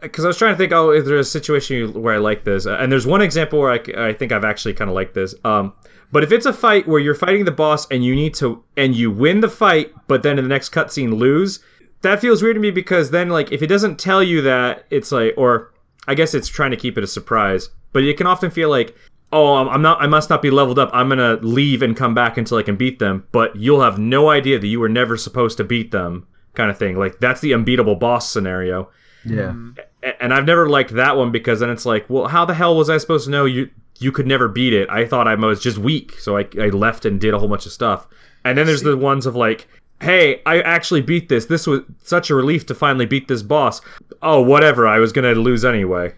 because 0.00 0.24
I 0.24 0.28
was 0.28 0.38
trying 0.38 0.54
to 0.54 0.58
think, 0.58 0.72
oh, 0.72 0.90
is 0.90 1.04
there 1.04 1.18
a 1.18 1.24
situation 1.24 1.92
where 2.00 2.14
I 2.14 2.18
like 2.18 2.44
this? 2.44 2.66
Uh, 2.66 2.76
and 2.80 2.90
there's 2.90 3.06
one 3.06 3.20
example 3.20 3.60
where 3.60 3.72
I, 3.72 4.08
I 4.08 4.12
think 4.12 4.32
I've 4.32 4.44
actually 4.44 4.74
kind 4.74 4.90
of 4.90 4.94
liked 4.94 5.14
this. 5.14 5.34
Um, 5.44 5.72
but 6.12 6.22
if 6.22 6.32
it's 6.32 6.46
a 6.46 6.52
fight 6.52 6.86
where 6.86 7.00
you're 7.00 7.14
fighting 7.14 7.44
the 7.44 7.50
boss 7.50 7.86
and 7.90 8.04
you 8.04 8.14
need 8.14 8.34
to, 8.34 8.62
and 8.76 8.94
you 8.94 9.10
win 9.10 9.40
the 9.40 9.48
fight, 9.48 9.92
but 10.06 10.22
then 10.22 10.38
in 10.38 10.44
the 10.44 10.48
next 10.48 10.72
cutscene 10.72 11.16
lose, 11.18 11.60
that 12.02 12.20
feels 12.20 12.42
weird 12.42 12.56
to 12.56 12.60
me 12.60 12.70
because 12.70 13.10
then, 13.10 13.28
like, 13.28 13.52
if 13.52 13.62
it 13.62 13.66
doesn't 13.66 13.98
tell 13.98 14.22
you 14.22 14.42
that, 14.42 14.86
it's 14.90 15.10
like, 15.10 15.34
or 15.36 15.72
I 16.06 16.14
guess 16.14 16.34
it's 16.34 16.48
trying 16.48 16.70
to 16.70 16.76
keep 16.76 16.96
it 16.96 17.04
a 17.04 17.08
surprise, 17.08 17.70
but 17.92 18.04
it 18.04 18.16
can 18.16 18.26
often 18.26 18.50
feel 18.50 18.70
like, 18.70 18.94
oh, 19.32 19.56
I'm 19.56 19.82
not, 19.82 20.00
I 20.00 20.06
must 20.06 20.30
not 20.30 20.42
be 20.42 20.50
leveled 20.50 20.78
up. 20.78 20.90
I'm 20.92 21.08
gonna 21.08 21.38
leave 21.42 21.82
and 21.82 21.96
come 21.96 22.14
back 22.14 22.38
until 22.38 22.58
I 22.58 22.62
can 22.62 22.76
beat 22.76 22.98
them, 22.98 23.26
but 23.32 23.56
you'll 23.56 23.82
have 23.82 23.98
no 23.98 24.30
idea 24.30 24.58
that 24.58 24.66
you 24.66 24.78
were 24.78 24.88
never 24.88 25.16
supposed 25.16 25.56
to 25.56 25.64
beat 25.64 25.90
them, 25.90 26.26
kind 26.54 26.70
of 26.70 26.78
thing. 26.78 26.96
Like 26.96 27.18
that's 27.18 27.40
the 27.40 27.52
unbeatable 27.52 27.96
boss 27.96 28.30
scenario. 28.30 28.90
Yeah, 29.26 30.12
And 30.20 30.32
I've 30.32 30.44
never 30.44 30.68
liked 30.68 30.92
that 30.94 31.16
one 31.16 31.32
because 31.32 31.60
then 31.60 31.70
it's 31.70 31.86
like, 31.86 32.08
well, 32.08 32.28
how 32.28 32.44
the 32.44 32.54
hell 32.54 32.76
was 32.76 32.90
I 32.90 32.98
supposed 32.98 33.24
to 33.24 33.30
know 33.30 33.44
you 33.44 33.70
you 33.98 34.12
could 34.12 34.26
never 34.26 34.48
beat 34.48 34.72
it? 34.72 34.88
I 34.90 35.06
thought 35.06 35.26
I 35.26 35.34
was 35.34 35.62
just 35.62 35.78
weak, 35.78 36.18
so 36.18 36.36
I, 36.36 36.46
I 36.60 36.68
left 36.68 37.04
and 37.04 37.20
did 37.20 37.32
a 37.34 37.38
whole 37.38 37.48
bunch 37.48 37.66
of 37.66 37.72
stuff. 37.72 38.06
And 38.44 38.56
then 38.56 38.66
there's 38.66 38.82
the 38.82 38.96
ones 38.96 39.26
of 39.26 39.34
like, 39.34 39.66
hey, 40.00 40.42
I 40.44 40.60
actually 40.60 41.00
beat 41.00 41.28
this. 41.28 41.46
This 41.46 41.66
was 41.66 41.80
such 42.02 42.30
a 42.30 42.34
relief 42.34 42.66
to 42.66 42.74
finally 42.74 43.06
beat 43.06 43.28
this 43.28 43.42
boss. 43.42 43.80
Oh, 44.22 44.42
whatever. 44.42 44.86
I 44.86 44.98
was 44.98 45.12
gonna 45.12 45.32
lose 45.32 45.64
anyway. 45.64 46.14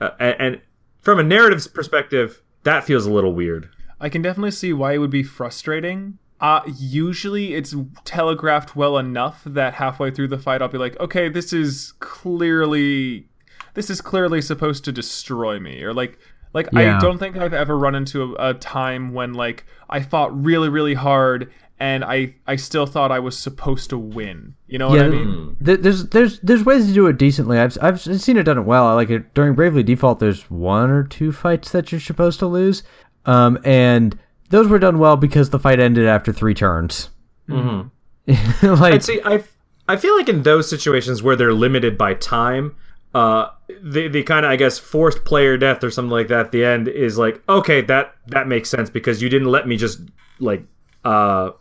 Uh, 0.00 0.10
and, 0.20 0.36
and 0.38 0.60
from 1.00 1.18
a 1.18 1.22
narrative's 1.22 1.66
perspective, 1.66 2.42
that 2.64 2.84
feels 2.84 3.06
a 3.06 3.10
little 3.12 3.32
weird. 3.32 3.68
I 4.00 4.08
can 4.08 4.22
definitely 4.22 4.50
see 4.50 4.72
why 4.72 4.94
it 4.94 4.98
would 4.98 5.10
be 5.10 5.22
frustrating. 5.22 6.18
Uh, 6.42 6.60
usually 6.76 7.54
it's 7.54 7.72
telegraphed 8.04 8.74
well 8.74 8.98
enough 8.98 9.42
that 9.46 9.74
halfway 9.74 10.10
through 10.10 10.26
the 10.26 10.38
fight 10.38 10.60
I'll 10.60 10.68
be 10.68 10.76
like, 10.76 10.98
okay, 10.98 11.28
this 11.28 11.52
is 11.52 11.92
clearly 12.00 13.28
this 13.74 13.88
is 13.88 14.00
clearly 14.00 14.42
supposed 14.42 14.84
to 14.84 14.92
destroy 14.92 15.58
me 15.60 15.82
or 15.82 15.94
like 15.94 16.18
like 16.52 16.68
Yeah. 16.72 16.96
I 16.96 17.00
don't 17.00 17.18
think 17.18 17.36
I've 17.36 17.54
ever 17.54 17.78
run 17.78 17.94
into 17.94 18.34
a, 18.36 18.50
a 18.50 18.54
time 18.54 19.14
when 19.14 19.34
like 19.34 19.64
I 19.88 20.00
fought 20.02 20.30
really 20.44 20.68
really 20.68 20.94
hard 20.94 21.52
and 21.78 22.04
I 22.04 22.34
I 22.46 22.56
still 22.56 22.86
thought 22.86 23.12
I 23.12 23.20
was 23.20 23.38
supposed 23.38 23.90
to 23.90 23.98
win. 23.98 24.54
You 24.66 24.78
know 24.78 24.88
what 24.88 25.00
I 25.00 25.08
mean? 25.08 25.56
Th- 25.64 25.80
There's 25.80 26.08
there's 26.08 26.40
there's 26.40 26.64
ways 26.64 26.86
to 26.88 26.92
do 26.92 27.06
it 27.06 27.18
decently. 27.18 27.58
I've 27.58 27.78
I've 27.80 28.00
seen 28.00 28.36
it 28.36 28.42
done 28.42 28.58
it 28.58 28.62
well. 28.62 28.86
I 28.86 28.94
like 28.94 29.10
it 29.10 29.32
during 29.34 29.54
Bravely 29.54 29.82
Default. 29.84 30.18
There's 30.18 30.50
one 30.50 30.90
or 30.90 31.04
two 31.04 31.30
fights 31.32 31.70
that 31.70 31.90
you're 31.92 32.00
supposed 32.00 32.38
to 32.40 32.46
lose, 32.46 32.82
um, 33.26 33.58
and 33.64 34.18
those 34.52 34.68
were 34.68 34.78
done 34.78 34.98
well 34.98 35.16
because 35.16 35.48
the 35.50 35.58
fight 35.58 35.80
ended 35.80 36.06
after 36.06 36.30
three 36.30 36.52
turns. 36.52 37.08
Mm-hmm. 37.48 38.66
like 38.80 38.94
And 38.94 39.04
see, 39.04 39.20
I 39.24 39.42
I 39.88 39.96
feel 39.96 40.14
like 40.16 40.28
in 40.28 40.42
those 40.42 40.68
situations 40.68 41.22
where 41.22 41.34
they're 41.34 41.54
limited 41.54 41.96
by 41.96 42.14
time, 42.14 42.76
uh, 43.14 43.48
the 43.82 44.08
the 44.08 44.22
kind 44.22 44.44
of 44.44 44.52
I 44.52 44.56
guess 44.56 44.78
forced 44.78 45.24
player 45.24 45.56
death 45.56 45.82
or 45.82 45.90
something 45.90 46.10
like 46.10 46.28
that. 46.28 46.46
At 46.46 46.52
the 46.52 46.64
end 46.66 46.86
is 46.86 47.16
like 47.16 47.42
okay, 47.48 47.80
that 47.80 48.14
that 48.28 48.46
makes 48.46 48.68
sense 48.68 48.90
because 48.90 49.22
you 49.22 49.30
didn't 49.30 49.48
let 49.48 49.66
me 49.66 49.76
just 49.76 50.00
like 50.38 50.62
uh 51.04 51.52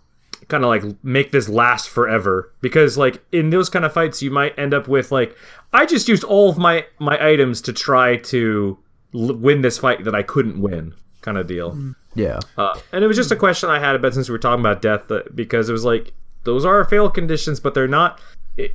kind 0.49 0.65
of 0.65 0.69
like 0.69 0.83
make 1.01 1.31
this 1.31 1.47
last 1.47 1.87
forever 1.87 2.53
because 2.59 2.97
like 2.97 3.23
in 3.31 3.51
those 3.51 3.69
kind 3.69 3.85
of 3.85 3.93
fights 3.93 4.21
you 4.21 4.29
might 4.29 4.57
end 4.59 4.73
up 4.73 4.89
with 4.89 5.11
like 5.11 5.33
I 5.71 5.85
just 5.85 6.09
used 6.09 6.25
all 6.25 6.49
of 6.49 6.57
my 6.57 6.85
my 6.99 7.17
items 7.25 7.61
to 7.61 7.73
try 7.73 8.17
to 8.17 8.77
l- 9.15 9.35
win 9.35 9.61
this 9.61 9.77
fight 9.77 10.03
that 10.03 10.13
I 10.13 10.23
couldn't 10.23 10.61
win 10.61 10.93
kind 11.21 11.37
of 11.37 11.47
deal. 11.47 11.95
Yeah, 12.15 12.39
Uh, 12.57 12.77
and 12.91 13.03
it 13.03 13.07
was 13.07 13.17
just 13.17 13.31
a 13.31 13.35
question 13.35 13.69
I 13.69 13.79
had 13.79 13.95
about 13.95 14.13
since 14.13 14.27
we 14.29 14.33
were 14.33 14.39
talking 14.39 14.59
about 14.59 14.81
death, 14.81 15.07
that, 15.07 15.35
because 15.35 15.69
it 15.69 15.73
was 15.73 15.85
like 15.85 16.13
those 16.43 16.65
are 16.65 16.83
fail 16.85 17.09
conditions, 17.09 17.59
but 17.59 17.73
they're 17.73 17.87
not. 17.87 18.19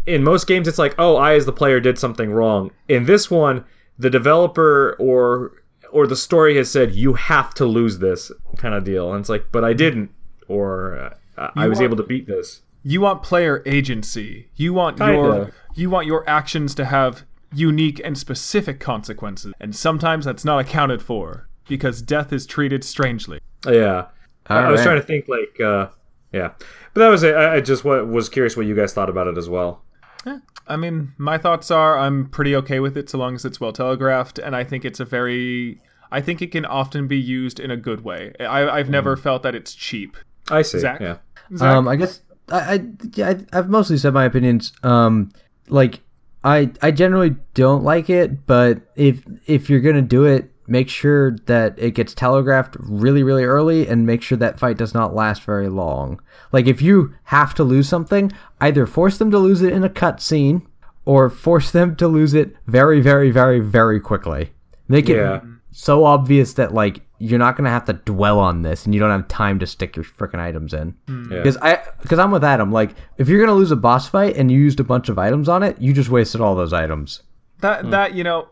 In 0.06 0.24
most 0.24 0.46
games, 0.46 0.66
it's 0.68 0.78
like, 0.78 0.94
oh, 0.98 1.16
I 1.16 1.34
as 1.34 1.44
the 1.46 1.52
player 1.52 1.80
did 1.80 1.98
something 1.98 2.30
wrong. 2.32 2.70
In 2.88 3.04
this 3.04 3.30
one, 3.30 3.64
the 3.98 4.08
developer 4.10 4.96
or 4.98 5.52
or 5.92 6.06
the 6.06 6.16
story 6.16 6.56
has 6.56 6.70
said 6.70 6.92
you 6.94 7.14
have 7.14 7.54
to 7.54 7.64
lose 7.64 7.98
this 7.98 8.32
kind 8.56 8.74
of 8.74 8.84
deal, 8.84 9.12
and 9.12 9.20
it's 9.20 9.28
like, 9.28 9.46
but 9.52 9.64
I 9.64 9.72
didn't, 9.72 10.10
or 10.48 10.96
uh, 11.38 11.50
I 11.56 11.68
was 11.68 11.78
want- 11.78 11.84
able 11.84 11.96
to 11.98 12.02
beat 12.02 12.26
this. 12.26 12.62
You 12.82 13.00
want 13.00 13.22
player 13.22 13.62
agency. 13.66 14.48
You 14.54 14.72
want 14.72 14.98
Kinda. 14.98 15.12
your 15.12 15.50
you 15.74 15.90
want 15.90 16.06
your 16.06 16.28
actions 16.28 16.74
to 16.76 16.84
have 16.84 17.24
unique 17.52 18.00
and 18.04 18.16
specific 18.16 18.78
consequences. 18.80 19.52
And 19.60 19.74
sometimes 19.74 20.24
that's 20.24 20.44
not 20.44 20.58
accounted 20.60 21.02
for 21.02 21.45
because 21.68 22.02
death 22.02 22.32
is 22.32 22.46
treated 22.46 22.84
strangely. 22.84 23.40
Yeah, 23.66 24.06
I, 24.46 24.60
I 24.60 24.70
was 24.70 24.82
trying 24.82 25.00
to 25.00 25.06
think 25.06 25.26
like, 25.28 25.60
uh, 25.60 25.88
yeah, 26.32 26.52
but 26.94 27.00
that 27.00 27.08
was 27.08 27.22
it. 27.22 27.34
I, 27.34 27.56
I 27.56 27.60
just 27.60 27.84
wa- 27.84 28.02
was 28.02 28.28
curious 28.28 28.56
what 28.56 28.66
you 28.66 28.74
guys 28.74 28.92
thought 28.92 29.10
about 29.10 29.26
it 29.26 29.36
as 29.38 29.48
well. 29.48 29.82
Yeah. 30.24 30.38
I 30.68 30.76
mean, 30.76 31.12
my 31.18 31.38
thoughts 31.38 31.70
are 31.70 31.96
I'm 31.96 32.28
pretty 32.28 32.56
okay 32.56 32.80
with 32.80 32.96
it 32.96 33.08
so 33.08 33.18
long 33.18 33.36
as 33.36 33.44
it's 33.44 33.60
well 33.60 33.72
telegraphed, 33.72 34.38
and 34.38 34.56
I 34.56 34.64
think 34.64 34.84
it's 34.84 35.00
a 35.00 35.04
very. 35.04 35.80
I 36.10 36.20
think 36.20 36.40
it 36.40 36.52
can 36.52 36.64
often 36.64 37.08
be 37.08 37.18
used 37.18 37.58
in 37.58 37.70
a 37.70 37.76
good 37.76 38.04
way. 38.04 38.32
I, 38.40 38.68
I've 38.68 38.88
never 38.88 39.16
felt 39.16 39.42
that 39.42 39.54
it's 39.54 39.74
cheap. 39.74 40.16
I 40.50 40.62
see. 40.62 40.78
Zach? 40.78 41.00
Yeah. 41.00 41.18
Zach? 41.56 41.68
Um, 41.68 41.88
I 41.88 41.96
guess 41.96 42.20
I, 42.48 42.74
I, 42.74 42.84
yeah, 43.14 43.34
I 43.52 43.56
have 43.56 43.68
mostly 43.68 43.98
said 43.98 44.14
my 44.14 44.24
opinions. 44.24 44.72
Um, 44.82 45.30
like 45.68 46.00
I 46.44 46.70
I 46.82 46.90
generally 46.92 47.36
don't 47.54 47.82
like 47.84 48.08
it, 48.10 48.46
but 48.46 48.82
if 48.94 49.22
if 49.46 49.68
you're 49.68 49.80
gonna 49.80 50.02
do 50.02 50.24
it, 50.24 50.50
make 50.66 50.88
sure 50.88 51.32
that 51.46 51.74
it 51.78 51.92
gets 51.92 52.14
telegraphed 52.14 52.76
really 52.78 53.22
really 53.22 53.44
early, 53.44 53.86
and 53.86 54.06
make 54.06 54.22
sure 54.22 54.38
that 54.38 54.58
fight 54.58 54.76
does 54.76 54.94
not 54.94 55.14
last 55.14 55.42
very 55.42 55.68
long. 55.68 56.20
Like 56.52 56.66
if 56.66 56.82
you 56.82 57.14
have 57.24 57.54
to 57.54 57.64
lose 57.64 57.88
something, 57.88 58.32
either 58.60 58.86
force 58.86 59.18
them 59.18 59.30
to 59.30 59.38
lose 59.38 59.62
it 59.62 59.72
in 59.72 59.84
a 59.84 59.88
cutscene, 59.88 60.62
or 61.04 61.30
force 61.30 61.70
them 61.70 61.96
to 61.96 62.08
lose 62.08 62.34
it 62.34 62.56
very 62.66 63.00
very 63.00 63.30
very 63.30 63.60
very 63.60 64.00
quickly. 64.00 64.52
Make 64.88 65.08
it 65.08 65.42
so 65.72 66.04
obvious 66.04 66.54
that 66.54 66.72
like 66.72 67.02
you're 67.18 67.38
not 67.38 67.56
gonna 67.56 67.70
have 67.70 67.86
to 67.86 67.94
dwell 67.94 68.38
on 68.38 68.62
this, 68.62 68.84
and 68.84 68.94
you 68.94 69.00
don't 69.00 69.10
have 69.10 69.28
time 69.28 69.58
to 69.58 69.66
stick 69.66 69.96
your 69.96 70.04
freaking 70.04 70.38
items 70.38 70.74
in. 70.74 70.94
Hmm. 71.06 71.32
Yeah. 71.32 71.38
Because 71.38 71.56
I, 71.58 71.82
because 72.02 72.18
I'm 72.18 72.30
with 72.30 72.44
Adam. 72.44 72.72
Like, 72.72 72.94
if 73.16 73.28
you're 73.28 73.40
gonna 73.40 73.56
lose 73.56 73.70
a 73.70 73.76
boss 73.76 74.08
fight 74.08 74.36
and 74.36 74.50
you 74.50 74.58
used 74.58 74.80
a 74.80 74.84
bunch 74.84 75.08
of 75.08 75.18
items 75.18 75.48
on 75.48 75.62
it, 75.62 75.80
you 75.80 75.92
just 75.92 76.10
wasted 76.10 76.40
all 76.40 76.54
those 76.54 76.72
items. 76.72 77.22
that 77.60 77.82
hmm. 77.84 77.90
that 77.90 78.14
you 78.14 78.24
know, 78.24 78.48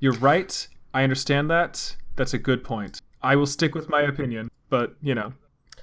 you're 0.00 0.14
right. 0.14 0.66
I 0.96 1.02
understand 1.02 1.50
that. 1.50 1.94
That's 2.16 2.32
a 2.32 2.38
good 2.38 2.64
point. 2.64 3.02
I 3.22 3.36
will 3.36 3.46
stick 3.46 3.74
with 3.74 3.90
my 3.90 4.00
opinion, 4.00 4.50
but 4.70 4.96
you 5.02 5.14
know, 5.14 5.34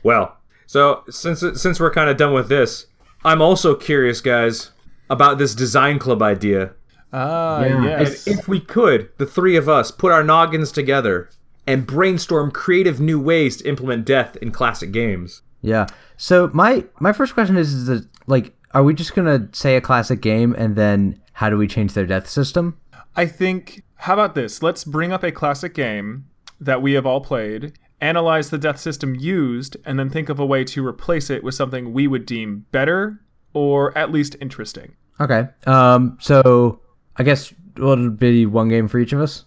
Well, 0.02 0.38
so 0.66 1.04
since 1.10 1.44
since 1.62 1.80
we're 1.80 1.94
kind 1.94 2.10
of 2.10 2.18
done 2.18 2.34
with 2.34 2.50
this, 2.50 2.88
I'm 3.24 3.42
also 3.42 3.76
curious, 3.76 4.22
guys, 4.22 4.72
about 5.12 5.38
this 5.38 5.54
design 5.54 6.00
club 6.00 6.22
idea. 6.24 6.72
ah 7.12 7.62
Yeah. 7.64 8.00
yes. 8.00 8.28
If 8.28 8.48
we 8.48 8.60
could, 8.60 9.10
the 9.20 9.28
three 9.28 9.56
of 9.56 9.70
us, 9.70 9.92
put 9.92 10.12
our 10.12 10.24
noggins 10.24 10.72
together 10.72 11.30
and 11.68 11.86
brainstorm 11.86 12.50
creative 12.50 13.00
new 13.00 13.20
ways 13.20 13.58
to 13.58 13.70
implement 13.70 14.06
death 14.06 14.36
in 14.38 14.50
classic 14.52 14.92
games. 14.92 15.44
Yeah. 15.62 15.86
So 16.18 16.50
my 16.54 16.86
my 17.00 17.14
first 17.14 17.36
question 17.36 17.56
is, 17.56 17.72
is 17.74 17.86
that, 17.86 18.08
like, 18.26 18.56
are 18.72 18.84
we 18.84 18.96
just 18.96 19.14
gonna 19.14 19.48
say 19.52 19.76
a 19.76 19.82
classic 19.90 20.22
game 20.22 20.56
and 20.58 20.76
then 20.76 21.22
how 21.34 21.52
do 21.52 21.58
we 21.58 21.68
change 21.68 21.94
their 21.94 22.08
death 22.08 22.28
system? 22.28 22.78
I 23.16 23.26
think, 23.26 23.84
how 23.96 24.14
about 24.14 24.36
this? 24.36 24.64
Let's 24.64 24.84
bring 24.84 25.12
up 25.12 25.24
a 25.24 25.32
classic 25.32 25.74
game 25.74 26.26
that 26.60 26.82
we 26.82 26.94
have 26.94 27.06
all 27.06 27.22
played, 27.22 27.74
analyze 28.02 28.50
the 28.50 28.58
death 28.58 28.80
system 28.80 29.16
used, 29.16 29.78
and 29.86 30.00
then 30.00 30.10
think 30.10 30.30
of 30.30 30.40
a 30.40 30.46
way 30.46 30.64
to 30.66 30.86
replace 30.86 31.30
it 31.30 31.44
with 31.44 31.56
something 31.56 31.94
we 31.94 32.08
would 32.08 32.26
deem 32.26 32.66
better 32.72 33.20
or 33.54 33.96
at 33.98 34.12
least 34.12 34.36
interesting. 34.42 34.96
Okay. 35.20 35.48
Um. 35.68 36.18
So 36.20 36.80
I 37.18 37.24
guess 37.24 37.54
it'll 37.78 38.10
be 38.10 38.46
one 38.48 38.68
game 38.70 38.88
for 38.88 38.98
each 39.00 39.14
of 39.14 39.22
us. 39.22 39.46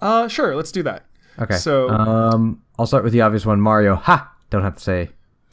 Uh, 0.00 0.26
sure, 0.28 0.56
let's 0.56 0.72
do 0.72 0.82
that. 0.84 1.04
Okay. 1.38 1.56
So, 1.56 1.90
um, 1.90 2.62
I'll 2.78 2.86
start 2.86 3.04
with 3.04 3.12
the 3.12 3.20
obvious 3.20 3.44
one. 3.44 3.60
Mario. 3.60 3.94
Ha! 3.96 4.32
Don't 4.50 4.62
have 4.62 4.76
to 4.76 4.80
say. 4.82 5.10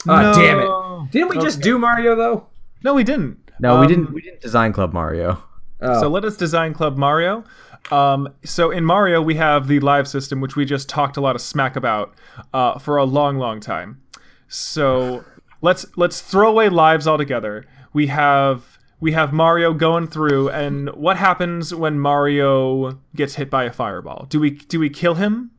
Ah, 0.07 0.21
No. 0.21 0.33
damn 0.33 0.59
it! 0.59 1.11
Didn't 1.11 1.29
we 1.35 1.41
just 1.43 1.59
do 1.61 1.77
Mario 1.77 2.15
though? 2.15 2.47
no, 2.83 2.93
we 2.93 3.03
didn't. 3.03 3.37
No, 3.59 3.75
we 3.79 3.81
Um, 3.81 3.87
didn't. 3.87 4.13
We 4.13 4.21
didn't 4.21 4.39
design 4.41 4.71
Club 4.73 4.93
Mario. 4.93 5.43
Oh. 5.83 6.01
So 6.01 6.07
let 6.09 6.23
us 6.25 6.37
design 6.37 6.73
Club 6.73 6.97
Mario. 6.97 7.43
Um, 7.91 8.29
so 8.43 8.71
in 8.71 8.85
Mario, 8.85 9.21
we 9.21 9.35
have 9.35 9.67
the 9.67 9.79
live 9.81 10.07
system, 10.07 10.39
which 10.41 10.55
we 10.55 10.63
just 10.65 10.87
talked 10.87 11.17
a 11.17 11.21
lot 11.21 11.35
of 11.35 11.41
smack 11.41 11.75
about 11.75 12.13
uh, 12.53 12.79
for 12.79 12.97
a 12.97 13.03
long, 13.03 13.37
long 13.37 13.59
time. 13.59 14.01
So 14.47 15.23
let's 15.61 15.85
let's 15.97 16.21
throw 16.21 16.49
away 16.49 16.69
lives 16.69 17.07
altogether. 17.07 17.65
We 17.91 18.07
have 18.07 18.77
we 18.99 19.11
have 19.11 19.33
Mario 19.33 19.73
going 19.73 20.07
through, 20.07 20.49
and 20.49 20.89
what 20.91 21.17
happens 21.17 21.75
when 21.75 21.99
Mario 21.99 22.99
gets 23.15 23.35
hit 23.35 23.49
by 23.49 23.65
a 23.65 23.71
fireball? 23.73 24.27
Do 24.29 24.39
we 24.39 24.51
do 24.51 24.79
we 24.79 24.89
kill 24.89 25.15
him, 25.15 25.51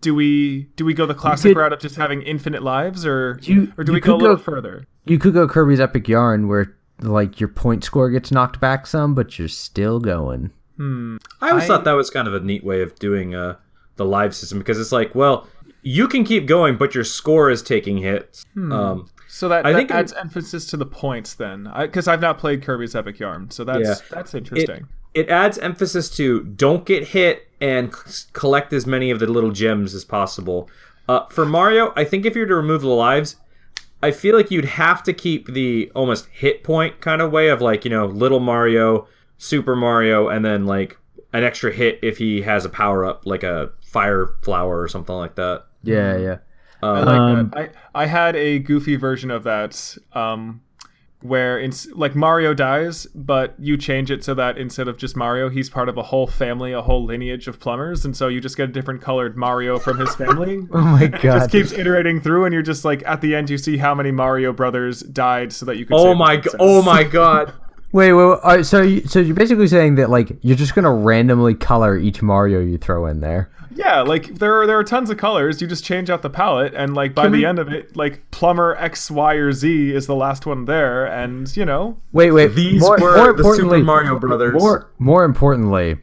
do 0.00 0.14
we 0.14 0.64
do 0.76 0.84
we 0.84 0.94
go 0.94 1.04
the 1.06 1.14
classic 1.14 1.50
could- 1.50 1.58
route 1.60 1.72
of 1.74 1.80
just 1.80 1.96
having 1.96 2.22
infinite 2.22 2.62
lives, 2.62 3.04
or 3.04 3.38
You- 3.42 3.72
or 3.76 3.84
do 3.84 3.92
we 3.92 4.00
go 4.00 4.14
a 4.14 4.16
little 4.16 4.36
go- 4.36 4.42
further? 4.42 4.86
You 5.04 5.18
could 5.18 5.34
go 5.34 5.46
Kirby's 5.46 5.78
Epic 5.78 6.08
Yarn 6.08 6.48
where 6.48 6.74
like 7.00 7.40
your 7.40 7.48
point 7.48 7.84
score 7.84 8.10
gets 8.10 8.30
knocked 8.30 8.60
back 8.60 8.86
some, 8.86 9.14
but 9.14 9.38
you're 9.38 9.48
still 9.48 10.00
going. 10.00 10.50
I 10.78 11.18
always 11.50 11.64
I- 11.64 11.66
thought 11.66 11.84
that 11.84 11.92
was 11.92 12.10
kind 12.10 12.28
of 12.28 12.34
a 12.34 12.40
neat 12.40 12.62
way 12.64 12.82
of 12.82 12.98
doing 12.98 13.34
uh, 13.34 13.56
the 13.96 14.04
live 14.04 14.34
system 14.34 14.58
because 14.58 14.78
it's 14.78 14.92
like, 14.92 15.14
well, 15.14 15.46
you 15.82 16.08
can 16.08 16.24
keep 16.24 16.46
going, 16.46 16.76
but 16.76 16.94
your 16.94 17.04
score 17.04 17.50
is 17.50 17.62
taking 17.62 17.98
hits. 17.98 18.44
Um, 18.56 19.08
So 19.28 19.48
that, 19.48 19.64
I 19.66 19.72
that 19.72 19.78
think 19.78 19.90
it- 19.90 19.94
adds 19.94 20.12
emphasis 20.14 20.66
to 20.66 20.76
the 20.76 20.86
points 20.86 21.34
then, 21.34 21.70
because 21.78 22.08
I've 22.08 22.20
not 22.20 22.38
played 22.38 22.62
Kirby's 22.62 22.94
Epic 22.94 23.18
Yarn, 23.18 23.50
so 23.50 23.64
that's 23.64 23.80
Yeah. 23.88 23.94
that's 24.10 24.34
it, 24.34 24.38
interesting. 24.38 24.86
it 25.14 25.28
adds 25.28 25.58
emphasis 25.58 26.08
to 26.16 26.42
don't 26.44 26.84
get 26.86 27.08
hit 27.08 27.48
and 27.60 27.94
c- 27.94 28.28
collect 28.32 28.72
as 28.72 28.86
many 28.86 29.10
of 29.10 29.18
the 29.18 29.26
little 29.26 29.50
gems 29.50 29.94
as 29.94 30.04
possible. 30.04 30.68
Uh, 31.08 31.20
for 31.30 31.44
Mario, 31.46 31.92
I 31.96 32.04
think 32.04 32.24
if 32.26 32.34
you 32.34 32.42
were 32.42 32.48
to 32.48 32.54
remove 32.56 32.80
the 32.82 32.88
lives, 32.88 33.36
I 34.06 34.10
feel 34.12 34.36
like 34.36 34.50
you'd 34.50 34.64
have 34.64 35.02
to 35.04 35.12
keep 35.12 35.48
the 35.52 35.90
almost 35.94 36.26
hit 36.26 36.62
point 36.64 37.00
kind 37.00 37.20
of 37.20 37.32
way 37.32 37.48
of 37.48 37.60
like, 37.60 37.84
you 37.84 37.90
know, 37.90 38.06
little 38.06 38.40
Mario, 38.40 39.08
Super 39.38 39.74
Mario, 39.74 40.28
and 40.28 40.44
then 40.44 40.64
like 40.66 40.96
an 41.32 41.42
extra 41.44 41.72
hit 41.72 41.98
if 42.02 42.18
he 42.18 42.42
has 42.42 42.64
a 42.64 42.68
power 42.68 43.04
up 43.04 43.26
like 43.26 43.42
a 43.42 43.70
fire 43.82 44.28
flower 44.42 44.80
or 44.80 44.88
something 44.88 45.14
like 45.16 45.34
that. 45.34 45.64
Yeah, 45.82 46.16
yeah. 46.16 46.36
I 46.82 47.00
like 47.02 47.08
Um, 47.18 47.50
that. 47.50 47.74
I 47.94 48.02
I 48.02 48.06
had 48.06 48.36
a 48.36 48.58
goofy 48.60 48.96
version 48.96 49.30
of 49.30 49.42
that, 49.44 49.96
um, 50.12 50.60
where 51.22 51.58
it's 51.58 51.86
like 51.92 52.14
Mario 52.14 52.54
dies, 52.54 53.06
but 53.14 53.54
you 53.58 53.76
change 53.76 54.10
it 54.10 54.22
so 54.22 54.34
that 54.34 54.58
instead 54.58 54.86
of 54.86 54.96
just 54.98 55.16
Mario, 55.16 55.48
he's 55.48 55.68
part 55.70 55.88
of 55.88 55.96
a 55.96 56.02
whole 56.02 56.26
family, 56.26 56.72
a 56.72 56.82
whole 56.82 57.04
lineage 57.04 57.48
of 57.48 57.58
plumbers, 57.58 58.04
and 58.04 58.16
so 58.16 58.28
you 58.28 58.40
just 58.40 58.56
get 58.56 58.68
a 58.68 58.72
different 58.72 59.00
colored 59.00 59.36
Mario 59.36 59.78
from 59.78 59.98
his 59.98 60.14
family. 60.14 60.66
Oh 60.72 60.80
my 60.82 61.04
It 61.04 61.12
god. 61.12 61.22
just 61.22 61.50
keeps 61.50 61.72
iterating 61.72 62.20
through, 62.20 62.44
and 62.44 62.52
you're 62.52 62.62
just 62.62 62.84
like 62.84 63.02
at 63.06 63.20
the 63.22 63.34
end, 63.34 63.50
you 63.50 63.58
see 63.58 63.78
how 63.78 63.94
many 63.94 64.10
Mario 64.12 64.52
brothers 64.52 65.00
died, 65.00 65.52
so 65.52 65.66
that 65.66 65.76
you 65.76 65.86
could. 65.86 65.94
Oh 65.96 66.10
save 66.12 66.16
my 66.18 66.36
god! 66.36 66.42
princess. 66.42 66.60
Oh 66.60 66.82
my 66.82 67.02
god! 67.18 67.52
Wait, 67.96 68.12
wait, 68.12 68.38
wait. 68.44 68.66
So 68.66 68.82
you, 68.82 69.00
so 69.06 69.20
you're 69.20 69.34
basically 69.34 69.68
saying 69.68 69.94
that 69.94 70.10
like 70.10 70.36
you're 70.42 70.54
just 70.56 70.74
gonna 70.74 70.92
randomly 70.92 71.54
color 71.54 71.96
each 71.96 72.20
Mario 72.20 72.60
you 72.60 72.76
throw 72.76 73.06
in 73.06 73.20
there. 73.20 73.50
Yeah, 73.74 74.02
like 74.02 74.34
there 74.38 74.60
are 74.60 74.66
there 74.66 74.78
are 74.78 74.84
tons 74.84 75.08
of 75.08 75.16
colors. 75.16 75.62
You 75.62 75.66
just 75.66 75.82
change 75.82 76.10
out 76.10 76.20
the 76.20 76.28
palette, 76.28 76.74
and 76.74 76.94
like 76.94 77.14
by 77.14 77.22
Can 77.22 77.32
the 77.32 77.38
we- 77.38 77.46
end 77.46 77.58
of 77.58 77.68
it, 77.72 77.96
like 77.96 78.30
plumber 78.32 78.74
X, 78.76 79.10
Y, 79.10 79.34
or 79.36 79.50
Z 79.52 79.94
is 79.94 80.06
the 80.06 80.14
last 80.14 80.44
one 80.44 80.66
there, 80.66 81.06
and 81.06 81.54
you 81.56 81.64
know, 81.64 81.96
Wait, 82.12 82.32
wait. 82.32 82.48
These 82.48 82.82
more, 82.82 82.98
were 83.00 83.16
more 83.16 83.32
the 83.32 83.42
Super 83.42 83.48
importantly, 83.52 83.82
Mario 83.82 84.18
Brothers. 84.18 84.52
More, 84.60 84.90
more 84.98 85.24
importantly, 85.24 85.96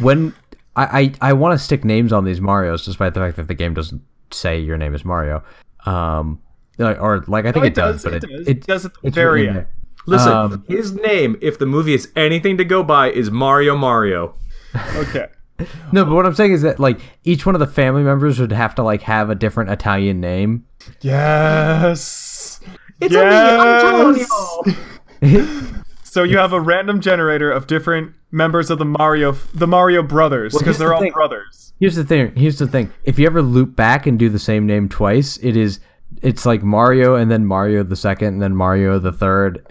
when 0.00 0.34
I 0.76 1.12
I, 1.20 1.30
I 1.30 1.32
want 1.32 1.58
to 1.58 1.64
stick 1.64 1.82
names 1.82 2.12
on 2.12 2.24
these 2.26 2.42
Mario's, 2.42 2.84
despite 2.84 3.14
the 3.14 3.20
fact 3.20 3.36
that 3.36 3.48
the 3.48 3.54
game 3.54 3.72
doesn't 3.72 4.02
say 4.32 4.60
your 4.60 4.76
name 4.76 4.94
is 4.94 5.02
Mario. 5.02 5.42
Um, 5.86 6.42
or 6.78 7.24
like 7.26 7.46
I 7.46 7.52
think 7.52 7.62
No, 7.62 7.68
it, 7.68 7.74
does, 7.74 8.04
but 8.04 8.12
it, 8.14 8.24
it, 8.24 8.26
does. 8.28 8.40
it, 8.40 8.48
It 8.48 8.66
does 8.66 8.84
at 8.84 8.92
the 8.92 9.00
it's 9.04 9.14
very 9.14 9.42
written 9.46 9.56
end. 9.58 9.66
There. 10.08 10.18
Listen, 10.18 10.32
Um, 10.32 10.64
his 10.68 10.92
name, 10.94 11.36
if 11.40 11.58
the 11.58 11.66
movie 11.66 11.94
is 11.94 12.10
anything 12.16 12.56
to 12.58 12.64
go 12.64 12.82
by, 12.82 13.10
is 13.10 13.30
Mario 13.30 13.76
Mario. 13.76 14.34
Okay. 14.96 15.26
No, 15.92 16.04
but 16.04 16.14
what 16.14 16.24
I'm 16.26 16.34
saying 16.34 16.52
is 16.52 16.62
that 16.62 16.78
like 16.78 17.00
each 17.24 17.44
one 17.44 17.54
of 17.54 17.58
the 17.60 17.66
family 17.66 18.02
members 18.02 18.38
would 18.38 18.52
have 18.52 18.74
to 18.76 18.82
like 18.82 19.02
have 19.02 19.28
a 19.30 19.34
different 19.34 19.70
Italian 19.70 20.20
name. 20.20 20.64
Yes. 21.00 22.60
It's 23.00 23.12
yes. 23.12 24.28
Antonio. 25.22 25.64
So 26.04 26.22
you 26.22 26.38
have 26.38 26.52
a 26.54 26.60
random 26.60 27.00
generator 27.00 27.50
of 27.50 27.66
different 27.66 28.14
members 28.32 28.70
of 28.70 28.78
the 28.78 28.84
Mario, 28.86 29.32
the 29.54 29.66
Mario 29.66 30.02
brothers, 30.02 30.56
because 30.56 30.78
the 30.78 30.84
they're 30.84 30.94
all 30.94 31.00
thing. 31.02 31.12
brothers. 31.12 31.74
Here's 31.78 31.96
the 31.96 32.04
thing. 32.04 32.34
Here's 32.34 32.58
the 32.58 32.66
thing. 32.66 32.90
If 33.04 33.18
you 33.18 33.26
ever 33.26 33.42
loop 33.42 33.76
back 33.76 34.06
and 34.06 34.18
do 34.18 34.28
the 34.30 34.38
same 34.38 34.66
name 34.66 34.88
twice, 34.88 35.36
it 35.42 35.54
is 35.56 35.80
it's 36.22 36.46
like 36.46 36.62
Mario 36.62 37.14
and 37.14 37.30
then 37.30 37.44
Mario 37.44 37.84
the 37.84 37.94
second 37.94 38.28
and 38.28 38.42
then 38.42 38.56
Mario 38.56 38.98
the 38.98 39.12
third. 39.12 39.70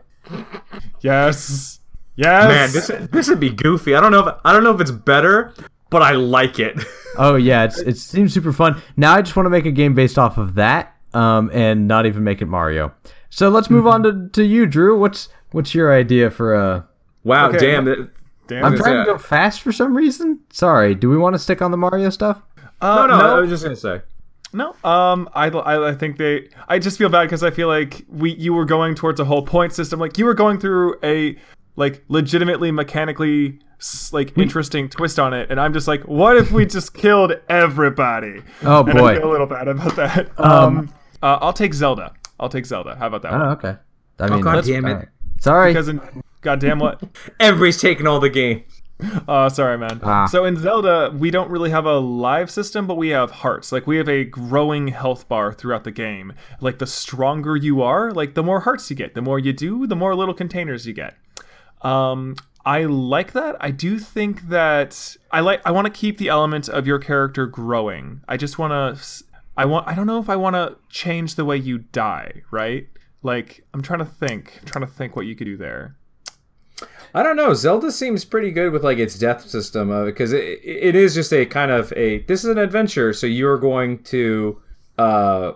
Yes. 1.01 1.79
Yes. 2.15 2.47
Man, 2.47 2.71
this 2.71 3.09
this 3.11 3.29
would 3.29 3.39
be 3.39 3.49
goofy. 3.49 3.95
I 3.95 4.01
don't 4.01 4.11
know 4.11 4.27
if 4.27 4.35
I 4.43 4.53
don't 4.53 4.63
know 4.63 4.73
if 4.73 4.81
it's 4.81 4.91
better, 4.91 5.53
but 5.89 6.01
I 6.01 6.11
like 6.13 6.59
it. 6.59 6.77
Oh 7.19 7.35
yeah, 7.35 7.63
it's 7.63 7.79
it 7.79 7.97
seems 7.97 8.31
super 8.31 8.53
fun. 8.53 8.79
Now 8.95 9.15
I 9.15 9.23
just 9.23 9.35
want 9.35 9.47
to 9.47 9.49
make 9.49 9.65
a 9.65 9.71
game 9.71 9.95
based 9.95 10.19
off 10.19 10.37
of 10.37 10.53
that, 10.53 10.95
um, 11.15 11.49
and 11.51 11.87
not 11.87 12.05
even 12.05 12.23
make 12.23 12.43
it 12.43 12.45
Mario. 12.45 12.93
So 13.31 13.49
let's 13.49 13.71
move 13.71 13.87
on 13.87 14.03
to, 14.03 14.29
to 14.33 14.43
you, 14.43 14.67
Drew. 14.67 14.99
What's 14.99 15.29
what's 15.49 15.73
your 15.73 15.91
idea 15.91 16.29
for 16.29 16.53
a? 16.53 16.87
wow, 17.23 17.47
Okay, 17.49 17.57
damn 17.57 17.87
it. 17.87 17.97
Damn 18.45 18.65
I'm 18.65 18.75
it. 18.75 18.77
trying 18.77 19.03
to 19.03 19.11
go 19.13 19.17
fast 19.17 19.61
for 19.61 19.71
some 19.71 19.97
reason. 19.97 20.41
Sorry. 20.51 20.93
Do 20.93 21.09
we 21.09 21.17
want 21.17 21.33
to 21.33 21.39
stick 21.39 21.59
on 21.63 21.71
the 21.71 21.77
Mario 21.77 22.11
stuff? 22.11 22.39
Uh, 22.81 23.07
No, 23.07 23.17
no, 23.17 23.35
I 23.37 23.39
was 23.39 23.49
just 23.49 23.63
gonna 23.63 23.75
say. 23.75 24.01
No. 24.53 24.75
Um, 24.83 25.29
I, 25.33 25.47
I, 25.49 25.89
I 25.89 25.93
think 25.95 26.17
they. 26.17 26.49
I 26.67 26.79
just 26.79 26.97
feel 26.97 27.09
bad 27.09 27.23
because 27.23 27.43
I 27.43 27.51
feel 27.51 27.67
like 27.67 28.05
we, 28.07 28.33
you 28.35 28.53
were 28.53 28.65
going 28.65 28.95
towards 28.95 29.19
a 29.19 29.25
whole 29.25 29.41
point 29.43 29.73
system. 29.73 29.99
Like 29.99 30.17
you 30.17 30.25
were 30.25 30.33
going 30.33 30.59
through 30.59 30.95
a, 31.03 31.37
like, 31.75 32.03
legitimately 32.07 32.71
mechanically, 32.71 33.59
like, 34.11 34.37
interesting 34.37 34.89
twist 34.89 35.19
on 35.19 35.33
it, 35.33 35.51
and 35.51 35.59
I'm 35.59 35.73
just 35.73 35.87
like, 35.87 36.01
what 36.03 36.37
if 36.37 36.51
we 36.51 36.65
just 36.65 36.93
killed 36.95 37.33
everybody? 37.49 38.41
Oh, 38.63 38.83
And 38.83 38.97
boy. 38.97 39.07
I 39.09 39.15
feel 39.15 39.29
a 39.29 39.31
little 39.31 39.47
bad 39.47 39.67
about 39.67 39.95
that. 39.97 40.39
Um, 40.39 40.91
uh, 41.21 41.37
I'll 41.41 41.53
take 41.53 41.73
Zelda. 41.73 42.13
I'll 42.39 42.49
take 42.49 42.65
Zelda. 42.65 42.95
How 42.95 43.07
about 43.07 43.21
that? 43.23 43.33
Oh, 43.33 43.37
one? 43.39 43.47
okay. 43.49 43.75
I 44.19 44.29
mean, 44.29 44.41
God 44.41 44.63
damn 44.63 44.85
it. 44.85 44.89
alright. 44.91 45.07
Sorry. 45.39 45.71
Because 45.71 45.87
in 45.87 46.01
goddamn 46.41 46.79
what? 46.79 47.01
Everybody's 47.39 47.79
taking 47.79 48.07
all 48.07 48.19
the 48.19 48.29
game. 48.29 48.63
Uh, 49.27 49.49
sorry, 49.49 49.77
man. 49.77 49.99
Ah. 50.03 50.25
So 50.25 50.45
in 50.45 50.55
Zelda, 50.55 51.13
we 51.15 51.29
don't 51.29 51.49
really 51.49 51.69
have 51.69 51.85
a 51.85 51.99
live 51.99 52.49
system, 52.49 52.87
but 52.87 52.95
we 52.95 53.09
have 53.09 53.29
hearts. 53.29 53.71
Like 53.71 53.85
we 53.85 53.97
have 53.97 54.07
a 54.07 54.23
growing 54.23 54.87
health 54.87 55.27
bar 55.27 55.53
throughout 55.53 55.83
the 55.83 55.91
game. 55.91 56.33
Like 56.61 56.79
the 56.79 56.87
stronger 56.87 57.55
you 57.55 57.81
are, 57.81 58.11
like 58.11 58.35
the 58.35 58.43
more 58.43 58.61
hearts 58.61 58.89
you 58.89 58.95
get. 58.95 59.13
The 59.13 59.21
more 59.21 59.37
you 59.37 59.53
do, 59.53 59.85
the 59.85 59.95
more 59.95 60.15
little 60.15 60.33
containers 60.33 60.87
you 60.87 60.93
get. 60.93 61.15
Um, 61.81 62.35
I 62.65 62.83
like 62.85 63.33
that. 63.33 63.55
I 63.59 63.71
do 63.71 63.99
think 63.99 64.49
that 64.49 65.15
I 65.31 65.41
like. 65.41 65.61
I 65.65 65.71
want 65.71 65.85
to 65.85 65.93
keep 65.93 66.17
the 66.17 66.29
element 66.29 66.67
of 66.67 66.87
your 66.87 66.99
character 66.99 67.45
growing. 67.45 68.21
I 68.27 68.37
just 68.37 68.57
want 68.57 68.71
to. 68.71 69.23
I 69.55 69.65
want. 69.65 69.87
I 69.87 69.93
don't 69.93 70.07
know 70.07 70.19
if 70.19 70.29
I 70.29 70.35
want 70.35 70.55
to 70.55 70.77
change 70.89 71.35
the 71.35 71.45
way 71.45 71.57
you 71.57 71.79
die. 71.79 72.43
Right. 72.51 72.87
Like 73.21 73.65
I'm 73.73 73.81
trying 73.81 73.99
to 73.99 74.05
think. 74.05 74.57
I'm 74.61 74.67
trying 74.67 74.85
to 74.85 74.91
think 74.91 75.15
what 75.15 75.25
you 75.25 75.35
could 75.35 75.45
do 75.45 75.57
there. 75.57 75.96
I 77.13 77.23
don't 77.23 77.35
know. 77.35 77.53
Zelda 77.53 77.91
seems 77.91 78.25
pretty 78.25 78.51
good 78.51 78.71
with 78.71 78.83
like 78.83 78.97
its 78.97 79.17
death 79.17 79.47
system 79.47 79.89
uh, 79.91 80.05
because 80.05 80.33
it, 80.33 80.59
it 80.63 80.95
is 80.95 81.13
just 81.13 81.31
a 81.33 81.45
kind 81.45 81.71
of 81.71 81.91
a 81.93 82.19
this 82.23 82.43
is 82.43 82.49
an 82.49 82.57
adventure, 82.57 83.13
so 83.13 83.25
you're 83.27 83.57
going 83.57 84.03
to, 84.03 84.61
uh, 84.97 85.53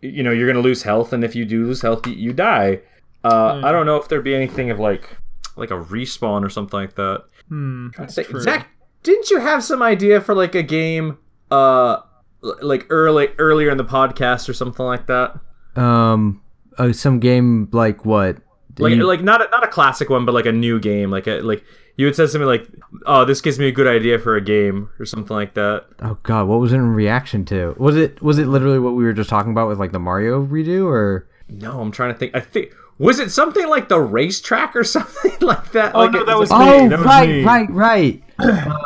you 0.00 0.22
know, 0.22 0.30
you're 0.30 0.46
going 0.46 0.62
to 0.62 0.62
lose 0.62 0.82
health, 0.82 1.12
and 1.12 1.24
if 1.24 1.34
you 1.34 1.44
do 1.44 1.66
lose 1.66 1.82
health, 1.82 2.06
you, 2.06 2.14
you 2.14 2.32
die. 2.32 2.80
Uh, 3.24 3.60
I 3.62 3.70
don't 3.72 3.84
know 3.86 3.96
if 3.96 4.08
there'd 4.08 4.24
be 4.24 4.34
anything 4.34 4.70
of 4.70 4.78
like 4.78 5.16
like 5.56 5.70
a 5.70 5.74
respawn 5.78 6.44
or 6.44 6.48
something 6.48 6.78
like 6.78 6.94
that. 6.94 7.24
Hmm. 7.48 7.88
Say- 8.08 8.24
true. 8.24 8.40
Zach, 8.40 8.68
didn't 9.02 9.30
you 9.30 9.40
have 9.40 9.62
some 9.64 9.82
idea 9.82 10.20
for 10.20 10.34
like 10.34 10.54
a 10.54 10.62
game, 10.62 11.18
uh, 11.50 11.98
like 12.40 12.86
early 12.90 13.28
earlier 13.38 13.70
in 13.70 13.76
the 13.76 13.84
podcast 13.84 14.48
or 14.48 14.54
something 14.54 14.84
like 14.86 15.06
that? 15.06 15.38
um, 15.76 16.40
uh, 16.78 16.92
some 16.92 17.18
game 17.20 17.68
like 17.72 18.04
what? 18.06 18.38
Like 18.78 18.94
You- 18.94 19.04
like 19.06 19.22
not 19.22 19.40
a, 19.40 19.48
not 19.50 19.64
a 19.64 19.68
classic 19.68 20.08
one, 20.10 20.24
but 20.24 20.32
like 20.34 20.46
a 20.46 20.52
new 20.52 20.78
game. 20.80 21.10
Like 21.10 21.26
a, 21.26 21.40
like 21.40 21.64
you 21.96 22.06
had 22.06 22.14
said 22.16 22.30
something 22.30 22.46
like, 22.48 22.66
"Oh, 23.06 23.24
this 23.24 23.40
gives 23.40 23.58
me 23.58 23.68
a 23.68 23.72
good 23.72 23.86
idea 23.86 24.18
for 24.18 24.36
a 24.36 24.40
game" 24.40 24.88
or 24.98 25.04
something 25.04 25.34
like 25.36 25.54
that. 25.54 25.86
oh 26.00 26.16
god, 26.22 26.46
what 26.48 26.60
was 26.60 26.72
it 26.72 26.76
in 26.76 26.88
reaction 26.94 27.44
to? 27.46 27.74
Was 27.78 27.96
it 27.96 28.22
was 28.22 28.38
it 28.38 28.46
literally 28.46 28.78
what 28.78 28.94
we 28.94 29.04
were 29.04 29.12
just 29.12 29.28
talking 29.30 29.52
about 29.52 29.68
with 29.68 29.78
like 29.78 29.92
the 29.92 29.98
Mario 29.98 30.44
redo 30.44 30.86
or? 30.86 31.28
No, 31.48 31.80
I'm 31.80 31.90
trying 31.90 32.12
to 32.12 32.18
think. 32.18 32.34
I 32.34 32.40
think 32.40 32.72
was 32.98 33.18
it 33.18 33.30
something 33.30 33.66
like 33.68 33.88
the 33.88 34.00
racetrack 34.00 34.76
or 34.76 34.84
something 34.96 35.32
like 35.40 35.72
that? 35.72 35.94
Oh, 35.94 36.00
like 36.00 36.12
no, 36.12 36.20
it 36.20 36.26
that 36.26 36.38
was 36.38 36.50
a- 36.50 36.58
me. 36.58 36.64
Oh 36.64 36.88
that 36.88 36.98
was 36.98 37.06
right, 37.06 37.28
me. 37.28 37.44
right, 37.44 37.70
right, 37.70 38.22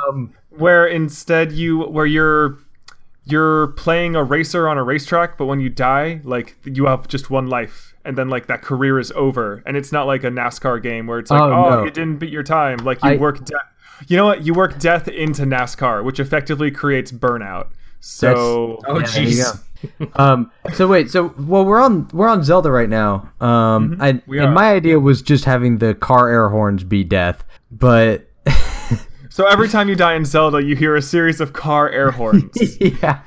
Um, 0.08 0.32
where 0.50 0.86
instead 0.86 1.52
you 1.52 1.80
where 1.80 2.06
you're 2.06 2.58
you're 3.26 3.68
playing 3.68 4.14
a 4.16 4.22
racer 4.22 4.68
on 4.68 4.76
a 4.78 4.82
racetrack 4.84 5.38
but 5.38 5.46
when 5.46 5.60
you 5.60 5.68
die 5.68 6.20
like 6.24 6.56
you 6.64 6.86
have 6.86 7.08
just 7.08 7.30
one 7.30 7.46
life 7.46 7.94
and 8.04 8.18
then 8.18 8.28
like 8.28 8.46
that 8.48 8.60
career 8.62 8.98
is 8.98 9.10
over 9.12 9.62
and 9.64 9.76
it's 9.76 9.90
not 9.92 10.06
like 10.06 10.22
a 10.24 10.28
nascar 10.30 10.82
game 10.82 11.06
where 11.06 11.18
it's 11.18 11.30
like 11.30 11.40
Oh, 11.40 11.52
oh, 11.52 11.70
no. 11.70 11.84
you 11.84 11.90
didn't 11.90 12.18
beat 12.18 12.30
your 12.30 12.42
time 12.42 12.78
like 12.78 13.02
you 13.02 13.10
I- 13.10 13.16
work 13.16 13.44
death 13.44 13.62
you 14.08 14.16
know 14.16 14.26
what 14.26 14.44
you 14.44 14.52
work 14.52 14.78
death 14.78 15.08
into 15.08 15.42
nascar 15.44 16.04
which 16.04 16.20
effectively 16.20 16.70
creates 16.70 17.10
burnout 17.12 17.68
so 18.00 18.78
Oh 18.86 18.98
Yeah, 18.98 19.06
jeez. 19.06 19.62
go. 19.98 20.06
um. 20.16 20.50
So 20.74 20.86
wait. 20.86 21.10
So 21.10 21.34
well, 21.38 21.64
we're 21.64 21.80
on 21.80 22.08
we're 22.12 22.28
on 22.28 22.42
Zelda 22.44 22.70
right 22.70 22.88
now. 22.88 23.30
Um. 23.40 23.96
And, 24.00 24.22
we 24.26 24.38
and 24.40 24.52
my 24.52 24.72
idea 24.72 24.98
was 25.00 25.22
just 25.22 25.44
having 25.46 25.78
the 25.78 25.94
car 25.94 26.28
air 26.28 26.48
horns 26.50 26.84
be 26.84 27.02
death, 27.04 27.44
but 27.70 28.28
so 29.34 29.46
every 29.46 29.68
time 29.68 29.88
you 29.88 29.96
die 29.96 30.14
in 30.14 30.24
zelda 30.24 30.62
you 30.62 30.76
hear 30.76 30.94
a 30.96 31.02
series 31.02 31.40
of 31.40 31.52
car 31.52 31.90
air 31.90 32.10
horns 32.18 32.56
yeah, 32.80 33.20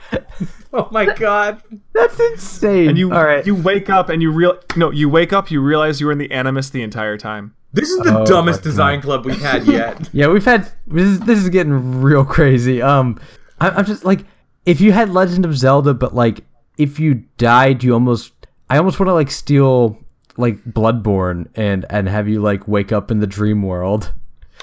Oh 0.74 0.88
my 0.92 1.06
god. 1.06 1.62
that's 1.94 2.20
insane. 2.20 2.90
and 2.90 2.98
you 2.98 3.12
all 3.14 3.24
right? 3.26 3.46
you 3.46 3.56
wake 3.56 3.90
up 3.90 4.10
and 4.10 4.22
you 4.22 4.32
real 4.32 4.58
no 4.76 4.92
you 4.92 5.10
wake 5.10 5.34
up 5.34 5.50
you 5.52 5.60
realize 5.62 6.00
you 6.00 6.06
were 6.08 6.12
in 6.14 6.18
the 6.18 6.32
animus 6.32 6.70
the 6.70 6.82
entire 6.84 7.18
time 7.18 7.54
This 7.74 7.90
is 7.90 8.00
the 8.00 8.20
Oh, 8.20 8.26
dumbest 8.26 8.64
design 8.64 9.02
club 9.02 9.26
we've 9.26 9.42
had 9.42 9.66
yet. 9.68 10.10
Yeah, 10.14 10.28
we've 10.28 10.46
had 10.46 10.62
this 10.88 11.04
is, 11.14 11.20
this 11.22 11.40
is 11.40 11.50
getting 11.50 12.02
real 12.02 12.24
crazy. 12.26 12.82
Um, 12.82 13.20
I, 13.60 13.70
I'm 13.72 13.86
just 13.86 14.06
like, 14.06 14.22
if 14.66 14.80
you 14.82 14.92
had 14.94 15.10
Legend 15.10 15.46
of 15.46 15.56
Zelda, 15.58 15.94
but 15.94 16.16
like 16.16 16.44
if 16.78 17.00
you 17.00 17.24
died, 17.38 17.84
you 17.84 17.94
almost 17.94 18.32
I 18.70 18.78
almost 18.78 19.00
want 19.00 19.10
to 19.10 19.14
like 19.14 19.30
steal 19.32 19.98
like 20.38 20.64
Bloodborne 20.66 21.48
and 21.56 21.86
and 21.90 22.08
have 22.08 22.28
you 22.30 22.40
like 22.42 22.68
wake 22.68 22.92
up 22.92 23.12
in 23.12 23.20
the 23.20 23.28
dream 23.28 23.62
world. 23.64 24.14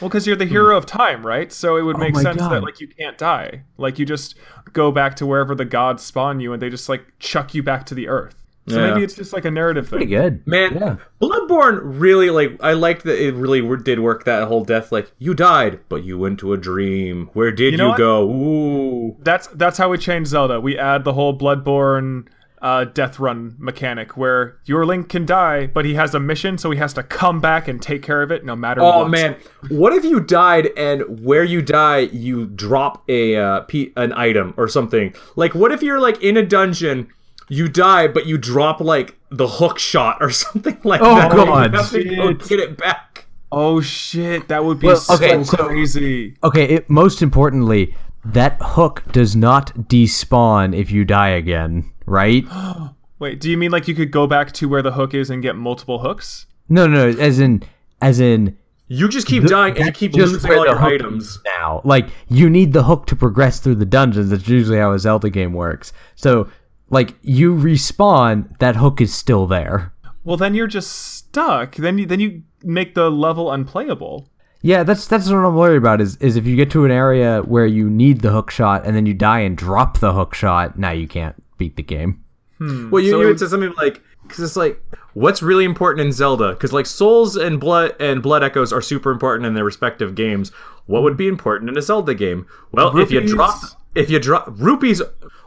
Well, 0.00 0.08
because 0.08 0.26
you're 0.26 0.36
the 0.36 0.44
hero 0.44 0.76
of 0.76 0.86
time, 0.86 1.24
right? 1.26 1.52
So 1.52 1.76
it 1.76 1.82
would 1.82 1.96
oh 1.96 2.00
make 2.00 2.14
my 2.14 2.22
sense 2.22 2.38
God. 2.38 2.50
that 2.52 2.62
like 2.62 2.80
you 2.80 2.88
can't 2.88 3.16
die. 3.18 3.62
Like 3.78 3.98
you 3.98 4.06
just 4.06 4.34
go 4.72 4.90
back 4.90 5.16
to 5.16 5.26
wherever 5.26 5.54
the 5.54 5.64
gods 5.64 6.02
spawn 6.02 6.40
you, 6.40 6.52
and 6.52 6.60
they 6.60 6.70
just 6.70 6.88
like 6.88 7.04
chuck 7.18 7.54
you 7.54 7.62
back 7.62 7.86
to 7.86 7.94
the 7.94 8.08
earth. 8.08 8.34
So 8.66 8.80
Yeah. 8.80 8.90
maybe 8.90 9.04
it's 9.04 9.12
just 9.14 9.34
like 9.34 9.44
a 9.44 9.50
narrative 9.50 9.88
thing. 9.88 9.98
Pretty 9.98 10.10
good. 10.10 10.46
Man, 10.46 10.74
Yeah. 10.74 10.96
Bloodborne 11.20 11.80
really 11.82 12.30
like 12.30 12.56
I 12.60 12.72
liked 12.72 13.04
that 13.04 13.22
it 13.22 13.34
really 13.34 13.60
did 13.82 14.00
work 14.00 14.24
that 14.24 14.48
whole 14.48 14.64
death 14.64 14.90
like 14.90 15.12
you 15.18 15.34
died 15.34 15.80
but 15.90 16.02
you 16.02 16.18
went 16.18 16.38
to 16.40 16.54
a 16.54 16.56
dream. 16.56 17.28
Where 17.34 17.52
did 17.52 17.72
you, 17.72 17.76
know 17.78 17.90
what? 17.90 17.98
go? 17.98 18.28
Ooh. 18.30 19.16
That's 19.20 19.48
that's 19.48 19.76
how 19.76 19.90
we 19.90 19.98
change 19.98 20.28
Zelda. 20.28 20.60
We 20.60 20.78
add 20.78 21.04
the 21.04 21.12
whole 21.12 21.36
Bloodborne 21.38 22.24
uh, 22.64 22.84
death 22.86 23.20
run 23.20 23.54
mechanic 23.58 24.16
where 24.16 24.56
your 24.64 24.84
Link 24.86 25.08
can 25.10 25.24
die, 25.26 25.66
but 25.66 25.84
he 25.84 25.94
has 25.94 26.14
a 26.14 26.18
mission, 26.20 26.56
so 26.58 26.70
he 26.70 26.78
has 26.78 26.94
to 26.94 27.02
come 27.02 27.38
back 27.38 27.68
and 27.68 27.80
take 27.80 28.02
care 28.02 28.22
of 28.22 28.32
it 28.32 28.44
no 28.44 28.56
matter 28.56 28.80
Oh 28.80 29.00
what. 29.00 29.10
man, 29.10 29.36
what 29.68 29.92
if 29.92 30.02
you 30.04 30.18
died 30.18 30.70
and 30.76 31.22
where 31.24 31.44
you 31.44 31.60
die 31.62 31.98
you 31.98 32.46
drop 32.46 33.04
a 33.08 33.36
uh, 33.36 33.60
pe- 33.60 33.92
an 33.96 34.12
item 34.14 34.54
or 34.56 34.66
something? 34.66 35.14
Like 35.36 35.54
what 35.54 35.70
if 35.72 35.82
you're 35.82 36.00
like 36.00 36.22
in 36.22 36.36
a 36.38 36.44
dungeon, 36.44 37.08
you 37.48 37.68
die 37.68 38.08
but 38.08 38.24
you 38.26 38.38
drop 38.38 38.80
like 38.80 39.18
the 39.30 39.46
hook 39.46 39.78
shot 39.78 40.18
or 40.22 40.30
something 40.44 40.78
like 40.84 41.02
Oh, 41.02 41.14
that. 41.16 41.30
God. 41.32 41.72
You 41.72 41.78
have 41.78 41.90
to 41.90 42.16
go 42.16 42.32
get 42.32 42.60
it 42.60 42.76
back. 42.78 43.26
Oh 43.52 43.80
shit, 43.82 44.48
that 44.48 44.64
would 44.64 44.80
be 44.80 44.86
Well, 44.88 44.96
so 44.96 45.42
so- 45.44 45.56
crazy. 45.68 46.36
Okay, 46.42 46.64
it, 46.64 46.88
most 46.90 47.20
importantly, 47.22 47.94
that 48.24 48.56
hook 48.60 49.02
does 49.12 49.36
not 49.36 49.74
despawn 49.76 50.74
if 50.74 50.90
you 50.90 51.04
die 51.04 51.28
again, 51.28 51.90
right? 52.06 52.44
Wait, 53.18 53.40
do 53.40 53.50
you 53.50 53.56
mean 53.56 53.70
like 53.70 53.88
you 53.88 53.94
could 53.94 54.10
go 54.10 54.26
back 54.26 54.52
to 54.52 54.68
where 54.68 54.82
the 54.82 54.92
hook 54.92 55.14
is 55.14 55.30
and 55.30 55.42
get 55.42 55.56
multiple 55.56 56.00
hooks? 56.00 56.46
No, 56.68 56.86
no, 56.86 57.10
no, 57.10 57.18
as 57.20 57.38
in 57.38 57.62
as 58.00 58.20
in 58.20 58.56
You 58.88 59.08
just 59.08 59.26
keep 59.26 59.44
dying 59.44 59.76
and 59.76 59.86
you 59.86 59.92
keep 59.92 60.12
just 60.12 60.32
losing 60.32 60.52
all 60.52 60.66
your 60.66 60.78
items. 60.82 61.38
now. 61.58 61.80
Like 61.84 62.08
you 62.28 62.50
need 62.50 62.72
the 62.72 62.82
hook 62.82 63.06
to 63.06 63.16
progress 63.16 63.60
through 63.60 63.76
the 63.76 63.86
dungeons. 63.86 64.30
That's 64.30 64.48
usually 64.48 64.78
how 64.78 64.92
a 64.92 64.98
Zelda 64.98 65.30
game 65.30 65.52
works. 65.52 65.92
So, 66.16 66.48
like 66.90 67.14
you 67.22 67.54
respawn, 67.54 68.58
that 68.58 68.76
hook 68.76 69.00
is 69.00 69.14
still 69.14 69.46
there. 69.46 69.92
Well, 70.24 70.36
then 70.36 70.54
you're 70.54 70.66
just 70.66 70.90
stuck. 70.90 71.76
Then 71.76 71.98
you 71.98 72.06
then 72.06 72.20
you 72.20 72.42
make 72.62 72.94
the 72.94 73.10
level 73.10 73.52
unplayable. 73.52 74.28
Yeah, 74.62 74.82
that's 74.82 75.06
that's 75.06 75.28
what 75.28 75.36
I'm 75.36 75.54
worried 75.54 75.76
about. 75.76 76.00
Is 76.00 76.16
is 76.16 76.36
if 76.36 76.46
you 76.46 76.56
get 76.56 76.70
to 76.72 76.84
an 76.86 76.90
area 76.90 77.42
where 77.42 77.66
you 77.66 77.90
need 77.90 78.22
the 78.22 78.30
hook 78.30 78.50
shot 78.50 78.86
and 78.86 78.96
then 78.96 79.04
you 79.06 79.12
die 79.12 79.40
and 79.40 79.56
drop 79.56 79.98
the 80.00 80.14
hook 80.14 80.34
shot, 80.34 80.78
now 80.78 80.90
you 80.90 81.06
can't 81.06 81.36
beat 81.64 81.76
the 81.76 81.82
game. 81.82 82.22
Well, 82.60 83.02
you, 83.02 83.10
So 83.10 83.20
you 83.20 83.22
it- 83.22 83.26
would 83.26 83.40
say 83.40 83.46
something 83.46 83.72
like, 83.76 84.00
because 84.22 84.40
it's 84.40 84.56
like, 84.56 84.80
what's 85.14 85.42
really 85.42 85.64
important 85.64 86.06
in 86.06 86.12
Zelda? 86.12 86.50
Because 86.50 86.72
like 86.72 86.86
Souls 86.86 87.36
and 87.36 87.58
Blood 87.60 87.94
and 88.00 88.22
Blood 88.22 88.42
Echoes 88.42 88.72
are 88.72 88.80
super 88.80 89.10
important 89.10 89.44
in 89.46 89.54
their 89.54 89.64
respective 89.64 90.14
games. 90.14 90.50
What 90.86 91.02
would 91.02 91.16
be 91.16 91.28
important 91.28 91.70
in 91.70 91.76
a 91.76 91.82
Zelda 91.82 92.14
game? 92.14 92.46
Well, 92.72 92.96
if 92.98 93.10
you 93.10 93.20
drop, 93.26 93.58
if 93.94 94.08
you 94.10 94.18
drop 94.18 94.48
rupees, 94.58 95.02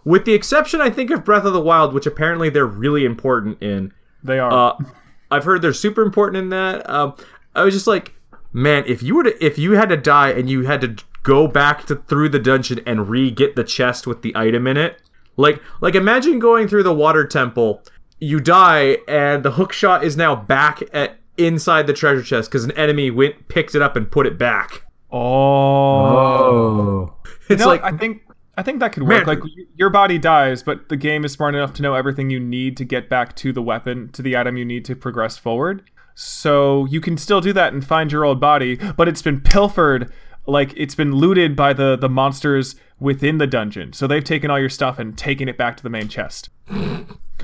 with 0.06 0.26
the 0.26 0.34
exception, 0.34 0.80
I 0.82 0.90
think 0.90 1.10
of 1.12 1.24
Breath 1.26 1.46
of 1.46 1.54
the 1.54 1.62
Wild, 1.62 1.94
which 1.94 2.06
apparently 2.06 2.50
they're 2.50 2.66
really 2.66 3.04
important 3.06 3.62
in. 3.62 3.94
They 4.24 4.40
are. 4.40 4.52
Uh, 4.52 4.86
I've 5.32 5.44
heard 5.44 5.62
they're 5.62 5.74
super 5.74 6.02
important 6.04 6.38
in 6.44 6.50
that. 6.50 6.88
Um, 6.90 7.16
I 7.56 7.64
was 7.64 7.74
just 7.74 7.88
like, 7.88 8.14
man, 8.54 8.84
if 8.88 9.02
you 9.02 9.16
were 9.16 9.24
to, 9.24 9.46
if 9.46 9.58
you 9.58 9.72
had 9.74 9.90
to 9.90 9.98
die 9.98 10.30
and 10.32 10.50
you 10.50 10.64
had 10.66 10.82
to 10.82 10.96
go 11.24 11.48
back 11.48 11.86
to 11.88 11.96
through 11.96 12.30
the 12.30 12.40
dungeon 12.40 12.80
and 12.86 13.10
re 13.10 13.32
get 13.32 13.56
the 13.56 13.64
chest 13.64 14.06
with 14.08 14.22
the 14.22 14.36
item 14.36 14.68
in 14.68 14.78
it, 14.78 15.02
like 15.38 15.62
like 15.82 15.96
imagine 15.96 16.40
going 16.40 16.68
through 16.68 16.84
the 16.84 16.94
water 16.94 17.26
temple, 17.26 17.84
you 18.20 18.40
die 18.40 18.98
and 19.08 19.44
the 19.44 19.52
hook 19.52 19.72
shot 19.72 20.04
is 20.04 20.18
now 20.18 20.36
back 20.36 20.82
at 20.94 21.18
inside 21.38 21.88
the 21.88 21.94
treasure 21.94 22.24
chest 22.24 22.52
because 22.52 22.66
an 22.66 22.72
enemy 22.72 23.12
went 23.12 23.48
picked 23.48 23.76
it 23.76 23.82
up 23.82 23.96
and 23.96 24.12
put 24.12 24.28
it 24.28 24.38
back. 24.38 24.84
oh. 25.12 27.14
It's 27.50 27.62
no, 27.62 27.68
like 27.68 27.84
I 27.84 27.96
think 27.96 28.24
I 28.58 28.64
think 28.64 28.80
that 28.80 28.92
could 28.92 29.04
work. 29.04 29.26
Man. 29.26 29.38
Like 29.38 29.40
your 29.76 29.90
body 29.90 30.18
dies, 30.18 30.64
but 30.64 30.90
the 30.90 30.98
game 30.98 31.24
is 31.24 31.32
smart 31.32 31.56
enough 31.56 31.74
to 31.74 31.82
know 31.82 31.94
everything 31.94 32.30
you 32.30 32.40
need 32.40 32.76
to 32.78 32.86
get 32.86 33.08
back 33.08 33.36
to 33.38 33.54
the 33.54 33.62
weapon, 33.62 34.10
to 34.14 34.22
the 34.22 34.36
item 34.36 34.58
you 34.58 34.66
need 34.66 34.84
to 34.86 34.96
progress 34.96 35.38
forward. 35.38 35.84
So 36.16 36.86
you 36.86 37.00
can 37.00 37.18
still 37.18 37.40
do 37.40 37.54
that 37.54 37.74
and 37.74 37.86
find 37.86 38.12
your 38.12 38.26
old 38.26 38.40
body, 38.40 38.78
but 38.98 39.08
it's 39.08 39.22
been 39.22 39.40
pilfered, 39.40 40.12
like 40.48 40.74
it's 40.76 40.96
been 40.96 41.14
looted 41.14 41.56
by 41.56 41.74
the 41.74 41.96
the 41.96 42.10
monsters 42.10 42.76
within 43.00 43.38
the 43.38 43.48
dungeon. 43.48 43.94
So 43.94 44.08
they've 44.08 44.24
taken 44.24 44.50
all 44.50 44.60
your 44.60 44.70
stuff 44.70 45.00
and 45.00 45.18
taken 45.18 45.48
it 45.48 45.58
back 45.58 45.78
to 45.78 45.84
the 45.84 45.90
main 45.90 46.08
chest. 46.08 46.50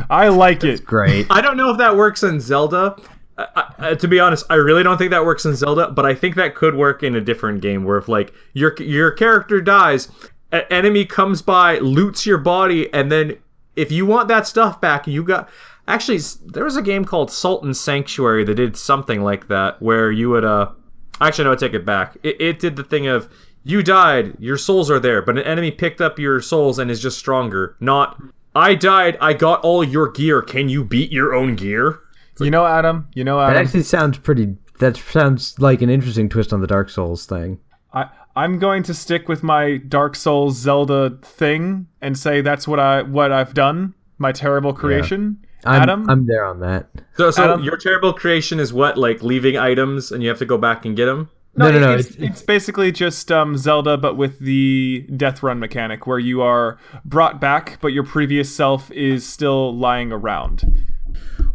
I 0.09 0.27
like 0.29 0.63
it. 0.63 0.85
Great. 0.85 1.27
I 1.29 1.41
don't 1.41 1.57
know 1.57 1.71
if 1.71 1.77
that 1.77 1.95
works 1.95 2.23
in 2.23 2.39
Zelda. 2.39 2.95
I, 3.37 3.73
I, 3.77 3.95
to 3.95 4.07
be 4.07 4.19
honest, 4.19 4.45
I 4.49 4.55
really 4.55 4.83
don't 4.83 4.97
think 4.97 5.11
that 5.11 5.25
works 5.25 5.45
in 5.45 5.55
Zelda, 5.55 5.89
but 5.89 6.05
I 6.05 6.13
think 6.13 6.35
that 6.35 6.55
could 6.55 6.75
work 6.75 7.03
in 7.03 7.15
a 7.15 7.21
different 7.21 7.61
game 7.61 7.83
where 7.83 7.97
if 7.97 8.07
like 8.07 8.33
your 8.53 8.75
your 8.79 9.11
character 9.11 9.61
dies, 9.61 10.09
an 10.51 10.63
enemy 10.69 11.05
comes 11.05 11.41
by, 11.41 11.79
loots 11.79 12.25
your 12.25 12.37
body, 12.37 12.93
and 12.93 13.11
then 13.11 13.37
if 13.75 13.91
you 13.91 14.05
want 14.05 14.27
that 14.27 14.47
stuff 14.47 14.79
back, 14.79 15.07
you 15.07 15.23
got. 15.23 15.49
Actually, 15.87 16.19
there 16.45 16.63
was 16.63 16.77
a 16.77 16.81
game 16.81 17.03
called 17.03 17.29
Salt 17.29 17.63
and 17.63 17.75
Sanctuary 17.75 18.45
that 18.45 18.55
did 18.55 18.77
something 18.77 19.21
like 19.21 19.47
that, 19.47 19.81
where 19.81 20.11
you 20.11 20.29
would 20.29 20.45
uh. 20.45 20.69
Actually, 21.21 21.45
no, 21.45 21.53
I 21.53 21.55
take 21.55 21.73
it 21.73 21.85
back. 21.85 22.17
It, 22.23 22.39
it 22.41 22.59
did 22.59 22.75
the 22.75 22.83
thing 22.83 23.07
of 23.07 23.29
you 23.63 23.81
died, 23.83 24.35
your 24.39 24.57
souls 24.57 24.89
are 24.91 24.99
there, 24.99 25.21
but 25.21 25.37
an 25.37 25.43
enemy 25.43 25.71
picked 25.71 26.01
up 26.01 26.19
your 26.19 26.41
souls 26.41 26.79
and 26.79 26.89
is 26.91 27.01
just 27.01 27.17
stronger. 27.17 27.75
Not 27.79 28.21
I 28.55 28.75
died, 28.75 29.17
I 29.19 29.33
got 29.33 29.61
all 29.61 29.83
your 29.83 30.11
gear. 30.11 30.41
Can 30.41 30.69
you 30.69 30.83
beat 30.83 31.11
your 31.11 31.33
own 31.33 31.55
gear? 31.55 31.99
You 32.39 32.51
know, 32.51 32.65
Adam. 32.65 33.07
You 33.13 33.23
know, 33.23 33.37
That 33.39 33.51
Adam. 33.51 33.65
actually 33.65 33.83
sounds 33.83 34.17
pretty. 34.17 34.55
That 34.79 34.97
sounds 34.97 35.57
like 35.59 35.81
an 35.81 35.89
interesting 35.89 36.29
twist 36.29 36.51
on 36.51 36.61
the 36.61 36.67
Dark 36.67 36.89
Souls 36.89 37.25
thing. 37.25 37.59
I 37.93 38.09
I'm 38.35 38.57
going 38.57 38.81
to 38.83 38.93
stick 38.93 39.27
with 39.29 39.43
my 39.43 39.77
Dark 39.77 40.15
Souls 40.15 40.57
Zelda 40.57 41.17
thing 41.21 41.85
and 42.01 42.17
say 42.17 42.41
that's 42.41 42.67
what 42.67 42.79
I 42.79 43.03
what 43.03 43.31
I've 43.31 43.53
done. 43.53 43.93
My 44.17 44.31
terrible 44.31 44.73
creation. 44.73 45.37
I'm, 45.65 45.81
Adam. 45.83 46.09
I'm 46.09 46.25
there 46.25 46.45
on 46.45 46.59
that. 46.59 46.89
So, 47.15 47.31
so 47.31 47.43
Adam- 47.43 47.63
your 47.63 47.77
terrible 47.77 48.11
creation 48.13 48.59
is 48.59 48.73
what, 48.73 48.97
like 48.97 49.23
leaving 49.23 49.57
items 49.57 50.11
and 50.11 50.21
you 50.21 50.29
have 50.29 50.39
to 50.39 50.45
go 50.45 50.57
back 50.57 50.85
and 50.85 50.95
get 50.95 51.05
them? 51.05 51.29
No, 51.55 51.71
no, 51.71 51.79
no. 51.79 51.93
It's, 51.95 52.09
it's- 52.11 52.29
it's 52.31 52.41
basically 52.41 52.91
just 52.91 53.31
um, 53.31 53.57
Zelda, 53.57 53.95
but 53.97 54.17
with 54.17 54.39
the 54.39 55.05
death 55.15 55.43
run 55.43 55.59
mechanic, 55.59 56.07
where 56.07 56.19
you 56.19 56.41
are 56.41 56.79
brought 57.05 57.39
back, 57.39 57.77
but 57.81 57.89
your 57.89 58.03
previous 58.03 58.53
self 58.53 58.89
is 58.91 59.27
still 59.27 59.75
lying 59.75 60.11
around. 60.11 60.63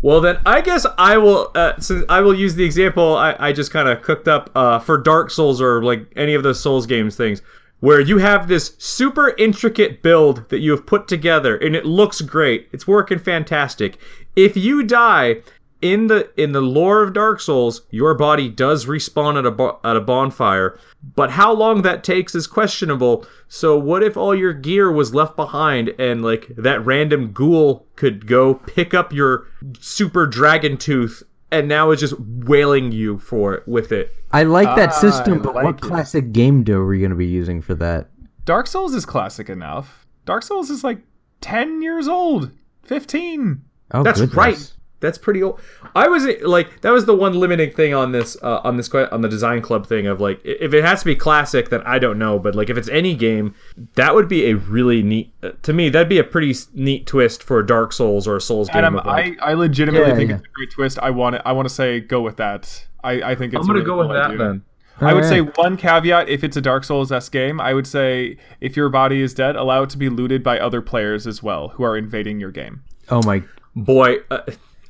Well, 0.00 0.20
then 0.20 0.38
I 0.46 0.60
guess 0.60 0.86
I 0.96 1.16
will. 1.18 1.50
Uh, 1.56 1.72
since 1.80 2.04
I 2.08 2.20
will 2.20 2.34
use 2.34 2.54
the 2.54 2.64
example 2.64 3.16
I, 3.16 3.34
I 3.40 3.52
just 3.52 3.72
kind 3.72 3.88
of 3.88 4.02
cooked 4.02 4.28
up 4.28 4.50
uh, 4.54 4.78
for 4.78 4.98
Dark 4.98 5.30
Souls 5.30 5.60
or 5.60 5.82
like 5.82 6.06
any 6.14 6.34
of 6.34 6.44
those 6.44 6.60
Souls 6.60 6.86
games 6.86 7.16
things, 7.16 7.42
where 7.80 7.98
you 7.98 8.18
have 8.18 8.46
this 8.46 8.76
super 8.78 9.30
intricate 9.38 10.02
build 10.04 10.48
that 10.50 10.60
you 10.60 10.70
have 10.70 10.86
put 10.86 11.08
together 11.08 11.56
and 11.56 11.74
it 11.74 11.84
looks 11.84 12.20
great. 12.20 12.68
It's 12.70 12.86
working 12.86 13.18
fantastic. 13.18 13.98
If 14.36 14.56
you 14.56 14.84
die 14.84 15.42
in 15.80 16.08
the 16.08 16.30
in 16.40 16.52
the 16.52 16.60
lore 16.60 17.02
of 17.02 17.12
Dark 17.12 17.40
Souls, 17.40 17.82
your 17.90 18.14
body 18.14 18.48
does 18.48 18.86
respawn 18.86 19.38
at 19.38 19.46
a 19.46 19.50
bo- 19.50 19.78
at 19.84 19.96
a 19.96 20.00
bonfire, 20.00 20.78
but 21.14 21.30
how 21.30 21.52
long 21.52 21.82
that 21.82 22.02
takes 22.02 22.34
is 22.34 22.46
questionable. 22.46 23.24
So 23.48 23.78
what 23.78 24.02
if 24.02 24.16
all 24.16 24.34
your 24.34 24.52
gear 24.52 24.90
was 24.90 25.14
left 25.14 25.36
behind 25.36 25.90
and 25.98 26.22
like 26.22 26.48
that 26.56 26.84
random 26.84 27.32
ghoul 27.32 27.86
could 27.96 28.26
go 28.26 28.54
pick 28.54 28.92
up 28.94 29.12
your 29.12 29.46
super 29.78 30.26
dragon 30.26 30.76
tooth 30.76 31.22
and 31.50 31.68
now 31.68 31.90
is 31.92 32.00
just 32.00 32.14
wailing 32.18 32.90
you 32.92 33.18
for 33.18 33.54
it 33.54 33.66
with 33.68 33.92
it? 33.92 34.12
I 34.32 34.42
like 34.42 34.74
that 34.76 34.90
Ah, 34.90 35.00
system, 35.00 35.40
but 35.42 35.54
like 35.54 35.64
what 35.64 35.74
it. 35.76 35.80
classic 35.80 36.32
game 36.32 36.64
do 36.64 36.80
are 36.80 36.86
we 36.86 36.98
going 36.98 37.10
to 37.10 37.16
be 37.16 37.26
using 37.26 37.62
for 37.62 37.74
that? 37.76 38.08
Dark 38.44 38.66
Souls 38.66 38.94
is 38.94 39.06
classic 39.06 39.48
enough. 39.48 40.06
Dark 40.26 40.42
Souls 40.42 40.70
is 40.70 40.82
like 40.82 41.00
10 41.40 41.82
years 41.82 42.08
old, 42.08 42.50
15. 42.82 43.62
Oh, 43.92 44.02
That's 44.02 44.20
goodness. 44.20 44.36
right. 44.36 44.72
That's 45.00 45.16
pretty 45.16 45.42
old. 45.44 45.60
I 45.94 46.08
was 46.08 46.26
like, 46.42 46.80
that 46.80 46.90
was 46.90 47.06
the 47.06 47.14
one 47.14 47.34
limiting 47.34 47.70
thing 47.70 47.94
on 47.94 48.10
this, 48.10 48.36
uh, 48.42 48.60
on 48.64 48.76
this, 48.76 48.88
que- 48.88 49.08
on 49.12 49.20
the 49.20 49.28
design 49.28 49.62
club 49.62 49.86
thing 49.86 50.08
of 50.08 50.20
like, 50.20 50.40
if 50.44 50.74
it 50.74 50.84
has 50.84 51.00
to 51.00 51.04
be 51.06 51.14
classic, 51.14 51.68
then 51.68 51.82
I 51.82 52.00
don't 52.00 52.18
know. 52.18 52.38
But 52.40 52.56
like, 52.56 52.68
if 52.68 52.76
it's 52.76 52.88
any 52.88 53.14
game, 53.14 53.54
that 53.94 54.14
would 54.16 54.26
be 54.28 54.46
a 54.50 54.56
really 54.56 55.02
neat. 55.04 55.32
Uh, 55.42 55.50
to 55.62 55.72
me, 55.72 55.88
that'd 55.88 56.08
be 56.08 56.18
a 56.18 56.24
pretty 56.24 56.52
neat 56.74 57.06
twist 57.06 57.44
for 57.44 57.60
a 57.60 57.66
Dark 57.66 57.92
Souls 57.92 58.26
or 58.26 58.36
a 58.36 58.40
Souls 58.40 58.68
game. 58.68 58.78
Adam, 58.78 58.96
of, 58.96 59.06
like, 59.06 59.40
I, 59.40 59.50
I 59.50 59.54
legitimately 59.54 60.08
Yeah, 60.08 60.16
think 60.16 60.30
yeah. 60.30 60.36
it's 60.36 60.44
a 60.46 60.50
great 60.52 60.70
twist. 60.72 60.98
I 61.00 61.10
want 61.10 61.36
it. 61.36 61.42
I 61.44 61.52
want 61.52 61.68
to 61.68 61.74
say 61.74 62.00
go 62.00 62.20
with 62.20 62.36
that. 62.38 62.86
I, 63.04 63.22
I 63.22 63.34
think 63.36 63.54
it's 63.54 63.58
I'm 63.60 63.64
a 63.64 63.66
gonna 63.66 63.74
really 63.74 63.86
go 63.86 63.98
with 63.98 64.08
that 64.16 64.30
idea. 64.32 64.38
then. 64.38 64.62
I 65.00 65.14
would 65.14 65.24
say 65.26 65.42
one 65.42 65.76
caveat 65.76 66.28
if 66.28 66.42
it's 66.42 66.56
a 66.56 66.60
Dark 66.60 66.82
Souls 66.82 67.12
S 67.12 67.28
game, 67.28 67.60
I 67.60 67.72
would 67.72 67.86
say 67.86 68.36
if 68.60 68.76
your 68.76 68.88
body 68.88 69.22
is 69.22 69.32
dead, 69.32 69.54
allow 69.54 69.84
it 69.84 69.90
to 69.90 69.96
be 69.96 70.08
looted 70.08 70.42
by 70.42 70.58
other 70.58 70.82
players 70.82 71.24
as 71.24 71.40
well 71.40 71.68
who 71.68 71.84
are 71.84 71.96
invading 71.96 72.40
your 72.40 72.50
game. 72.50 72.82
Oh 73.08 73.22
my. 73.22 73.44
Boy, 73.76 74.16
uh, 74.28 74.40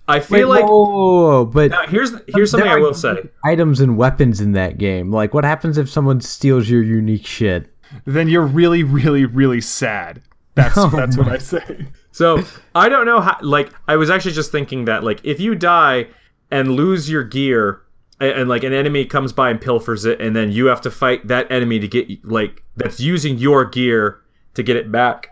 I 0.09 0.17
Wait, 0.17 0.25
feel 0.25 0.49
like 0.49 0.65
whoa, 0.65 0.85
whoa, 0.85 0.85
whoa, 0.85 1.23
whoa, 1.29 1.45
but 1.45 1.71
Now, 1.71 1.87
here's 1.87 2.13
here's 2.29 2.51
something 2.51 2.69
I 2.69 2.77
will 2.77 2.95
say. 2.95 3.29
Items 3.45 3.81
and 3.81 3.99
weapons 3.99 4.41
in 4.41 4.53
that 4.53 4.79
game. 4.79 5.13
Like, 5.13 5.35
what 5.35 5.45
happens 5.45 5.77
if 5.77 5.91
someone 5.91 6.23
steals 6.23 6.69
your 6.71 6.83
unique 6.83 7.27
shit? 7.27 7.71
Then 8.07 8.29
you're 8.29 8.47
really, 8.47 8.83
really, 8.83 9.27
really 9.27 9.61
sad. 9.61 10.23
That's 10.55 10.75
Oh 10.79 10.89
that's 10.89 11.17
what 11.17 11.29
I 11.29 11.39
say. 11.39 11.87
So 12.11 12.43
I 12.75 12.89
don't 12.89 13.05
know 13.05 13.21
how. 13.21 13.37
Like 13.43 13.71
I 13.87 13.97
was 13.97 14.09
actually 14.09 14.33
just 14.33 14.51
thinking 14.51 14.87
that 14.87 15.05
like 15.05 15.21
if 15.25 15.41
you 15.41 15.55
die 15.55 16.09
and 16.51 16.73
lose 16.73 17.11
your 17.11 17.23
gear, 17.23 17.83
and, 18.19 18.31
and, 18.31 18.49
like 18.49 18.65
an 18.65 18.73
enemy 18.73 19.05
comes 19.05 19.33
by 19.35 19.51
and 19.51 19.61
pilfers 19.61 20.07
it, 20.07 20.21
and 20.21 20.35
then 20.35 20.51
you 20.51 20.67
have 20.67 20.81
to 20.81 20.91
fight 20.91 21.29
that 21.29 21.51
enemy 21.53 21.79
to 21.81 21.87
get 21.87 22.25
like 22.25 22.65
that's 22.77 22.99
using 22.99 23.37
your 23.37 23.67
gear 23.67 24.23
to 24.55 24.63
get 24.63 24.77
it 24.77 24.91
back. 24.91 25.29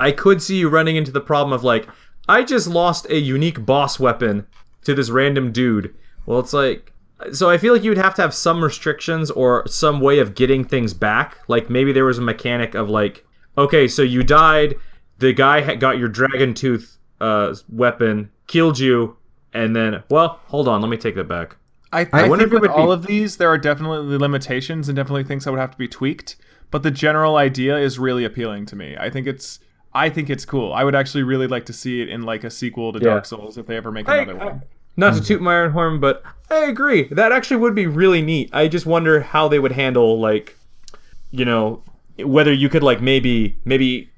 I 0.00 0.12
could 0.12 0.42
see 0.42 0.56
you 0.56 0.68
running 0.68 0.96
into 0.96 1.12
the 1.12 1.20
problem 1.20 1.52
of 1.52 1.62
like 1.62 1.86
I 2.30 2.44
just 2.44 2.68
lost 2.68 3.10
a 3.10 3.18
unique 3.18 3.66
boss 3.66 3.98
weapon 3.98 4.46
to 4.84 4.94
this 4.94 5.10
random 5.10 5.50
dude. 5.50 5.92
Well, 6.26 6.38
it's 6.38 6.52
like 6.52 6.92
so 7.32 7.50
I 7.50 7.58
feel 7.58 7.74
like 7.74 7.82
you'd 7.82 7.98
have 7.98 8.14
to 8.14 8.22
have 8.22 8.32
some 8.32 8.62
restrictions 8.62 9.32
or 9.32 9.66
some 9.66 10.00
way 10.00 10.20
of 10.20 10.36
getting 10.36 10.64
things 10.64 10.94
back. 10.94 11.38
Like 11.48 11.68
maybe 11.68 11.92
there 11.92 12.04
was 12.04 12.18
a 12.18 12.22
mechanic 12.22 12.76
of 12.76 12.88
like, 12.88 13.26
okay, 13.58 13.88
so 13.88 14.02
you 14.02 14.22
died, 14.22 14.76
the 15.18 15.32
guy 15.32 15.60
had 15.60 15.80
got 15.80 15.98
your 15.98 16.08
dragon 16.08 16.54
tooth 16.54 16.98
uh, 17.20 17.52
weapon, 17.68 18.30
killed 18.46 18.78
you, 18.78 19.16
and 19.52 19.74
then 19.74 20.04
well, 20.08 20.38
hold 20.46 20.68
on, 20.68 20.80
let 20.80 20.88
me 20.88 20.96
take 20.96 21.16
that 21.16 21.28
back. 21.28 21.56
I, 21.92 22.06
I, 22.12 22.28
wonder 22.28 22.44
think 22.44 22.46
if 22.46 22.52
with 22.52 22.60
would 22.62 22.68
be- 22.68 22.80
all 22.80 22.92
of 22.92 23.06
these, 23.06 23.38
there 23.38 23.48
are 23.48 23.58
definitely 23.58 24.16
limitations 24.16 24.88
and 24.88 24.94
definitely 24.94 25.24
things 25.24 25.44
that 25.44 25.50
would 25.50 25.58
have 25.58 25.72
to 25.72 25.78
be 25.78 25.88
tweaked. 25.88 26.36
But 26.70 26.84
the 26.84 26.92
general 26.92 27.34
idea 27.34 27.76
is 27.76 27.98
really 27.98 28.24
appealing 28.24 28.66
to 28.66 28.76
me. 28.76 28.96
I 28.96 29.10
think 29.10 29.26
it's 29.26 29.58
I 29.92 30.08
think 30.08 30.30
it's 30.30 30.44
cool. 30.44 30.72
I 30.72 30.84
would 30.84 30.94
actually 30.94 31.24
really 31.24 31.46
like 31.46 31.66
to 31.66 31.72
see 31.72 32.00
it 32.00 32.08
in 32.08 32.22
like 32.22 32.44
a 32.44 32.50
sequel 32.50 32.92
to 32.92 32.98
Yeah. 32.98 33.10
Dark 33.10 33.26
Souls 33.26 33.58
if 33.58 33.66
they 33.66 33.76
ever 33.76 33.90
make 33.90 34.08
I- 34.08 34.18
another 34.18 34.38
one. 34.38 34.62
Not 34.96 35.14
to 35.14 35.22
toot 35.22 35.40
my 35.40 35.60
own 35.60 35.70
horn, 35.70 35.98
but 35.98 36.22
I 36.50 36.64
agree. 36.64 37.04
That 37.04 37.32
actually 37.32 37.56
would 37.58 37.74
be 37.74 37.86
really 37.86 38.20
neat. 38.20 38.50
I 38.52 38.68
just 38.68 38.84
wonder 38.84 39.20
how 39.20 39.48
they 39.48 39.58
would 39.58 39.72
handle 39.72 40.20
like, 40.20 40.58
you 41.30 41.44
know, 41.44 41.82
whether 42.18 42.52
you 42.52 42.68
could 42.68 42.82
like 42.82 43.00
maybe 43.00 43.56
maybe 43.64 44.10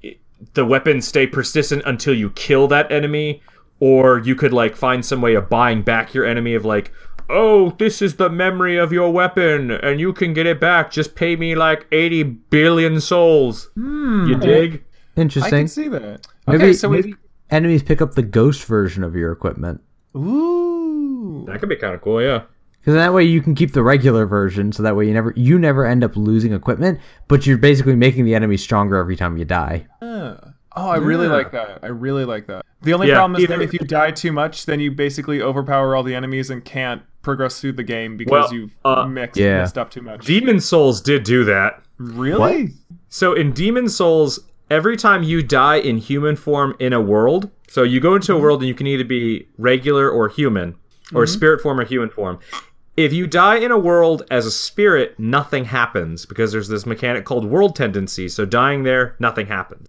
the 0.55 0.65
weapons 0.65 1.07
stay 1.07 1.25
persistent 1.25 1.83
until 1.85 2.13
you 2.13 2.31
kill 2.31 2.67
that 2.67 2.91
enemy, 2.91 3.41
or 3.79 4.19
you 4.19 4.35
could 4.35 4.51
like 4.51 4.75
find 4.75 5.05
some 5.05 5.21
way 5.21 5.35
of 5.35 5.47
buying 5.47 5.83
back 5.83 6.13
your 6.13 6.25
enemy 6.25 6.53
of 6.53 6.65
like, 6.65 6.91
oh, 7.29 7.71
this 7.79 8.01
is 8.01 8.15
the 8.15 8.29
memory 8.29 8.75
of 8.75 8.91
your 8.91 9.11
weapon, 9.11 9.71
and 9.71 10.01
you 10.01 10.11
can 10.11 10.33
get 10.33 10.45
it 10.45 10.59
back. 10.59 10.91
Just 10.91 11.15
pay 11.15 11.35
me 11.35 11.55
like 11.55 11.85
eighty 11.91 12.23
billion 12.23 12.99
souls. 12.99 13.69
You 13.75 14.35
hmm. 14.35 14.39
dig? 14.39 14.83
I 15.17 15.21
Interesting. 15.21 15.51
can 15.51 15.67
see 15.67 15.87
that. 15.89 16.27
Maybe, 16.47 16.63
okay, 16.63 16.73
so 16.73 16.89
we 16.89 17.15
enemies 17.49 17.83
pick 17.83 18.01
up 18.01 18.13
the 18.15 18.23
ghost 18.23 18.65
version 18.65 19.03
of 19.03 19.15
your 19.15 19.31
equipment. 19.31 19.81
ooh. 20.15 21.45
That 21.47 21.59
could 21.59 21.69
be 21.69 21.75
kind 21.75 21.93
of 21.95 22.01
cool. 22.01 22.21
Yeah. 22.21 22.43
Because 22.79 22.95
that 22.95 23.13
way 23.13 23.23
you 23.23 23.41
can 23.41 23.55
keep 23.55 23.71
the 23.71 23.83
regular 23.83 24.25
version, 24.25 24.71
so 24.73 24.83
that 24.83 24.95
way 24.95 25.07
you 25.07 25.13
never 25.13 25.33
you 25.37 25.57
never 25.57 25.85
end 25.85 26.03
up 26.03 26.17
losing 26.17 26.51
equipment, 26.51 26.99
but 27.29 27.45
you're 27.47 27.57
basically 27.57 27.95
making 27.95 28.25
the 28.25 28.35
enemy 28.35 28.57
stronger 28.57 28.97
every 28.97 29.15
time 29.15 29.37
you 29.37 29.45
die. 29.45 29.87
Oh, 30.01 30.89
I 30.89 30.97
really 30.97 31.27
Yeah. 31.27 31.33
like 31.33 31.51
that. 31.51 31.79
I 31.83 31.87
really 31.87 32.25
like 32.25 32.47
that. 32.47 32.65
The 32.81 32.93
only 32.93 33.07
Yeah, 33.07 33.15
problem 33.19 33.39
is 33.41 33.47
that 33.47 33.61
if 33.61 33.71
you 33.73 33.79
die 33.79 34.11
too 34.11 34.31
much, 34.33 34.65
then 34.65 34.79
you 34.79 34.91
basically 34.91 35.41
overpower 35.41 35.95
all 35.95 36.01
the 36.03 36.15
enemies 36.15 36.49
and 36.49 36.65
can't 36.65 37.03
progress 37.21 37.61
through 37.61 37.73
the 37.73 37.83
game 37.83 38.17
because 38.17 38.49
Well, 38.51 38.53
you've 38.53 38.71
uh, 38.83 39.05
mixed, 39.07 39.39
Yeah. 39.39 39.59
messed 39.59 39.77
up 39.77 39.91
too 39.91 40.01
much. 40.01 40.25
Demon 40.25 40.59
Souls 40.59 40.99
did 40.99 41.23
do 41.23 41.43
that. 41.45 41.79
really? 41.99 42.71
So 43.07 43.33
in 43.33 43.51
Demon 43.53 43.87
Souls, 43.87 44.39
every 44.73 44.97
time 44.97 45.21
you 45.21 45.43
die 45.43 45.75
in 45.75 45.97
human 45.97 46.35
form 46.35 46.75
in 46.79 46.93
a 46.93 46.99
world, 46.99 47.49
so 47.67 47.83
you 47.83 47.99
go 47.99 48.15
into 48.15 48.33
a 48.33 48.39
world 48.39 48.61
and 48.61 48.67
you 48.67 48.73
can 48.73 48.87
either 48.87 49.03
be 49.03 49.47
regular 49.59 50.09
or 50.09 50.27
human, 50.27 50.75
or 51.13 51.27
spirit 51.27 51.61
form 51.61 51.79
or 51.79 51.85
human 51.85 52.09
form. 52.09 52.39
If 52.97 53.13
you 53.13 53.27
die 53.27 53.57
in 53.57 53.69
a 53.69 53.77
world 53.77 54.23
as 54.31 54.47
a 54.47 54.51
spirit, 54.51 55.19
nothing 55.19 55.65
happens 55.65 56.25
because 56.25 56.51
there's 56.51 56.69
this 56.69 56.87
mechanic 56.87 57.23
called 57.23 57.45
world 57.45 57.75
tendency. 57.75 58.27
So 58.27 58.45
dying 58.45 58.81
there, 58.81 59.15
nothing 59.19 59.45
happens. 59.45 59.87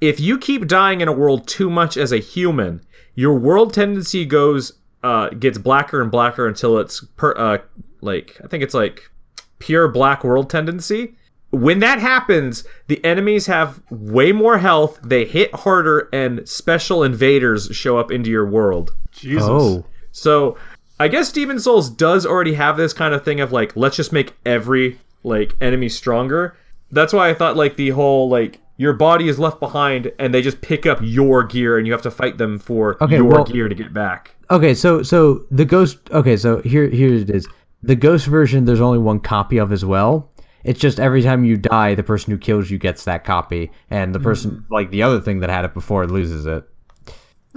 If 0.00 0.20
you 0.20 0.38
keep 0.38 0.68
dying 0.68 1.00
in 1.00 1.08
a 1.08 1.12
world 1.12 1.48
too 1.48 1.68
much 1.68 1.96
as 1.96 2.12
a 2.12 2.18
human, 2.18 2.82
your 3.16 3.34
world 3.34 3.74
tendency 3.74 4.24
goes 4.24 4.74
uh, 5.02 5.28
gets 5.30 5.58
blacker 5.58 6.00
and 6.00 6.10
blacker 6.10 6.46
until 6.46 6.78
it's 6.78 7.04
per 7.16 7.34
uh, 7.36 7.58
like 8.00 8.40
I 8.44 8.46
think 8.46 8.62
it's 8.62 8.74
like 8.74 9.10
pure 9.58 9.88
black 9.88 10.22
world 10.22 10.50
tendency. 10.50 11.16
When 11.54 11.78
that 11.80 11.98
happens, 12.00 12.64
the 12.88 13.02
enemies 13.04 13.46
have 13.46 13.80
way 13.90 14.32
more 14.32 14.58
health, 14.58 14.98
they 15.04 15.24
hit 15.24 15.54
harder, 15.54 16.08
and 16.12 16.48
special 16.48 17.02
invaders 17.02 17.68
show 17.72 17.98
up 17.98 18.10
into 18.10 18.30
your 18.30 18.46
world. 18.46 18.90
Jesus. 19.12 19.42
Oh, 19.46 19.84
So 20.12 20.56
I 21.00 21.08
guess 21.08 21.32
Demon 21.32 21.58
Souls 21.58 21.90
does 21.90 22.24
already 22.26 22.54
have 22.54 22.76
this 22.76 22.92
kind 22.92 23.14
of 23.14 23.24
thing 23.24 23.40
of 23.40 23.52
like, 23.52 23.76
let's 23.76 23.96
just 23.96 24.12
make 24.12 24.34
every 24.46 24.98
like 25.22 25.54
enemy 25.60 25.88
stronger. 25.88 26.56
That's 26.90 27.12
why 27.12 27.30
I 27.30 27.34
thought 27.34 27.56
like 27.56 27.76
the 27.76 27.90
whole 27.90 28.28
like 28.28 28.60
your 28.76 28.92
body 28.92 29.28
is 29.28 29.38
left 29.38 29.60
behind 29.60 30.12
and 30.18 30.32
they 30.34 30.42
just 30.42 30.60
pick 30.60 30.84
up 30.86 30.98
your 31.02 31.42
gear 31.44 31.78
and 31.78 31.86
you 31.86 31.92
have 31.92 32.02
to 32.02 32.10
fight 32.10 32.38
them 32.38 32.58
for 32.58 32.96
Okay, 33.02 33.16
your 33.16 33.24
well- 33.24 33.44
gear 33.44 33.68
to 33.68 33.74
get 33.74 33.92
back. 33.92 34.34
okay. 34.50 34.74
So 34.74 35.02
so 35.02 35.44
the 35.50 35.64
ghost. 35.64 35.98
Okay, 36.10 36.36
so 36.36 36.60
here 36.62 36.88
here 36.88 37.14
it 37.14 37.30
is. 37.30 37.48
The 37.82 37.96
ghost 37.96 38.26
version. 38.26 38.64
There's 38.64 38.80
only 38.80 38.98
one 38.98 39.20
copy 39.20 39.58
of 39.58 39.72
as 39.72 39.84
well. 39.84 40.30
It's 40.64 40.80
just 40.80 40.98
every 40.98 41.22
time 41.22 41.44
you 41.44 41.56
die, 41.56 41.94
the 41.94 42.02
person 42.02 42.32
who 42.32 42.38
kills 42.38 42.70
you 42.70 42.78
gets 42.78 43.04
that 43.04 43.24
copy, 43.24 43.70
and 43.90 44.14
the 44.14 44.20
person 44.20 44.64
like 44.70 44.90
the 44.90 45.02
other 45.02 45.20
thing 45.20 45.40
that 45.40 45.50
had 45.50 45.64
it 45.64 45.74
before 45.74 46.06
loses 46.06 46.46
it. 46.46 46.64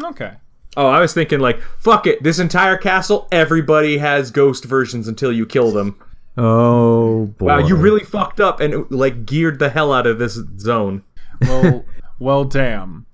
Okay. 0.04 0.34
Oh, 0.76 0.88
I 0.88 1.00
was 1.00 1.14
thinking 1.14 1.40
like, 1.40 1.60
fuck 1.80 2.06
it, 2.06 2.22
this 2.22 2.38
entire 2.38 2.78
castle, 2.78 3.28
everybody 3.32 3.98
has 3.98 4.30
ghost 4.30 4.66
versions 4.66 5.08
until 5.08 5.32
you 5.32 5.46
kill 5.46 5.72
them. 5.72 5.98
Oh 6.38 7.26
boy! 7.38 7.48
Wow, 7.48 7.58
you 7.60 7.76
really 7.76 8.04
fucked 8.04 8.40
up 8.40 8.60
and 8.60 8.86
like 8.92 9.26
geared 9.26 9.58
the 9.58 9.70
hell 9.70 9.92
out 9.92 10.06
of 10.06 10.20
this 10.20 10.40
zone. 10.60 11.04
Well, 11.42 11.84
well, 12.20 12.44
damn. 12.44 13.08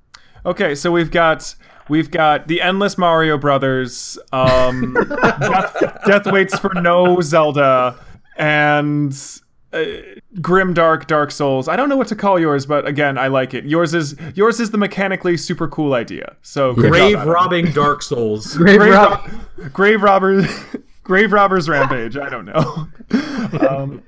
Okay, 0.46 0.76
so 0.76 0.92
we've 0.92 1.12
got 1.12 1.56
we've 1.88 2.12
got 2.12 2.50
the 2.50 2.62
endless 2.62 2.98
Mario 2.98 3.38
Brothers. 3.38 4.20
Um, 4.34 4.94
Death, 5.40 6.02
Death 6.06 6.26
waits 6.26 6.60
for 6.60 6.74
no 6.74 7.22
Zelda, 7.22 7.98
and 8.36 9.18
uh, 9.74 9.86
grim 10.42 10.74
dark 10.74 11.08
Dark 11.08 11.32
Souls. 11.32 11.68
I 11.68 11.76
don't 11.76 11.90
know 11.90 11.98
what 11.98 12.08
to 12.10 12.16
call 12.16 12.40
yours, 12.40 12.66
but 12.66 12.88
again, 12.88 13.18
I 13.18 13.28
like 13.28 13.54
it. 13.54 13.66
Yours 13.66 13.94
is 13.94 14.16
yours 14.36 14.60
is 14.60 14.72
the 14.72 14.78
mechanically 14.78 15.38
super 15.38 15.68
cool 15.68 15.94
idea. 15.94 16.36
So 16.42 16.74
good 16.74 16.84
job, 16.84 16.92
Grave 16.92 17.16
Adam. 17.18 17.30
robbing 17.30 17.66
Dark 17.74 18.02
Souls. 18.04 18.56
Grave 18.58 18.80
Grave, 18.80 18.94
rob- 18.94 19.28
rob- 19.58 19.74
grave 19.74 20.02
robbers. 20.04 20.46
Grave 21.04 21.34
robbers 21.34 21.68
rampage. 21.68 22.16
I 22.16 22.30
don't 22.30 22.46
know. 22.46 22.88
um, 23.68 24.04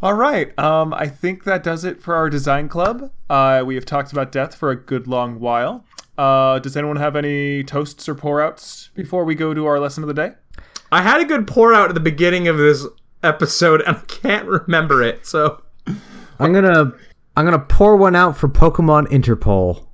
all 0.00 0.14
right. 0.14 0.56
Um, 0.58 0.94
I 0.94 1.08
think 1.08 1.42
that 1.42 1.64
does 1.64 1.84
it 1.84 2.00
for 2.00 2.14
our 2.14 2.30
design 2.30 2.68
club. 2.68 3.10
Uh, 3.28 3.64
we 3.66 3.74
have 3.74 3.84
talked 3.84 4.12
about 4.12 4.30
death 4.30 4.54
for 4.54 4.70
a 4.70 4.76
good 4.76 5.08
long 5.08 5.40
while. 5.40 5.84
Uh, 6.16 6.60
does 6.60 6.76
anyone 6.76 6.96
have 6.96 7.16
any 7.16 7.64
toasts 7.64 8.08
or 8.08 8.14
pour 8.14 8.40
outs 8.40 8.90
before 8.94 9.24
we 9.24 9.34
go 9.34 9.54
to 9.54 9.66
our 9.66 9.80
lesson 9.80 10.04
of 10.04 10.08
the 10.08 10.14
day? 10.14 10.32
I 10.92 11.02
had 11.02 11.20
a 11.20 11.24
good 11.24 11.48
pour 11.48 11.74
out 11.74 11.88
at 11.88 11.94
the 11.94 12.00
beginning 12.00 12.46
of 12.46 12.56
this 12.58 12.86
episode 13.26 13.82
and 13.82 13.96
I 13.96 14.00
can't 14.00 14.46
remember 14.46 15.02
it. 15.02 15.26
So 15.26 15.62
I'm 16.38 16.52
gonna 16.52 16.92
I'm 17.36 17.44
gonna 17.44 17.58
pour 17.58 17.96
one 17.96 18.16
out 18.16 18.36
for 18.36 18.48
Pokemon 18.48 19.08
Interpol. 19.08 19.86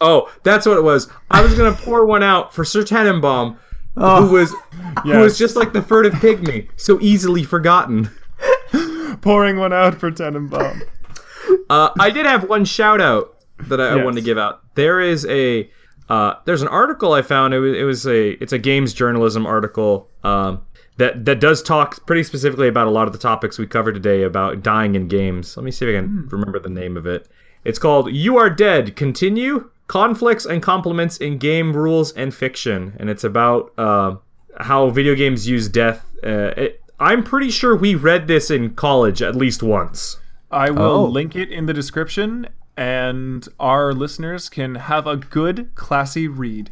Oh, 0.00 0.32
that's 0.44 0.66
what 0.66 0.76
it 0.76 0.82
was. 0.82 1.08
I 1.30 1.42
was 1.42 1.54
gonna 1.54 1.74
pour 1.74 2.06
one 2.06 2.22
out 2.22 2.54
for 2.54 2.64
Sir 2.64 2.82
Tenenbaum, 2.82 3.56
who 3.94 4.30
was 4.30 4.54
who 5.02 5.18
was 5.18 5.38
just 5.38 5.56
like 5.56 5.72
the 5.72 5.82
furtive 5.82 6.14
pygmy, 6.14 6.68
so 6.76 7.00
easily 7.00 7.42
forgotten. 7.42 8.10
Pouring 9.20 9.58
one 9.58 9.72
out 9.72 9.96
for 9.96 10.12
Tenenbaum. 10.12 10.82
Uh, 11.68 11.90
I 11.98 12.10
did 12.10 12.26
have 12.26 12.48
one 12.48 12.64
shout 12.64 13.00
out 13.00 13.36
that 13.66 13.80
I, 13.80 13.88
I 13.88 14.04
wanted 14.04 14.20
to 14.20 14.24
give 14.24 14.38
out. 14.38 14.62
There 14.76 15.00
is 15.00 15.26
a 15.26 15.68
uh, 16.08 16.34
there's 16.44 16.62
an 16.62 16.68
article 16.68 17.12
I 17.12 17.22
found. 17.22 17.52
It 17.52 17.58
was, 17.58 17.76
it 17.76 17.82
was 17.82 18.06
a 18.06 18.30
it's 18.42 18.52
a 18.52 18.58
games 18.58 18.94
journalism 18.94 19.46
article 19.46 20.08
um, 20.22 20.62
that 20.98 21.24
that 21.24 21.40
does 21.40 21.62
talk 21.62 22.04
pretty 22.06 22.22
specifically 22.22 22.68
about 22.68 22.86
a 22.86 22.90
lot 22.90 23.06
of 23.06 23.12
the 23.12 23.18
topics 23.18 23.58
we 23.58 23.66
covered 23.66 23.94
today 23.94 24.22
about 24.22 24.62
dying 24.62 24.94
in 24.94 25.08
games. 25.08 25.56
Let 25.56 25.64
me 25.64 25.70
see 25.70 25.86
if 25.86 25.96
I 25.96 25.98
can 26.00 26.28
remember 26.30 26.58
the 26.58 26.68
name 26.68 26.96
of 26.96 27.06
it. 27.06 27.28
It's 27.64 27.78
called 27.78 28.12
"You 28.12 28.36
Are 28.36 28.50
Dead." 28.50 28.94
Continue 28.96 29.70
conflicts 29.88 30.44
and 30.44 30.62
complements 30.62 31.16
in 31.16 31.38
game 31.38 31.74
rules 31.74 32.12
and 32.12 32.34
fiction, 32.34 32.94
and 32.98 33.08
it's 33.08 33.24
about 33.24 33.72
uh, 33.78 34.16
how 34.60 34.90
video 34.90 35.14
games 35.14 35.48
use 35.48 35.68
death. 35.68 36.04
Uh, 36.22 36.52
it, 36.56 36.82
I'm 37.00 37.22
pretty 37.24 37.50
sure 37.50 37.74
we 37.76 37.94
read 37.94 38.26
this 38.26 38.50
in 38.50 38.74
college 38.74 39.22
at 39.22 39.34
least 39.36 39.62
once. 39.62 40.18
I 40.50 40.70
will 40.70 40.82
Oh. 40.82 41.04
link 41.04 41.36
it 41.36 41.50
in 41.50 41.66
the 41.66 41.72
description, 41.74 42.48
and 42.76 43.46
our 43.60 43.92
listeners 43.92 44.48
can 44.48 44.74
have 44.76 45.06
a 45.06 45.16
good, 45.16 45.70
classy 45.74 46.26
read. 46.28 46.70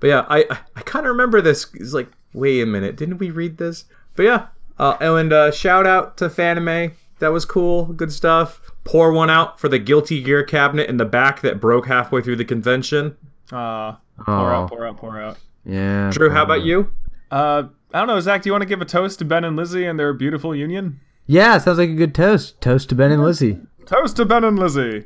But 0.00 0.08
yeah, 0.08 0.26
I 0.28 0.38
I, 0.50 0.58
I 0.76 0.80
kind 0.82 1.06
of 1.06 1.10
remember 1.10 1.40
this. 1.40 1.66
It's 1.74 1.92
like, 1.92 2.08
wait 2.34 2.60
a 2.60 2.66
minute, 2.66 2.96
didn't 2.96 3.18
we 3.18 3.30
read 3.30 3.56
this? 3.56 3.84
But 4.16 4.24
yeah, 4.24 4.46
uh, 4.78 4.96
oh, 5.00 5.16
and 5.16 5.32
uh, 5.32 5.50
shout 5.50 5.86
out 5.86 6.16
to 6.18 6.28
Fanime. 6.28 6.92
That 7.20 7.28
was 7.28 7.44
cool, 7.44 7.86
good 7.86 8.12
stuff. 8.12 8.60
Pour 8.84 9.12
one 9.12 9.30
out 9.30 9.58
for 9.58 9.68
the 9.68 9.78
Guilty 9.78 10.22
Gear 10.22 10.42
cabinet 10.42 10.90
in 10.90 10.98
the 10.98 11.04
back 11.04 11.40
that 11.40 11.60
broke 11.60 11.86
halfway 11.86 12.20
through 12.20 12.36
the 12.36 12.44
convention. 12.44 13.16
Uh, 13.50 13.92
pour 14.24 14.34
Aw. 14.34 14.62
out, 14.62 14.68
pour 14.68 14.86
out, 14.86 14.96
pour 14.96 15.20
out. 15.20 15.38
Yeah. 15.64 16.10
Drew, 16.10 16.28
how 16.28 16.42
about 16.42 16.62
you? 16.62 16.92
Uh, 17.30 17.64
I 17.92 17.98
don't 17.98 18.08
know, 18.08 18.20
Zach. 18.20 18.42
Do 18.42 18.48
you 18.48 18.52
want 18.52 18.62
to 18.62 18.68
give 18.68 18.82
a 18.82 18.84
toast 18.84 19.20
to 19.20 19.24
Ben 19.24 19.44
and 19.44 19.56
Lizzie 19.56 19.86
and 19.86 19.98
their 19.98 20.12
beautiful 20.12 20.54
union? 20.54 21.00
Yeah, 21.26 21.56
sounds 21.58 21.78
like 21.78 21.88
a 21.88 21.94
good 21.94 22.14
toast. 22.14 22.60
Toast 22.60 22.88
to 22.90 22.94
Ben 22.94 23.10
and 23.10 23.22
Lizzie. 23.22 23.60
Toast 23.86 24.16
to 24.16 24.24
Ben 24.24 24.44
and 24.44 24.58
Lizzie. 24.58 25.04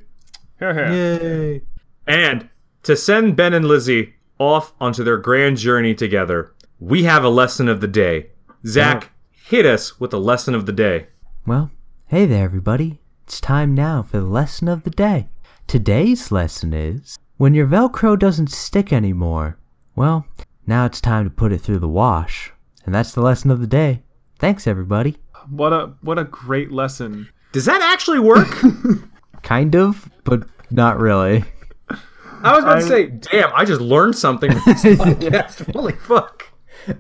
Here, 0.59 0.75
here. 0.75 0.91
Yay! 0.91 1.63
And 2.07 2.49
to 2.83 2.97
send 2.97 3.37
Ben 3.37 3.55
and 3.55 3.67
Lizzie 3.67 4.15
off 4.39 4.73
onto 4.81 5.05
their 5.05 5.19
grand 5.19 5.59
journey 5.59 5.95
together, 5.95 6.53
we 6.79 7.05
have 7.05 7.25
a 7.25 7.29
lesson 7.29 7.69
of 7.69 7.81
the 7.81 7.89
day. 7.89 8.31
Zach, 8.67 9.11
hit 9.31 9.67
us 9.67 9.99
with 10.01 10.13
a 10.13 10.19
lesson 10.19 10.55
of 10.55 10.67
the 10.67 10.73
day. 10.73 11.09
Well, 11.47 11.71
hey 12.09 12.27
there, 12.27 12.45
everybody. 12.45 13.01
It's 13.27 13.41
time 13.41 13.75
now 13.75 14.03
for 14.03 14.19
the 14.19 14.25
lesson 14.27 14.69
of 14.69 14.85
the 14.85 14.91
day. 14.91 15.29
Today's 15.67 16.33
lesson 16.33 16.73
is 16.73 17.19
when 17.37 17.55
your 17.55 17.67
Velcro 17.67 18.19
doesn't 18.19 18.51
stick 18.51 18.93
anymore, 18.93 19.59
well, 19.95 20.27
now 20.67 20.87
it's 20.87 21.01
time 21.01 21.25
to 21.25 21.31
put 21.31 21.53
it 21.53 21.59
through 21.61 21.79
the 21.81 21.89
wash. 21.89 22.53
And 22.87 22.95
that's 22.95 23.13
the 23.13 23.21
lesson 23.21 23.51
of 23.51 23.61
the 23.61 23.67
day. 23.67 24.03
Thanks, 24.39 24.67
everybody. 24.67 25.17
What 25.51 25.73
a 25.73 25.95
what 26.03 26.19
a 26.19 26.25
great 26.25 26.71
lesson. 26.73 27.29
Does 27.53 27.65
that 27.67 27.81
actually 27.83 28.19
work? 28.19 28.49
Kind 29.43 29.75
of, 29.75 30.11
but 30.25 30.47
not 30.71 30.99
really. 30.99 31.45
I 32.43 32.55
was 32.55 32.63
about 32.65 32.77
I- 32.79 32.81
to 32.81 32.87
say, 32.87 33.07
damn, 33.07 33.51
I 33.55 33.65
just 33.65 33.81
learned 33.81 34.17
something 34.17 34.51
from 34.53 34.63
this 34.73 34.83
podcast. 34.99 35.73
Holy 35.73 35.95
fuck. 35.95 36.48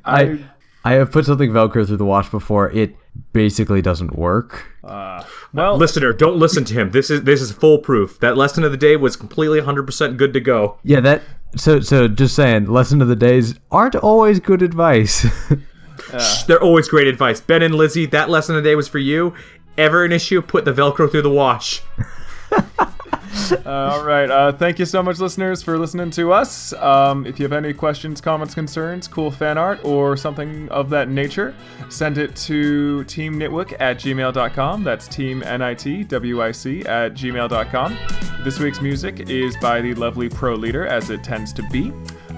I 0.05 0.38
I 0.84 0.92
have 0.94 1.10
put 1.10 1.26
something 1.26 1.50
Velcro 1.50 1.86
through 1.86 1.96
the 1.96 2.05
wash 2.05 2.30
before. 2.30 2.70
It 2.70 2.96
basically 3.32 3.82
doesn't 3.82 4.16
work. 4.16 4.66
Uh, 4.84 5.22
well, 5.52 5.76
Listener, 5.76 6.12
don't 6.12 6.38
listen 6.38 6.64
to 6.64 6.74
him. 6.74 6.90
This 6.90 7.10
is 7.10 7.22
this 7.24 7.42
is 7.42 7.52
foolproof. 7.52 8.20
That 8.20 8.36
lesson 8.36 8.64
of 8.64 8.70
the 8.70 8.78
day 8.78 8.96
was 8.96 9.16
completely 9.16 9.60
100% 9.60 10.16
good 10.16 10.32
to 10.32 10.40
go. 10.40 10.78
Yeah, 10.84 11.00
that. 11.00 11.22
So 11.56 11.80
so 11.80 12.09
just 12.09 12.34
saying, 12.34 12.66
lesson 12.66 13.02
of 13.02 13.09
the 13.09 13.16
days 13.16 13.59
aren't 13.70 13.96
always 13.96 14.40
good 14.40 14.62
advice. 14.62 15.26
They're 16.46 16.62
always 16.62 16.88
great 16.88 17.06
advice. 17.06 17.40
Ben 17.40 17.62
and 17.62 17.74
Lizzie, 17.74 18.06
that 18.06 18.30
lesson 18.30 18.56
of 18.56 18.62
the 18.62 18.70
day 18.70 18.76
was 18.76 18.88
for 18.88 18.98
you. 18.98 19.34
Ever 19.76 20.05
an 20.05 20.12
issue, 20.12 20.40
put 20.42 20.64
the 20.64 20.72
Velcro 20.72 21.10
through 21.10 21.22
the 21.22 21.30
wash. 21.30 21.82
Uh, 23.64 23.92
all 23.92 24.05
right. 24.05 24.30
Uh, 24.30 24.52
thank 24.52 24.78
you 24.78 24.84
so 24.84 25.02
much, 25.02 25.18
listeners, 25.18 25.62
for 25.62 25.78
listening 25.78 26.10
to 26.10 26.32
us. 26.32 26.72
Um, 26.74 27.26
if 27.26 27.38
you 27.38 27.44
have 27.44 27.52
any 27.52 27.72
questions, 27.72 28.20
comments, 28.20 28.55
concerns, 28.55 29.09
cool 29.09 29.30
fan 29.30 29.59
art, 29.59 29.80
or 29.84 30.16
something 30.16 30.68
of 30.68 30.90
that 30.90 31.09
nature, 31.09 31.55
send 31.88 32.18
it 32.18 32.34
to 32.36 33.05
teamnitwick 33.06 33.74
at 33.80 33.98
gmail.com. 33.98 34.84
That's 34.84 35.09
team 35.09 35.42
N-I-T-W-I-C 35.42 36.80
at 36.82 37.14
gmail.com. 37.14 37.98
This 38.44 38.59
week's 38.59 38.80
music 38.80 39.28
is 39.28 39.56
by 39.59 39.80
the 39.80 39.94
lovely 39.94 40.28
Pro 40.28 40.55
Leader, 40.55 40.86
as 40.86 41.10
it 41.10 41.24
tends 41.24 41.52
to 41.55 41.62
be. 41.70 41.92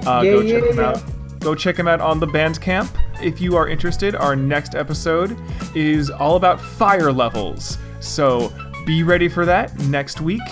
Uh, 0.06 0.22
go 0.22 0.42
check 0.42 0.64
him 0.64 0.78
out. 0.78 1.02
Go 1.40 1.54
check 1.54 1.76
him 1.76 1.88
out 1.88 2.00
on 2.00 2.20
the 2.20 2.26
Bandcamp. 2.26 2.88
If 3.22 3.40
you 3.40 3.56
are 3.56 3.68
interested, 3.68 4.14
our 4.14 4.36
next 4.36 4.74
episode 4.74 5.36
is 5.74 6.10
all 6.10 6.36
about 6.36 6.60
fire 6.60 7.12
levels. 7.12 7.78
So 8.00 8.52
be 8.86 9.02
ready 9.02 9.28
for 9.28 9.44
that 9.46 9.76
next 9.80 10.20
week. 10.20 10.42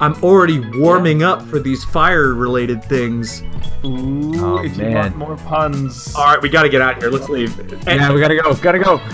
I'm 0.00 0.14
already 0.22 0.60
warming 0.78 1.22
up 1.22 1.42
for 1.42 1.58
these 1.58 1.82
fire 1.84 2.34
related 2.34 2.84
things. 2.84 3.42
Ooh, 3.84 4.32
Oh, 4.36 4.58
if 4.64 4.76
you 4.76 4.84
man. 4.84 4.94
want 4.94 5.16
more 5.16 5.36
puns. 5.36 6.14
All 6.14 6.24
right, 6.26 6.40
we 6.42 6.48
got 6.48 6.62
to 6.64 6.68
get 6.68 6.80
out 6.82 6.96
of 6.96 7.02
here. 7.02 7.10
Let's 7.10 7.28
leave. 7.28 7.56
yeah, 7.86 8.12
we 8.12 8.20
gotta 8.20 8.36
go. 8.36 8.54
Gotta 8.54 8.78
go. 8.78 8.96
bye 8.98 9.04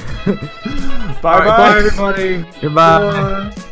All 1.22 1.38
right, 1.40 1.46
bye, 1.46 1.78
everybody. 1.78 2.44
Goodbye. 2.60 3.50
Bye. 3.54 3.68